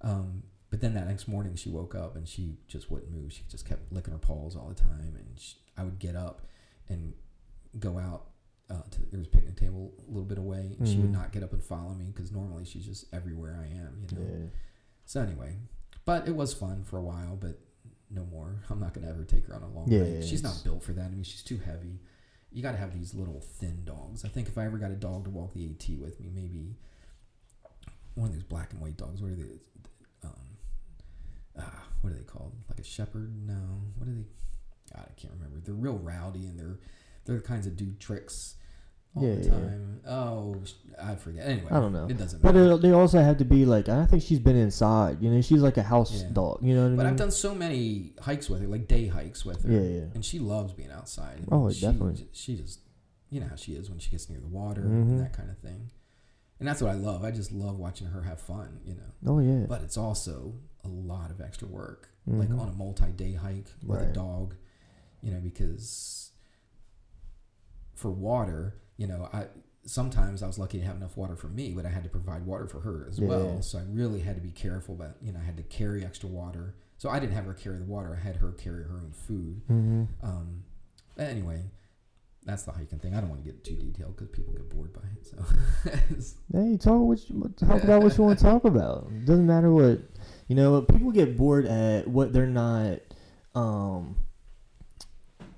Um, 0.00 0.44
but 0.74 0.80
then 0.80 0.94
that 0.94 1.06
next 1.06 1.28
morning 1.28 1.54
she 1.54 1.68
woke 1.68 1.94
up 1.94 2.16
and 2.16 2.26
she 2.26 2.56
just 2.66 2.90
wouldn't 2.90 3.12
move. 3.12 3.32
She 3.32 3.42
just 3.48 3.64
kept 3.64 3.92
licking 3.92 4.12
her 4.12 4.18
paws 4.18 4.56
all 4.56 4.66
the 4.68 4.74
time, 4.74 5.14
and 5.16 5.38
she, 5.38 5.54
I 5.78 5.84
would 5.84 6.00
get 6.00 6.16
up 6.16 6.42
and 6.88 7.12
go 7.78 7.96
out. 7.96 8.24
Uh, 8.68 8.82
to 8.90 8.98
there 9.12 9.18
was 9.20 9.28
a 9.28 9.30
picnic 9.30 9.54
table 9.56 9.92
a 10.04 10.10
little 10.10 10.24
bit 10.24 10.36
away, 10.38 10.74
and 10.76 10.88
she 10.88 10.96
would 10.96 11.10
Mhm. 11.10 11.12
not 11.12 11.30
get 11.30 11.44
up 11.44 11.52
and 11.52 11.62
follow 11.62 11.94
me 11.94 12.06
because 12.06 12.32
normally 12.32 12.64
she's 12.64 12.84
just 12.84 13.04
everywhere 13.14 13.56
I 13.62 13.66
am, 13.68 14.04
you 14.10 14.18
know. 14.18 14.24
yeah 14.26 14.46
So 15.04 15.20
anyway, 15.20 15.58
but 16.04 16.26
it 16.26 16.34
was 16.34 16.52
fun 16.52 16.82
for 16.82 16.96
a 16.98 17.02
while, 17.02 17.36
but 17.36 17.60
no 18.10 18.24
more. 18.24 18.56
I'm 18.68 18.80
not 18.80 18.94
gonna 18.94 19.08
ever 19.08 19.22
take 19.22 19.46
her 19.46 19.54
on 19.54 19.62
a 19.62 19.68
long 19.68 19.88
Yeah, 19.88 20.00
hike. 20.02 20.22
She's 20.24 20.42
not 20.42 20.60
built 20.64 20.82
for 20.82 20.92
that. 20.94 21.04
I 21.04 21.08
mean, 21.10 21.22
she's 21.22 21.44
too 21.44 21.58
heavy. 21.58 22.00
You 22.50 22.62
got 22.62 22.72
to 22.72 22.78
have 22.78 22.92
these 22.92 23.14
little 23.14 23.40
thin 23.40 23.84
dogs. 23.84 24.24
I 24.24 24.28
think 24.28 24.48
if 24.48 24.58
I 24.58 24.64
ever 24.64 24.78
got 24.78 24.90
a 24.90 24.96
dog 24.96 25.22
to 25.26 25.30
walk 25.30 25.54
the 25.54 25.66
AT 25.70 25.96
with 26.00 26.18
me, 26.18 26.30
maybe 26.34 26.74
one 28.16 28.28
of 28.30 28.34
those 28.34 28.44
black 28.44 28.72
and 28.72 28.80
white 28.80 28.96
dogs. 28.96 29.20
What 29.22 29.30
are 29.30 29.36
they? 29.36 29.60
Ah, 31.58 31.84
what 32.00 32.12
are 32.12 32.16
they 32.16 32.22
called? 32.22 32.52
Like 32.68 32.80
a 32.80 32.84
shepherd? 32.84 33.34
No. 33.46 33.82
What 33.96 34.08
are 34.08 34.12
they? 34.12 34.24
God, 34.94 35.06
I 35.08 35.20
can't 35.20 35.32
remember. 35.34 35.60
They're 35.64 35.74
real 35.74 35.98
rowdy 35.98 36.46
and 36.46 36.58
they're 36.58 36.78
they're 37.24 37.36
the 37.36 37.42
kinds 37.42 37.64
that 37.64 37.76
do 37.76 37.92
tricks 37.98 38.56
all 39.16 39.22
Yeah, 39.26 39.34
the 39.36 39.44
yeah. 39.44 39.50
time. 39.50 40.00
Oh, 40.06 40.56
I 41.02 41.14
forget. 41.14 41.46
Anyway, 41.46 41.68
I 41.70 41.80
don't 41.80 41.92
know. 41.92 42.06
It 42.06 42.18
doesn't 42.18 42.42
but 42.42 42.54
matter. 42.54 42.72
it, 42.72 42.82
they 42.82 42.90
also 42.92 43.20
have 43.20 43.38
to 43.38 43.44
be 43.44 43.64
like 43.64 43.88
i 43.88 44.04
think 44.06 44.22
she's 44.22 44.40
been 44.40 44.56
inside 44.56 45.22
you 45.22 45.30
know 45.30 45.40
she's 45.40 45.62
like 45.62 45.76
a 45.78 45.82
house 45.82 46.22
Yeah. 46.22 46.28
dog 46.32 46.58
you 46.62 46.74
know 46.74 46.82
what 46.82 46.92
i 46.92 46.96
But 46.96 47.02
mean 47.04 47.06
I've 47.12 47.16
done 47.16 47.30
so 47.30 47.54
many 47.54 48.12
hikes 48.20 48.50
with 48.50 48.60
her, 48.60 48.66
like 48.68 48.86
day 48.88 49.06
hikes 49.06 49.44
with 49.44 49.62
her. 49.64 49.70
Yeah, 49.72 49.80
yeah. 49.80 50.04
And 50.14 50.24
she 50.24 50.38
loves 50.38 50.72
being 50.74 50.90
outside. 50.90 51.38
And 51.38 51.48
Oh, 51.52 51.70
she, 51.70 51.80
definitely. 51.80 52.28
She 52.32 52.56
just, 52.56 52.80
you 53.30 53.40
know 53.40 53.46
how 53.48 53.56
she 53.56 53.72
is 53.72 53.88
when 53.88 53.98
she 54.00 54.10
gets 54.10 54.28
near 54.28 54.40
the 54.40 54.48
water 54.48 54.82
Mhm. 54.82 55.02
and 55.02 55.20
that 55.20 55.32
kind 55.32 55.48
of 55.50 55.58
thing. 55.58 55.90
And 56.60 56.68
that's 56.68 56.82
what 56.82 56.90
I 56.90 56.94
love. 56.94 57.24
I 57.24 57.30
just 57.30 57.52
love 57.52 57.78
watching 57.78 58.08
her 58.08 58.22
have 58.22 58.40
fun, 58.40 58.80
you 58.84 58.94
know. 58.94 59.10
oh 59.32 59.38
yeah 59.38 59.64
But 59.66 59.82
it's 59.82 59.96
also 59.96 60.54
a 60.84 60.88
lot 60.88 61.30
of 61.30 61.40
extra 61.40 61.66
work, 61.68 62.10
like 62.26 62.48
Mhm. 62.48 62.60
on 62.60 62.68
a 62.68 62.72
multi-day 62.72 63.32
hike 63.34 63.68
with 63.84 64.00
a 64.02 64.12
dog, 64.12 64.54
you 65.22 65.30
know, 65.32 65.40
because 65.40 66.30
for 67.94 68.10
water, 68.10 68.74
you 68.96 69.06
know, 69.06 69.28
I 69.32 69.46
sometimes 69.86 70.42
I 70.42 70.46
was 70.46 70.58
lucky 70.58 70.78
to 70.78 70.84
have 70.84 70.96
enough 70.96 71.14
water 71.16 71.36
for 71.36 71.48
me, 71.48 71.72
but 71.74 71.84
I 71.84 71.90
had 71.90 72.02
to 72.04 72.08
provide 72.08 72.46
water 72.46 72.66
for 72.66 72.80
her 72.80 73.06
as 73.06 73.18
Yeah. 73.18 73.28
well. 73.28 73.60
So 73.60 73.78
I 73.78 73.82
really 73.82 74.20
had 74.20 74.34
to 74.34 74.40
be 74.40 74.50
careful 74.50 74.94
about, 74.94 75.16
you 75.22 75.30
know, 75.30 75.38
I 75.38 75.42
had 75.42 75.58
to 75.58 75.62
carry 75.62 76.02
extra 76.04 76.26
water. 76.28 76.74
So 76.96 77.10
I 77.10 77.20
didn't 77.20 77.34
have 77.34 77.44
her 77.44 77.52
carry 77.52 77.76
the 77.78 77.84
water. 77.84 78.14
I 78.14 78.20
had 78.20 78.36
her 78.36 78.52
carry 78.52 78.84
her 78.84 78.94
own 78.98 79.12
food. 79.12 79.60
Mm-hmm. 79.68 80.04
Um, 80.22 80.64
anyway, 81.18 81.64
that's 82.44 82.62
the 82.62 82.72
hiking 82.72 82.98
thing. 82.98 83.14
I 83.14 83.20
don't 83.20 83.28
want 83.28 83.44
to 83.44 83.50
get 83.50 83.62
too 83.62 83.76
detailed 83.76 84.16
because 84.16 84.28
people 84.30 84.54
get 84.54 84.70
bored 84.70 84.94
by 84.94 85.02
it. 85.18 85.26
So 85.26 85.36
Hey, 86.58 86.78
talk 86.78 87.02
what 87.02 87.28
you, 87.28 87.52
talk 87.56 87.84
about 87.84 88.02
what 88.02 88.16
you 88.16 88.24
want 88.24 88.38
to 88.38 88.44
talk 88.44 88.64
about. 88.64 89.10
Doesn't 89.26 89.46
matter 89.46 89.70
what 89.70 90.00
you 90.48 90.54
know. 90.56 90.82
People 90.82 91.10
get 91.12 91.36
bored 91.36 91.66
at 91.66 92.06
what 92.08 92.32
they're 92.32 92.46
not 92.46 92.98
um 93.54 94.16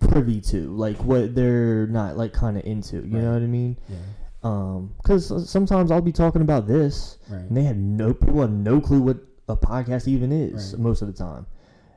privy 0.01 0.41
to, 0.41 0.71
like 0.77 0.97
what 1.05 1.35
they're 1.35 1.87
not 1.87 2.17
like 2.17 2.33
kind 2.33 2.57
of 2.57 2.65
into. 2.65 2.97
You 2.97 3.03
Right. 3.03 3.13
know 3.23 3.33
what 3.33 3.43
I 3.43 3.47
mean? 3.47 3.79
yeah, 3.89 3.97
Um, 4.43 4.93
because 5.03 5.51
sometimes 5.51 5.91
I'll 5.91 6.01
be 6.01 6.13
talking 6.13 6.43
about 6.43 6.67
this, 6.67 7.19
right. 7.29 7.41
and 7.41 7.57
they 7.57 7.65
have 7.65 7.77
no 7.77 8.15
people 8.15 8.41
have 8.43 8.51
no 8.51 8.81
clue 8.81 9.01
what 9.03 9.19
a 9.49 9.57
podcast 9.57 10.09
even 10.09 10.33
is 10.33 10.73
Right. 10.73 10.81
most 10.83 11.03
of 11.03 11.09
the 11.09 11.15
time, 11.15 11.47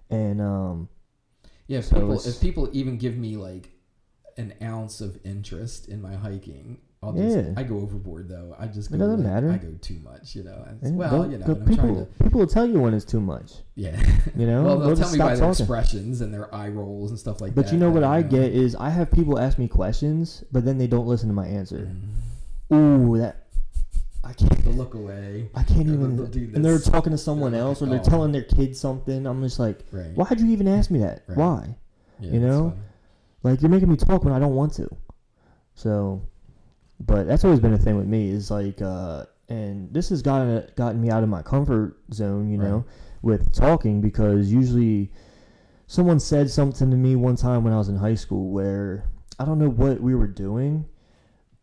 and 0.10 0.42
um, 0.42 0.90
Yeah, 1.68 1.80
if 1.80 1.86
So 1.86 1.96
people 1.96 2.20
if 2.20 2.42
people 2.42 2.70
even 2.74 2.98
give 2.98 3.18
me 3.18 3.36
like 3.38 3.72
an 4.38 4.54
ounce 4.62 5.02
of 5.02 5.20
interest 5.26 5.88
in 5.90 6.02
my 6.02 6.16
hiking, 6.16 6.80
I'll 7.02 7.14
just 7.14 7.38
Yeah. 7.38 7.54
I 7.56 7.64
go 7.64 7.78
overboard 7.80 8.28
though. 8.28 8.54
I 8.60 8.68
just 8.68 8.90
go 8.90 8.96
It 8.96 9.00
doesn't 9.00 9.24
like, 9.24 9.34
matter. 9.34 9.52
I 9.52 9.58
go 9.58 9.72
too 9.80 10.00
much, 10.04 10.36
you 10.36 10.44
know. 10.44 10.66
Eh, 10.84 10.90
well, 10.92 11.32
you 11.32 11.38
know, 11.38 11.46
the 11.46 11.54
and 11.54 11.62
I'm 11.70 11.76
trying 11.76 11.88
people 11.96 12.06
to 12.18 12.24
people 12.24 12.40
will 12.42 12.48
tell 12.48 12.66
you 12.68 12.80
when 12.82 12.94
it's 12.94 13.06
too 13.06 13.22
much. 13.22 13.54
yeah. 13.76 13.96
You 14.36 14.46
know, 14.48 14.64
well, 14.64 14.80
they'll 14.80 14.88
They'll 14.90 14.98
tell 14.98 15.12
me 15.14 15.18
by 15.18 15.36
stop 15.36 15.40
their 15.40 15.50
expressions 15.52 16.20
and 16.22 16.34
their 16.34 16.54
eye 16.54 16.68
rolls 16.68 17.12
and 17.12 17.18
stuff 17.20 17.40
like 17.40 17.56
that. 17.56 17.64
But 17.64 17.72
you 17.72 17.80
know 17.80 17.90
what 17.90 18.04
I 18.04 18.22
know. 18.22 18.28
get 18.28 18.52
is 18.52 18.76
I 18.76 18.90
have 18.90 19.12
people 19.12 19.40
ask 19.40 19.58
me 19.58 19.68
questions, 19.70 20.44
but 20.52 20.66
then 20.66 20.78
they 20.78 20.88
don't 20.88 21.08
listen 21.08 21.30
to 21.30 21.34
my 21.34 21.48
answer. 21.48 21.90
Mm. 22.70 22.76
Ooh, 23.12 23.18
that 23.18 23.46
I 24.26 24.34
can't. 24.34 24.64
They'll 24.66 24.74
look 24.74 24.94
away. 24.94 25.50
I 25.56 25.64
can't 25.64 25.88
even. 25.88 26.20
and 26.54 26.66
they're 26.66 26.80
talking 26.80 27.12
to 27.14 27.18
someone 27.18 27.54
They're 27.54 27.62
else, 27.62 27.82
or 27.82 27.86
they're 27.86 28.02
"Oh." 28.02 28.04
telling 28.10 28.34
their 28.34 28.44
kids 28.44 28.78
something. 28.78 29.26
I'm 29.26 29.42
just 29.42 29.58
like, 29.58 29.80
Right. 29.94 30.14
why'd 30.16 30.40
you 30.42 30.48
even 30.48 30.68
ask 30.68 30.92
me 30.92 31.00
that? 31.00 31.24
Right. 31.28 31.38
Why? 31.38 31.76
Yeah, 32.20 32.32
you 32.34 32.40
know? 32.42 32.74
Like 33.42 33.62
you're 33.62 33.72
making 33.72 33.88
me 33.90 33.96
talk 33.96 34.26
when 34.26 34.34
I 34.34 34.40
don't 34.40 34.54
want 34.54 34.74
to. 34.74 34.90
So, 35.76 36.22
but 37.00 37.28
that's 37.28 37.44
always 37.44 37.60
been 37.60 37.74
a 37.74 37.78
thing 37.78 37.98
with 37.98 38.08
me 38.08 38.30
is 38.30 38.52
like, 38.52 38.82
uh, 38.82 39.26
and 39.48 39.92
this 39.94 40.10
has 40.10 40.22
gotten 40.22 40.68
gotten 40.76 41.02
me 41.02 41.10
out 41.10 41.24
of 41.24 41.30
my 41.30 41.42
comfort 41.42 41.98
zone, 42.14 42.50
you 42.50 42.58
know, 42.58 42.78
Right. 42.78 42.86
with 43.22 43.54
talking 43.54 44.02
because 44.02 44.52
usually 44.52 45.12
someone 45.88 46.20
said 46.20 46.50
something 46.50 46.92
to 46.92 46.98
me 46.98 47.16
one 47.16 47.36
time 47.36 47.64
when 47.64 47.74
I 47.74 47.78
was 47.78 47.90
in 47.90 47.96
high 47.96 48.16
school 48.16 48.52
where 48.52 49.06
I 49.40 49.46
don't 49.46 49.58
know 49.58 49.70
what 49.70 50.02
we 50.02 50.14
were 50.14 50.28
doing, 50.28 50.86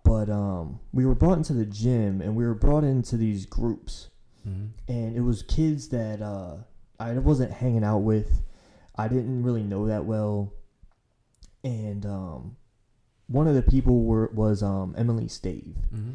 but 0.02 0.28
um, 0.30 0.80
we 0.92 1.04
were 1.06 1.14
brought 1.14 1.36
into 1.38 1.52
the 1.52 1.66
gym 1.66 2.20
and 2.22 2.34
we 2.34 2.44
were 2.46 2.54
brought 2.54 2.82
into 2.84 3.16
these 3.16 3.46
groups 3.46 4.08
Mhm. 4.48 4.68
and 4.88 5.16
it 5.16 5.20
was 5.22 5.42
kids 5.42 5.88
that 5.88 6.22
uh, 6.22 6.56
I 6.98 7.12
wasn't 7.18 7.52
hanging 7.52 7.84
out 7.84 7.98
with. 7.98 8.42
I 8.96 9.08
didn't 9.08 9.42
really 9.42 9.62
know 9.62 9.86
that 9.88 10.06
well, 10.06 10.52
and 11.62 12.06
um, 12.06 12.56
one 13.28 13.48
of 13.48 13.54
the 13.54 13.62
people 13.62 14.04
were 14.04 14.30
was 14.34 14.62
um, 14.62 14.94
Emily 14.96 15.28
Stave, 15.28 15.76
Mhm. 15.92 16.14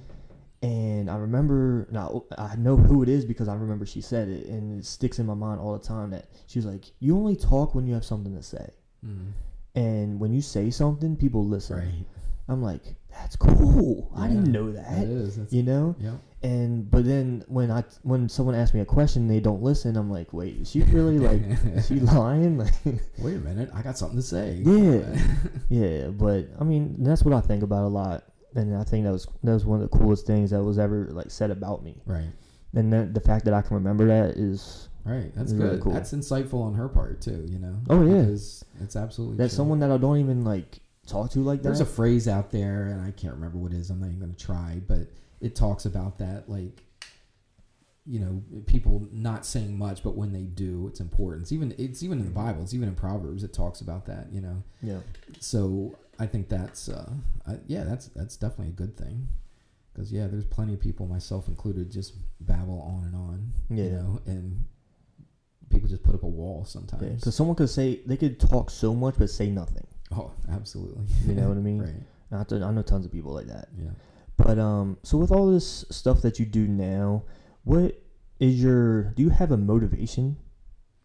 and 0.62 1.10
I 1.10 1.18
remember 1.18 1.88
now 1.92 2.24
I 2.38 2.56
know 2.56 2.78
who 2.78 3.04
it 3.04 3.10
is 3.10 3.26
because 3.26 3.48
I 3.48 3.56
remember 3.56 3.86
she 3.86 4.02
said 4.02 4.28
it, 4.30 4.48
and 4.48 4.80
it 4.80 4.86
sticks 4.86 5.20
in 5.20 5.26
my 5.26 5.34
mind 5.34 5.60
all 5.60 5.74
the 5.74 5.80
time 5.86 6.12
that 6.12 6.26
she 6.48 6.60
was 6.60 6.66
like, 6.66 6.92
"You 7.00 7.18
only 7.18 7.36
talk 7.36 7.76
when 7.76 7.86
you 7.88 7.94
have 7.96 8.06
something 8.06 8.36
to 8.36 8.44
say, 8.44 8.70
Mhm. 9.06 9.32
and 9.76 10.20
when 10.20 10.34
you 10.34 10.42
say 10.42 10.70
something, 10.70 11.16
people 11.16 11.46
listen." 11.46 11.78
Right. 11.78 12.06
I'm 12.48 12.62
like, 12.62 12.96
"That's 13.12 13.36
cool. 13.36 14.12
I 14.16 14.28
didn't 14.28 14.52
know 14.52 14.72
That 14.72 14.90
that." 14.90 15.04
is. 15.08 15.38
That's, 15.38 15.54
You 15.54 15.64
know, 15.64 15.96
Yeah. 16.00 16.16
and 16.44 16.90
but 16.90 17.06
then 17.06 17.44
when 17.48 17.70
I 17.72 17.84
when 18.04 18.28
someone 18.30 18.56
asks 18.56 18.74
me 18.74 18.80
a 18.80 18.86
question, 18.86 19.28
they 19.28 19.40
don't 19.40 19.62
listen. 19.62 19.96
I'm 19.98 20.10
like, 20.12 20.34
wait, 20.34 20.58
is 20.62 20.72
she 20.72 20.82
really 20.84 21.20
like, 21.20 21.42
is 21.76 21.88
she 21.88 22.00
lying? 22.00 22.58
Like, 22.62 22.74
Wait 23.20 23.36
a 23.36 23.40
minute. 23.40 23.70
I 23.74 23.82
got 23.82 23.98
something 23.98 24.18
to 24.18 24.24
say. 24.24 24.62
Yeah. 24.66 25.18
yeah. 25.70 26.08
But 26.08 26.48
I 26.60 26.64
mean, 26.64 26.96
that's 27.04 27.24
what 27.24 27.34
I 27.34 27.42
think 27.42 27.64
about 27.64 27.84
a 27.86 27.88
lot, 27.88 28.24
and 28.56 28.76
I 28.76 28.84
think 28.84 29.06
that 29.06 29.12
was 29.12 29.28
that 29.44 29.54
was 29.54 29.66
one 29.66 29.82
of 29.82 29.90
the 29.90 29.98
coolest 29.98 30.26
things 30.28 30.52
that 30.52 30.64
was 30.64 30.80
ever 30.80 31.08
like 31.12 31.30
said 31.32 31.52
about 31.52 31.84
me. 31.84 32.02
right. 32.06 32.30
And 32.74 32.92
then 32.94 33.12
the 33.12 33.20
fact 33.20 33.44
that 33.46 33.54
I 33.54 33.62
can 33.62 33.76
remember 33.76 34.08
that 34.08 34.38
is 34.38 34.88
Right. 35.04 35.36
That's 35.36 35.52
It's 35.52 35.60
really 35.60 35.72
good. 35.76 35.82
cool. 35.84 35.94
That's 35.94 36.14
insightful 36.14 36.62
on 36.62 36.74
her 36.76 36.88
part 36.88 37.20
too. 37.22 37.44
You 37.50 37.60
know. 37.60 37.76
Oh, 37.90 38.06
yeah. 38.06 38.22
Because 38.22 38.64
it's 38.80 38.96
absolutely. 38.96 39.36
that's 39.38 39.54
true. 39.54 39.58
someone 39.58 39.80
that 39.80 39.92
I 39.92 39.98
don't 39.98 40.20
even 40.20 40.46
like 40.46 40.80
talk 41.12 41.32
to 41.32 41.40
like 41.40 41.60
that. 41.60 41.64
There's 41.64 41.82
a 41.82 41.86
phrase 41.86 42.28
out 42.28 42.52
there, 42.52 42.86
and 42.86 43.02
I 43.02 43.12
can't 43.12 43.34
remember 43.34 43.58
what 43.58 43.74
it 43.74 43.78
is. 43.78 43.90
I'm 43.90 44.00
not 44.00 44.08
even 44.08 44.20
going 44.20 44.34
to 44.34 44.46
try, 44.46 44.82
but 44.88 45.08
it 45.40 45.56
talks 45.56 45.86
about 45.86 46.20
that, 46.20 46.50
like, 46.50 46.84
you 48.06 48.20
know, 48.20 48.42
people 48.66 49.08
not 49.12 49.46
saying 49.46 49.78
much, 49.78 50.04
but 50.04 50.16
when 50.16 50.34
they 50.34 50.42
do, 50.42 50.88
it's 50.88 51.00
important. 51.00 51.44
It's 51.44 51.52
even 51.52 51.76
it's 51.78 52.02
even 52.02 52.20
in 52.20 52.26
the 52.26 52.32
Bible. 52.32 52.64
It's 52.64 52.74
even 52.74 52.88
in 52.88 52.96
Proverbs. 52.96 53.44
It 53.44 53.54
talks 53.54 53.82
about 53.82 54.06
that. 54.08 54.28
You 54.32 54.42
know, 54.42 54.64
yeah. 54.82 55.00
so 55.40 55.96
I 56.18 56.26
think 56.26 56.50
that's 56.50 56.90
uh, 56.90 57.12
I, 57.48 57.58
yeah, 57.68 57.84
that's 57.84 58.08
that's 58.08 58.38
definitely 58.38 58.70
a 58.70 58.72
good 58.72 58.98
thing. 58.98 59.28
Because 59.94 60.12
yeah, 60.12 60.28
there's 60.28 60.46
plenty 60.46 60.74
of 60.74 60.80
people, 60.80 61.06
myself 61.06 61.48
included, 61.48 61.92
just 61.92 62.16
babble 62.40 62.82
on 62.82 63.04
and 63.06 63.16
on. 63.16 63.54
You 63.70 63.90
know, 63.92 64.22
and 64.26 64.66
people 65.70 65.88
just 65.88 66.04
put 66.04 66.16
up 66.16 66.24
a 66.24 66.28
wall 66.28 66.66
sometimes. 66.66 67.20
Because 67.20 67.36
someone 67.36 67.56
could 67.56 67.70
say 67.70 68.02
they 68.06 68.18
could 68.18 68.40
talk 68.40 68.70
so 68.70 68.94
much 68.96 69.16
but 69.18 69.30
say 69.30 69.50
nothing. 69.50 69.86
oh, 70.16 70.32
absolutely. 70.52 71.04
You 71.28 71.34
know 71.36 71.48
what 71.48 71.58
I 71.58 71.62
mean? 71.62 71.82
right. 71.84 72.04
Not 72.32 72.50
to, 72.50 72.64
I 72.64 72.72
know 72.72 72.82
tons 72.82 73.06
of 73.06 73.12
people 73.12 73.34
like 73.34 73.48
that. 73.48 73.68
Yeah. 73.78 73.90
But 74.38 74.58
um, 74.58 74.98
so 75.04 75.18
with 75.18 75.32
all 75.32 75.52
this 75.52 75.86
stuff 75.92 76.22
that 76.22 76.40
you 76.40 76.46
do 76.46 76.68
now, 76.68 77.24
what 77.64 78.02
is 78.40 78.62
your? 78.62 79.04
Do 79.16 79.22
you 79.24 79.30
have 79.30 79.52
a 79.52 79.58
motivation, 79.58 80.38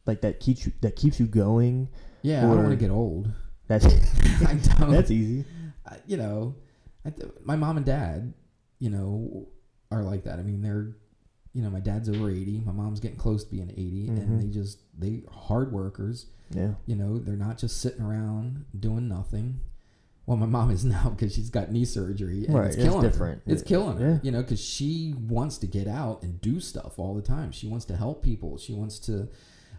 like 0.07 0.21
that 0.23 0.41
keeps 0.41 0.65
you 0.65 0.73
that 0.81 0.97
keeps 0.97 1.19
you 1.21 1.27
going? 1.27 1.89
Yeah. 2.23 2.39
I 2.39 2.55
don't 2.55 2.59
want 2.59 2.71
to 2.71 2.77
get 2.77 2.91
old. 2.91 3.31
That's 3.69 3.85
I 4.47 4.55
don't. 4.79 4.91
that's 4.93 5.11
easy. 5.11 5.45
I- 5.87 5.99
you 6.07 6.17
know, 6.17 6.55
I 7.05 7.11
th- 7.11 7.31
my 7.45 7.57
mom 7.57 7.77
and 7.77 7.85
dad, 7.87 8.33
you 8.79 8.91
know, 8.91 9.49
are 9.91 10.03
like 10.03 10.25
that. 10.25 10.39
I 10.39 10.43
mean, 10.43 10.63
they're, 10.63 10.97
you 11.57 11.63
know, 11.63 11.71
my 11.71 11.81
dad's 11.81 12.09
over 12.11 12.31
eighty. 12.31 12.61
My 12.65 12.73
mom's 12.73 13.01
getting 13.01 13.17
close 13.17 13.43
to 13.45 13.51
being 13.51 13.71
80 13.71 14.09
Mhm. 14.09 14.19
and 14.21 14.41
they 14.41 14.47
just 14.49 14.81
they 14.99 15.23
hard 15.31 15.73
workers. 15.73 16.27
Yeah. 16.51 16.75
You 16.85 16.97
know, 16.97 17.19
they're 17.19 17.35
not 17.37 17.57
just 17.57 17.79
sitting 17.81 18.03
around 18.03 18.67
doing 18.79 19.09
nothing. 19.09 19.61
Well, 20.27 20.37
my 20.37 20.47
mom 20.47 20.71
is 20.71 20.85
now 20.97 21.09
because 21.11 21.35
she's 21.35 21.49
got 21.51 21.73
knee 21.73 21.87
surgery. 21.87 22.45
And 22.45 22.55
Right, 22.55 22.67
it's 22.67 22.77
it's 22.77 22.85
killing 22.85 23.01
different. 23.03 23.43
Her. 23.47 23.53
It's 23.53 23.63
Yeah. 23.63 23.69
killing 23.69 23.97
her. 23.99 24.09
Yeah. 24.11 24.19
You 24.23 24.31
know, 24.33 24.43
because 24.43 24.61
she 24.61 25.15
wants 25.19 25.57
to 25.59 25.67
get 25.67 25.89
out 25.89 26.23
and 26.23 26.39
do 26.43 26.61
stuff 26.61 26.99
all 26.99 27.15
the 27.15 27.23
time. 27.23 27.53
She 27.53 27.67
wants 27.69 27.87
to 27.87 27.97
help 27.97 28.23
people. 28.23 28.59
She 28.59 28.75
wants 28.75 28.99
to 29.01 29.29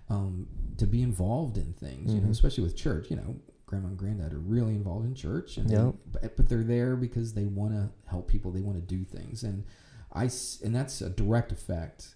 um, 0.10 0.48
to 0.78 0.88
be 0.88 1.02
involved 1.04 1.58
in 1.58 1.74
things. 1.74 2.14
You 2.14 2.22
know, 2.22 2.28
Mhm. 2.28 2.32
especially 2.32 2.64
with 2.64 2.76
church. 2.78 3.10
You 3.12 3.18
know, 3.18 3.36
grandma 3.66 3.90
and 3.90 3.98
granddad 3.98 4.34
are 4.34 4.40
really 4.40 4.74
involved 4.74 5.06
in 5.06 5.14
church, 5.14 5.58
and 5.58 5.70
they- 5.70 5.92
but, 6.14 6.38
but 6.38 6.48
they're 6.48 6.64
there 6.64 6.96
because 6.96 7.34
they 7.34 7.46
want 7.46 7.74
to 7.74 7.90
help 8.06 8.30
people. 8.30 8.52
They 8.52 8.62
want 8.62 8.78
to 8.78 8.96
do 8.96 9.04
things, 9.04 9.44
and 9.44 9.64
I 10.14 10.30
and 10.64 10.76
that's 10.76 11.02
a 11.02 11.10
direct 11.10 11.52
effect 11.52 12.16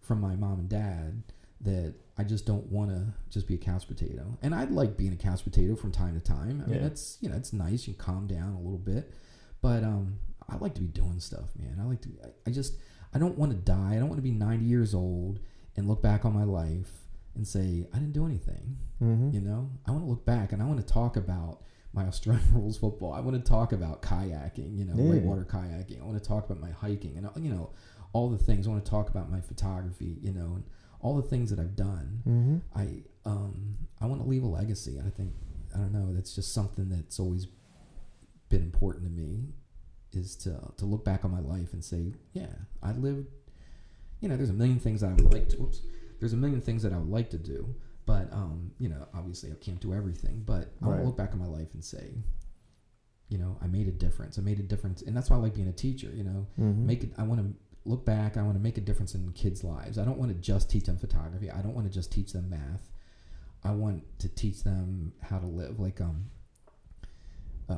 from 0.00 0.20
my 0.20 0.36
mom 0.36 0.58
and 0.60 0.68
dad 0.68 1.22
that 1.62 1.94
I 2.16 2.24
just 2.24 2.46
don't 2.46 2.70
want 2.70 2.90
to 2.90 3.06
just 3.30 3.48
be 3.48 3.54
a 3.54 3.58
couch 3.58 3.88
potato. 3.88 4.38
And 4.42 4.54
I'd 4.54 4.70
like 4.70 4.96
being 4.96 5.12
a 5.12 5.16
couch 5.16 5.42
potato 5.42 5.74
from 5.74 5.90
time 5.90 6.14
to 6.14 6.20
time. 6.20 6.62
I 6.64 6.70
mean, 6.70 6.82
that's 6.82 7.18
you 7.20 7.28
know 7.28 7.36
it's 7.36 7.52
nice. 7.52 7.88
You 7.88 7.94
calm 7.94 8.26
down 8.26 8.54
a 8.54 8.60
little 8.60 8.78
bit, 8.78 9.12
but 9.60 9.82
um, 9.82 10.18
I 10.48 10.56
like 10.56 10.74
to 10.74 10.80
be 10.80 10.86
doing 10.86 11.20
stuff, 11.20 11.50
man. 11.58 11.78
I 11.80 11.84
like 11.84 12.02
to. 12.02 12.10
I, 12.22 12.28
I 12.46 12.52
just 12.52 12.74
I 13.14 13.18
don't 13.18 13.38
want 13.38 13.52
to 13.52 13.58
die. 13.58 13.92
I 13.94 13.98
don't 13.98 14.08
want 14.08 14.18
to 14.18 14.22
be 14.22 14.30
ninety 14.30 14.66
years 14.66 14.94
old 14.94 15.40
and 15.76 15.88
look 15.88 16.02
back 16.02 16.24
on 16.24 16.32
my 16.32 16.44
life 16.44 16.90
and 17.34 17.46
say 17.46 17.86
I 17.92 17.98
didn't 17.98 18.12
do 18.12 18.26
anything. 18.26 18.76
Mm-hmm. 19.02 19.30
You 19.32 19.40
know, 19.40 19.70
I 19.86 19.90
want 19.90 20.04
to 20.04 20.10
look 20.10 20.24
back 20.24 20.52
and 20.52 20.62
I 20.62 20.66
want 20.66 20.86
to 20.86 20.92
talk 20.92 21.16
about 21.16 21.62
my 21.94 22.04
Australian 22.06 22.44
rules 22.54 22.76
football. 22.76 23.12
I 23.12 23.20
want 23.20 23.36
to 23.42 23.48
talk 23.48 23.72
about 23.72 24.02
kayaking, 24.02 24.76
you 24.76 24.84
know, 24.84 24.94
Yeah. 24.96 25.10
whitewater 25.10 25.44
kayaking. 25.44 26.00
I 26.02 26.04
want 26.04 26.22
to 26.22 26.28
talk 26.28 26.44
about 26.48 26.60
my 26.60 26.70
hiking 26.70 27.16
and 27.16 27.28
you 27.44 27.50
know 27.52 27.70
all 28.12 28.28
the 28.30 28.38
things. 28.38 28.66
I 28.66 28.70
want 28.70 28.84
to 28.84 28.90
talk 28.90 29.08
about 29.08 29.30
my 29.30 29.40
photography, 29.40 30.16
you 30.20 30.32
know, 30.32 30.52
and 30.56 30.64
all 31.00 31.16
the 31.16 31.28
things 31.28 31.50
that 31.50 31.58
I've 31.58 31.76
done. 31.76 32.22
Mm-hmm. 32.28 32.56
I 32.74 33.02
um 33.24 33.76
I 34.00 34.06
want 34.06 34.22
to 34.22 34.28
leave 34.28 34.42
a 34.42 34.46
legacy. 34.46 35.00
I 35.04 35.10
think 35.10 35.32
I 35.74 35.78
don't 35.78 35.92
know. 35.92 36.12
That's 36.12 36.34
just 36.34 36.52
something 36.52 36.88
that's 36.90 37.18
always 37.20 37.46
been 38.48 38.62
important 38.62 39.04
to 39.04 39.10
me 39.10 39.48
is 40.12 40.36
to 40.36 40.72
to 40.76 40.84
look 40.84 41.04
back 41.04 41.24
on 41.24 41.30
my 41.30 41.40
life 41.40 41.72
and 41.72 41.84
say, 41.84 42.12
yeah, 42.32 42.52
I 42.82 42.92
lived. 42.92 43.26
You 44.20 44.28
know, 44.28 44.36
there's 44.36 44.50
a 44.50 44.54
million 44.54 44.78
things 44.78 45.00
that 45.02 45.08
I 45.10 45.12
would 45.14 45.32
like 45.32 45.48
to. 45.50 45.56
Whoops, 45.58 45.80
there's 46.18 46.32
a 46.32 46.36
million 46.36 46.60
things 46.60 46.82
that 46.82 46.92
I 46.92 46.98
would 46.98 47.10
like 47.10 47.30
to 47.30 47.38
do, 47.38 47.74
but 48.06 48.32
um, 48.32 48.72
you 48.78 48.88
know, 48.88 49.06
obviously 49.14 49.50
I 49.50 49.54
can't 49.56 49.80
do 49.80 49.92
everything. 49.94 50.42
But 50.44 50.72
Right. 50.80 50.98
to 50.98 51.04
look 51.04 51.16
back 51.16 51.32
on 51.32 51.38
my 51.38 51.46
life 51.46 51.68
and 51.74 51.84
say, 51.84 52.14
you 53.28 53.38
know, 53.38 53.58
I 53.62 53.66
made 53.66 53.88
a 53.88 53.92
difference. 53.92 54.38
I 54.38 54.42
made 54.42 54.58
a 54.60 54.62
difference, 54.62 55.02
and 55.02 55.16
that's 55.16 55.30
why 55.30 55.36
I 55.36 55.40
like 55.40 55.54
being 55.54 55.68
a 55.68 55.72
teacher. 55.72 56.10
You 56.14 56.24
know, 56.24 56.46
Mm-hmm. 56.60 56.86
make 56.86 57.02
it 57.04 57.10
i 57.18 57.22
want 57.22 57.40
to 57.40 57.54
look 57.86 58.04
back 58.06 58.38
i 58.38 58.42
want 58.42 58.54
to 58.56 58.62
make 58.62 58.78
a 58.78 58.80
difference 58.80 59.14
in 59.14 59.30
kids 59.32 59.62
lives 59.62 59.98
i 59.98 60.04
don't 60.06 60.16
want 60.16 60.30
to 60.32 60.38
just 60.40 60.70
teach 60.70 60.84
them 60.84 60.96
photography 60.96 61.50
i 61.50 61.60
don't 61.60 61.74
want 61.74 61.86
to 61.86 61.92
just 61.92 62.10
teach 62.10 62.32
them 62.32 62.48
math 62.48 62.90
i 63.62 63.70
want 63.70 64.02
to 64.18 64.26
teach 64.26 64.62
them 64.64 65.12
how 65.20 65.38
to 65.38 65.46
live 65.46 65.78
like 65.78 66.00
um 66.00 66.24
uh 67.68 67.76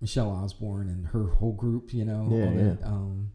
Michelle 0.00 0.30
Osborne 0.30 0.88
and 0.88 1.08
her 1.08 1.26
whole 1.34 1.52
group, 1.52 1.92
you 1.92 2.06
know, 2.06 2.28
Yeah, 2.30 2.44
all 2.46 2.52
yeah. 2.54 2.62
that, 2.62 2.86
um, 2.86 3.32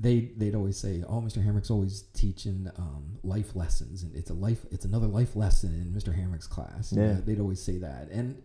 they 0.00 0.30
they'd 0.36 0.54
always 0.54 0.76
say, 0.78 1.02
"Oh, 1.08 1.20
Mr. 1.20 1.44
Hamrick's 1.44 1.70
always 1.70 2.02
teaching 2.14 2.70
um, 2.78 3.18
life 3.24 3.56
lessons, 3.56 4.04
and 4.04 4.14
it's 4.14 4.30
a 4.30 4.34
life, 4.34 4.64
it's 4.70 4.84
another 4.84 5.06
life 5.08 5.34
lesson 5.34 5.74
in 5.74 5.92
Mr. 5.92 6.16
Hamrick's 6.16 6.46
class." 6.46 6.92
You 6.92 7.00
Yeah. 7.02 7.14
know, 7.14 7.20
they'd 7.20 7.40
always 7.40 7.60
say 7.62 7.78
that, 7.78 8.08
and 8.10 8.40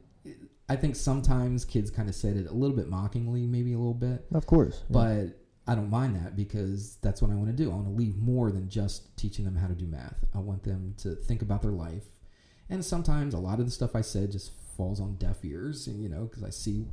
I 0.69 0.75
think 0.75 0.95
sometimes 0.95 1.63
kids 1.65 1.91
kind 1.91 2.09
of 2.09 2.15
said 2.15 2.37
it 2.37 2.47
a 2.47 2.53
little 2.53 2.75
bit 2.75 2.89
mockingly, 2.89 3.45
maybe 3.45 3.73
a 3.73 3.77
little 3.77 3.93
bit, 3.93 4.25
Of 4.33 4.45
course. 4.47 4.81
yeah. 4.89 4.93
but 4.93 5.39
I 5.71 5.75
don't 5.75 5.89
mind 5.89 6.15
that 6.15 6.35
because 6.35 6.95
that's 7.01 7.21
what 7.21 7.29
I 7.31 7.35
want 7.35 7.47
to 7.47 7.53
do. 7.63 7.69
I 7.71 7.75
want 7.75 7.87
to 7.87 7.93
leave 7.93 8.17
more 8.17 8.51
than 8.51 8.67
just 8.69 9.15
teaching 9.15 9.45
them 9.45 9.55
how 9.55 9.67
to 9.67 9.75
do 9.75 9.85
math. 9.85 10.25
I 10.33 10.39
want 10.39 10.63
them 10.63 10.93
to 10.97 11.15
think 11.15 11.41
about 11.41 11.61
their 11.61 11.71
life. 11.71 12.05
And 12.69 12.83
sometimes 12.83 13.33
a 13.33 13.37
lot 13.39 13.59
of 13.59 13.65
the 13.65 13.71
stuff 13.71 13.95
I 13.95 14.01
said 14.01 14.31
just 14.31 14.51
falls 14.75 14.99
on 14.99 15.15
deaf 15.17 15.43
ears, 15.45 15.85
and, 15.87 16.01
you 16.01 16.09
know, 16.09 16.23
because 16.25 16.43
I 16.43 16.49
see 16.49 16.87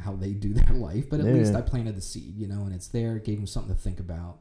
how 0.00 0.16
they 0.16 0.32
do 0.32 0.52
their 0.60 0.74
life. 0.74 1.08
But 1.10 1.20
at 1.20 1.26
Yeah. 1.26 1.32
least 1.34 1.54
I 1.54 1.60
planted 1.60 1.96
the 1.96 2.00
seed, 2.00 2.36
you 2.36 2.46
know, 2.48 2.62
and 2.64 2.74
it's 2.74 2.88
there, 2.88 3.18
gave 3.18 3.36
them 3.38 3.46
something 3.46 3.74
to 3.74 3.80
think 3.80 4.00
about. 4.00 4.38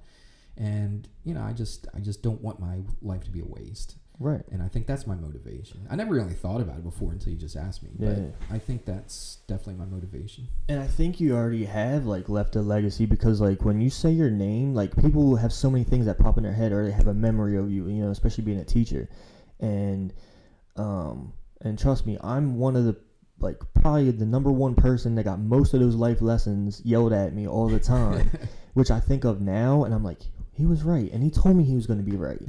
And 0.58 1.08
you 1.24 1.34
know, 1.34 1.42
I 1.42 1.54
just 1.54 1.88
I 1.94 2.00
just 2.00 2.22
don't 2.22 2.42
want 2.42 2.60
my 2.60 2.80
life 3.02 3.24
to 3.26 3.30
be 3.32 3.40
a 3.40 3.46
waste. 3.46 3.96
right. 4.20 4.44
And 4.52 4.62
I 4.62 4.68
think 4.68 4.86
that's 4.88 5.08
my 5.08 5.16
motivation. 5.16 5.88
I 5.90 5.96
never 5.96 6.14
really 6.14 6.34
thought 6.34 6.60
about 6.60 6.76
it 6.80 6.84
before 6.84 7.14
until 7.14 7.32
you 7.32 7.40
just 7.40 7.56
asked 7.56 7.82
me. 7.84 7.92
Yeah. 7.98 8.10
But 8.50 8.54
I 8.56 8.60
think 8.60 8.84
that's 8.84 9.38
definitely 9.48 9.76
my 9.76 9.86
motivation. 9.86 10.50
And 10.68 10.82
I 10.82 10.88
think 10.88 11.22
you 11.22 11.34
already 11.38 11.64
have 11.64 12.06
like 12.06 12.28
left 12.28 12.58
a 12.58 12.62
legacy 12.62 13.06
because 13.06 13.40
like 13.40 13.64
when 13.64 13.80
you 13.80 13.90
say 13.90 14.12
your 14.12 14.30
name, 14.30 14.74
like 14.74 14.94
people 14.98 15.38
have 15.38 15.54
so 15.54 15.70
many 15.70 15.86
things 15.86 16.06
that 16.08 16.20
pop 16.20 16.38
in 16.38 16.44
their 16.44 16.52
head 16.54 16.74
or 16.74 16.84
they 16.84 16.92
have 16.92 17.08
a 17.08 17.14
memory 17.14 17.56
of 17.56 17.72
you, 17.72 17.88
you 17.88 18.04
know, 18.04 18.12
especially 18.12 18.44
being 18.44 18.60
a 18.60 18.66
teacher. 18.66 19.08
And 19.62 20.14
um 20.76 21.32
and 21.62 21.80
trust 21.80 22.06
me, 22.06 22.18
I'm 22.22 22.58
one 22.58 22.76
of 22.76 22.84
the 22.84 22.98
like 23.40 23.58
probably 23.74 24.12
the 24.12 24.26
number 24.26 24.52
one 24.52 24.76
person 24.76 25.16
that 25.16 25.24
got 25.24 25.40
most 25.40 25.74
of 25.74 25.80
those 25.80 25.96
life 25.96 26.22
lessons 26.22 26.82
yelled 26.84 27.14
at 27.14 27.34
me 27.34 27.48
all 27.48 27.68
the 27.68 27.80
time, 27.80 28.30
which 28.74 28.92
I 28.92 29.00
think 29.00 29.24
of 29.24 29.40
now 29.42 29.84
and 29.86 29.94
I'm 29.94 30.04
like 30.04 30.20
he 30.52 30.66
was 30.66 30.84
right, 30.84 31.10
and 31.14 31.24
he 31.24 31.30
told 31.32 31.56
me 31.56 31.64
he 31.64 31.76
was 31.76 31.88
going 31.88 32.04
to 32.04 32.12
be 32.12 32.18
right. 32.18 32.42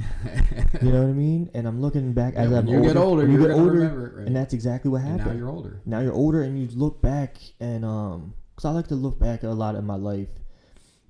You 0.83 0.91
know 0.91 1.03
what 1.03 1.11
I 1.11 1.13
mean? 1.13 1.49
And 1.55 1.69
I'm 1.69 1.81
looking 1.81 2.13
back 2.13 2.35
as 2.35 2.51
Yeah, 2.51 2.59
I'm 2.59 2.67
you 2.67 2.83
get 2.83 2.97
older, 2.97 3.25
you 3.25 3.39
get 3.39 3.53
older, 3.53 4.15
right? 4.17 4.27
and 4.27 4.35
that's 4.35 4.53
exactly 4.53 4.91
what 4.91 5.01
And 5.03 5.11
happened 5.21 5.27
now 5.35 5.39
you're 5.39 5.49
older. 5.49 5.81
now 5.87 6.01
you're 6.01 6.13
older 6.13 6.43
and 6.43 6.59
you 6.59 6.67
look 6.77 7.01
back 7.01 7.37
and 7.61 7.85
um 7.85 8.35
because 8.57 8.65
i 8.65 8.71
like 8.73 8.89
to 8.89 8.97
look 8.97 9.19
back 9.21 9.45
at 9.45 9.51
a 9.51 9.55
lot 9.55 9.77
of 9.77 9.85
my 9.85 9.95
life 9.95 10.29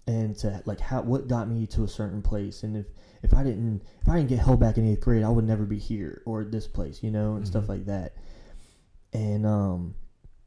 and 0.06 0.36
to 0.36 0.62
like 0.66 0.78
how 0.80 1.00
what 1.02 1.26
got 1.28 1.48
me 1.48 1.66
to 1.68 1.84
a 1.84 1.88
certain 1.88 2.22
place 2.22 2.62
and 2.62 2.76
if 2.76 2.86
if 3.22 3.32
i 3.34 3.42
didn't 3.42 3.82
if 4.02 4.08
i 4.08 4.16
didn't 4.16 4.28
get 4.28 4.38
held 4.38 4.60
back 4.60 4.76
in 4.78 4.86
eighth 4.86 5.00
grade 5.00 5.22
i 5.24 5.28
would 5.28 5.44
never 5.46 5.64
be 5.64 5.78
here 5.78 6.22
or 6.26 6.44
this 6.44 6.66
place 6.66 7.02
you 7.02 7.10
know 7.10 7.34
and 7.36 7.46
stuff 7.46 7.64
Mhm. 7.64 7.68
like 7.68 7.86
that 7.86 8.14
and 9.12 9.46
um 9.46 9.94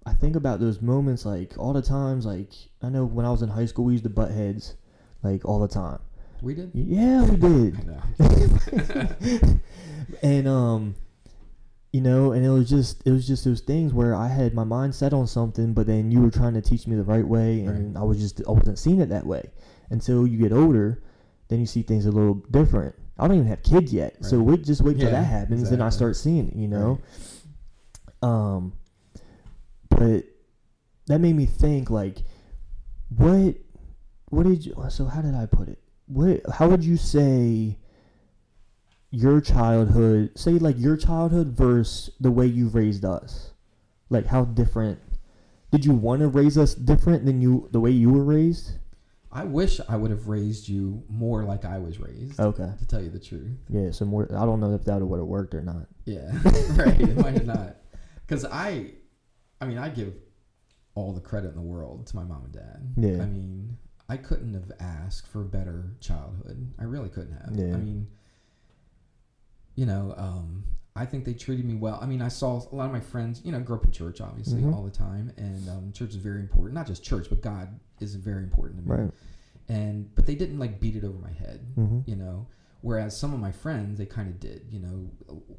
i 0.06 0.14
think 0.14 0.36
about 0.36 0.60
those 0.60 0.82
moments 0.82 1.26
like 1.26 1.54
all 1.58 1.74
the 1.74 1.82
times 1.82 2.26
like 2.26 2.52
i 2.82 2.90
know 2.90 3.06
when 3.06 3.26
i 3.26 3.32
was 3.32 3.42
in 3.42 3.50
high 3.50 3.66
school 3.66 3.86
we 3.86 3.94
used 3.94 4.04
to 4.04 4.10
butt 4.10 4.32
heads 4.32 4.76
like 5.22 5.46
all 5.46 5.60
the 5.60 5.68
time. 5.68 6.00
We 6.42 6.54
did. 6.56 6.72
yeah 6.74 7.24
we 7.24 7.38
did. 7.38 7.80
And 10.22 10.48
um 10.48 10.96
you 11.94 12.02
know 12.02 12.32
and 12.34 12.46
it 12.46 12.50
was 12.50 12.70
just 12.70 13.02
it 13.06 13.12
was 13.12 13.26
just 13.28 13.46
those 13.46 13.62
things 13.62 13.94
where 13.94 14.16
i 14.16 14.28
had 14.28 14.54
my 14.54 14.64
mind 14.64 14.94
set 14.96 15.14
on 15.14 15.28
something 15.28 15.74
but 15.74 15.86
then 15.88 16.12
you 16.12 16.22
were 16.22 16.32
trying 16.32 16.54
to 16.56 16.62
teach 16.62 16.88
me 16.88 16.96
the 16.96 17.04
right 17.04 17.26
way 17.28 17.62
and 17.62 17.98
i 17.98 18.02
was 18.04 18.18
just 18.20 18.42
i 18.48 18.52
wasn't 18.52 18.78
seeing 18.80 19.00
it 19.00 19.10
that 19.10 19.26
way. 19.26 19.50
Until 19.90 20.26
you 20.28 20.38
get 20.38 20.52
older 20.52 21.04
then 21.50 21.60
you 21.60 21.66
see 21.68 21.84
things 21.84 22.06
a 22.08 22.12
little 22.12 22.36
different. 22.52 22.96
I 23.20 23.28
don't 23.28 23.38
even 23.38 23.48
have 23.48 23.62
kids 23.64 23.94
yet 23.94 24.18
so 24.26 24.38
Right. 24.40 24.46
wait 24.48 24.64
just 24.66 24.82
wait 24.82 24.98
till 24.98 25.06
Yeah, 25.06 25.12
that 25.22 25.26
happens 25.26 25.70
then 25.70 25.82
i 25.82 25.90
start 25.90 26.16
seeing 26.16 26.48
it 26.50 26.56
you 26.56 26.68
know 26.68 27.00
um 28.24 28.74
but 29.90 30.24
that 31.08 31.20
made 31.20 31.36
me 31.36 31.46
think 31.46 31.90
like 31.90 32.20
what 33.10 33.56
what 34.30 34.44
did 34.48 34.66
you 34.66 34.74
so 34.90 35.06
how 35.06 35.22
did 35.22 35.36
i 35.36 35.46
put 35.46 35.68
it 35.68 35.80
what 36.08 36.42
how 36.54 36.68
would 36.68 36.84
you 36.84 36.98
say 36.98 37.78
your 39.12 39.40
childhood 39.40 40.32
say 40.36 40.54
like 40.54 40.76
your 40.80 40.98
childhood 40.98 41.48
versus 41.56 42.10
the 42.20 42.32
way 42.32 42.46
you 42.46 42.68
raised 42.70 43.06
us 43.06 43.52
like 44.10 44.26
how 44.26 44.44
different 44.46 44.98
did 45.72 45.86
you 45.86 45.94
want 45.94 46.22
to 46.22 46.28
raise 46.28 46.58
us 46.58 46.74
different 46.74 47.26
than 47.26 47.42
you 47.42 47.68
the 47.72 47.80
way 47.80 47.92
you 47.92 48.10
were 48.10 48.24
raised 48.24 48.72
I 49.36 49.46
wish 49.46 49.80
I 49.90 49.96
would 49.96 50.12
have 50.12 50.28
raised 50.28 50.70
you 50.70 51.02
more 51.10 51.44
like 51.44 51.66
I 51.66 51.80
was 51.80 52.00
raised. 52.00 52.40
okay 52.40 52.70
To 52.78 52.86
tell 52.88 53.02
you 53.02 53.10
the 53.10 53.20
truth. 53.20 53.58
yeah 53.70 53.90
so 53.92 54.06
more 54.06 54.28
i 54.36 54.46
don't 54.46 54.60
know 54.60 54.74
if 54.74 54.84
that 54.86 55.00
would 55.02 55.18
have 55.18 55.28
worked 55.28 55.54
or 55.56 55.62
not 55.62 55.88
Yeah, 56.06 56.30
right. 56.76 57.00
It 57.02 57.18
might 57.18 57.34
have 57.34 57.46
not. 57.46 57.78
Because 58.26 58.46
I, 58.46 58.92
I 59.62 59.66
mean, 59.66 59.78
I 59.78 59.90
give 59.90 60.14
all 60.96 61.14
the 61.14 61.22
credit 61.22 61.50
in 61.50 61.56
the 61.56 61.62
world 61.62 62.08
to 62.08 62.16
my 62.16 62.24
mom 62.24 62.44
and 62.46 62.54
dad. 62.54 62.94
Yeah. 62.98 63.24
I 63.24 63.26
mean, 63.28 63.78
I 64.10 64.18
couldn't 64.18 64.54
have 64.54 64.72
asked 64.80 65.28
for 65.28 65.42
a 65.42 65.46
better 65.46 65.96
childhood. 66.00 66.74
I 66.80 66.84
really 66.84 67.10
couldn't 67.10 67.34
have. 67.34 67.56
Yeah. 67.56 67.74
I 67.74 67.78
mean, 67.78 68.08
you 69.76 69.86
know, 69.86 70.14
um, 70.18 70.64
I 70.96 71.06
think 71.06 71.26
they 71.26 71.34
treated 71.34 71.66
me 71.66 71.74
well. 71.74 71.98
I 72.02 72.06
mean, 72.06 72.22
I 72.22 72.28
saw 72.28 72.62
a 72.72 72.76
lot 72.76 72.86
of 72.86 72.92
my 72.92 73.00
friends, 73.00 73.42
you 73.44 73.52
know, 73.52 73.60
grew 73.60 73.78
up 73.78 73.86
in 73.86 73.92
church, 73.92 74.22
obviously, 74.22 74.62
Mhm. 74.62 74.76
all 74.76 74.84
the 74.84 74.92
time, 74.92 75.32
and 75.38 75.68
um, 75.70 75.92
church 75.92 76.12
is 76.12 76.18
very 76.18 76.40
important. 76.40 76.76
Not 76.76 76.86
just 76.86 77.04
church, 77.04 77.28
but 77.30 77.42
God 77.42 77.80
is 78.00 78.14
very 78.16 78.44
important 78.44 78.84
to 78.84 78.90
me. 78.90 78.98
right 78.98 79.12
And 79.70 80.14
but 80.14 80.26
they 80.28 80.36
didn't 80.36 80.60
like 80.60 80.80
beat 80.80 80.96
it 80.96 81.04
over 81.04 81.18
my 81.18 81.32
head 81.32 81.66
mm-hmm. 81.78 82.00
you 82.06 82.18
know 82.18 82.48
whereas 82.84 83.18
some 83.18 83.34
of 83.34 83.40
my 83.40 83.52
friends 83.52 83.98
they 83.98 84.06
kind 84.06 84.30
of 84.30 84.40
did 84.40 84.66
you 84.70 84.80
know 84.80 85.10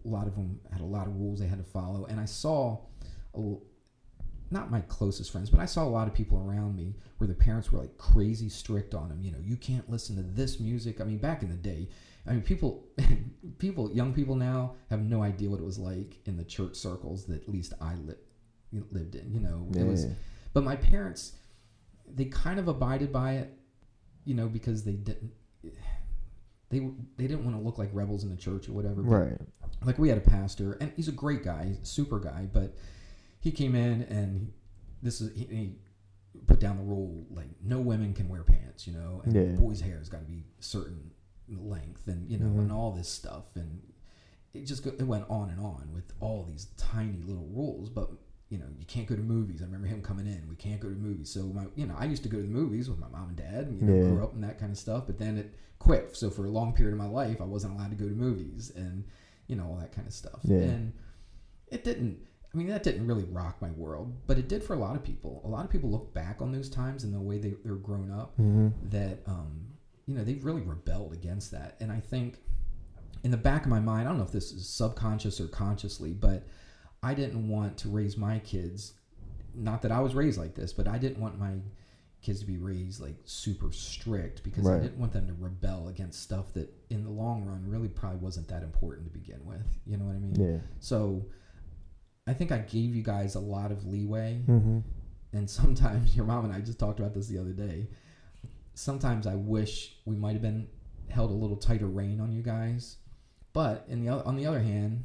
a 0.04 0.08
lot 0.08 0.26
of 0.26 0.34
them 0.36 0.60
had 0.70 0.80
a 0.80 0.84
lot 0.84 1.06
of 1.06 1.16
rules 1.16 1.40
they 1.40 1.46
had 1.46 1.58
to 1.58 1.64
follow 1.64 2.06
and 2.06 2.20
i 2.20 2.24
saw 2.24 2.78
a, 3.34 3.54
not 4.50 4.70
my 4.70 4.80
closest 4.82 5.32
friends 5.32 5.50
but 5.50 5.58
i 5.58 5.66
saw 5.66 5.82
a 5.82 5.88
lot 5.88 6.06
of 6.06 6.14
people 6.14 6.38
around 6.38 6.76
me 6.76 6.94
where 7.18 7.26
the 7.26 7.34
parents 7.34 7.72
were 7.72 7.80
like 7.80 7.98
crazy 7.98 8.48
strict 8.48 8.94
on 8.94 9.08
them 9.08 9.20
you 9.20 9.32
know 9.32 9.38
you 9.42 9.56
can't 9.56 9.90
listen 9.90 10.14
to 10.14 10.22
this 10.22 10.60
music 10.60 11.00
i 11.00 11.04
mean 11.04 11.18
back 11.18 11.42
in 11.42 11.48
the 11.48 11.56
day 11.56 11.88
i 12.26 12.30
mean 12.30 12.42
people 12.42 12.86
people 13.58 13.90
young 13.92 14.14
people 14.14 14.36
now 14.36 14.74
have 14.90 15.02
no 15.02 15.22
idea 15.22 15.50
what 15.50 15.58
it 15.58 15.64
was 15.64 15.78
like 15.78 16.18
in 16.26 16.36
the 16.36 16.44
church 16.44 16.76
circles 16.76 17.26
that 17.26 17.42
at 17.42 17.48
least 17.48 17.74
i 17.80 17.94
li- 17.94 18.14
lived 18.92 19.14
in 19.16 19.32
you 19.32 19.40
know 19.40 19.66
yeah 19.72 19.82
it 19.82 19.86
was 19.86 20.06
but 20.54 20.64
my 20.64 20.76
parents, 20.76 21.32
they 22.06 22.26
kind 22.26 22.58
of 22.58 22.68
abided 22.68 23.12
by 23.12 23.34
it, 23.34 23.52
you 24.24 24.34
know, 24.34 24.48
because 24.48 24.84
they 24.84 24.92
didn't. 24.92 25.32
They, 26.74 26.80
they 27.16 27.28
didn't 27.28 27.44
want 27.44 27.56
to 27.56 27.62
look 27.62 27.78
like 27.78 27.90
rebels 27.92 28.24
in 28.24 28.30
the 28.30 28.36
church 28.36 28.68
or 28.68 28.72
whatever. 28.72 29.02
but, 29.02 29.10
right 29.10 29.38
Like 29.84 29.98
we 29.98 30.08
had 30.08 30.18
a 30.18 30.22
pastor, 30.22 30.72
and 30.80 30.92
he's 30.96 31.08
a 31.08 31.12
great 31.12 31.44
guy, 31.44 31.76
super 31.82 32.18
guy, 32.18 32.48
but 32.52 32.74
he 33.40 33.50
came 33.52 33.74
in 33.74 34.02
and 34.02 34.52
this 35.02 35.20
is 35.20 35.32
he, 35.36 35.44
he 35.44 35.74
put 36.46 36.58
down 36.58 36.76
the 36.76 36.82
rule 36.82 37.26
like 37.30 37.46
no 37.62 37.78
women 37.80 38.12
can 38.12 38.28
wear 38.28 38.42
pants, 38.42 38.86
you 38.86 38.92
know, 38.92 39.22
and 39.24 39.34
Yeah. 39.34 39.56
boys' 39.56 39.80
hair 39.80 39.98
has 39.98 40.08
got 40.08 40.18
to 40.18 40.24
be 40.26 40.44
certain 40.58 41.10
length, 41.48 42.08
and 42.08 42.28
you 42.30 42.38
know, 42.38 42.46
Mhm. 42.46 42.58
and 42.62 42.72
all 42.72 42.90
this 42.92 43.08
stuff, 43.08 43.54
and 43.54 43.80
it 44.54 44.64
just 44.64 44.82
go, 44.84 44.90
it 44.90 45.02
went 45.04 45.26
on 45.28 45.50
and 45.50 45.60
on 45.60 45.90
with 45.92 46.12
all 46.20 46.44
these 46.44 46.66
tiny 46.76 47.20
little 47.22 47.46
rules, 47.48 47.88
but 47.90 48.10
you 48.54 48.60
know, 48.60 48.66
you 48.78 48.86
can't 48.86 49.06
go 49.06 49.16
to 49.16 49.22
movies. 49.22 49.60
I 49.60 49.64
remember 49.64 49.88
him 49.88 50.00
coming 50.00 50.26
in. 50.26 50.46
We 50.48 50.56
can't 50.56 50.80
go 50.80 50.88
to 50.88 50.94
movies. 50.94 51.28
So 51.28 51.42
my, 51.42 51.64
you 51.74 51.86
know, 51.86 51.94
I 51.98 52.04
used 52.04 52.22
to 52.22 52.28
go 52.28 52.36
to 52.36 52.42
the 52.42 52.48
movies 52.48 52.88
with 52.88 52.98
my 52.98 53.08
mom 53.08 53.28
and 53.28 53.36
dad. 53.36 53.66
And, 53.66 53.80
you 53.80 53.86
know, 53.86 53.94
Yeah. 53.94 54.10
grew 54.10 54.22
up 54.22 54.34
in 54.34 54.40
that 54.42 54.58
kind 54.58 54.70
of 54.70 54.78
stuff. 54.78 55.04
But 55.06 55.18
then 55.18 55.36
it 55.38 55.54
quit. 55.78 56.16
So 56.16 56.30
for 56.30 56.44
a 56.46 56.50
long 56.50 56.72
period 56.72 56.92
of 56.92 56.98
my 56.98 57.08
life, 57.08 57.40
I 57.40 57.44
wasn't 57.44 57.74
allowed 57.74 57.90
to 57.90 57.96
go 57.96 58.08
to 58.08 58.14
movies 58.14 58.70
and 58.74 59.04
you 59.48 59.56
know 59.56 59.66
all 59.66 59.76
that 59.76 59.92
kind 59.92 60.06
of 60.06 60.14
stuff. 60.14 60.40
Yeah. 60.44 60.58
And 60.58 60.92
it 61.68 61.84
didn't. 61.84 62.18
I 62.52 62.56
mean, 62.56 62.68
that 62.68 62.84
didn't 62.84 63.06
really 63.08 63.24
rock 63.24 63.60
my 63.60 63.72
world, 63.72 64.14
but 64.28 64.38
it 64.38 64.48
did 64.48 64.62
for 64.62 64.74
a 64.74 64.78
lot 64.78 64.94
of 64.94 65.02
people. 65.02 65.42
A 65.44 65.48
lot 65.48 65.64
of 65.64 65.70
people 65.72 65.90
look 65.90 66.14
back 66.14 66.40
on 66.40 66.52
those 66.52 66.70
times 66.70 67.02
and 67.02 67.12
the 67.12 67.20
way 67.20 67.38
they, 67.38 67.54
they 67.64 67.70
were 67.70 67.76
grown 67.76 68.12
up 68.12 68.34
mm-hmm. 68.34 68.68
that 68.90 69.18
um, 69.26 69.74
you 70.06 70.14
know 70.14 70.24
they 70.24 70.34
really 70.34 70.62
rebelled 70.62 71.12
against 71.12 71.50
that 71.50 71.76
and 71.80 71.90
i 71.90 71.98
think 71.98 72.38
in 73.22 73.30
the 73.30 73.36
back 73.36 73.64
of 73.64 73.70
my 73.70 73.80
mind 73.80 74.06
i 74.06 74.10
don't 74.10 74.18
know 74.18 74.24
if 74.24 74.32
this 74.32 74.52
is 74.52 74.68
subconscious 74.68 75.40
or 75.40 75.46
consciously 75.48 76.12
but 76.12 76.44
i 77.04 77.14
didn't 77.14 77.48
want 77.48 77.76
to 77.76 77.88
raise 77.88 78.16
my 78.16 78.38
kids 78.40 78.92
not 79.54 79.82
that 79.82 79.92
i 79.92 80.00
was 80.00 80.14
raised 80.14 80.38
like 80.38 80.54
this 80.54 80.72
but 80.72 80.86
i 80.88 80.98
didn't 80.98 81.20
want 81.20 81.38
my 81.38 81.52
kids 82.22 82.40
to 82.40 82.46
be 82.46 82.56
raised 82.56 83.02
like 83.02 83.16
super 83.24 83.70
strict 83.70 84.42
because 84.42 84.66
i 84.66 84.78
didn't 84.78 84.98
want 84.98 85.12
them 85.12 85.26
to 85.26 85.34
rebel 85.38 85.88
against 85.88 86.22
stuff 86.22 86.46
that 86.54 86.68
in 86.88 87.04
the 87.04 87.10
long 87.10 87.44
run 87.44 87.62
really 87.68 87.88
probably 87.88 88.18
wasn't 88.18 88.48
that 88.48 88.62
important 88.62 89.04
to 89.06 89.18
begin 89.18 89.40
with. 89.44 89.66
You 89.86 89.98
know 89.98 90.06
what 90.06 90.16
i 90.16 90.18
mean? 90.18 90.34
Yeah. 90.34 90.60
So 90.80 91.26
i 92.26 92.32
think 92.32 92.50
i 92.50 92.58
gave 92.58 92.94
you 92.94 93.02
guys 93.02 93.34
a 93.34 93.40
lot 93.40 93.70
of 93.70 93.84
leeway. 93.86 94.40
Mm-hmm. 94.48 94.78
and 95.34 95.50
sometimes 95.50 96.16
your 96.16 96.24
mom 96.24 96.46
and 96.46 96.54
I 96.54 96.60
just 96.60 96.78
talked 96.78 96.98
about 96.98 97.12
this 97.12 97.26
the 97.26 97.38
other 97.38 97.52
day. 97.52 97.88
Sometimes 98.74 99.26
I 99.26 99.34
wish 99.34 99.96
we 100.06 100.16
might 100.16 100.32
have 100.32 100.42
been 100.42 100.66
held 101.10 101.30
a 101.30 101.34
little 101.34 101.56
tighter 101.56 101.86
rein 101.86 102.20
on 102.20 102.32
you 102.32 102.42
guys, 102.42 102.96
but 103.52 103.84
in 103.88 104.04
the 104.04 104.08
on 104.24 104.36
the 104.36 104.46
other 104.46 104.60
hand, 104.60 105.04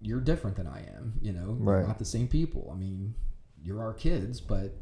you're 0.00 0.20
different 0.20 0.56
than 0.56 0.66
I 0.66 0.80
am. 0.96 1.14
You 1.22 1.32
know, 1.32 1.56
Right. 1.58 1.80
We're 1.82 1.86
not 1.86 1.98
the 1.98 2.04
same 2.04 2.28
people. 2.28 2.70
I 2.72 2.76
mean, 2.78 3.14
you're 3.62 3.80
our 3.80 3.94
kids, 3.94 4.40
but 4.40 4.74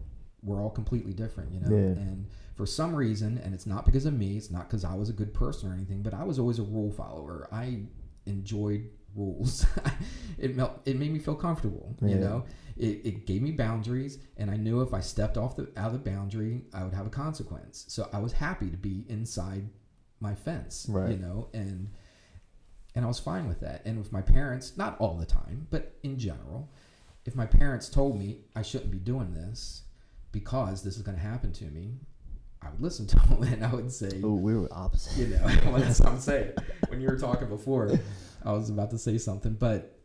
we're 0.43 0.61
all 0.61 0.71
completely 0.71 1.13
different. 1.13 1.53
You 1.53 1.61
know, 1.61 1.71
Yeah. 1.71 2.01
and 2.03 2.27
for 2.55 2.67
some 2.67 2.95
reason, 2.95 3.39
and 3.39 3.55
it's 3.55 3.67
not 3.67 3.85
because 3.85 4.07
of 4.07 4.15
me. 4.15 4.37
It's 4.37 4.51
not 4.51 4.69
because 4.69 4.85
I 4.85 4.95
was 4.95 5.09
a 5.09 5.13
good 5.13 5.33
person 5.33 5.71
or 5.71 5.75
anything, 5.75 6.03
but 6.03 6.15
I 6.15 6.25
was 6.25 6.39
always 6.39 6.59
a 6.59 6.63
rule 6.65 6.91
follower. 6.91 7.49
I 7.53 7.83
enjoyed 8.27 8.89
rules. 9.15 9.67
it 10.39 10.59
it 10.85 10.99
made 10.99 11.13
me 11.13 11.19
feel 11.19 11.35
comfortable. 11.37 11.97
You 12.01 12.17
know, 12.17 12.45
it, 12.77 13.01
it 13.05 13.27
gave 13.27 13.43
me 13.43 13.53
boundaries, 13.53 14.19
and 14.37 14.51
I 14.51 14.57
knew 14.57 14.81
if 14.81 14.93
I 14.95 15.01
stepped 15.01 15.37
off 15.37 15.55
the 15.57 15.71
out 15.77 15.93
of 15.95 16.03
the 16.05 16.11
boundary, 16.11 16.63
I 16.75 16.83
would 16.85 16.95
have 16.95 17.07
a 17.07 17.11
consequence. 17.11 17.85
So 17.89 18.09
I 18.13 18.19
was 18.19 18.33
happy 18.33 18.71
to 18.71 18.77
be 18.77 19.05
inside 19.09 19.69
my 20.21 20.35
fence. 20.35 20.87
You 21.11 21.19
know, 21.19 21.49
and 21.55 21.91
and 22.95 23.05
I 23.05 23.09
was 23.09 23.19
fine 23.19 23.49
with 23.49 23.61
that. 23.61 23.83
And 23.85 23.99
with 23.99 24.13
my 24.13 24.23
parents, 24.23 24.77
not 24.77 24.97
all 24.99 25.17
the 25.17 25.27
time, 25.27 25.67
but 25.71 25.95
in 26.03 26.19
general, 26.19 26.69
if 27.25 27.35
my 27.35 27.47
parents 27.47 27.89
told 27.89 28.19
me 28.19 28.39
I 28.57 28.63
shouldn't 28.63 28.91
be 28.91 28.99
doing 28.99 29.33
this 29.35 29.83
because 30.33 30.83
this 30.83 30.97
is 30.97 31.03
going 31.03 31.17
to 31.17 31.23
happen 31.23 31.53
to 31.53 31.65
me, 31.67 31.95
I 32.61 32.71
would 32.71 32.81
listen 32.81 33.07
to 33.09 33.17
them 33.29 33.43
and 33.43 33.65
I 33.65 33.73
would 33.75 33.91
say, 33.93 34.21
Oh, 34.25 34.35
we 34.35 34.55
were 34.57 34.69
opposite. 34.73 35.17
you 35.19 35.27
know, 35.37 35.45
well, 35.71 35.73
that's 35.81 36.01
what 36.01 36.11
I'm 36.11 36.21
saying. 36.21 36.53
When 36.89 37.01
you 37.01 37.09
were 37.09 37.19
talking 37.19 37.49
before, 37.49 37.91
I 38.45 38.53
was 38.53 38.71
about 38.71 38.91
to 38.91 38.99
say 38.99 39.19
something, 39.19 39.55
but 39.55 39.99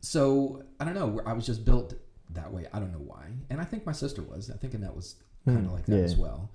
so 0.00 0.62
I 0.80 0.84
don't 0.84 0.94
know. 0.94 1.20
I 1.26 1.32
was 1.32 1.44
just 1.46 1.64
built 1.64 1.94
that 2.30 2.52
way. 2.52 2.66
I 2.72 2.78
don't 2.78 2.92
know 2.92 2.98
why, 2.98 3.26
and 3.50 3.60
I 3.60 3.64
think 3.64 3.84
my 3.86 3.92
sister 3.92 4.22
was. 4.22 4.50
I 4.50 4.56
think 4.56 4.74
Annette 4.74 4.94
was 4.94 5.16
kind 5.44 5.58
of 5.58 5.64
Hmm, 5.66 5.72
like 5.72 5.86
that 5.86 5.96
yeah. 5.96 6.02
as 6.04 6.16
well. 6.16 6.50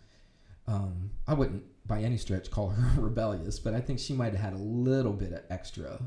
Um, 0.68 1.12
I 1.28 1.34
wouldn't 1.34 1.64
by 1.86 2.02
any 2.02 2.18
stretch 2.18 2.50
call 2.50 2.70
her 2.70 3.02
rebellious, 3.02 3.60
but 3.60 3.74
I 3.74 3.82
think 3.82 4.00
she 4.00 4.14
might 4.14 4.34
have 4.34 4.42
had 4.42 4.54
a 4.54 4.58
little 4.64 5.14
bit 5.14 5.34
of 5.34 5.42
extra, 5.50 6.00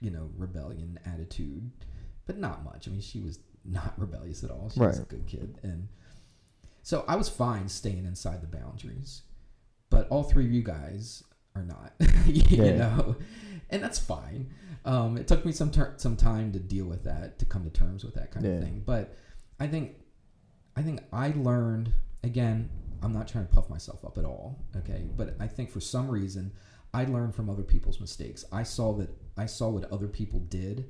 you 0.00 0.10
know, 0.10 0.30
rebellion 0.36 0.98
attitude, 1.06 1.70
but 2.26 2.38
not 2.38 2.64
much. 2.64 2.88
I 2.88 2.90
mean, 2.90 3.00
she 3.00 3.20
was 3.20 3.38
not 3.64 3.94
rebellious 3.98 4.42
at 4.42 4.50
all. 4.50 4.70
She 4.72 4.80
was 4.80 4.98
a 4.98 5.02
good 5.04 5.26
kid, 5.26 5.58
and 5.62 5.88
so 6.82 7.04
I 7.06 7.16
was 7.16 7.28
fine 7.28 7.68
staying 7.68 8.04
inside 8.06 8.40
the 8.42 8.46
boundaries. 8.56 9.22
But 9.90 10.06
all 10.08 10.22
three 10.22 10.44
of 10.46 10.52
you 10.52 10.62
guys 10.62 11.24
are 11.56 11.64
not, 11.64 11.92
you 12.26 12.42
Yeah. 12.64 12.76
know, 12.76 13.16
and 13.70 13.82
that's 13.82 13.98
fine. 13.98 14.50
Um, 14.84 15.16
it 15.18 15.26
took 15.28 15.44
me 15.44 15.52
some 15.52 15.70
ter- 15.70 15.94
some 15.98 16.16
time 16.16 16.52
to 16.52 16.58
deal 16.58 16.86
with 16.86 17.04
that, 17.04 17.38
to 17.40 17.44
come 17.44 17.64
to 17.64 17.70
terms 17.70 18.02
with 18.04 18.14
that 18.14 18.30
kind 18.30 18.46
Yeah. 18.46 18.52
of 18.52 18.62
thing. 18.62 18.82
But 18.86 19.14
I 19.58 19.66
think, 19.66 19.96
I 20.76 20.82
think 20.82 21.00
I 21.12 21.32
learned 21.36 21.92
again. 22.24 22.70
I'm 23.02 23.12
not 23.12 23.28
trying 23.28 23.46
to 23.46 23.52
puff 23.52 23.70
myself 23.70 24.04
up 24.04 24.18
at 24.18 24.24
all, 24.24 24.58
okay? 24.76 25.04
But 25.16 25.36
I 25.40 25.46
think 25.46 25.70
for 25.70 25.80
some 25.80 26.08
reason, 26.08 26.52
I 26.92 27.04
learned 27.04 27.34
from 27.34 27.48
other 27.48 27.62
people's 27.62 28.00
mistakes. 28.00 28.44
I 28.52 28.62
saw 28.62 28.92
that 28.94 29.08
I 29.36 29.46
saw 29.46 29.68
what 29.68 29.90
other 29.92 30.08
people 30.08 30.40
did, 30.40 30.86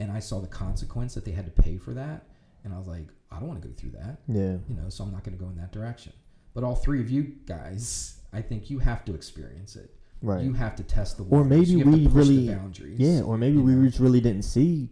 and 0.00 0.10
I 0.10 0.18
saw 0.20 0.40
the 0.40 0.48
consequence 0.48 1.14
that 1.14 1.24
they 1.24 1.30
had 1.32 1.44
to 1.46 1.62
pay 1.62 1.76
for 1.76 1.94
that, 1.94 2.26
and 2.64 2.72
I 2.74 2.78
was 2.78 2.86
like, 2.88 3.06
I 3.30 3.38
don't 3.38 3.48
want 3.48 3.62
to 3.62 3.68
go 3.68 3.74
through 3.74 3.90
that 3.92 4.18
Yeah. 4.28 4.56
you 4.68 4.74
know, 4.76 4.88
so 4.88 5.04
I'm 5.04 5.12
not 5.12 5.22
going 5.24 5.36
to 5.36 5.42
go 5.44 5.50
in 5.50 5.56
that 5.56 5.72
direction. 5.72 6.12
But 6.54 6.64
all 6.64 6.74
three 6.76 7.00
of 7.00 7.10
you 7.10 7.34
guys, 7.46 8.20
I 8.32 8.40
think 8.42 8.70
you 8.70 8.78
have 8.78 9.04
to 9.06 9.14
experience 9.14 9.76
it. 9.76 9.90
Right. 10.22 10.42
You 10.44 10.52
have 10.54 10.74
to 10.76 10.82
test 10.84 11.18
the 11.18 11.24
Or 11.24 11.44
maybe 11.44 11.66
you 11.66 11.78
have 11.80 11.86
to 11.92 11.98
we 11.98 12.04
push 12.06 12.14
really- 12.14 12.46
the 12.46 12.54
boundaries. 12.54 12.98
yeah, 12.98 13.20
or 13.22 13.36
maybe 13.36 13.58
we 13.58 13.72
know. 13.74 13.86
just 13.86 14.00
really 14.00 14.20
didn't 14.20 14.44
see 14.44 14.88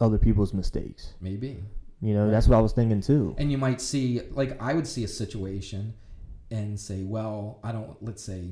other 0.00 0.16
people's 0.18 0.54
mistakes. 0.54 1.14
maybe. 1.20 1.62
You 2.02 2.14
know, 2.14 2.24
Right. 2.24 2.30
that's 2.32 2.48
what 2.48 2.58
I 2.58 2.60
was 2.60 2.72
thinking 2.72 3.00
too. 3.00 3.34
And 3.38 3.50
you 3.52 3.56
might 3.58 3.80
see, 3.80 4.20
like, 4.32 4.60
I 4.60 4.74
would 4.74 4.86
see 4.88 5.04
a 5.04 5.08
situation 5.08 5.94
and 6.50 6.78
say, 6.78 7.04
well, 7.04 7.60
I 7.62 7.70
don't. 7.72 7.96
Let's 8.02 8.22
say, 8.24 8.50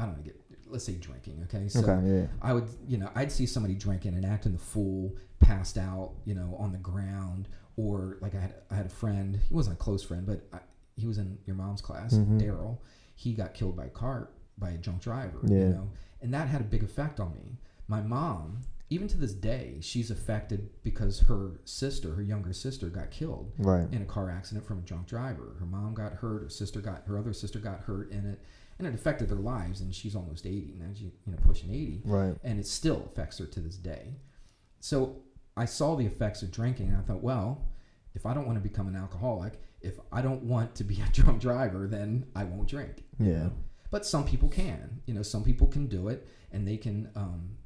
I 0.00 0.06
don't 0.06 0.24
get. 0.24 0.38
Let's 0.66 0.84
say 0.84 0.94
drinking. 0.94 1.42
Okay, 1.44 1.68
so 1.68 1.80
okay, 1.80 2.06
yeah. 2.20 2.26
I 2.40 2.54
would, 2.54 2.66
you 2.88 2.96
know, 2.96 3.10
I'd 3.14 3.30
see 3.30 3.44
somebody 3.44 3.74
drinking 3.74 4.14
and 4.14 4.24
acting 4.24 4.52
the 4.52 4.58
fool, 4.58 5.14
passed 5.38 5.76
out, 5.76 6.12
you 6.24 6.34
know, 6.34 6.56
on 6.58 6.72
the 6.72 6.78
ground, 6.78 7.48
or 7.76 8.16
like 8.22 8.34
I 8.34 8.40
had, 8.40 8.54
I 8.70 8.74
had 8.76 8.86
a 8.86 8.88
friend. 8.90 9.38
He 9.48 9.54
wasn't 9.54 9.74
a 9.76 9.78
close 9.78 10.02
friend, 10.02 10.24
but 10.26 10.40
I, 10.52 10.60
he 10.96 11.06
was 11.06 11.18
in 11.18 11.36
your 11.44 11.56
mom's 11.56 11.82
class, 11.82 12.14
Mhm. 12.14 12.40
Daryl. 12.40 12.78
He 13.14 13.34
got 13.34 13.52
killed 13.52 13.76
by 13.76 13.84
a 13.84 13.90
car 13.90 14.30
by 14.56 14.70
a 14.70 14.78
drunk 14.78 15.02
driver. 15.02 15.40
Yeah. 15.44 15.58
You 15.58 15.68
know, 15.68 15.90
and 16.22 16.32
that 16.32 16.48
had 16.48 16.62
a 16.62 16.64
big 16.64 16.82
effect 16.82 17.20
on 17.20 17.34
me. 17.34 17.58
My 17.88 18.00
mom, 18.00 18.62
even 18.92 19.08
to 19.08 19.16
this 19.16 19.32
day, 19.32 19.78
she's 19.80 20.10
affected 20.10 20.68
because 20.82 21.20
her 21.20 21.60
sister, 21.64 22.14
her 22.14 22.22
younger 22.22 22.52
sister, 22.52 22.88
got 22.88 23.10
killed 23.10 23.52
Right. 23.58 23.90
in 23.92 24.02
a 24.02 24.04
car 24.04 24.30
accident 24.30 24.66
from 24.66 24.78
a 24.78 24.82
drunk 24.82 25.06
driver. 25.06 25.56
Her 25.58 25.66
mom 25.66 25.94
got 25.94 26.12
hurt. 26.14 26.42
Her 26.42 26.48
sister 26.50 26.80
got 26.80 27.04
her 27.06 27.16
other 27.18 27.32
sister 27.32 27.58
got 27.58 27.80
hurt 27.80 28.10
in 28.10 28.26
it, 28.26 28.40
and 28.78 28.86
it 28.86 28.94
affected 28.94 29.28
their 29.28 29.38
lives. 29.38 29.80
And 29.80 29.94
she's 29.94 30.14
almost 30.14 30.46
eighty 30.46 30.74
now. 30.78 30.92
She 30.94 31.04
you 31.26 31.32
know 31.32 31.38
pushing 31.42 31.70
eighty, 31.70 32.02
Right. 32.04 32.36
and 32.44 32.58
it 32.60 32.66
still 32.66 33.02
affects 33.06 33.38
her 33.38 33.46
to 33.46 33.60
this 33.60 33.76
day. 33.76 34.16
So 34.80 35.22
I 35.56 35.64
saw 35.64 35.96
the 35.96 36.06
effects 36.06 36.42
of 36.42 36.50
drinking, 36.50 36.88
and 36.88 36.96
I 36.96 37.00
thought, 37.02 37.22
well, 37.22 37.68
if 38.14 38.26
I 38.26 38.34
don't 38.34 38.46
want 38.46 38.56
to 38.62 38.68
become 38.68 38.88
an 38.88 38.96
alcoholic, 38.96 39.54
if 39.80 39.98
I 40.10 40.22
don't 40.22 40.42
want 40.44 40.74
to 40.76 40.84
be 40.84 41.00
a 41.00 41.06
drunk 41.12 41.40
driver, 41.40 41.86
then 41.86 42.26
I 42.34 42.44
won't 42.44 42.68
drink. 42.68 43.04
you 43.18 43.26
Yeah. 43.30 43.42
know? 43.44 43.52
But 43.90 44.06
some 44.06 44.24
people 44.24 44.48
can. 44.48 45.00
You 45.06 45.14
know, 45.14 45.22
some 45.22 45.44
people 45.44 45.66
can 45.66 45.86
do 45.86 46.08
it, 46.08 46.26
and 46.50 46.66
they 46.68 46.76
can. 46.76 47.10
Um, 47.14 47.56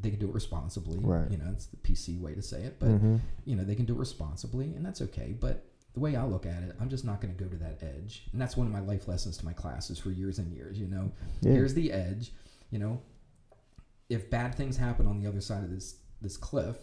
they 0.00 0.10
can 0.10 0.18
do 0.20 0.28
it 0.28 0.34
responsibly. 0.34 0.98
Right. 1.00 1.30
You 1.30 1.38
know, 1.38 1.46
it's 1.52 1.66
the 1.66 1.76
PC 1.76 2.20
way 2.20 2.34
to 2.34 2.42
say 2.42 2.62
it, 2.62 2.78
but 2.78 2.88
hmm 2.88 3.16
you 3.44 3.56
know 3.56 3.64
they 3.64 3.74
can 3.74 3.84
do 3.86 3.94
it 3.94 3.98
responsibly 3.98 4.66
and 4.74 4.84
that's 4.84 5.00
okay 5.00 5.34
but 5.40 5.64
the 5.94 6.00
way 6.00 6.14
i 6.16 6.22
look 6.22 6.44
at 6.44 6.62
it 6.62 6.76
i'm 6.80 6.90
just 6.90 7.02
not 7.04 7.18
going 7.18 7.34
to 7.34 7.42
go 7.42 7.48
to 7.48 7.56
that 7.56 7.78
edge 7.82 8.24
and 8.32 8.40
that's 8.40 8.58
one 8.58 8.66
of 8.66 8.72
my 8.72 8.80
life 8.80 9.08
lessons 9.08 9.38
to 9.38 9.44
my 9.46 9.54
classes 9.54 9.98
for 9.98 10.10
years 10.10 10.38
and 10.38 10.52
years 10.52 10.78
you 10.78 10.86
know 10.86 11.10
Yeah. 11.40 11.52
here's 11.52 11.72
the 11.72 11.90
edge 11.90 12.30
you 12.70 12.78
know 12.78 13.00
if 14.10 14.28
bad 14.30 14.54
things 14.54 14.76
happen 14.76 15.06
on 15.06 15.18
the 15.18 15.26
other 15.26 15.40
side 15.40 15.64
of 15.64 15.70
this 15.70 15.96
this 16.20 16.36
cliff 16.36 16.76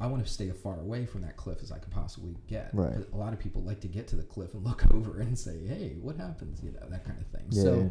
i 0.00 0.06
want 0.06 0.24
to 0.24 0.30
stay 0.32 0.48
as 0.48 0.56
far 0.56 0.80
away 0.80 1.04
from 1.04 1.20
that 1.20 1.36
cliff 1.36 1.58
as 1.62 1.70
i 1.70 1.78
can 1.78 1.90
possibly 1.90 2.36
get 2.46 2.70
Right. 2.72 2.94
but 2.96 3.14
a 3.14 3.18
lot 3.18 3.34
of 3.34 3.38
people 3.38 3.62
like 3.62 3.80
to 3.80 3.88
get 3.88 4.08
to 4.08 4.16
the 4.16 4.22
cliff 4.22 4.54
and 4.54 4.64
look 4.70 4.82
over 4.94 5.20
and 5.20 5.38
say 5.38 5.58
hey 5.66 5.98
what 6.00 6.16
happens 6.16 6.62
you 6.62 6.72
know 6.72 6.88
that 6.88 7.04
kind 7.04 7.20
of 7.20 7.26
thing 7.26 7.46
Yeah. 7.50 7.62
so 7.62 7.90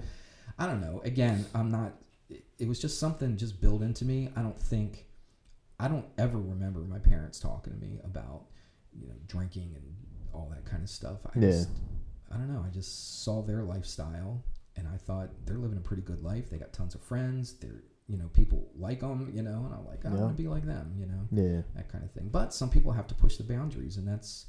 i 0.57 0.65
don't 0.65 0.81
know 0.81 1.01
again 1.05 1.45
i'm 1.53 1.69
not 1.69 1.93
it, 2.29 2.43
it 2.59 2.67
was 2.67 2.79
just 2.79 2.99
something 2.99 3.37
just 3.37 3.59
built 3.61 3.81
into 3.81 4.05
me 4.05 4.29
i 4.35 4.41
don't 4.41 4.59
think 4.59 5.05
I 5.79 5.87
don't 5.87 6.05
ever 6.17 6.39
remember 6.39 6.79
my 6.79 6.97
parents 6.97 7.39
talking 7.39 7.71
to 7.71 7.77
me 7.79 7.99
about, 8.03 8.45
you 8.99 9.05
know, 9.07 9.13
drinking 9.27 9.73
and 9.75 9.85
all 10.33 10.49
that 10.51 10.65
kind 10.65 10.81
of 10.81 10.89
stuff. 10.89 11.19
I 11.27 11.37
Yeah. 11.39 11.51
just, 11.51 11.69
I 12.31 12.37
don't 12.37 12.51
know. 12.51 12.63
I 12.65 12.71
just 12.71 13.21
saw 13.23 13.43
their 13.43 13.61
lifestyle 13.61 14.43
and 14.75 14.87
I 14.87 14.97
thought 14.97 15.29
they're 15.45 15.59
living 15.59 15.77
a 15.77 15.81
pretty 15.81 16.01
good 16.01 16.23
life. 16.23 16.49
They 16.49 16.57
got 16.57 16.73
tons 16.73 16.95
of 16.95 17.01
friends. 17.01 17.53
They're, 17.59 17.83
you 18.07 18.17
know, 18.17 18.27
people 18.33 18.67
like 18.75 19.01
them, 19.01 19.31
you 19.35 19.43
know, 19.43 19.65
and 19.65 19.73
I'm 19.75 19.85
like, 19.85 20.03
I 20.03 20.09
Yeah. 20.09 20.15
want 20.21 20.35
to 20.35 20.41
be 20.41 20.49
like 20.49 20.65
them, 20.65 20.95
you 20.97 21.05
know, 21.05 21.27
Yeah. 21.31 21.61
that 21.75 21.89
kind 21.89 22.03
of 22.03 22.09
thing. 22.09 22.29
But 22.29 22.55
some 22.55 22.71
people 22.71 22.91
have 22.93 23.05
to 23.09 23.13
push 23.13 23.37
the 23.37 23.43
boundaries 23.43 23.97
and 23.97 24.07
that's, 24.07 24.47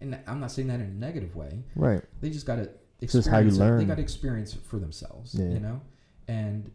and 0.00 0.16
I'm 0.28 0.38
not 0.38 0.52
saying 0.52 0.68
that 0.68 0.78
in 0.78 0.86
a 0.86 0.94
negative 0.94 1.34
way. 1.34 1.64
Right. 1.74 2.04
They 2.20 2.30
just 2.30 2.46
got 2.46 2.54
to 2.62 2.70
It's 3.00 3.14
just 3.14 3.26
how 3.26 3.38
you 3.38 3.48
experience 3.48 3.74
it. 3.74 3.78
They 3.78 3.88
got 3.88 3.96
to 3.96 4.02
experience 4.02 4.54
it 4.54 4.62
for 4.62 4.78
themselves, 4.78 5.34
Yeah. 5.34 5.48
you 5.48 5.58
know? 5.58 5.80
And, 6.28 6.70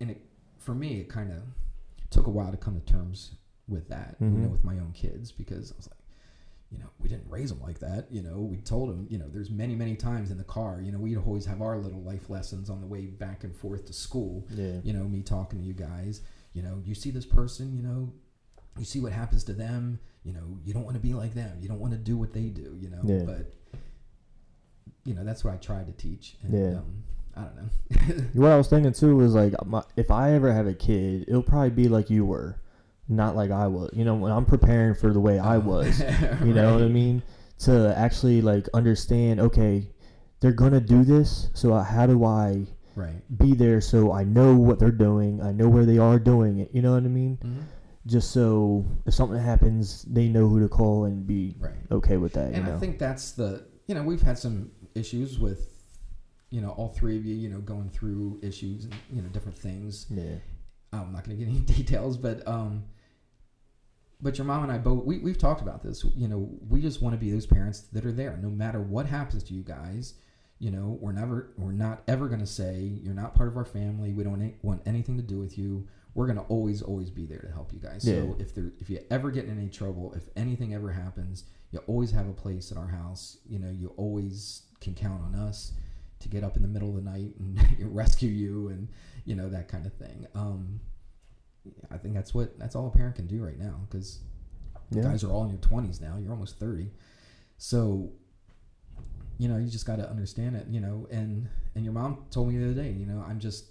and 0.00 0.10
it, 0.10 0.20
for 0.58 0.74
me, 0.74 1.00
it 1.00 1.08
kind 1.08 1.30
of 1.30 1.42
took 2.10 2.26
a 2.26 2.30
while 2.30 2.50
to 2.50 2.56
come 2.56 2.74
to 2.80 2.84
terms 2.92 3.32
with 3.68 3.88
that, 3.88 4.16
you 4.20 4.26
know, 4.26 4.48
Mhm. 4.48 4.52
with 4.52 4.64
my 4.64 4.78
own 4.78 4.92
kids 4.92 5.30
because 5.30 5.70
I 5.72 5.76
was 5.76 5.88
like, 5.88 5.96
you 6.70 6.78
know, 6.78 6.88
we 7.00 7.08
didn't 7.08 7.28
raise 7.28 7.50
them 7.50 7.60
like 7.60 7.78
that. 7.80 8.10
You 8.12 8.22
know, 8.22 8.40
we 8.40 8.58
told 8.60 8.88
them, 8.90 9.06
you 9.10 9.18
know, 9.18 9.28
there's 9.28 9.50
many, 9.50 9.74
many 9.74 9.94
times 9.96 10.30
in 10.30 10.38
the 10.38 10.44
car, 10.44 10.80
you 10.80 10.90
know, 10.92 10.98
we'd 10.98 11.16
always 11.16 11.44
have 11.46 11.60
our 11.62 11.76
little 11.78 12.00
life 12.02 12.30
lessons 12.30 12.70
on 12.70 12.80
the 12.80 12.86
way 12.86 13.06
back 13.06 13.44
and 13.44 13.54
forth 13.54 13.86
to 13.86 13.92
school. 13.92 14.46
Yeah. 14.50 14.80
You 14.82 14.92
know, 14.92 15.04
me 15.08 15.22
talking 15.22 15.58
to 15.60 15.64
you 15.64 15.72
guys, 15.72 16.22
you 16.52 16.62
know, 16.62 16.80
you 16.84 16.94
see 16.94 17.10
this 17.10 17.26
person, 17.26 17.72
you 17.76 17.82
know, 17.82 18.12
you 18.78 18.84
see 18.84 19.00
what 19.00 19.12
happens 19.12 19.44
to 19.44 19.52
them, 19.52 19.98
you 20.24 20.32
know, 20.32 20.58
you 20.64 20.72
don't 20.72 20.84
want 20.84 20.94
to 20.94 21.00
be 21.02 21.14
like 21.14 21.34
them. 21.34 21.58
You 21.60 21.68
don't 21.68 21.80
want 21.80 21.92
to 21.92 21.98
do 21.98 22.16
what 22.16 22.32
they 22.32 22.48
do, 22.50 22.76
you 22.80 22.88
know, 22.90 23.02
Yeah. 23.04 23.24
but, 23.24 23.52
you 25.04 25.14
know, 25.14 25.24
that's 25.24 25.44
what 25.44 25.54
I 25.54 25.56
tried 25.56 25.86
to 25.86 25.92
teach. 25.92 26.36
And, 26.42 26.52
Yeah. 26.52 26.78
Um, 26.78 27.04
I 27.40 27.44
don't 27.44 27.56
know. 27.56 28.24
What 28.34 28.52
I 28.52 28.56
was 28.56 28.68
thinking 28.68 28.92
too 28.92 29.16
was 29.16 29.34
like, 29.34 29.54
my, 29.66 29.82
if 29.96 30.10
I 30.10 30.32
ever 30.32 30.52
have 30.52 30.66
a 30.66 30.74
kid, 30.74 31.24
it'll 31.28 31.42
probably 31.42 31.70
be 31.70 31.88
like 31.88 32.08
you 32.10 32.24
were, 32.24 32.60
not 33.08 33.34
like 33.36 33.50
I 33.50 33.66
was. 33.66 33.90
You 33.92 34.04
know, 34.04 34.14
when 34.14 34.30
I'm 34.32 34.44
preparing 34.44 34.94
for 34.94 35.12
the 35.12 35.20
way 35.20 35.38
I 35.38 35.56
was. 35.72 36.00
You 36.44 36.54
know 36.54 36.74
what 36.74 36.82
I 36.82 36.88
mean? 36.88 37.22
To 37.60 37.92
actually 37.96 38.40
like 38.42 38.68
understand, 38.74 39.40
okay, 39.40 39.88
they're 40.40 40.52
gonna 40.52 40.80
do 40.80 41.04
this, 41.04 41.48
so 41.54 41.74
how 41.74 42.06
do 42.06 42.24
I 42.24 42.66
Right. 42.96 43.22
be 43.38 43.54
there 43.54 43.80
so 43.80 44.12
I 44.12 44.24
know 44.24 44.54
what 44.56 44.78
they're 44.78 44.90
doing, 44.90 45.40
I 45.42 45.52
know 45.52 45.68
where 45.68 45.84
they 45.86 45.98
are 45.98 46.18
doing 46.18 46.58
it. 46.58 46.70
You 46.72 46.82
know 46.82 46.92
what 46.94 47.04
I 47.04 47.08
mean? 47.08 47.38
Mhm. 47.44 47.62
Just 48.06 48.30
so 48.32 48.84
if 49.06 49.14
something 49.14 49.38
happens, 49.38 50.02
they 50.08 50.28
know 50.28 50.48
who 50.48 50.58
to 50.60 50.68
call 50.68 51.04
and 51.04 51.26
be 51.26 51.56
Right. 51.60 51.72
okay 51.90 52.16
with 52.16 52.32
that. 52.34 52.48
and 52.48 52.56
you 52.56 52.62
know? 52.64 52.76
I 52.76 52.78
think 52.80 52.98
that's 52.98 53.32
the 53.32 53.62
you 53.86 53.94
know 53.94 54.02
we've 54.02 54.22
had 54.22 54.38
some 54.38 54.70
issues 54.94 55.38
with 55.38 55.69
you 56.50 56.60
know 56.60 56.70
all 56.70 56.88
three 56.88 57.16
of 57.16 57.24
you 57.24 57.34
you 57.34 57.48
know 57.48 57.60
going 57.60 57.88
through 57.90 58.38
issues 58.42 58.84
and 58.84 58.94
you 59.10 59.22
know 59.22 59.28
different 59.28 59.56
things. 59.56 60.06
yeah, 60.10 60.36
I'm 60.92 61.12
not 61.12 61.24
going 61.24 61.38
to 61.38 61.44
get 61.44 61.50
any 61.50 61.60
details, 61.76 62.16
but 62.16 62.46
um, 62.46 62.84
but 64.20 64.36
your 64.36 64.44
mom 64.44 64.64
and 64.64 64.72
I 64.72 64.78
both 64.78 65.04
we 65.04 65.18
we've 65.18 65.38
talked 65.38 65.62
about 65.62 65.82
this. 65.82 66.04
You 66.16 66.28
know, 66.28 66.50
we 66.68 66.82
just 66.82 67.00
want 67.00 67.14
to 67.14 67.18
be 67.18 67.30
those 67.30 67.46
parents 67.46 67.80
that 67.92 68.04
are 68.04 68.12
there, 68.12 68.38
no 68.42 68.50
matter 68.50 68.80
what 68.80 69.06
happens 69.06 69.42
to 69.44 69.54
you 69.54 69.62
guys. 69.62 70.14
You 70.58 70.70
know, 70.70 70.98
we're 71.00 71.12
never 71.12 71.52
we're 71.56 71.72
not 71.72 72.02
ever 72.06 72.28
going 72.28 72.40
to 72.40 72.46
say 72.46 72.98
you're 73.02 73.14
not 73.14 73.34
part 73.34 73.48
of 73.48 73.56
our 73.56 73.64
family. 73.64 74.12
We 74.12 74.24
don't 74.24 74.54
want 74.62 74.82
anything 74.84 75.16
to 75.16 75.22
do 75.22 75.38
with 75.38 75.56
you. 75.56 75.88
We're 76.14 76.26
going 76.26 76.38
to 76.38 76.44
always 76.44 76.82
always 76.82 77.08
be 77.08 77.24
there 77.24 77.38
to 77.38 77.50
help 77.50 77.72
you 77.72 77.78
guys. 77.78 78.06
Yeah. 78.06 78.16
So 78.16 78.36
if 78.38 78.54
there 78.54 78.72
if 78.78 78.90
you 78.90 79.00
ever 79.10 79.30
get 79.30 79.46
in 79.46 79.56
any 79.56 79.70
trouble, 79.70 80.12
if 80.14 80.24
anything 80.36 80.74
ever 80.74 80.90
happens, 80.90 81.44
you 81.70 81.78
always 81.86 82.10
have 82.10 82.28
a 82.28 82.32
place 82.32 82.70
at 82.72 82.76
our 82.76 82.88
house. 82.88 83.38
You 83.48 83.58
know, 83.60 83.70
you 83.70 83.94
always 83.96 84.64
can 84.80 84.94
count 84.94 85.22
on 85.22 85.34
us 85.34 85.72
to 86.20 86.28
get 86.28 86.44
up 86.44 86.56
in 86.56 86.62
the 86.62 86.68
middle 86.68 86.88
of 86.90 86.94
the 87.02 87.10
night 87.10 87.34
and 87.38 87.58
rescue 87.94 88.30
you 88.30 88.68
and 88.68 88.88
you 89.24 89.34
know 89.34 89.48
that 89.48 89.68
kind 89.68 89.86
of 89.86 89.92
thing. 89.94 90.26
Um, 90.34 90.80
I 91.90 91.98
think 91.98 92.14
that's 92.14 92.32
what 92.34 92.58
that's 92.58 92.74
all 92.76 92.86
a 92.86 92.90
parent 92.90 93.16
can 93.16 93.26
do 93.26 93.42
right 93.44 93.58
now 93.58 93.80
because 93.88 94.20
Yeah. 94.90 95.02
guys 95.02 95.22
are 95.24 95.30
all 95.30 95.44
in 95.44 95.50
your 95.50 95.58
20s 95.58 96.00
now. 96.00 96.16
You're 96.18 96.32
almost 96.32 96.58
30. 96.58 96.90
So, 97.58 98.10
you 99.38 99.48
know, 99.48 99.56
you 99.58 99.68
just 99.68 99.86
got 99.86 99.96
to 99.96 100.08
understand 100.08 100.56
it, 100.56 100.66
you 100.68 100.80
know, 100.80 101.06
and 101.10 101.48
and 101.74 101.84
your 101.84 101.92
mom 101.92 102.24
told 102.30 102.48
me 102.48 102.58
the 102.58 102.64
other 102.70 102.82
day, 102.82 102.90
you 102.90 103.06
know, 103.06 103.24
I'm 103.28 103.38
just 103.40 103.66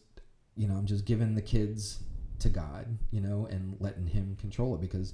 you 0.55 0.67
know, 0.67 0.75
I'm 0.75 0.85
just 0.85 1.05
giving 1.05 1.35
the 1.35 1.41
kids 1.41 1.99
to 2.39 2.49
God, 2.49 2.97
you 3.11 3.21
know, 3.21 3.47
and 3.51 3.75
letting 3.79 4.07
him 4.07 4.35
control 4.39 4.75
it 4.75 4.81
because 4.81 5.13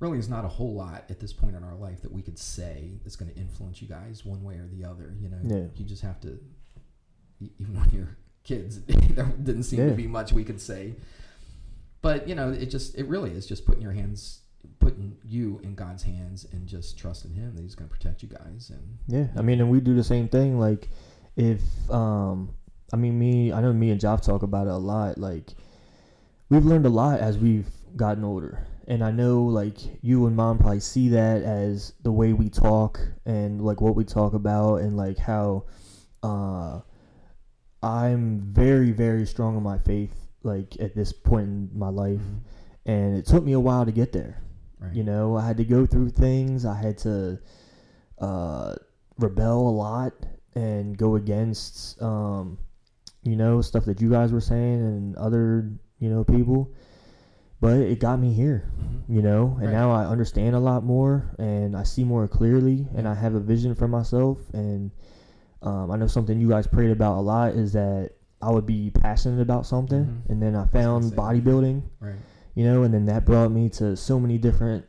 really 0.00 0.18
is 0.18 0.28
not 0.28 0.44
a 0.44 0.48
whole 0.48 0.74
lot 0.74 1.04
at 1.08 1.20
this 1.20 1.32
point 1.32 1.54
in 1.56 1.62
our 1.64 1.74
life 1.76 2.02
that 2.02 2.12
we 2.12 2.20
could 2.22 2.38
say 2.38 2.92
that's 3.02 3.16
going 3.16 3.30
to 3.32 3.36
influence 3.38 3.80
you 3.80 3.88
guys 3.88 4.24
one 4.24 4.42
way 4.42 4.54
or 4.54 4.68
the 4.72 4.84
other, 4.84 5.14
you 5.20 5.28
know. 5.28 5.38
Yeah. 5.42 5.64
You 5.76 5.84
just 5.84 6.02
have 6.02 6.20
to 6.22 6.38
even 7.40 7.74
when 7.80 7.90
you're 7.90 8.16
kids, 8.42 8.80
there 8.86 9.24
didn't 9.42 9.62
seem 9.64 9.80
Yeah. 9.80 9.88
to 9.90 9.94
be 9.94 10.06
much 10.06 10.32
we 10.32 10.44
could 10.44 10.60
say. 10.60 10.94
But, 12.02 12.28
you 12.28 12.34
know, 12.34 12.50
it 12.50 12.66
just 12.66 12.96
it 12.98 13.06
really 13.08 13.30
is 13.30 13.46
just 13.46 13.64
putting 13.66 13.82
your 13.82 13.92
hands 13.92 14.40
putting 14.78 15.16
you 15.24 15.60
in 15.62 15.74
God's 15.74 16.02
hands 16.02 16.46
and 16.52 16.66
just 16.66 16.98
trusting 16.98 17.32
him 17.34 17.54
that 17.54 17.62
he's 17.62 17.74
going 17.74 17.88
to 17.88 17.94
protect 17.94 18.22
you 18.22 18.28
guys 18.30 18.70
and 18.70 18.98
Yeah, 19.06 19.26
I 19.38 19.42
mean, 19.42 19.60
and 19.60 19.70
we 19.70 19.80
do 19.80 19.94
the 19.94 20.04
same 20.04 20.26
thing. 20.28 20.58
Like, 20.58 20.88
if 21.36 21.60
um, 21.90 22.50
I 22.92 22.96
mean, 22.96 23.18
me, 23.18 23.52
I 23.52 23.60
know 23.60 23.72
me 23.72 23.90
and 23.90 24.00
Job 24.00 24.22
talk 24.22 24.42
about 24.42 24.66
it 24.66 24.70
a 24.72 24.76
lot. 24.76 25.18
Like, 25.18 25.50
we've 26.48 26.64
learned 26.64 26.86
a 26.86 26.90
lot 26.90 27.20
as 27.20 27.36
we've 27.38 27.68
gotten 27.96 28.24
older, 28.24 28.66
and 28.86 29.02
I 29.02 29.10
know 29.10 29.44
like 29.44 29.78
you 30.02 30.26
and 30.26 30.36
Mom 30.36 30.58
probably 30.58 30.80
see 30.80 31.08
that 31.10 31.42
as 31.42 31.94
the 32.02 32.12
way 32.12 32.32
we 32.32 32.48
talk 32.50 33.00
and 33.24 33.60
like 33.60 33.80
what 33.80 33.94
we 33.94 34.04
talk 34.04 34.34
about 34.34 34.76
and 34.76 34.96
like 34.96 35.18
how, 35.18 35.64
uh, 36.22 36.80
I'm 37.82 38.38
very 38.38 38.92
very 38.92 39.26
strong 39.26 39.56
in 39.56 39.62
my 39.62 39.78
faith. 39.78 40.14
Like 40.42 40.78
at 40.80 40.94
this 40.94 41.12
point 41.12 41.48
in 41.48 41.70
my 41.74 41.88
life, 41.88 42.20
and 42.84 43.16
it 43.16 43.26
took 43.26 43.42
me 43.44 43.52
a 43.52 43.60
while 43.60 43.86
to 43.86 43.92
get 43.92 44.12
there. 44.12 44.42
right. 44.78 44.94
You 44.94 45.04
know, 45.04 45.36
I 45.36 45.46
had 45.46 45.56
to 45.56 45.64
go 45.64 45.86
through 45.86 46.10
things. 46.10 46.66
I 46.66 46.76
had 46.76 46.98
to 46.98 47.38
uh, 48.18 48.74
rebel 49.18 49.68
a 49.68 49.70
lot 49.70 50.12
and 50.54 50.96
go 50.96 51.16
against, 51.16 52.00
um, 52.02 52.58
you 53.22 53.36
know, 53.36 53.60
stuff 53.62 53.86
that 53.86 54.00
you 54.00 54.10
guys 54.10 54.32
were 54.32 54.40
saying 54.40 54.80
and 54.80 55.16
other, 55.16 55.70
you 55.98 56.10
know, 56.10 56.24
people. 56.24 56.72
But 57.64 57.78
it 57.78 57.98
got 57.98 58.20
me 58.20 58.34
here, 58.34 58.64
Mhm. 58.78 59.00
you 59.08 59.22
know, 59.22 59.56
and 59.56 59.68
Right. 59.68 59.72
now 59.72 59.90
I 59.90 60.04
understand 60.04 60.54
a 60.54 60.58
lot 60.60 60.84
more 60.84 61.30
and 61.38 61.74
I 61.74 61.82
see 61.82 62.04
more 62.04 62.28
clearly 62.28 62.86
and 62.94 63.08
I 63.08 63.14
have 63.14 63.34
a 63.34 63.40
vision 63.40 63.74
for 63.74 63.88
myself. 63.88 64.38
And 64.52 64.90
um, 65.62 65.90
I 65.90 65.96
know 65.96 66.06
something 66.06 66.38
you 66.38 66.50
guys 66.50 66.66
prayed 66.66 66.90
about 66.90 67.16
a 67.16 67.22
lot 67.22 67.54
is 67.54 67.72
that 67.72 68.10
I 68.42 68.50
would 68.52 68.66
be 68.66 68.90
passionate 68.90 69.40
about 69.40 69.64
something. 69.64 70.04
Mhm. 70.04 70.30
And 70.30 70.42
then 70.42 70.54
I 70.54 70.66
found 70.66 71.04
bodybuilding 71.14 71.84
Right. 72.00 72.16
you 72.54 72.64
know, 72.64 72.82
and 72.82 72.92
then 72.92 73.06
that 73.06 73.24
brought 73.24 73.50
me 73.50 73.70
to 73.70 73.96
so 73.96 74.20
many 74.20 74.36
different 74.36 74.84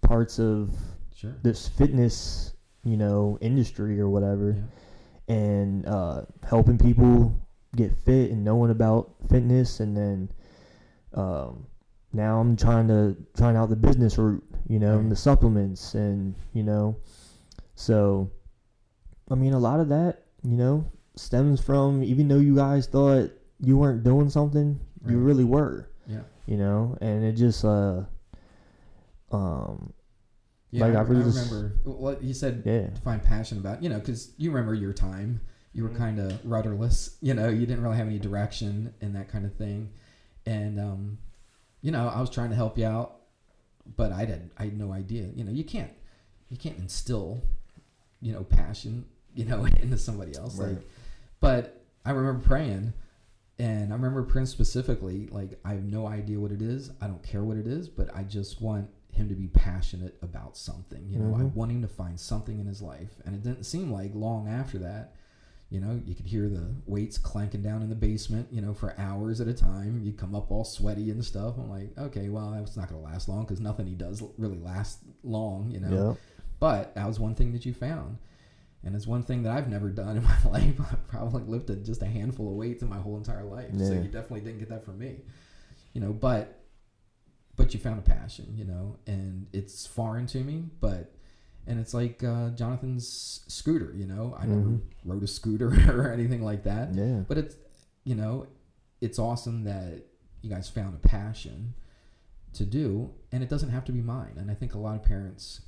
parts 0.00 0.38
of 0.38 0.70
Sure. 1.12 1.34
this 1.42 1.68
fitness, 1.68 2.54
you 2.84 2.96
know, 2.96 3.36
industry 3.42 4.00
or 4.00 4.08
whatever, 4.08 4.52
Yeah. 5.28 5.34
and 5.36 5.84
uh, 5.86 6.22
helping 6.42 6.78
people 6.78 7.34
get 7.76 7.92
fit 7.92 8.30
and 8.30 8.44
knowing 8.44 8.70
about 8.70 9.10
fitness, 9.28 9.78
and 9.80 9.94
then 9.94 10.30
um, 11.12 11.66
now 12.12 12.40
I'm 12.40 12.56
trying 12.56 12.88
to 12.88 13.16
trying 13.36 13.56
out 13.56 13.68
the 13.68 13.76
business 13.76 14.16
route, 14.18 14.44
you 14.68 14.78
know, 14.78 14.98
and 14.98 15.10
the 15.10 15.16
supplements, 15.16 15.94
and 15.94 16.34
you 16.54 16.62
know, 16.62 16.96
so 17.74 18.30
I 19.30 19.34
mean, 19.34 19.52
a 19.52 19.58
lot 19.58 19.80
of 19.80 19.88
that, 19.90 20.24
you 20.42 20.56
know, 20.56 20.90
stems 21.16 21.60
from 21.60 22.02
even 22.02 22.28
though 22.28 22.38
you 22.38 22.54
guys 22.56 22.86
thought 22.86 23.30
you 23.60 23.76
weren't 23.76 24.02
doing 24.04 24.30
something, 24.30 24.78
you 25.06 25.18
really 25.18 25.44
were 25.44 25.90
Yeah. 26.06 26.20
you 26.46 26.56
know, 26.56 26.96
and 27.00 27.24
it 27.24 27.32
just 27.32 27.64
uh 27.64 28.04
um 29.30 29.92
Yeah, 30.70 30.84
Like, 30.86 30.96
I, 30.96 30.98
I 30.98 31.02
really 31.02 31.22
I 31.22 31.24
just- 31.24 31.50
remember 31.50 31.76
what 31.84 32.22
you 32.22 32.34
said 32.34 32.62
yeah 32.66 32.88
to 32.90 33.00
find 33.00 33.22
passion 33.22 33.58
about, 33.58 33.82
you 33.82 33.88
know, 33.88 33.98
because 33.98 34.32
you 34.36 34.50
remember 34.50 34.74
your 34.74 34.92
time. 34.92 35.40
You 35.72 35.84
were 35.84 35.90
Mhm. 35.90 35.96
kind 35.96 36.18
of 36.18 36.44
rudderless, 36.44 37.16
you 37.20 37.34
know, 37.34 37.48
you 37.48 37.64
didn't 37.66 37.82
really 37.82 37.96
have 37.98 38.06
any 38.06 38.18
direction 38.18 38.92
and 39.00 39.14
that 39.14 39.28
kind 39.28 39.44
of 39.46 39.54
thing. 39.54 39.90
And, 40.46 40.78
um, 40.80 41.18
you 41.82 41.90
know, 41.90 42.08
I 42.08 42.20
was 42.20 42.30
trying 42.30 42.50
to 42.50 42.56
help 42.56 42.76
you 42.78 42.86
out, 42.86 43.16
but 43.96 44.12
I 44.12 44.24
had, 44.24 44.50
I 44.58 44.64
had 44.64 44.78
no 44.78 44.92
idea. 44.92 45.28
You 45.34 45.44
know, 45.44 45.52
you 45.52 45.64
can't, 45.64 45.90
you 46.48 46.56
can't 46.56 46.78
instill, 46.78 47.42
you 48.20 48.32
know, 48.32 48.44
passion, 48.44 49.04
you 49.34 49.44
know, 49.44 49.64
into 49.80 49.98
somebody 49.98 50.36
else. 50.36 50.56
Right. 50.58 50.70
Like, 50.70 50.88
but 51.40 51.82
I 52.04 52.10
remember 52.10 52.44
praying 52.46 52.92
and 53.58 53.92
I 53.92 53.96
remember 53.96 54.22
praying 54.22 54.46
specifically, 54.46 55.28
like, 55.30 55.58
I 55.64 55.70
have 55.74 55.84
no 55.84 56.06
idea 56.06 56.38
what 56.38 56.52
it 56.52 56.62
is. 56.62 56.90
I 57.00 57.06
don't 57.06 57.22
care 57.22 57.42
what 57.42 57.56
it 57.56 57.66
is, 57.66 57.88
but 57.88 58.14
I 58.14 58.22
just 58.22 58.60
want 58.60 58.88
him 59.10 59.28
to 59.28 59.34
be 59.34 59.48
passionate 59.48 60.16
about 60.22 60.56
something. 60.56 61.08
You 61.08 61.18
know, 61.18 61.34
I 61.34 61.40
Mhm. 61.40 61.54
want 61.54 61.72
him 61.72 61.82
to 61.82 61.88
find 61.88 62.18
something 62.20 62.60
in 62.60 62.66
his 62.66 62.80
life. 62.80 63.20
And 63.24 63.34
it 63.34 63.42
didn't 63.42 63.64
seem 63.64 63.90
like 63.90 64.14
long 64.14 64.46
after 64.48 64.78
that, 64.78 65.14
you 65.70 65.80
know, 65.80 66.00
you 66.06 66.14
could 66.14 66.26
hear 66.26 66.48
the 66.48 66.74
weights 66.86 67.18
clanking 67.18 67.62
down 67.62 67.82
in 67.82 67.90
the 67.90 67.94
basement, 67.94 68.48
you 68.50 68.62
know, 68.62 68.72
for 68.72 68.94
hours 68.98 69.40
at 69.40 69.48
a 69.48 69.52
time. 69.54 70.00
You'd 70.02 70.16
come 70.16 70.34
up 70.34 70.50
all 70.50 70.64
sweaty 70.64 71.10
and 71.10 71.22
stuff. 71.22 71.56
I'm 71.58 71.68
like, 71.68 71.90
okay, 71.98 72.30
well, 72.30 72.52
that's 72.52 72.76
not 72.76 72.88
going 72.88 73.00
to 73.02 73.06
last 73.06 73.28
long 73.28 73.42
because 73.44 73.60
nothing 73.60 73.86
he 73.86 73.94
does 73.94 74.22
really 74.38 74.58
lasts 74.58 75.04
long, 75.22 75.70
you 75.70 75.80
know. 75.80 75.90
yeah 75.90 76.14
But 76.58 76.94
that 76.94 77.06
was 77.06 77.20
one 77.20 77.34
thing 77.34 77.52
that 77.52 77.66
you 77.66 77.74
found. 77.74 78.18
And 78.82 78.94
it's 78.94 79.06
one 79.06 79.22
thing 79.22 79.42
that 79.42 79.52
I've 79.52 79.68
never 79.68 79.90
done 79.90 80.16
in 80.16 80.22
my 80.24 80.38
life. 80.50 80.74
I've 80.80 81.06
probably 81.08 81.42
lifted 81.42 81.84
just 81.84 82.00
a 82.00 82.06
handful 82.06 82.48
of 82.48 82.54
weights 82.54 82.82
in 82.82 82.88
my 82.88 82.98
whole 82.98 83.16
entire 83.18 83.44
life. 83.44 83.70
So 83.76 83.92
you 84.02 84.08
definitely 84.08 84.40
didn't 84.40 84.60
get 84.60 84.70
that 84.70 84.84
from 84.84 84.98
me. 84.98 85.16
You 85.92 86.00
know, 86.00 86.12
but 86.12 86.60
but 87.56 87.74
you 87.74 87.80
found 87.80 87.98
a 87.98 88.02
passion, 88.02 88.54
you 88.56 88.64
know, 88.64 88.96
and 89.06 89.48
it's 89.52 89.86
foreign 89.86 90.26
to 90.28 90.38
me, 90.38 90.64
but 90.80 91.12
and 91.68 91.78
it's 91.78 91.94
like 91.94 92.24
uh, 92.24 92.50
Jonathan's 92.50 93.44
scooter, 93.48 93.92
you 93.94 94.06
know. 94.06 94.34
I 94.38 94.46
never 94.46 94.60
Mhm. 94.70 94.80
rode 95.04 95.22
a 95.22 95.26
scooter 95.28 95.68
or 95.88 96.10
anything 96.10 96.42
like 96.42 96.64
that. 96.64 96.94
yeah 96.94 97.20
But 97.28 97.38
it's 97.38 97.54
you 98.04 98.14
know, 98.16 98.46
it's 99.00 99.18
awesome 99.18 99.64
that 99.64 100.02
you 100.42 100.50
guys 100.50 100.68
found 100.68 100.94
a 100.94 100.98
passion 101.08 101.74
to 102.54 102.64
do, 102.64 103.10
and 103.32 103.42
it 103.42 103.48
doesn't 103.50 103.70
have 103.70 103.84
to 103.84 103.92
be 103.92 104.00
mine. 104.00 104.34
And 104.38 104.50
I 104.50 104.54
think 104.54 104.74
a 104.74 104.78
lot 104.78 104.96
of 104.96 105.02
parents 105.04 105.60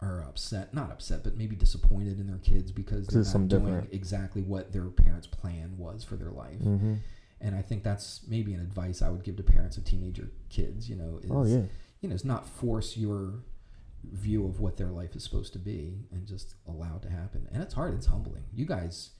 are 0.00 0.22
upset, 0.22 0.72
not 0.74 0.90
upset, 0.92 1.24
but 1.24 1.36
maybe 1.36 1.56
disappointed 1.56 2.20
in 2.20 2.26
their 2.26 2.38
kids 2.38 2.70
because 2.72 3.06
they're 3.08 3.22
not 3.24 3.48
doing 3.48 3.64
different. 3.64 3.92
exactly 3.92 4.42
what 4.42 4.72
their 4.72 4.84
parents' 4.86 5.26
plan 5.26 5.76
was 5.76 6.04
for 6.04 6.16
their 6.16 6.30
life. 6.30 6.60
mm-hmm. 6.60 6.94
And 7.40 7.54
I 7.54 7.62
think 7.62 7.84
that's 7.84 8.22
maybe 8.28 8.52
an 8.52 8.60
advice 8.60 9.00
I 9.02 9.10
would 9.10 9.22
give 9.22 9.36
to 9.36 9.42
parents 9.44 9.76
of 9.76 9.84
teenager 9.84 10.28
kids. 10.48 10.88
You 10.90 10.96
know, 10.96 11.20
is 11.22 11.30
oh 11.30 11.44
yeah 11.44 11.62
you 12.00 12.08
know, 12.08 12.14
is 12.14 12.24
not 12.24 12.48
force 12.48 12.96
your 12.96 13.44
view 14.12 14.46
of 14.46 14.60
what 14.60 14.76
their 14.76 14.88
life 14.90 15.14
is 15.16 15.24
supposed 15.24 15.52
to 15.52 15.58
be 15.58 15.98
and 16.12 16.26
just 16.26 16.54
allow 16.66 16.96
it 16.96 17.02
to 17.02 17.10
happen. 17.10 17.48
And 17.52 17.62
it's 17.62 17.74
hard. 17.74 17.94
It's 17.94 18.06
humbling. 18.06 18.44
You 18.54 18.64
guys, 18.64 19.10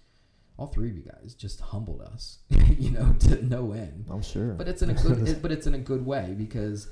all 0.56 0.66
three 0.68 0.88
of 0.90 0.96
you 0.96 1.02
guys, 1.02 1.34
just 1.34 1.60
humbled 1.60 2.00
us. 2.02 2.38
you 2.78 2.90
know, 2.90 3.14
to 3.20 3.44
no 3.44 3.72
end. 3.72 4.06
i'm 4.10 4.22
sure 4.22 4.54
But 4.54 4.68
it's 4.68 4.82
in 4.82 4.90
a 4.90 4.94
good. 4.94 5.28
it, 5.28 5.42
but 5.42 5.52
it's 5.52 5.66
in 5.66 5.74
a 5.74 5.78
good 5.78 6.04
way 6.06 6.34
because 6.36 6.88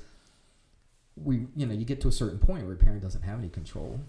we, 1.15 1.47
you 1.55 1.65
know, 1.65 1.73
you 1.73 1.85
get 1.85 2.01
to 2.01 2.07
a 2.07 2.11
certain 2.11 2.39
point 2.39 2.65
where 2.65 2.75
a 2.75 2.77
parent 2.77 3.01
doesn't 3.01 3.23
have 3.23 3.39
any 3.39 3.49
control 3.49 3.99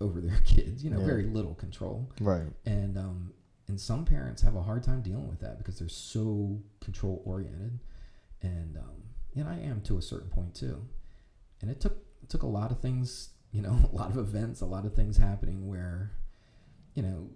over 0.00 0.20
their 0.20 0.38
kids. 0.44 0.82
You 0.84 0.90
know, 0.90 1.00
Yeah. 1.00 1.06
very 1.06 1.24
little 1.24 1.54
control 1.54 2.08
right 2.20 2.46
and 2.64 2.96
um, 2.96 3.32
and 3.68 3.80
some 3.80 4.04
parents 4.04 4.42
have 4.42 4.54
a 4.54 4.62
hard 4.62 4.82
time 4.84 5.02
dealing 5.02 5.28
with 5.28 5.40
that 5.40 5.58
because 5.58 5.78
they're 5.78 5.88
so 5.88 6.60
control 6.80 7.20
oriented, 7.24 7.80
and 8.42 8.76
um, 8.76 9.02
and 9.34 9.48
I 9.48 9.58
am 9.58 9.80
to 9.82 9.98
a 9.98 10.02
certain 10.02 10.28
point 10.30 10.54
too, 10.54 10.80
and 11.60 11.68
it 11.70 11.80
took 11.80 11.98
it 12.26 12.30
took 12.30 12.42
a 12.42 12.46
lot 12.46 12.70
of 12.70 12.80
things, 12.80 13.30
you 13.52 13.62
know, 13.62 13.78
a 13.92 13.96
lot 13.96 14.10
of 14.10 14.18
events, 14.18 14.60
a 14.60 14.66
lot 14.66 14.84
of 14.84 14.94
things 14.94 15.16
happening 15.16 15.68
where, 15.68 16.12
you 16.94 17.02
know, 17.02 17.30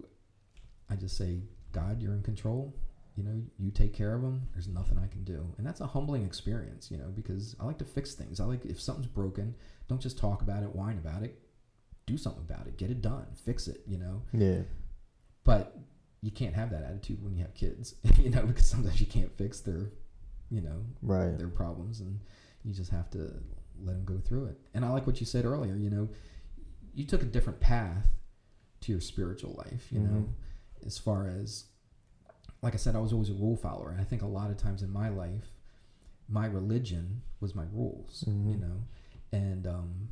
I 0.89 0.95
just 0.95 1.17
say, 1.17 1.39
God, 1.71 2.01
you're 2.01 2.13
in 2.13 2.23
control. 2.23 2.75
You 3.15 3.23
know, 3.23 3.41
you 3.59 3.71
take 3.71 3.93
care 3.93 4.13
of 4.15 4.21
them. 4.21 4.47
There's 4.53 4.69
nothing 4.69 4.97
I 4.97 5.07
can 5.07 5.25
do, 5.25 5.53
and 5.57 5.67
that's 5.67 5.81
a 5.81 5.85
humbling 5.85 6.25
experience, 6.25 6.89
you 6.89 6.97
know, 6.97 7.11
because 7.13 7.57
I 7.59 7.65
like 7.65 7.77
to 7.79 7.85
fix 7.85 8.13
things. 8.13 8.39
I 8.39 8.45
like 8.45 8.65
if 8.65 8.79
something's 8.79 9.07
broken, 9.07 9.53
don't 9.89 10.01
just 10.01 10.17
talk 10.17 10.41
about 10.41 10.63
it, 10.63 10.73
whine 10.73 10.97
about 10.97 11.21
it. 11.23 11.37
Do 12.05 12.17
something 12.17 12.43
about 12.49 12.67
it. 12.67 12.77
Get 12.77 12.89
it 12.89 13.01
done. 13.01 13.27
Fix 13.45 13.67
it. 13.67 13.81
You 13.85 13.97
know 13.97 14.21
yeah 14.33 14.61
but 15.43 15.77
you 16.21 16.31
can't 16.31 16.55
have 16.55 16.69
that 16.71 16.83
attitude 16.83 17.23
when 17.23 17.35
you 17.35 17.41
have 17.41 17.53
kids 17.53 17.95
you 18.17 18.29
know 18.29 18.43
because 18.43 18.65
sometimes 18.65 18.99
you 18.99 19.07
can't 19.07 19.35
fix 19.37 19.61
their 19.61 19.91
you 20.49 20.61
know 20.61 20.83
right 21.01 21.37
their 21.37 21.47
problems 21.47 21.99
and 21.99 22.19
you 22.63 22.73
just 22.73 22.91
have 22.91 23.09
to 23.09 23.33
let 23.85 23.93
them 23.93 24.05
go 24.05 24.17
through 24.19 24.45
it 24.45 24.57
and 24.73 24.83
i 24.85 24.89
like 24.89 25.05
what 25.07 25.19
you 25.19 25.25
said 25.25 25.45
earlier 25.45 25.75
you 25.75 25.89
know 25.89 26.09
you 26.93 27.05
took 27.05 27.21
a 27.21 27.25
different 27.25 27.59
path 27.59 28.07
to 28.81 28.91
your 28.91 29.01
spiritual 29.01 29.53
life 29.57 29.87
you 29.91 29.99
know 29.99 30.21
Mhm. 30.27 30.85
as 30.85 30.97
far 30.97 31.27
as 31.27 31.65
like 32.61 32.73
i 32.73 32.77
said 32.77 32.95
i 32.95 32.99
was 32.99 33.13
always 33.13 33.29
a 33.29 33.33
rule 33.33 33.55
follower 33.57 33.91
and 33.91 33.99
i 34.01 34.03
think 34.03 34.21
a 34.21 34.27
lot 34.27 34.49
of 34.51 34.57
times 34.57 34.81
in 34.83 34.89
my 34.91 35.09
life 35.09 35.51
my 36.27 36.45
religion 36.45 37.21
was 37.39 37.53
my 37.55 37.65
rules 37.71 38.23
you 38.27 38.33
Mhm. 38.33 38.59
know 38.61 38.83
and 39.31 39.67
um 39.67 40.09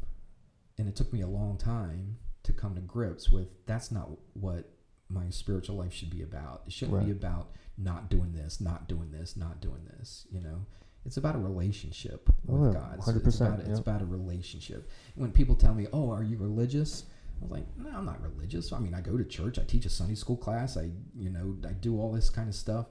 and 0.77 0.87
it 0.87 0.95
took 0.95 1.11
me 1.11 1.21
a 1.21 1.27
long 1.27 1.57
time 1.57 2.17
to 2.43 2.53
come 2.53 2.75
to 2.75 2.81
grips 2.81 3.29
with 3.29 3.49
that's 3.65 3.91
not 3.91 4.09
what 4.33 4.71
my 5.09 5.29
spiritual 5.29 5.75
life 5.75 5.91
should 5.91 6.11
be 6.11 6.21
about. 6.21 6.61
It 6.67 6.71
shouldn't 6.73 7.03
be 7.03 7.11
about 7.11 7.49
not 7.79 8.09
doing 8.11 8.31
this, 8.33 8.61
not 8.61 8.87
doing 8.87 9.09
this, 9.11 9.35
not 9.35 9.59
doing 9.59 9.83
this. 9.85 10.27
You 10.31 10.39
know, 10.39 10.65
it's 11.05 11.17
about 11.17 11.35
a 11.35 11.39
relationship 11.39 12.29
with 12.45 12.61
Oh, 12.61 12.73
God. 12.73 12.93
It's- 12.99 13.07
100%, 13.07 13.25
It's 13.27 13.39
about, 13.39 13.59
it's 13.59 13.69
yeah. 13.69 13.75
about 13.77 14.01
a 14.01 14.05
relationship. 14.05 14.89
When 15.15 15.31
people 15.31 15.55
tell 15.55 15.73
me, 15.73 15.87
"Oh, 15.93 16.09
are 16.11 16.23
you 16.23 16.37
religious?" 16.37 17.05
I 17.39 17.43
was 17.43 17.51
like, 17.51 17.77
"No, 17.77 17.89
I'm 17.89 18.05
not 18.05 18.21
religious. 18.21 18.73
I 18.73 18.79
mean, 18.79 18.93
I 18.93 19.01
go 19.01 19.17
to 19.17 19.23
church. 19.23 19.57
I 19.59 19.63
teach 19.63 19.85
a 19.85 19.89
Sunday 19.89 20.15
school 20.15 20.35
class. 20.37 20.75
I, 20.77 20.91
you 21.15 21.29
know, 21.29 21.55
I 21.67 21.71
do 21.73 21.99
all 21.99 22.11
this 22.11 22.29
kind 22.29 22.49
of 22.49 22.55
stuff, 22.55 22.87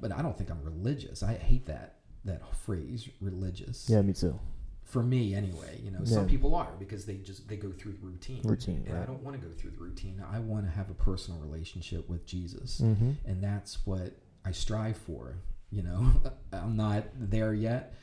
but 0.00 0.10
I 0.12 0.22
don't 0.22 0.36
think 0.36 0.50
I'm 0.50 0.62
religious. 0.62 1.22
I 1.22 1.34
hate 1.34 1.66
that 1.66 1.92
that 2.24 2.42
phrase, 2.56 3.08
religious. 3.20 3.88
Yeah, 3.88 4.02
me 4.02 4.12
too. 4.12 4.36
For 4.82 5.02
me, 5.02 5.34
anyway. 5.34 5.80
You 5.84 5.92
know, 5.92 6.04
some 6.04 6.26
people 6.26 6.56
are 6.56 6.72
because 6.80 7.06
they 7.06 7.16
just 7.18 7.46
they 7.48 7.56
go 7.56 7.70
through 7.70 7.92
the 7.92 8.04
routine. 8.06 8.40
Routine, 8.42 8.84
and 8.88 8.98
I 8.98 9.04
don't 9.04 9.22
want 9.22 9.40
to 9.40 9.46
go 9.48 9.52
through 9.54 9.70
the 9.70 9.78
routine. 9.78 10.20
I 10.28 10.40
want 10.40 10.64
to 10.64 10.70
have 10.72 10.90
a 10.90 10.94
personal 10.94 11.38
relationship 11.40 12.08
with 12.08 12.26
Jesus 12.26 12.80
Mm-hmm. 12.80 13.12
and 13.24 13.42
that's 13.42 13.86
what 13.86 14.16
I 14.44 14.50
strive 14.52 14.96
for. 14.96 15.36
You 15.70 15.82
know, 15.82 16.06
I'm 16.52 16.76
not 16.76 17.04
there 17.18 17.52
yet 17.54 17.94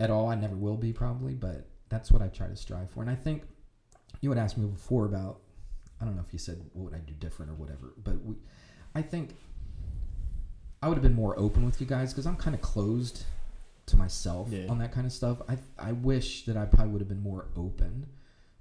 at 0.00 0.10
all. 0.10 0.28
I 0.28 0.34
never 0.34 0.56
will 0.56 0.76
be 0.76 0.92
probably, 0.92 1.34
but 1.34 1.66
that's 1.88 2.10
what 2.10 2.22
I 2.22 2.28
try 2.28 2.48
to 2.48 2.56
strive 2.56 2.90
for. 2.90 3.02
And 3.02 3.10
I 3.10 3.14
think 3.14 3.42
you 4.20 4.30
had 4.30 4.38
asked 4.38 4.56
me 4.58 4.66
before 4.66 5.04
about 5.04 5.40
I 6.00 6.04
don't 6.04 6.16
know 6.16 6.22
if 6.26 6.32
you 6.32 6.38
said 6.38 6.58
what 6.72 6.84
would 6.90 6.94
I 6.94 6.98
do 6.98 7.12
different 7.14 7.52
or 7.52 7.54
whatever, 7.54 7.92
but 8.02 8.22
we, 8.24 8.34
I 8.94 9.02
think 9.02 9.36
I 10.82 10.88
would 10.88 10.94
have 10.96 11.02
been 11.02 11.14
more 11.14 11.38
open 11.38 11.64
with 11.64 11.80
you 11.80 11.86
guys 11.86 12.12
because 12.12 12.26
I'm 12.26 12.36
kind 12.36 12.54
of 12.54 12.60
closed 12.60 13.24
to 13.86 13.96
myself 13.96 14.48
Yeah. 14.50 14.66
on 14.68 14.78
that 14.78 14.92
kind 14.92 15.06
of 15.06 15.12
stuff. 15.12 15.40
I 15.48 15.56
I 15.78 15.92
wish 15.92 16.44
that 16.46 16.56
I 16.56 16.64
probably 16.64 16.92
would 16.92 17.00
have 17.00 17.08
been 17.08 17.22
more 17.22 17.46
open 17.56 18.06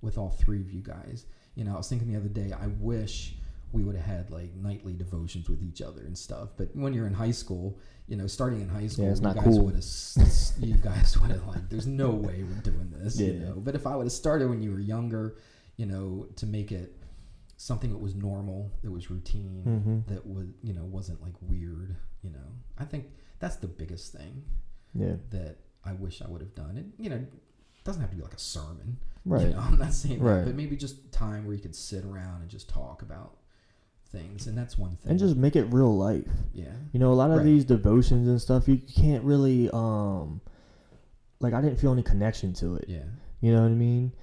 with 0.01 0.17
all 0.17 0.29
three 0.29 0.59
of 0.61 0.71
you 0.71 0.81
guys. 0.81 1.25
You 1.55 1.63
know, 1.63 1.73
I 1.73 1.77
was 1.77 1.87
thinking 1.89 2.11
the 2.11 2.17
other 2.19 2.29
day, 2.29 2.51
I 2.53 2.67
wish 2.67 3.35
we 3.73 3.83
would 3.83 3.95
have 3.95 4.05
had 4.05 4.29
like 4.31 4.53
nightly 4.55 4.93
devotions 4.93 5.49
with 5.49 5.61
each 5.61 5.81
other 5.81 6.01
and 6.01 6.17
stuff. 6.17 6.49
But 6.55 6.69
when 6.75 6.93
you're 6.93 7.07
in 7.07 7.13
high 7.13 7.31
school, 7.31 7.79
you 8.07 8.15
know, 8.15 8.27
starting 8.27 8.61
in 8.61 8.69
high 8.69 8.87
school, 8.87 9.09
it's 9.11 9.19
you 9.19 9.25
guys 9.33 9.43
cool. 9.43 9.65
would 9.65 9.75
have, 9.75 10.63
you 10.69 10.75
guys 10.75 11.17
would 11.21 11.31
have 11.31 11.45
like, 11.47 11.69
there's 11.69 11.87
no 11.87 12.11
way 12.11 12.43
we're 12.43 12.61
doing 12.61 12.89
this, 12.95 13.19
you 13.19 13.33
Yeah. 13.33 13.39
know. 13.49 13.53
But 13.57 13.75
if 13.75 13.85
I 13.87 13.95
would 13.95 14.05
have 14.05 14.13
started 14.13 14.47
when 14.49 14.61
you 14.61 14.71
were 14.71 14.79
younger, 14.79 15.37
you 15.77 15.85
know, 15.87 16.27
to 16.35 16.45
make 16.45 16.71
it 16.71 16.95
something 17.57 17.91
that 17.91 17.97
was 17.97 18.13
normal, 18.15 18.71
that 18.83 18.91
was 18.91 19.09
routine, 19.09 19.63
Mm-hmm. 19.65 20.13
that 20.13 20.25
was, 20.25 20.47
you 20.61 20.73
know, 20.73 20.83
wasn't 20.85 21.21
like 21.21 21.33
weird, 21.41 21.95
you 22.21 22.29
know. 22.29 22.47
I 22.77 22.85
think 22.85 23.05
that's 23.39 23.55
the 23.55 23.67
biggest 23.67 24.13
thing 24.13 24.43
Yeah. 24.93 25.15
that 25.31 25.57
I 25.83 25.93
wish 25.93 26.21
I 26.21 26.27
would 26.29 26.41
have 26.41 26.53
done. 26.55 26.77
and 26.77 26.93
you 26.99 27.09
know, 27.09 27.25
doesn't 27.83 28.01
have 28.01 28.11
to 28.11 28.15
be 28.17 28.21
like 28.23 28.33
a 28.33 28.39
sermon. 28.39 28.97
Right. 29.25 29.47
You 29.47 29.53
know, 29.53 29.59
I'm 29.59 29.77
not 29.79 29.93
saying 29.93 30.21
Right. 30.21 30.39
that, 30.39 30.45
but 30.45 30.55
maybe 30.55 30.75
just 30.77 31.11
time 31.11 31.45
where 31.45 31.55
you 31.55 31.61
could 31.61 31.75
sit 31.75 32.05
around 32.05 32.41
and 32.41 32.49
just 32.49 32.69
talk 32.69 33.01
about 33.01 33.37
things, 34.13 34.47
and 34.47 34.57
that's 34.57 34.77
one 34.77 34.95
thing. 34.97 35.09
And 35.11 35.19
just 35.19 35.35
make 35.35 35.55
it 35.57 35.63
real 35.65 35.93
life. 35.97 36.31
yeah, 36.53 36.71
You 36.93 36.99
know, 37.01 37.11
a 37.11 37.15
lot 37.15 37.31
of 37.31 37.37
Right. 37.37 37.45
these 37.45 37.65
devotions 37.65 38.27
and 38.29 38.39
stuff, 38.41 38.67
you 38.69 38.77
can't 38.77 39.23
really 39.25 39.69
um 39.73 40.39
like 41.41 41.53
I 41.53 41.61
didn't 41.61 41.79
feel 41.79 41.91
any 41.91 42.03
connection 42.03 42.53
to 42.53 42.75
it. 42.75 42.85
yeah, 42.87 43.03
You 43.41 43.53
know 43.53 43.61
what 43.63 43.71
I 43.71 43.75
mean? 43.75 44.13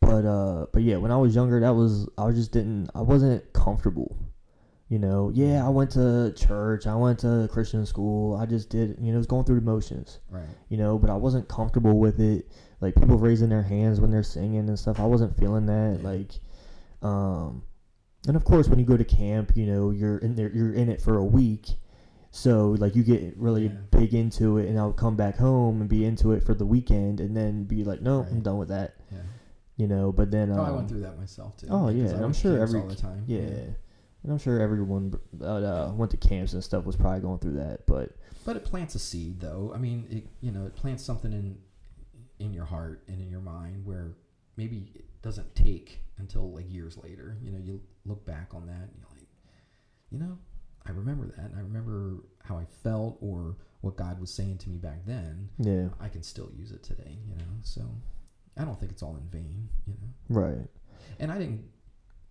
But 0.00 0.24
uh 0.24 0.66
but 0.72 0.82
yeah, 0.82 0.96
when 0.96 1.10
I 1.10 1.16
was 1.18 1.34
younger 1.34 1.60
that 1.60 1.74
was 1.74 2.08
I 2.16 2.30
just 2.30 2.52
didn't 2.52 2.88
I 2.94 3.02
wasn't 3.02 3.52
comfortable. 3.52 4.16
You 4.88 4.98
know, 4.98 5.30
yeah, 5.32 5.64
I 5.64 5.68
went 5.68 5.90
to 5.92 6.32
church, 6.36 6.86
I 6.86 6.96
went 6.96 7.18
to 7.20 7.48
Christian 7.52 7.84
school, 7.86 8.34
I 8.36 8.46
just 8.46 8.70
did 8.70 8.96
you 9.00 9.12
know, 9.12 9.14
it 9.14 9.18
was 9.18 9.26
going 9.26 9.44
through 9.44 9.60
the 9.60 9.66
motions. 9.66 10.18
right, 10.30 10.42
You 10.68 10.78
know, 10.78 10.98
but 10.98 11.10
I 11.10 11.16
wasn't 11.16 11.46
comfortable 11.48 11.98
with 11.98 12.18
it. 12.20 12.50
Like 12.80 12.94
people 12.94 13.18
raising 13.18 13.50
their 13.50 13.62
hands 13.62 14.00
when 14.00 14.10
they're 14.10 14.22
singing 14.22 14.66
and 14.68 14.78
stuff. 14.78 14.98
I 14.98 15.04
wasn't 15.04 15.36
feeling 15.36 15.66
that. 15.66 15.98
Yeah. 16.00 16.08
Like 16.08 16.30
um 17.02 17.62
and 18.26 18.36
of 18.36 18.44
course 18.44 18.68
when 18.68 18.78
you 18.78 18.84
go 18.84 18.96
to 18.96 19.04
camp, 19.04 19.52
you 19.56 19.66
know, 19.66 19.90
you're 19.90 20.18
in 20.18 20.34
there 20.34 20.50
you're 20.50 20.72
in 20.72 20.88
it 20.88 21.00
for 21.00 21.16
a 21.16 21.24
week. 21.24 21.68
So 22.32 22.70
like 22.78 22.94
you 22.94 23.02
get 23.02 23.36
really 23.36 23.64
Yeah. 23.64 23.72
big 23.90 24.14
into 24.14 24.58
it 24.58 24.68
and 24.68 24.78
I'll 24.78 24.92
come 24.92 25.16
back 25.16 25.36
home 25.36 25.80
and 25.80 25.88
be 25.90 26.04
into 26.04 26.32
it 26.32 26.44
for 26.44 26.54
the 26.54 26.66
weekend 26.66 27.20
and 27.20 27.36
then 27.36 27.64
be 27.64 27.82
like, 27.84 28.00
No, 28.02 28.26
I'm 28.30 28.40
done 28.42 28.58
with 28.58 28.68
that. 28.68 28.94
yeah. 29.10 29.18
You 29.76 29.86
know, 29.88 30.12
but 30.12 30.30
then 30.30 30.52
um, 30.52 30.60
oh, 30.60 30.64
I 30.64 30.70
went 30.70 30.88
through 30.88 31.00
that 31.00 31.18
myself 31.18 31.56
too. 31.56 31.66
oh, 31.70 31.88
yeah, 31.88 32.12
I'm 32.22 32.32
sure 32.34 32.60
every- 32.60 32.80
all 32.80 32.86
the 32.86 32.94
time. 32.94 33.24
yeah. 33.26 33.38
And 34.22 34.30
I'm 34.30 34.36
sure 34.38 34.60
everyone 34.60 35.18
that 35.38 35.46
uh, 35.64 35.92
went 35.94 36.10
to 36.10 36.18
camps 36.18 36.52
and 36.52 36.62
stuff 36.62 36.84
was 36.84 36.94
probably 36.96 37.20
going 37.20 37.38
through 37.38 37.54
that, 37.54 37.86
but 37.86 38.14
But 38.44 38.56
it 38.56 38.64
plants 38.66 38.94
a 38.94 38.98
seed, 38.98 39.40
though. 39.40 39.72
I 39.74 39.78
mean, 39.78 40.06
it 40.10 40.26
you 40.42 40.52
know, 40.52 40.66
it 40.66 40.76
plants 40.76 41.02
something 41.02 41.32
in 41.32 41.56
in 42.38 42.52
your 42.52 42.66
heart 42.66 43.02
and 43.08 43.18
in 43.20 43.30
your 43.30 43.40
mind 43.40 43.86
where 43.86 44.12
maybe 44.58 44.90
it 44.94 45.04
doesn't 45.22 45.54
take 45.54 46.00
until 46.18 46.52
like 46.52 46.70
years 46.70 46.98
later. 46.98 47.38
You 47.42 47.52
know, 47.52 47.58
you 47.58 47.80
look 48.10 48.26
back 48.26 48.54
on 48.54 48.66
that 48.66 48.72
and 48.72 48.90
you're 48.98 49.08
like, 49.10 49.28
you 50.10 50.18
know, 50.18 50.38
I 50.86 50.90
remember 50.92 51.26
that, 51.26 51.50
and 51.50 51.56
I 51.56 51.60
remember 51.60 52.24
how 52.42 52.56
I 52.56 52.64
felt 52.82 53.18
or 53.20 53.56
what 53.80 53.96
God 53.96 54.20
was 54.20 54.32
saying 54.32 54.58
to 54.58 54.70
me 54.70 54.76
back 54.76 55.04
then. 55.06 55.48
yeah, 55.58 55.88
I 56.00 56.08
can 56.08 56.22
still 56.22 56.50
use 56.56 56.72
it 56.72 56.82
today. 56.82 57.18
You 57.28 57.36
know, 57.36 57.52
so 57.62 57.82
I 58.58 58.64
don't 58.64 58.78
think 58.78 58.92
it's 58.92 59.02
all 59.02 59.16
in 59.16 59.28
vain. 59.28 59.68
You 59.86 59.94
know, 59.94 60.40
right, 60.40 60.68
and 61.18 61.30
I 61.30 61.38
didn't. 61.38 61.64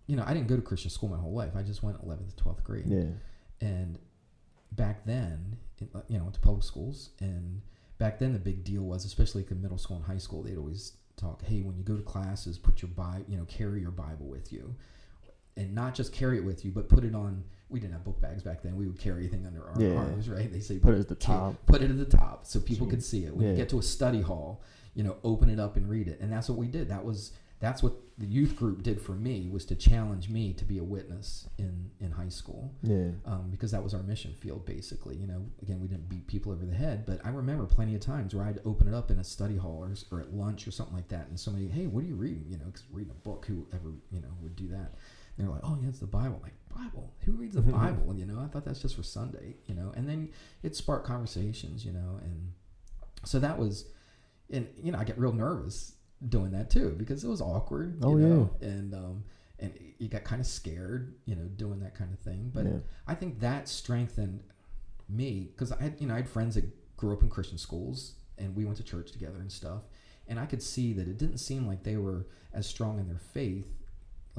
You 0.06 0.16
know, 0.16 0.24
I 0.26 0.34
didn't 0.34 0.48
go 0.48 0.56
to 0.56 0.62
Christian 0.62 0.90
school 0.90 1.08
my 1.08 1.16
whole 1.16 1.32
life. 1.32 1.52
I 1.56 1.62
just 1.62 1.84
went 1.84 2.04
11th 2.04 2.34
to 2.34 2.42
12th 2.42 2.64
grade 2.64 2.86
yeah, 2.88 3.04
and 3.60 3.96
back 4.72 5.04
then 5.04 5.56
uh, 5.94 6.00
you 6.08 6.18
know 6.18 6.24
went 6.24 6.34
to 6.34 6.40
public 6.40 6.64
schools 6.64 7.10
and 7.20 7.60
back 7.98 8.18
then 8.18 8.32
the 8.32 8.38
big 8.38 8.64
deal 8.64 8.82
was 8.82 9.04
especially 9.04 9.42
like 9.42 9.50
in 9.50 9.60
middle 9.60 9.78
school 9.78 9.96
and 9.96 10.04
high 10.06 10.18
school 10.18 10.42
they'd 10.42 10.56
always 10.56 10.94
talk 11.16 11.42
hey 11.44 11.62
when 11.62 11.76
you 11.76 11.82
go 11.82 11.96
to 11.96 12.02
classes 12.02 12.58
put 12.58 12.82
your 12.82 12.88
bible 12.90 13.24
you 13.28 13.36
know 13.36 13.44
carry 13.44 13.80
your 13.80 13.90
bible 13.90 14.26
with 14.26 14.52
you 14.52 14.74
and 15.56 15.74
not 15.74 15.94
just 15.94 16.12
carry 16.12 16.36
it 16.38 16.44
with 16.44 16.64
you 16.64 16.70
but 16.70 16.88
put 16.88 17.04
it 17.04 17.14
on 17.14 17.44
we 17.68 17.78
didn't 17.78 17.92
have 17.92 18.02
book 18.04 18.20
bags 18.20 18.42
back 18.42 18.62
then. 18.64 18.74
We 18.76 18.86
would 18.88 18.98
carry 18.98 19.24
everything 19.26 19.46
under 19.46 19.64
our 19.64 19.80
Yeah. 19.80 19.94
arms 19.94 20.28
right? 20.28 20.52
They 20.52 20.58
say 20.58 20.78
Put 20.80 20.94
it 20.94 20.98
at 21.00 21.08
the 21.08 21.14
top. 21.14 21.54
put 21.66 21.82
it 21.82 21.88
at 21.90 21.98
the 21.98 22.04
top 22.04 22.44
so 22.44 22.58
people 22.58 22.86
Sure. 22.86 22.90
could 22.90 23.02
see 23.04 23.24
it. 23.26 23.36
When 23.36 23.44
Yeah. 23.46 23.50
you 23.52 23.56
get 23.56 23.68
to 23.68 23.78
a 23.78 23.82
study 23.82 24.22
hall 24.22 24.62
you 24.94 25.04
know 25.04 25.16
open 25.22 25.48
it 25.48 25.60
up 25.60 25.76
and 25.76 25.88
read 25.88 26.08
it. 26.08 26.18
And 26.20 26.32
that's 26.32 26.48
what 26.48 26.58
we 26.58 26.66
did. 26.66 26.88
That 26.88 27.04
was 27.04 27.30
that's 27.60 27.80
what 27.82 27.92
the 28.18 28.24
youth 28.26 28.56
group 28.56 28.82
did 28.82 29.00
for 29.00 29.12
me 29.12 29.48
was 29.50 29.66
to 29.66 29.74
challenge 29.76 30.30
me 30.30 30.52
to 30.54 30.64
be 30.64 30.78
a 30.78 30.82
witness 30.82 31.46
in 31.58 31.90
in 32.00 32.10
high 32.10 32.28
school. 32.28 32.72
Yeah, 32.82 33.10
um, 33.24 33.50
because 33.52 33.70
that 33.70 33.84
was 33.84 33.94
our 33.94 34.02
mission 34.02 34.32
field 34.34 34.66
basically 34.66 35.14
you 35.16 35.28
know. 35.28 35.46
Again 35.62 35.80
we 35.80 35.86
didn't 35.86 36.08
beat 36.08 36.26
people 36.26 36.50
over 36.50 36.66
the 36.66 36.74
head 36.74 37.06
but 37.06 37.24
i 37.24 37.28
remember 37.28 37.66
plenty 37.66 37.94
of 37.94 38.00
times 38.00 38.34
where 38.34 38.44
i'd 38.46 38.58
open 38.64 38.88
it 38.88 38.94
up 38.94 39.10
in 39.12 39.18
a 39.20 39.24
study 39.24 39.56
hall 39.56 39.84
or, 39.84 39.94
or 40.10 40.20
at 40.20 40.32
lunch 40.34 40.66
or 40.66 40.70
something 40.72 40.96
like 40.96 41.08
that 41.08 41.28
and 41.28 41.38
somebody 41.38 41.68
hey 41.68 41.86
what 41.86 42.02
are 42.02 42.06
you 42.08 42.16
reading? 42.16 42.46
You 42.48 42.58
know 42.58 42.64
because 42.66 42.82
reading 42.90 43.12
a 43.12 43.22
book 43.28 43.46
whoever 43.46 43.92
you 44.10 44.20
know 44.20 44.32
would 44.42 44.56
do 44.56 44.66
that 44.68 44.94
they're 45.40 45.50
like 45.52 45.62
oh 45.64 45.78
yeah 45.82 45.88
it's 45.88 45.98
the 46.00 46.06
bible. 46.06 46.40
Like 46.42 46.54
bible? 46.74 47.12
Who 47.24 47.32
reads 47.32 47.54
the 47.54 47.62
bible? 47.80 48.14
You 48.14 48.26
know 48.26 48.40
i 48.40 48.46
thought 48.46 48.64
that's 48.64 48.80
just 48.80 48.96
for 48.96 49.02
sunday 49.02 49.56
you 49.66 49.74
know? 49.74 49.92
And 49.96 50.08
then 50.08 50.30
it 50.62 50.76
sparked 50.76 51.06
conversations 51.06 51.84
you 51.84 51.92
know? 51.92 52.20
And 52.22 52.52
so 53.24 53.38
that 53.40 53.58
was 53.58 53.86
and 54.50 54.66
you 54.82 54.92
know 54.92 54.98
i 54.98 55.04
get 55.04 55.18
real 55.18 55.32
nervous 55.32 55.94
doing 56.28 56.50
that 56.52 56.70
too 56.70 56.94
because 56.98 57.24
it 57.24 57.28
was 57.28 57.40
awkward 57.40 57.96
you 58.00 58.06
Oh, 58.08 58.14
know 58.14 58.50
and 58.60 58.94
um 58.94 59.24
and 59.58 59.72
you 59.98 60.08
got 60.08 60.24
kind 60.24 60.40
of 60.40 60.46
scared 60.46 61.14
you 61.26 61.34
know 61.34 61.42
doing 61.56 61.80
that 61.80 61.94
kind 61.94 62.12
of 62.12 62.18
thing. 62.20 62.50
But 62.54 62.64
yeah, 62.64 62.78
I 63.06 63.14
think 63.14 63.40
that 63.40 63.68
strengthened 63.68 64.42
me 65.08 65.50
because 65.52 65.70
I, 65.72 65.82
had, 65.82 65.96
you 66.00 66.06
know, 66.06 66.14
I 66.14 66.18
had 66.18 66.28
friends 66.28 66.54
that 66.54 66.64
grew 66.96 67.12
up 67.12 67.22
in 67.22 67.28
Christian 67.28 67.58
schools 67.58 68.14
and 68.38 68.56
we 68.56 68.64
went 68.64 68.78
to 68.78 68.82
church 68.84 69.12
together 69.12 69.36
and 69.38 69.52
stuff, 69.52 69.82
and 70.28 70.38
I 70.40 70.46
could 70.46 70.62
see 70.62 70.94
that 70.94 71.06
it 71.08 71.18
didn't 71.18 71.38
seem 71.38 71.66
like 71.66 71.82
they 71.82 71.96
were 71.96 72.26
as 72.54 72.66
strong 72.66 72.98
in 72.98 73.06
their 73.06 73.18
faith, 73.18 73.68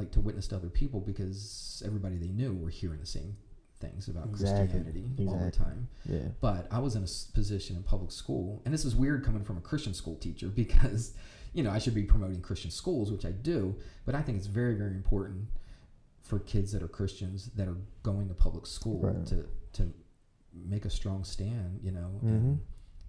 like 0.02 0.12
to 0.12 0.20
witness 0.22 0.48
to 0.48 0.56
other 0.56 0.70
people 0.70 1.00
because 1.00 1.82
everybody 1.86 2.18
they 2.18 2.28
knew 2.30 2.54
were 2.54 2.70
hearing 2.70 3.00
the 3.00 3.06
same 3.06 3.36
things 3.80 4.08
about 4.08 4.28
Exactly. 4.28 4.68
Christianity 4.82 5.28
all 5.28 5.40
the 5.46 5.52
time. 5.52 5.88
yeah, 6.06 6.28
But 6.40 6.68
I 6.72 6.80
was 6.80 6.96
in 6.96 7.04
a 7.04 7.10
position 7.34 7.76
in 7.76 7.84
public 7.84 8.12
school, 8.12 8.62
and 8.66 8.74
this 8.74 8.86
is 8.86 8.96
weird 8.96 9.24
coming 9.26 9.44
from 9.44 9.58
a 9.58 9.62
Christian 9.62 9.94
school 9.94 10.16
teacher 10.18 10.48
because, 10.64 11.14
you 11.54 11.64
know, 11.64 11.72
I 11.72 11.80
should 11.80 11.96
be 11.96 12.04
promoting 12.04 12.42
Christian 12.42 12.72
schools, 12.72 13.12
which 13.12 13.26
I 13.26 13.32
do, 13.32 13.76
but 14.06 14.14
I 14.16 14.22
think 14.22 14.38
it's 14.38 14.48
very, 14.48 14.76
very 14.76 14.96
important 14.96 15.48
for 16.22 16.38
kids 16.40 16.72
that 16.74 16.84
are 16.84 16.88
Christians 16.88 17.50
that 17.56 17.68
are 17.68 17.78
going 18.04 18.28
to 18.28 18.34
public 18.36 18.66
school 18.68 19.02
Right. 19.02 19.26
to 19.28 19.48
to 19.74 19.94
make 20.54 20.86
a 20.86 20.90
strong 20.90 21.24
stand, 21.24 21.80
you 21.82 21.92
know, 21.92 22.20
Mhm. 22.24 22.28
and, 22.30 22.60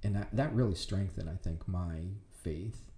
and 0.04 0.16
that 0.16 0.28
that 0.34 0.54
really 0.54 0.74
strengthened, 0.74 1.28
I 1.28 1.36
think, 1.36 1.66
my 1.68 1.96
faith 2.30 2.90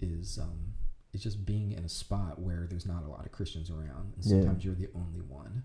is 0.00 0.38
um, 0.38 0.74
is 1.16 1.22
just 1.22 1.44
being 1.44 1.72
in 1.72 1.84
a 1.84 1.88
spot 1.88 2.38
where 2.40 2.66
there's 2.70 2.86
not 2.86 3.02
a 3.04 3.08
lot 3.08 3.26
of 3.26 3.32
Christians 3.32 3.70
around, 3.70 4.12
and 4.14 4.24
Yeah. 4.24 4.40
sometimes 4.42 4.64
you're 4.64 4.74
the 4.74 4.88
only 4.94 5.20
one, 5.22 5.62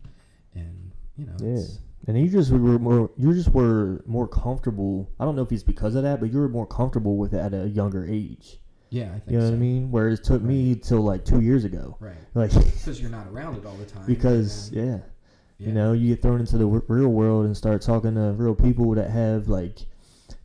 and 0.55 0.91
you 1.17 1.25
know, 1.27 1.33
yeah. 1.39 1.49
it's, 1.59 1.79
And 2.07 2.17
you 2.17 2.29
just 2.29 2.51
were 2.51 2.79
more, 2.79 3.11
you 3.17 3.31
just 3.33 3.49
were 3.53 4.01
more 4.07 4.27
comfortable. 4.27 5.07
I 5.19 5.25
don't 5.25 5.35
know 5.35 5.43
if 5.43 5.51
it's 5.51 5.61
because 5.61 5.93
of 5.95 6.03
that, 6.03 6.19
but 6.19 6.31
you 6.31 6.39
were 6.39 6.49
more 6.49 6.65
comfortable 6.65 7.17
with 7.17 7.33
it 7.33 7.37
at 7.39 7.53
a 7.53 7.67
younger 7.69 8.05
age. 8.07 8.59
yeah, 8.89 9.05
I 9.15 9.19
think 9.19 9.31
You 9.31 9.37
know 9.37 9.45
so. 9.45 9.49
what 9.51 9.55
I 9.57 9.59
mean? 9.59 9.91
Whereas 9.91 10.19
it 10.19 10.25
took 10.25 10.41
me 10.41 10.75
till 10.75 11.01
like 11.01 11.23
two 11.25 11.41
years 11.41 11.63
ago. 11.65 11.97
Right. 11.99 12.15
Like 12.33 12.51
because 12.55 12.99
you're 12.99 13.11
not 13.11 13.27
around 13.27 13.57
it 13.57 13.65
all 13.65 13.75
the 13.75 13.85
time. 13.85 14.05
because 14.07 14.71
yeah, 14.73 14.83
yeah. 15.59 15.67
you 15.67 15.73
know, 15.73 15.93
you 15.93 16.07
get 16.15 16.21
thrown 16.23 16.39
into 16.39 16.57
the 16.57 16.63
w- 16.65 16.83
real 16.87 17.09
world 17.09 17.45
and 17.45 17.55
start 17.55 17.81
talking 17.83 18.15
to 18.15 18.33
real 18.37 18.55
people 18.55 18.95
that 18.95 19.09
have 19.11 19.47
like 19.47 19.85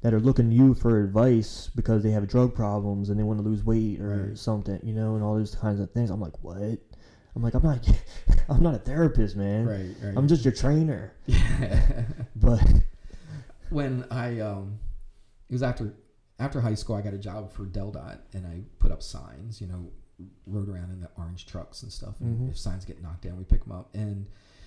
that 0.06 0.14
are 0.14 0.20
looking 0.20 0.48
to 0.50 0.54
you 0.54 0.72
for 0.72 1.02
advice 1.02 1.68
because 1.74 2.04
they 2.04 2.12
have 2.12 2.28
drug 2.28 2.54
problems 2.54 3.10
and 3.10 3.18
they 3.18 3.24
want 3.24 3.40
to 3.40 3.44
lose 3.44 3.64
weight 3.64 4.00
or 4.00 4.28
Right. 4.28 4.38
something, 4.38 4.78
you 4.84 4.92
know, 4.94 5.16
and 5.16 5.24
all 5.24 5.34
those 5.34 5.56
kinds 5.56 5.80
of 5.80 5.90
things. 5.90 6.10
I'm 6.10 6.20
like, 6.20 6.44
what? 6.44 6.78
I'm 7.34 7.42
like, 7.42 7.54
I'm 7.54 7.62
not, 7.64 7.88
I'm 8.48 8.62
not 8.62 8.74
a 8.76 8.78
therapist, 8.78 9.34
man. 9.34 9.66
right, 9.66 9.96
right. 10.00 10.14
I'm 10.16 10.28
just 10.28 10.44
your 10.44 10.54
trainer. 10.54 11.12
Yeah. 11.26 12.04
But 12.36 12.62
when 13.70 14.04
I 14.12 14.38
um, 14.38 14.78
it 15.48 15.54
was 15.54 15.64
after 15.64 15.92
after 16.38 16.60
high 16.60 16.74
school, 16.76 16.94
I 16.94 17.02
got 17.02 17.12
a 17.14 17.18
job 17.18 17.50
for 17.52 17.64
DelDOT, 17.66 18.18
and 18.32 18.46
I 18.46 18.60
put 18.78 18.92
up 18.92 19.02
signs. 19.02 19.60
You 19.60 19.66
know, 19.66 19.90
rode 20.46 20.68
around 20.68 20.90
in 20.92 21.00
the 21.00 21.10
orange 21.18 21.46
trucks 21.46 21.82
and 21.82 21.92
stuff. 21.92 22.14
And 22.20 22.42
Mhm. 22.42 22.50
if 22.52 22.58
signs 22.58 22.84
get 22.84 23.02
knocked 23.02 23.22
down, 23.22 23.36
we 23.38 23.42
pick 23.44 23.64
them 23.64 23.72
up. 23.72 23.92
And 23.92 24.26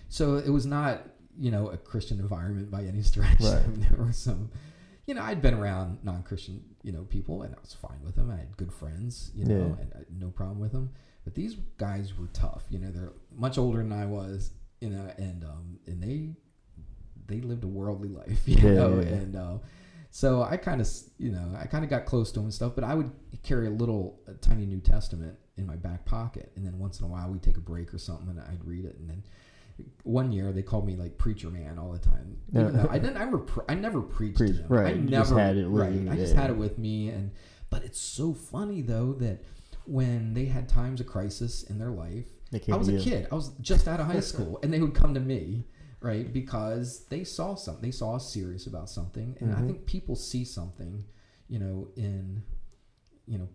so 0.10 0.36
it 0.36 0.50
was 0.50 0.66
not, 0.66 1.04
you 1.40 1.50
know, 1.50 1.70
a 1.70 1.78
Christian 1.78 2.20
environment 2.20 2.70
by 2.70 2.84
any 2.84 3.02
stretch. 3.04 3.40
Right. 3.40 3.64
there 3.90 4.04
were 4.06 4.12
some, 4.12 4.50
you 5.10 5.16
know, 5.16 5.24
I'd 5.24 5.42
been 5.42 5.56
around 5.56 5.98
non-Christian, 6.04 6.62
you 6.84 6.92
know, 6.92 7.02
people, 7.10 7.42
and 7.42 7.56
I 7.56 7.58
was 7.60 7.74
fine 7.74 8.00
with 8.06 8.16
them. 8.16 8.30
I 8.30 8.36
had 8.38 8.56
good 8.58 8.72
friends, 8.72 9.32
you 9.34 9.44
know, 9.46 9.56
Yeah. 9.56 9.82
and 9.82 9.94
had 9.94 10.06
no 10.16 10.30
problem 10.30 10.60
with 10.60 10.72
them. 10.72 10.92
But 11.26 11.34
these 11.34 11.56
guys 11.78 12.16
were 12.18 12.28
tough. 12.28 12.64
You 12.70 12.78
know, 12.78 12.92
they're 12.92 13.14
much 13.36 13.58
older 13.58 13.80
than 13.80 13.92
I 13.92 14.06
was, 14.06 14.52
you 14.82 14.90
know, 14.92 15.12
and 15.18 15.44
um, 15.44 15.80
and 15.88 15.98
they 16.02 16.36
they 17.28 17.42
lived 17.42 17.64
a 17.64 17.68
worldly 17.68 18.10
life, 18.10 18.42
you 18.48 18.58
Yeah, 18.58 18.74
know, 18.76 19.00
yeah. 19.00 19.08
and 19.20 19.36
uh, 19.36 19.58
so 20.12 20.44
I 20.44 20.58
kind 20.58 20.80
of, 20.80 20.88
you 21.18 21.32
know, 21.32 21.48
I 21.60 21.66
kind 21.66 21.84
of 21.84 21.90
got 21.90 22.06
close 22.06 22.30
to 22.34 22.36
them 22.40 22.46
and 22.46 22.54
stuff. 22.54 22.74
But 22.76 22.84
I 22.84 22.94
would 22.94 23.12
carry 23.44 23.66
a 23.68 23.72
little, 23.72 24.20
a 24.28 24.34
tiny 24.36 24.66
New 24.68 24.80
Testament 24.80 25.36
in 25.58 25.66
my 25.66 25.76
back 25.76 26.06
pocket, 26.06 26.52
and 26.56 26.64
then 26.66 26.78
once 26.80 27.00
in 27.00 27.06
a 27.06 27.10
while 27.10 27.30
we'd 27.32 27.44
take 27.44 27.58
a 27.58 27.62
break 27.62 27.94
or 27.94 27.98
something, 27.98 28.30
and 28.30 28.40
I'd 28.42 28.64
read 28.64 28.86
it, 28.86 28.96
and 29.00 29.10
then. 29.10 29.24
One 30.04 30.32
year 30.32 30.52
they 30.52 30.62
called 30.64 30.86
me 30.86 30.96
like 30.96 31.18
preacher 31.18 31.50
man 31.50 31.78
all 31.80 31.92
the 31.92 32.00
time. 32.00 32.38
Yeah. 32.52 32.86
I 32.90 32.98
didn't. 33.00 33.18
I 33.18 33.26
never. 33.26 33.38
Pre- 33.40 33.66
I 33.70 33.76
never 33.76 34.02
preached 34.02 34.38
Preach- 34.38 34.52
to 34.56 34.62
them. 34.64 34.68
right, 34.70 34.96
I 34.96 34.98
never 35.00 35.10
just 35.24 35.34
had 35.34 35.58
it 35.58 35.68
with 35.70 35.82
right. 35.82 35.92
you, 35.94 36.10
I 36.12 36.16
just 36.16 36.34
yeah. 36.36 36.42
had 36.42 36.50
it 36.52 36.58
with 36.58 36.78
me, 36.78 37.10
and 37.10 37.32
but 37.70 37.84
it's 37.84 38.00
so 38.00 38.34
funny 38.34 38.82
though 38.82 39.14
that 39.14 39.44
when 39.86 40.34
they 40.34 40.46
had 40.46 40.68
times 40.70 41.00
of 41.02 41.08
crisis 41.08 41.64
in 41.64 41.78
their 41.80 41.90
life, 41.92 42.26
I 42.72 42.76
was 42.76 42.88
a 42.90 42.94
you. 42.94 43.00
kid. 43.02 43.28
I 43.32 43.36
was 43.36 43.50
just 43.62 43.88
out 43.88 44.00
of 44.00 44.08
high 44.08 44.20
school, 44.32 44.60
and 44.64 44.72
they 44.74 44.80
would 44.80 44.94
come 44.96 45.14
to 45.16 45.20
me, 45.20 45.66
right? 46.02 46.32
Because 46.32 47.06
they 47.10 47.24
saw 47.24 47.56
something. 47.56 47.82
They 47.84 47.92
saw 47.92 48.16
us 48.16 48.32
serious 48.32 48.68
about 48.68 48.90
something, 48.90 49.36
and 49.40 49.54
I 49.54 49.60
Mhm. 49.62 49.66
think 49.68 49.86
people 49.86 50.16
see 50.16 50.46
something, 50.46 51.06
you 51.48 51.60
know, 51.60 51.90
in, 51.96 52.44
you 53.28 53.38
know, 53.40 53.50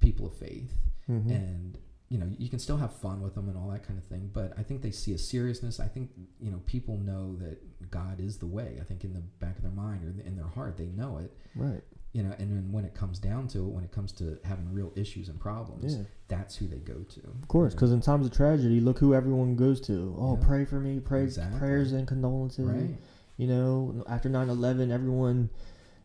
people 0.00 0.26
of 0.26 0.34
faith, 0.34 0.72
Mhm. 1.08 1.30
and 1.30 1.78
you 2.08 2.16
know, 2.18 2.26
you 2.38 2.48
can 2.48 2.58
still 2.58 2.78
have 2.78 2.94
fun 3.00 3.20
with 3.20 3.34
them 3.34 3.48
and 3.48 3.56
all 3.58 3.68
that 3.68 3.86
kind 3.86 3.98
of 3.98 4.04
thing. 4.06 4.30
But 4.32 4.54
I 4.58 4.62
think 4.62 4.80
they 4.82 4.90
see 4.90 5.12
a 5.12 5.18
seriousness. 5.18 5.78
I 5.78 5.88
think 5.88 6.10
you 6.40 6.50
know, 6.50 6.60
people 6.66 6.96
know 6.96 7.36
that 7.36 7.90
God 7.90 8.18
is 8.20 8.38
the 8.38 8.46
way. 8.46 8.78
I 8.80 8.84
think 8.84 9.04
in 9.04 9.12
the 9.12 9.20
back 9.40 9.56
of 9.56 9.62
their 9.62 9.72
mind 9.72 10.04
or 10.04 10.26
in 10.26 10.36
their 10.36 10.46
heart, 10.46 10.76
they 10.76 10.86
know 10.86 11.18
it. 11.18 11.32
Right. 11.54 11.82
You 12.14 12.22
know, 12.22 12.34
and 12.38 12.50
then 12.50 12.72
when 12.72 12.86
it 12.86 12.94
comes 12.94 13.18
down 13.18 13.48
to 13.48 13.58
it, 13.58 13.68
when 13.68 13.84
it 13.84 13.92
comes 13.92 14.12
to 14.12 14.38
having 14.42 14.72
real 14.72 14.92
issues 14.96 15.28
and 15.28 15.38
problems, 15.38 15.94
Yeah. 15.96 16.04
that's 16.28 16.56
who 16.56 16.66
they 16.66 16.78
go 16.78 17.00
to. 17.02 17.20
Of 17.42 17.48
course, 17.48 17.74
because 17.74 17.92
in 17.92 18.00
times 18.00 18.26
of 18.26 18.32
tragedy, 18.32 18.80
look 18.80 18.98
who 18.98 19.12
everyone 19.14 19.56
goes 19.56 19.78
to. 19.82 20.16
Oh, 20.18 20.36
Yeah. 20.38 20.46
pray 20.46 20.64
for 20.64 20.80
me, 20.80 21.00
pray 21.00 21.24
Exactly. 21.24 21.58
prayers 21.58 21.92
and 21.92 22.08
condolences. 22.08 22.66
right. 22.66 22.96
You 23.36 23.46
know, 23.46 24.02
after 24.08 24.28
9-11, 24.30 24.90
everyone, 24.90 25.50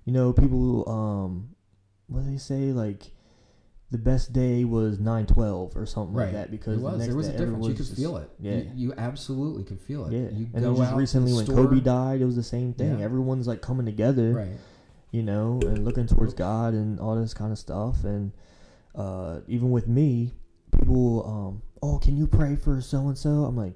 you 0.03 0.11
know, 0.13 0.33
people, 0.33 0.87
um, 0.89 1.55
what 2.07 2.25
do 2.25 2.29
they 2.29 2.37
say? 2.37 2.73
Like, 2.73 3.11
the 3.93 3.97
best 3.99 4.33
day 4.33 4.63
was 4.65 4.97
9-12 4.97 5.75
or 5.77 5.85
something 5.85 6.13
Right. 6.15 6.25
like 6.25 6.33
that 6.33 6.51
because 6.51 6.79
it 6.79 6.81
was. 6.83 6.91
the 6.93 6.97
next 6.97 7.07
there 7.07 7.15
was 7.15 7.27
day 7.29 7.35
a 7.35 7.37
difference. 7.37 7.67
You 7.67 7.73
could 7.73 7.77
just- 7.85 7.95
feel 7.95 8.17
it. 8.17 8.29
Yeah. 8.39 8.55
You, 8.55 8.71
you 8.75 8.93
absolutely 8.97 9.63
could 9.63 9.79
feel 9.79 10.05
it. 10.07 10.11
Yeah. 10.13 10.29
You 10.37 10.47
and 10.53 10.53
go 10.53 10.59
then 10.61 10.75
just 10.77 10.91
out 10.91 10.97
recently 10.97 11.33
when 11.33 11.45
store, 11.45 11.55
Kobe 11.67 11.79
died, 11.79 12.21
it 12.21 12.25
was 12.25 12.35
the 12.35 12.43
same 12.43 12.73
thing. 12.73 12.97
Yeah. 12.99 13.05
Everyone's 13.05 13.47
like 13.47 13.61
coming 13.61 13.85
together, 13.85 14.33
Right. 14.33 14.57
you 15.11 15.23
know, 15.23 15.59
and 15.63 15.85
looking 15.85 16.07
towards 16.07 16.33
God 16.33 16.73
and 16.73 16.99
all 16.99 17.15
this 17.15 17.33
kind 17.35 17.51
of 17.51 17.59
stuff. 17.59 18.03
And 18.03 18.31
uh, 18.95 19.39
even 19.47 19.69
with 19.71 19.87
me, 19.87 20.33
people, 20.77 21.25
um, 21.27 21.61
oh, 21.81 21.99
can 21.99 22.17
you 22.17 22.25
pray 22.27 22.55
for 22.55 22.81
so 22.81 23.07
and 23.07 23.17
so? 23.17 23.45
I'm 23.45 23.55
like, 23.55 23.73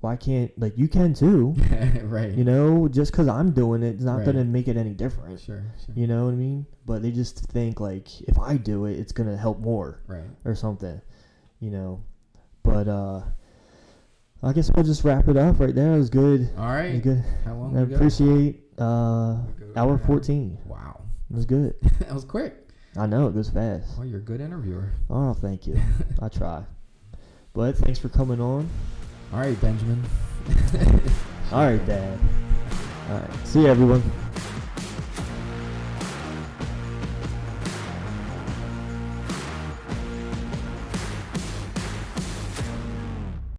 why 0.00 0.16
can't 0.16 0.50
like 0.58 0.76
you 0.78 0.88
can 0.88 1.12
too? 1.14 1.54
right. 2.04 2.32
You 2.32 2.44
know, 2.44 2.88
just 2.88 3.12
because 3.12 3.28
I'm 3.28 3.52
doing 3.52 3.82
it, 3.82 3.94
it's 3.96 4.02
not 4.04 4.18
Right. 4.18 4.26
gonna 4.26 4.44
make 4.44 4.66
it 4.68 4.76
any 4.76 4.94
different. 4.94 5.40
Sure. 5.40 5.62
Sure. 5.84 5.94
You 5.94 6.06
know 6.06 6.24
what 6.24 6.32
I 6.32 6.36
mean? 6.36 6.66
But 6.86 7.02
they 7.02 7.10
just 7.10 7.38
think 7.46 7.80
like 7.80 8.20
if 8.22 8.38
I 8.38 8.56
do 8.56 8.86
it, 8.86 8.98
it's 8.98 9.12
gonna 9.12 9.36
help 9.36 9.60
more 9.60 10.00
Right. 10.06 10.24
or 10.44 10.54
something. 10.54 11.00
You 11.60 11.70
know, 11.70 12.00
but 12.62 12.88
uh, 12.88 13.20
I 14.42 14.52
guess 14.54 14.70
we'll 14.74 14.86
just 14.86 15.04
wrap 15.04 15.28
it 15.28 15.36
up 15.36 15.60
right 15.60 15.74
there. 15.74 15.92
It 15.94 15.98
was 15.98 16.08
good. 16.08 16.48
all 16.56 16.64
right 16.66 16.86
It 16.86 16.92
was 16.92 17.00
good. 17.02 17.24
How 17.44 17.54
long? 17.54 17.76
I 17.76 17.82
appreciate 17.82 18.62
uh, 18.78 19.36
hour 19.76 19.96
right 19.96 20.06
14. 20.06 20.56
Wow. 20.64 21.02
It 21.30 21.36
was 21.36 21.44
good. 21.44 21.74
that 22.00 22.14
was 22.14 22.24
quick. 22.24 22.56
I 22.96 23.04
know 23.06 23.28
it 23.28 23.34
goes 23.34 23.50
fast. 23.50 23.98
Well, 23.98 24.06
you're 24.06 24.18
a 24.18 24.22
good 24.22 24.40
interviewer. 24.40 24.92
Oh, 25.10 25.34
thank 25.34 25.66
you. 25.66 25.78
I 26.22 26.28
try. 26.28 26.64
But 27.52 27.76
thanks 27.76 27.98
for 27.98 28.08
coming 28.08 28.40
on. 28.40 28.68
All 29.32 29.38
right, 29.38 29.60
Benjamin. 29.60 30.02
All 31.52 31.64
right, 31.64 31.86
Dad. 31.86 32.18
All 33.10 33.18
right. 33.18 33.46
See 33.46 33.60
you, 33.60 33.68
everyone. 33.68 34.02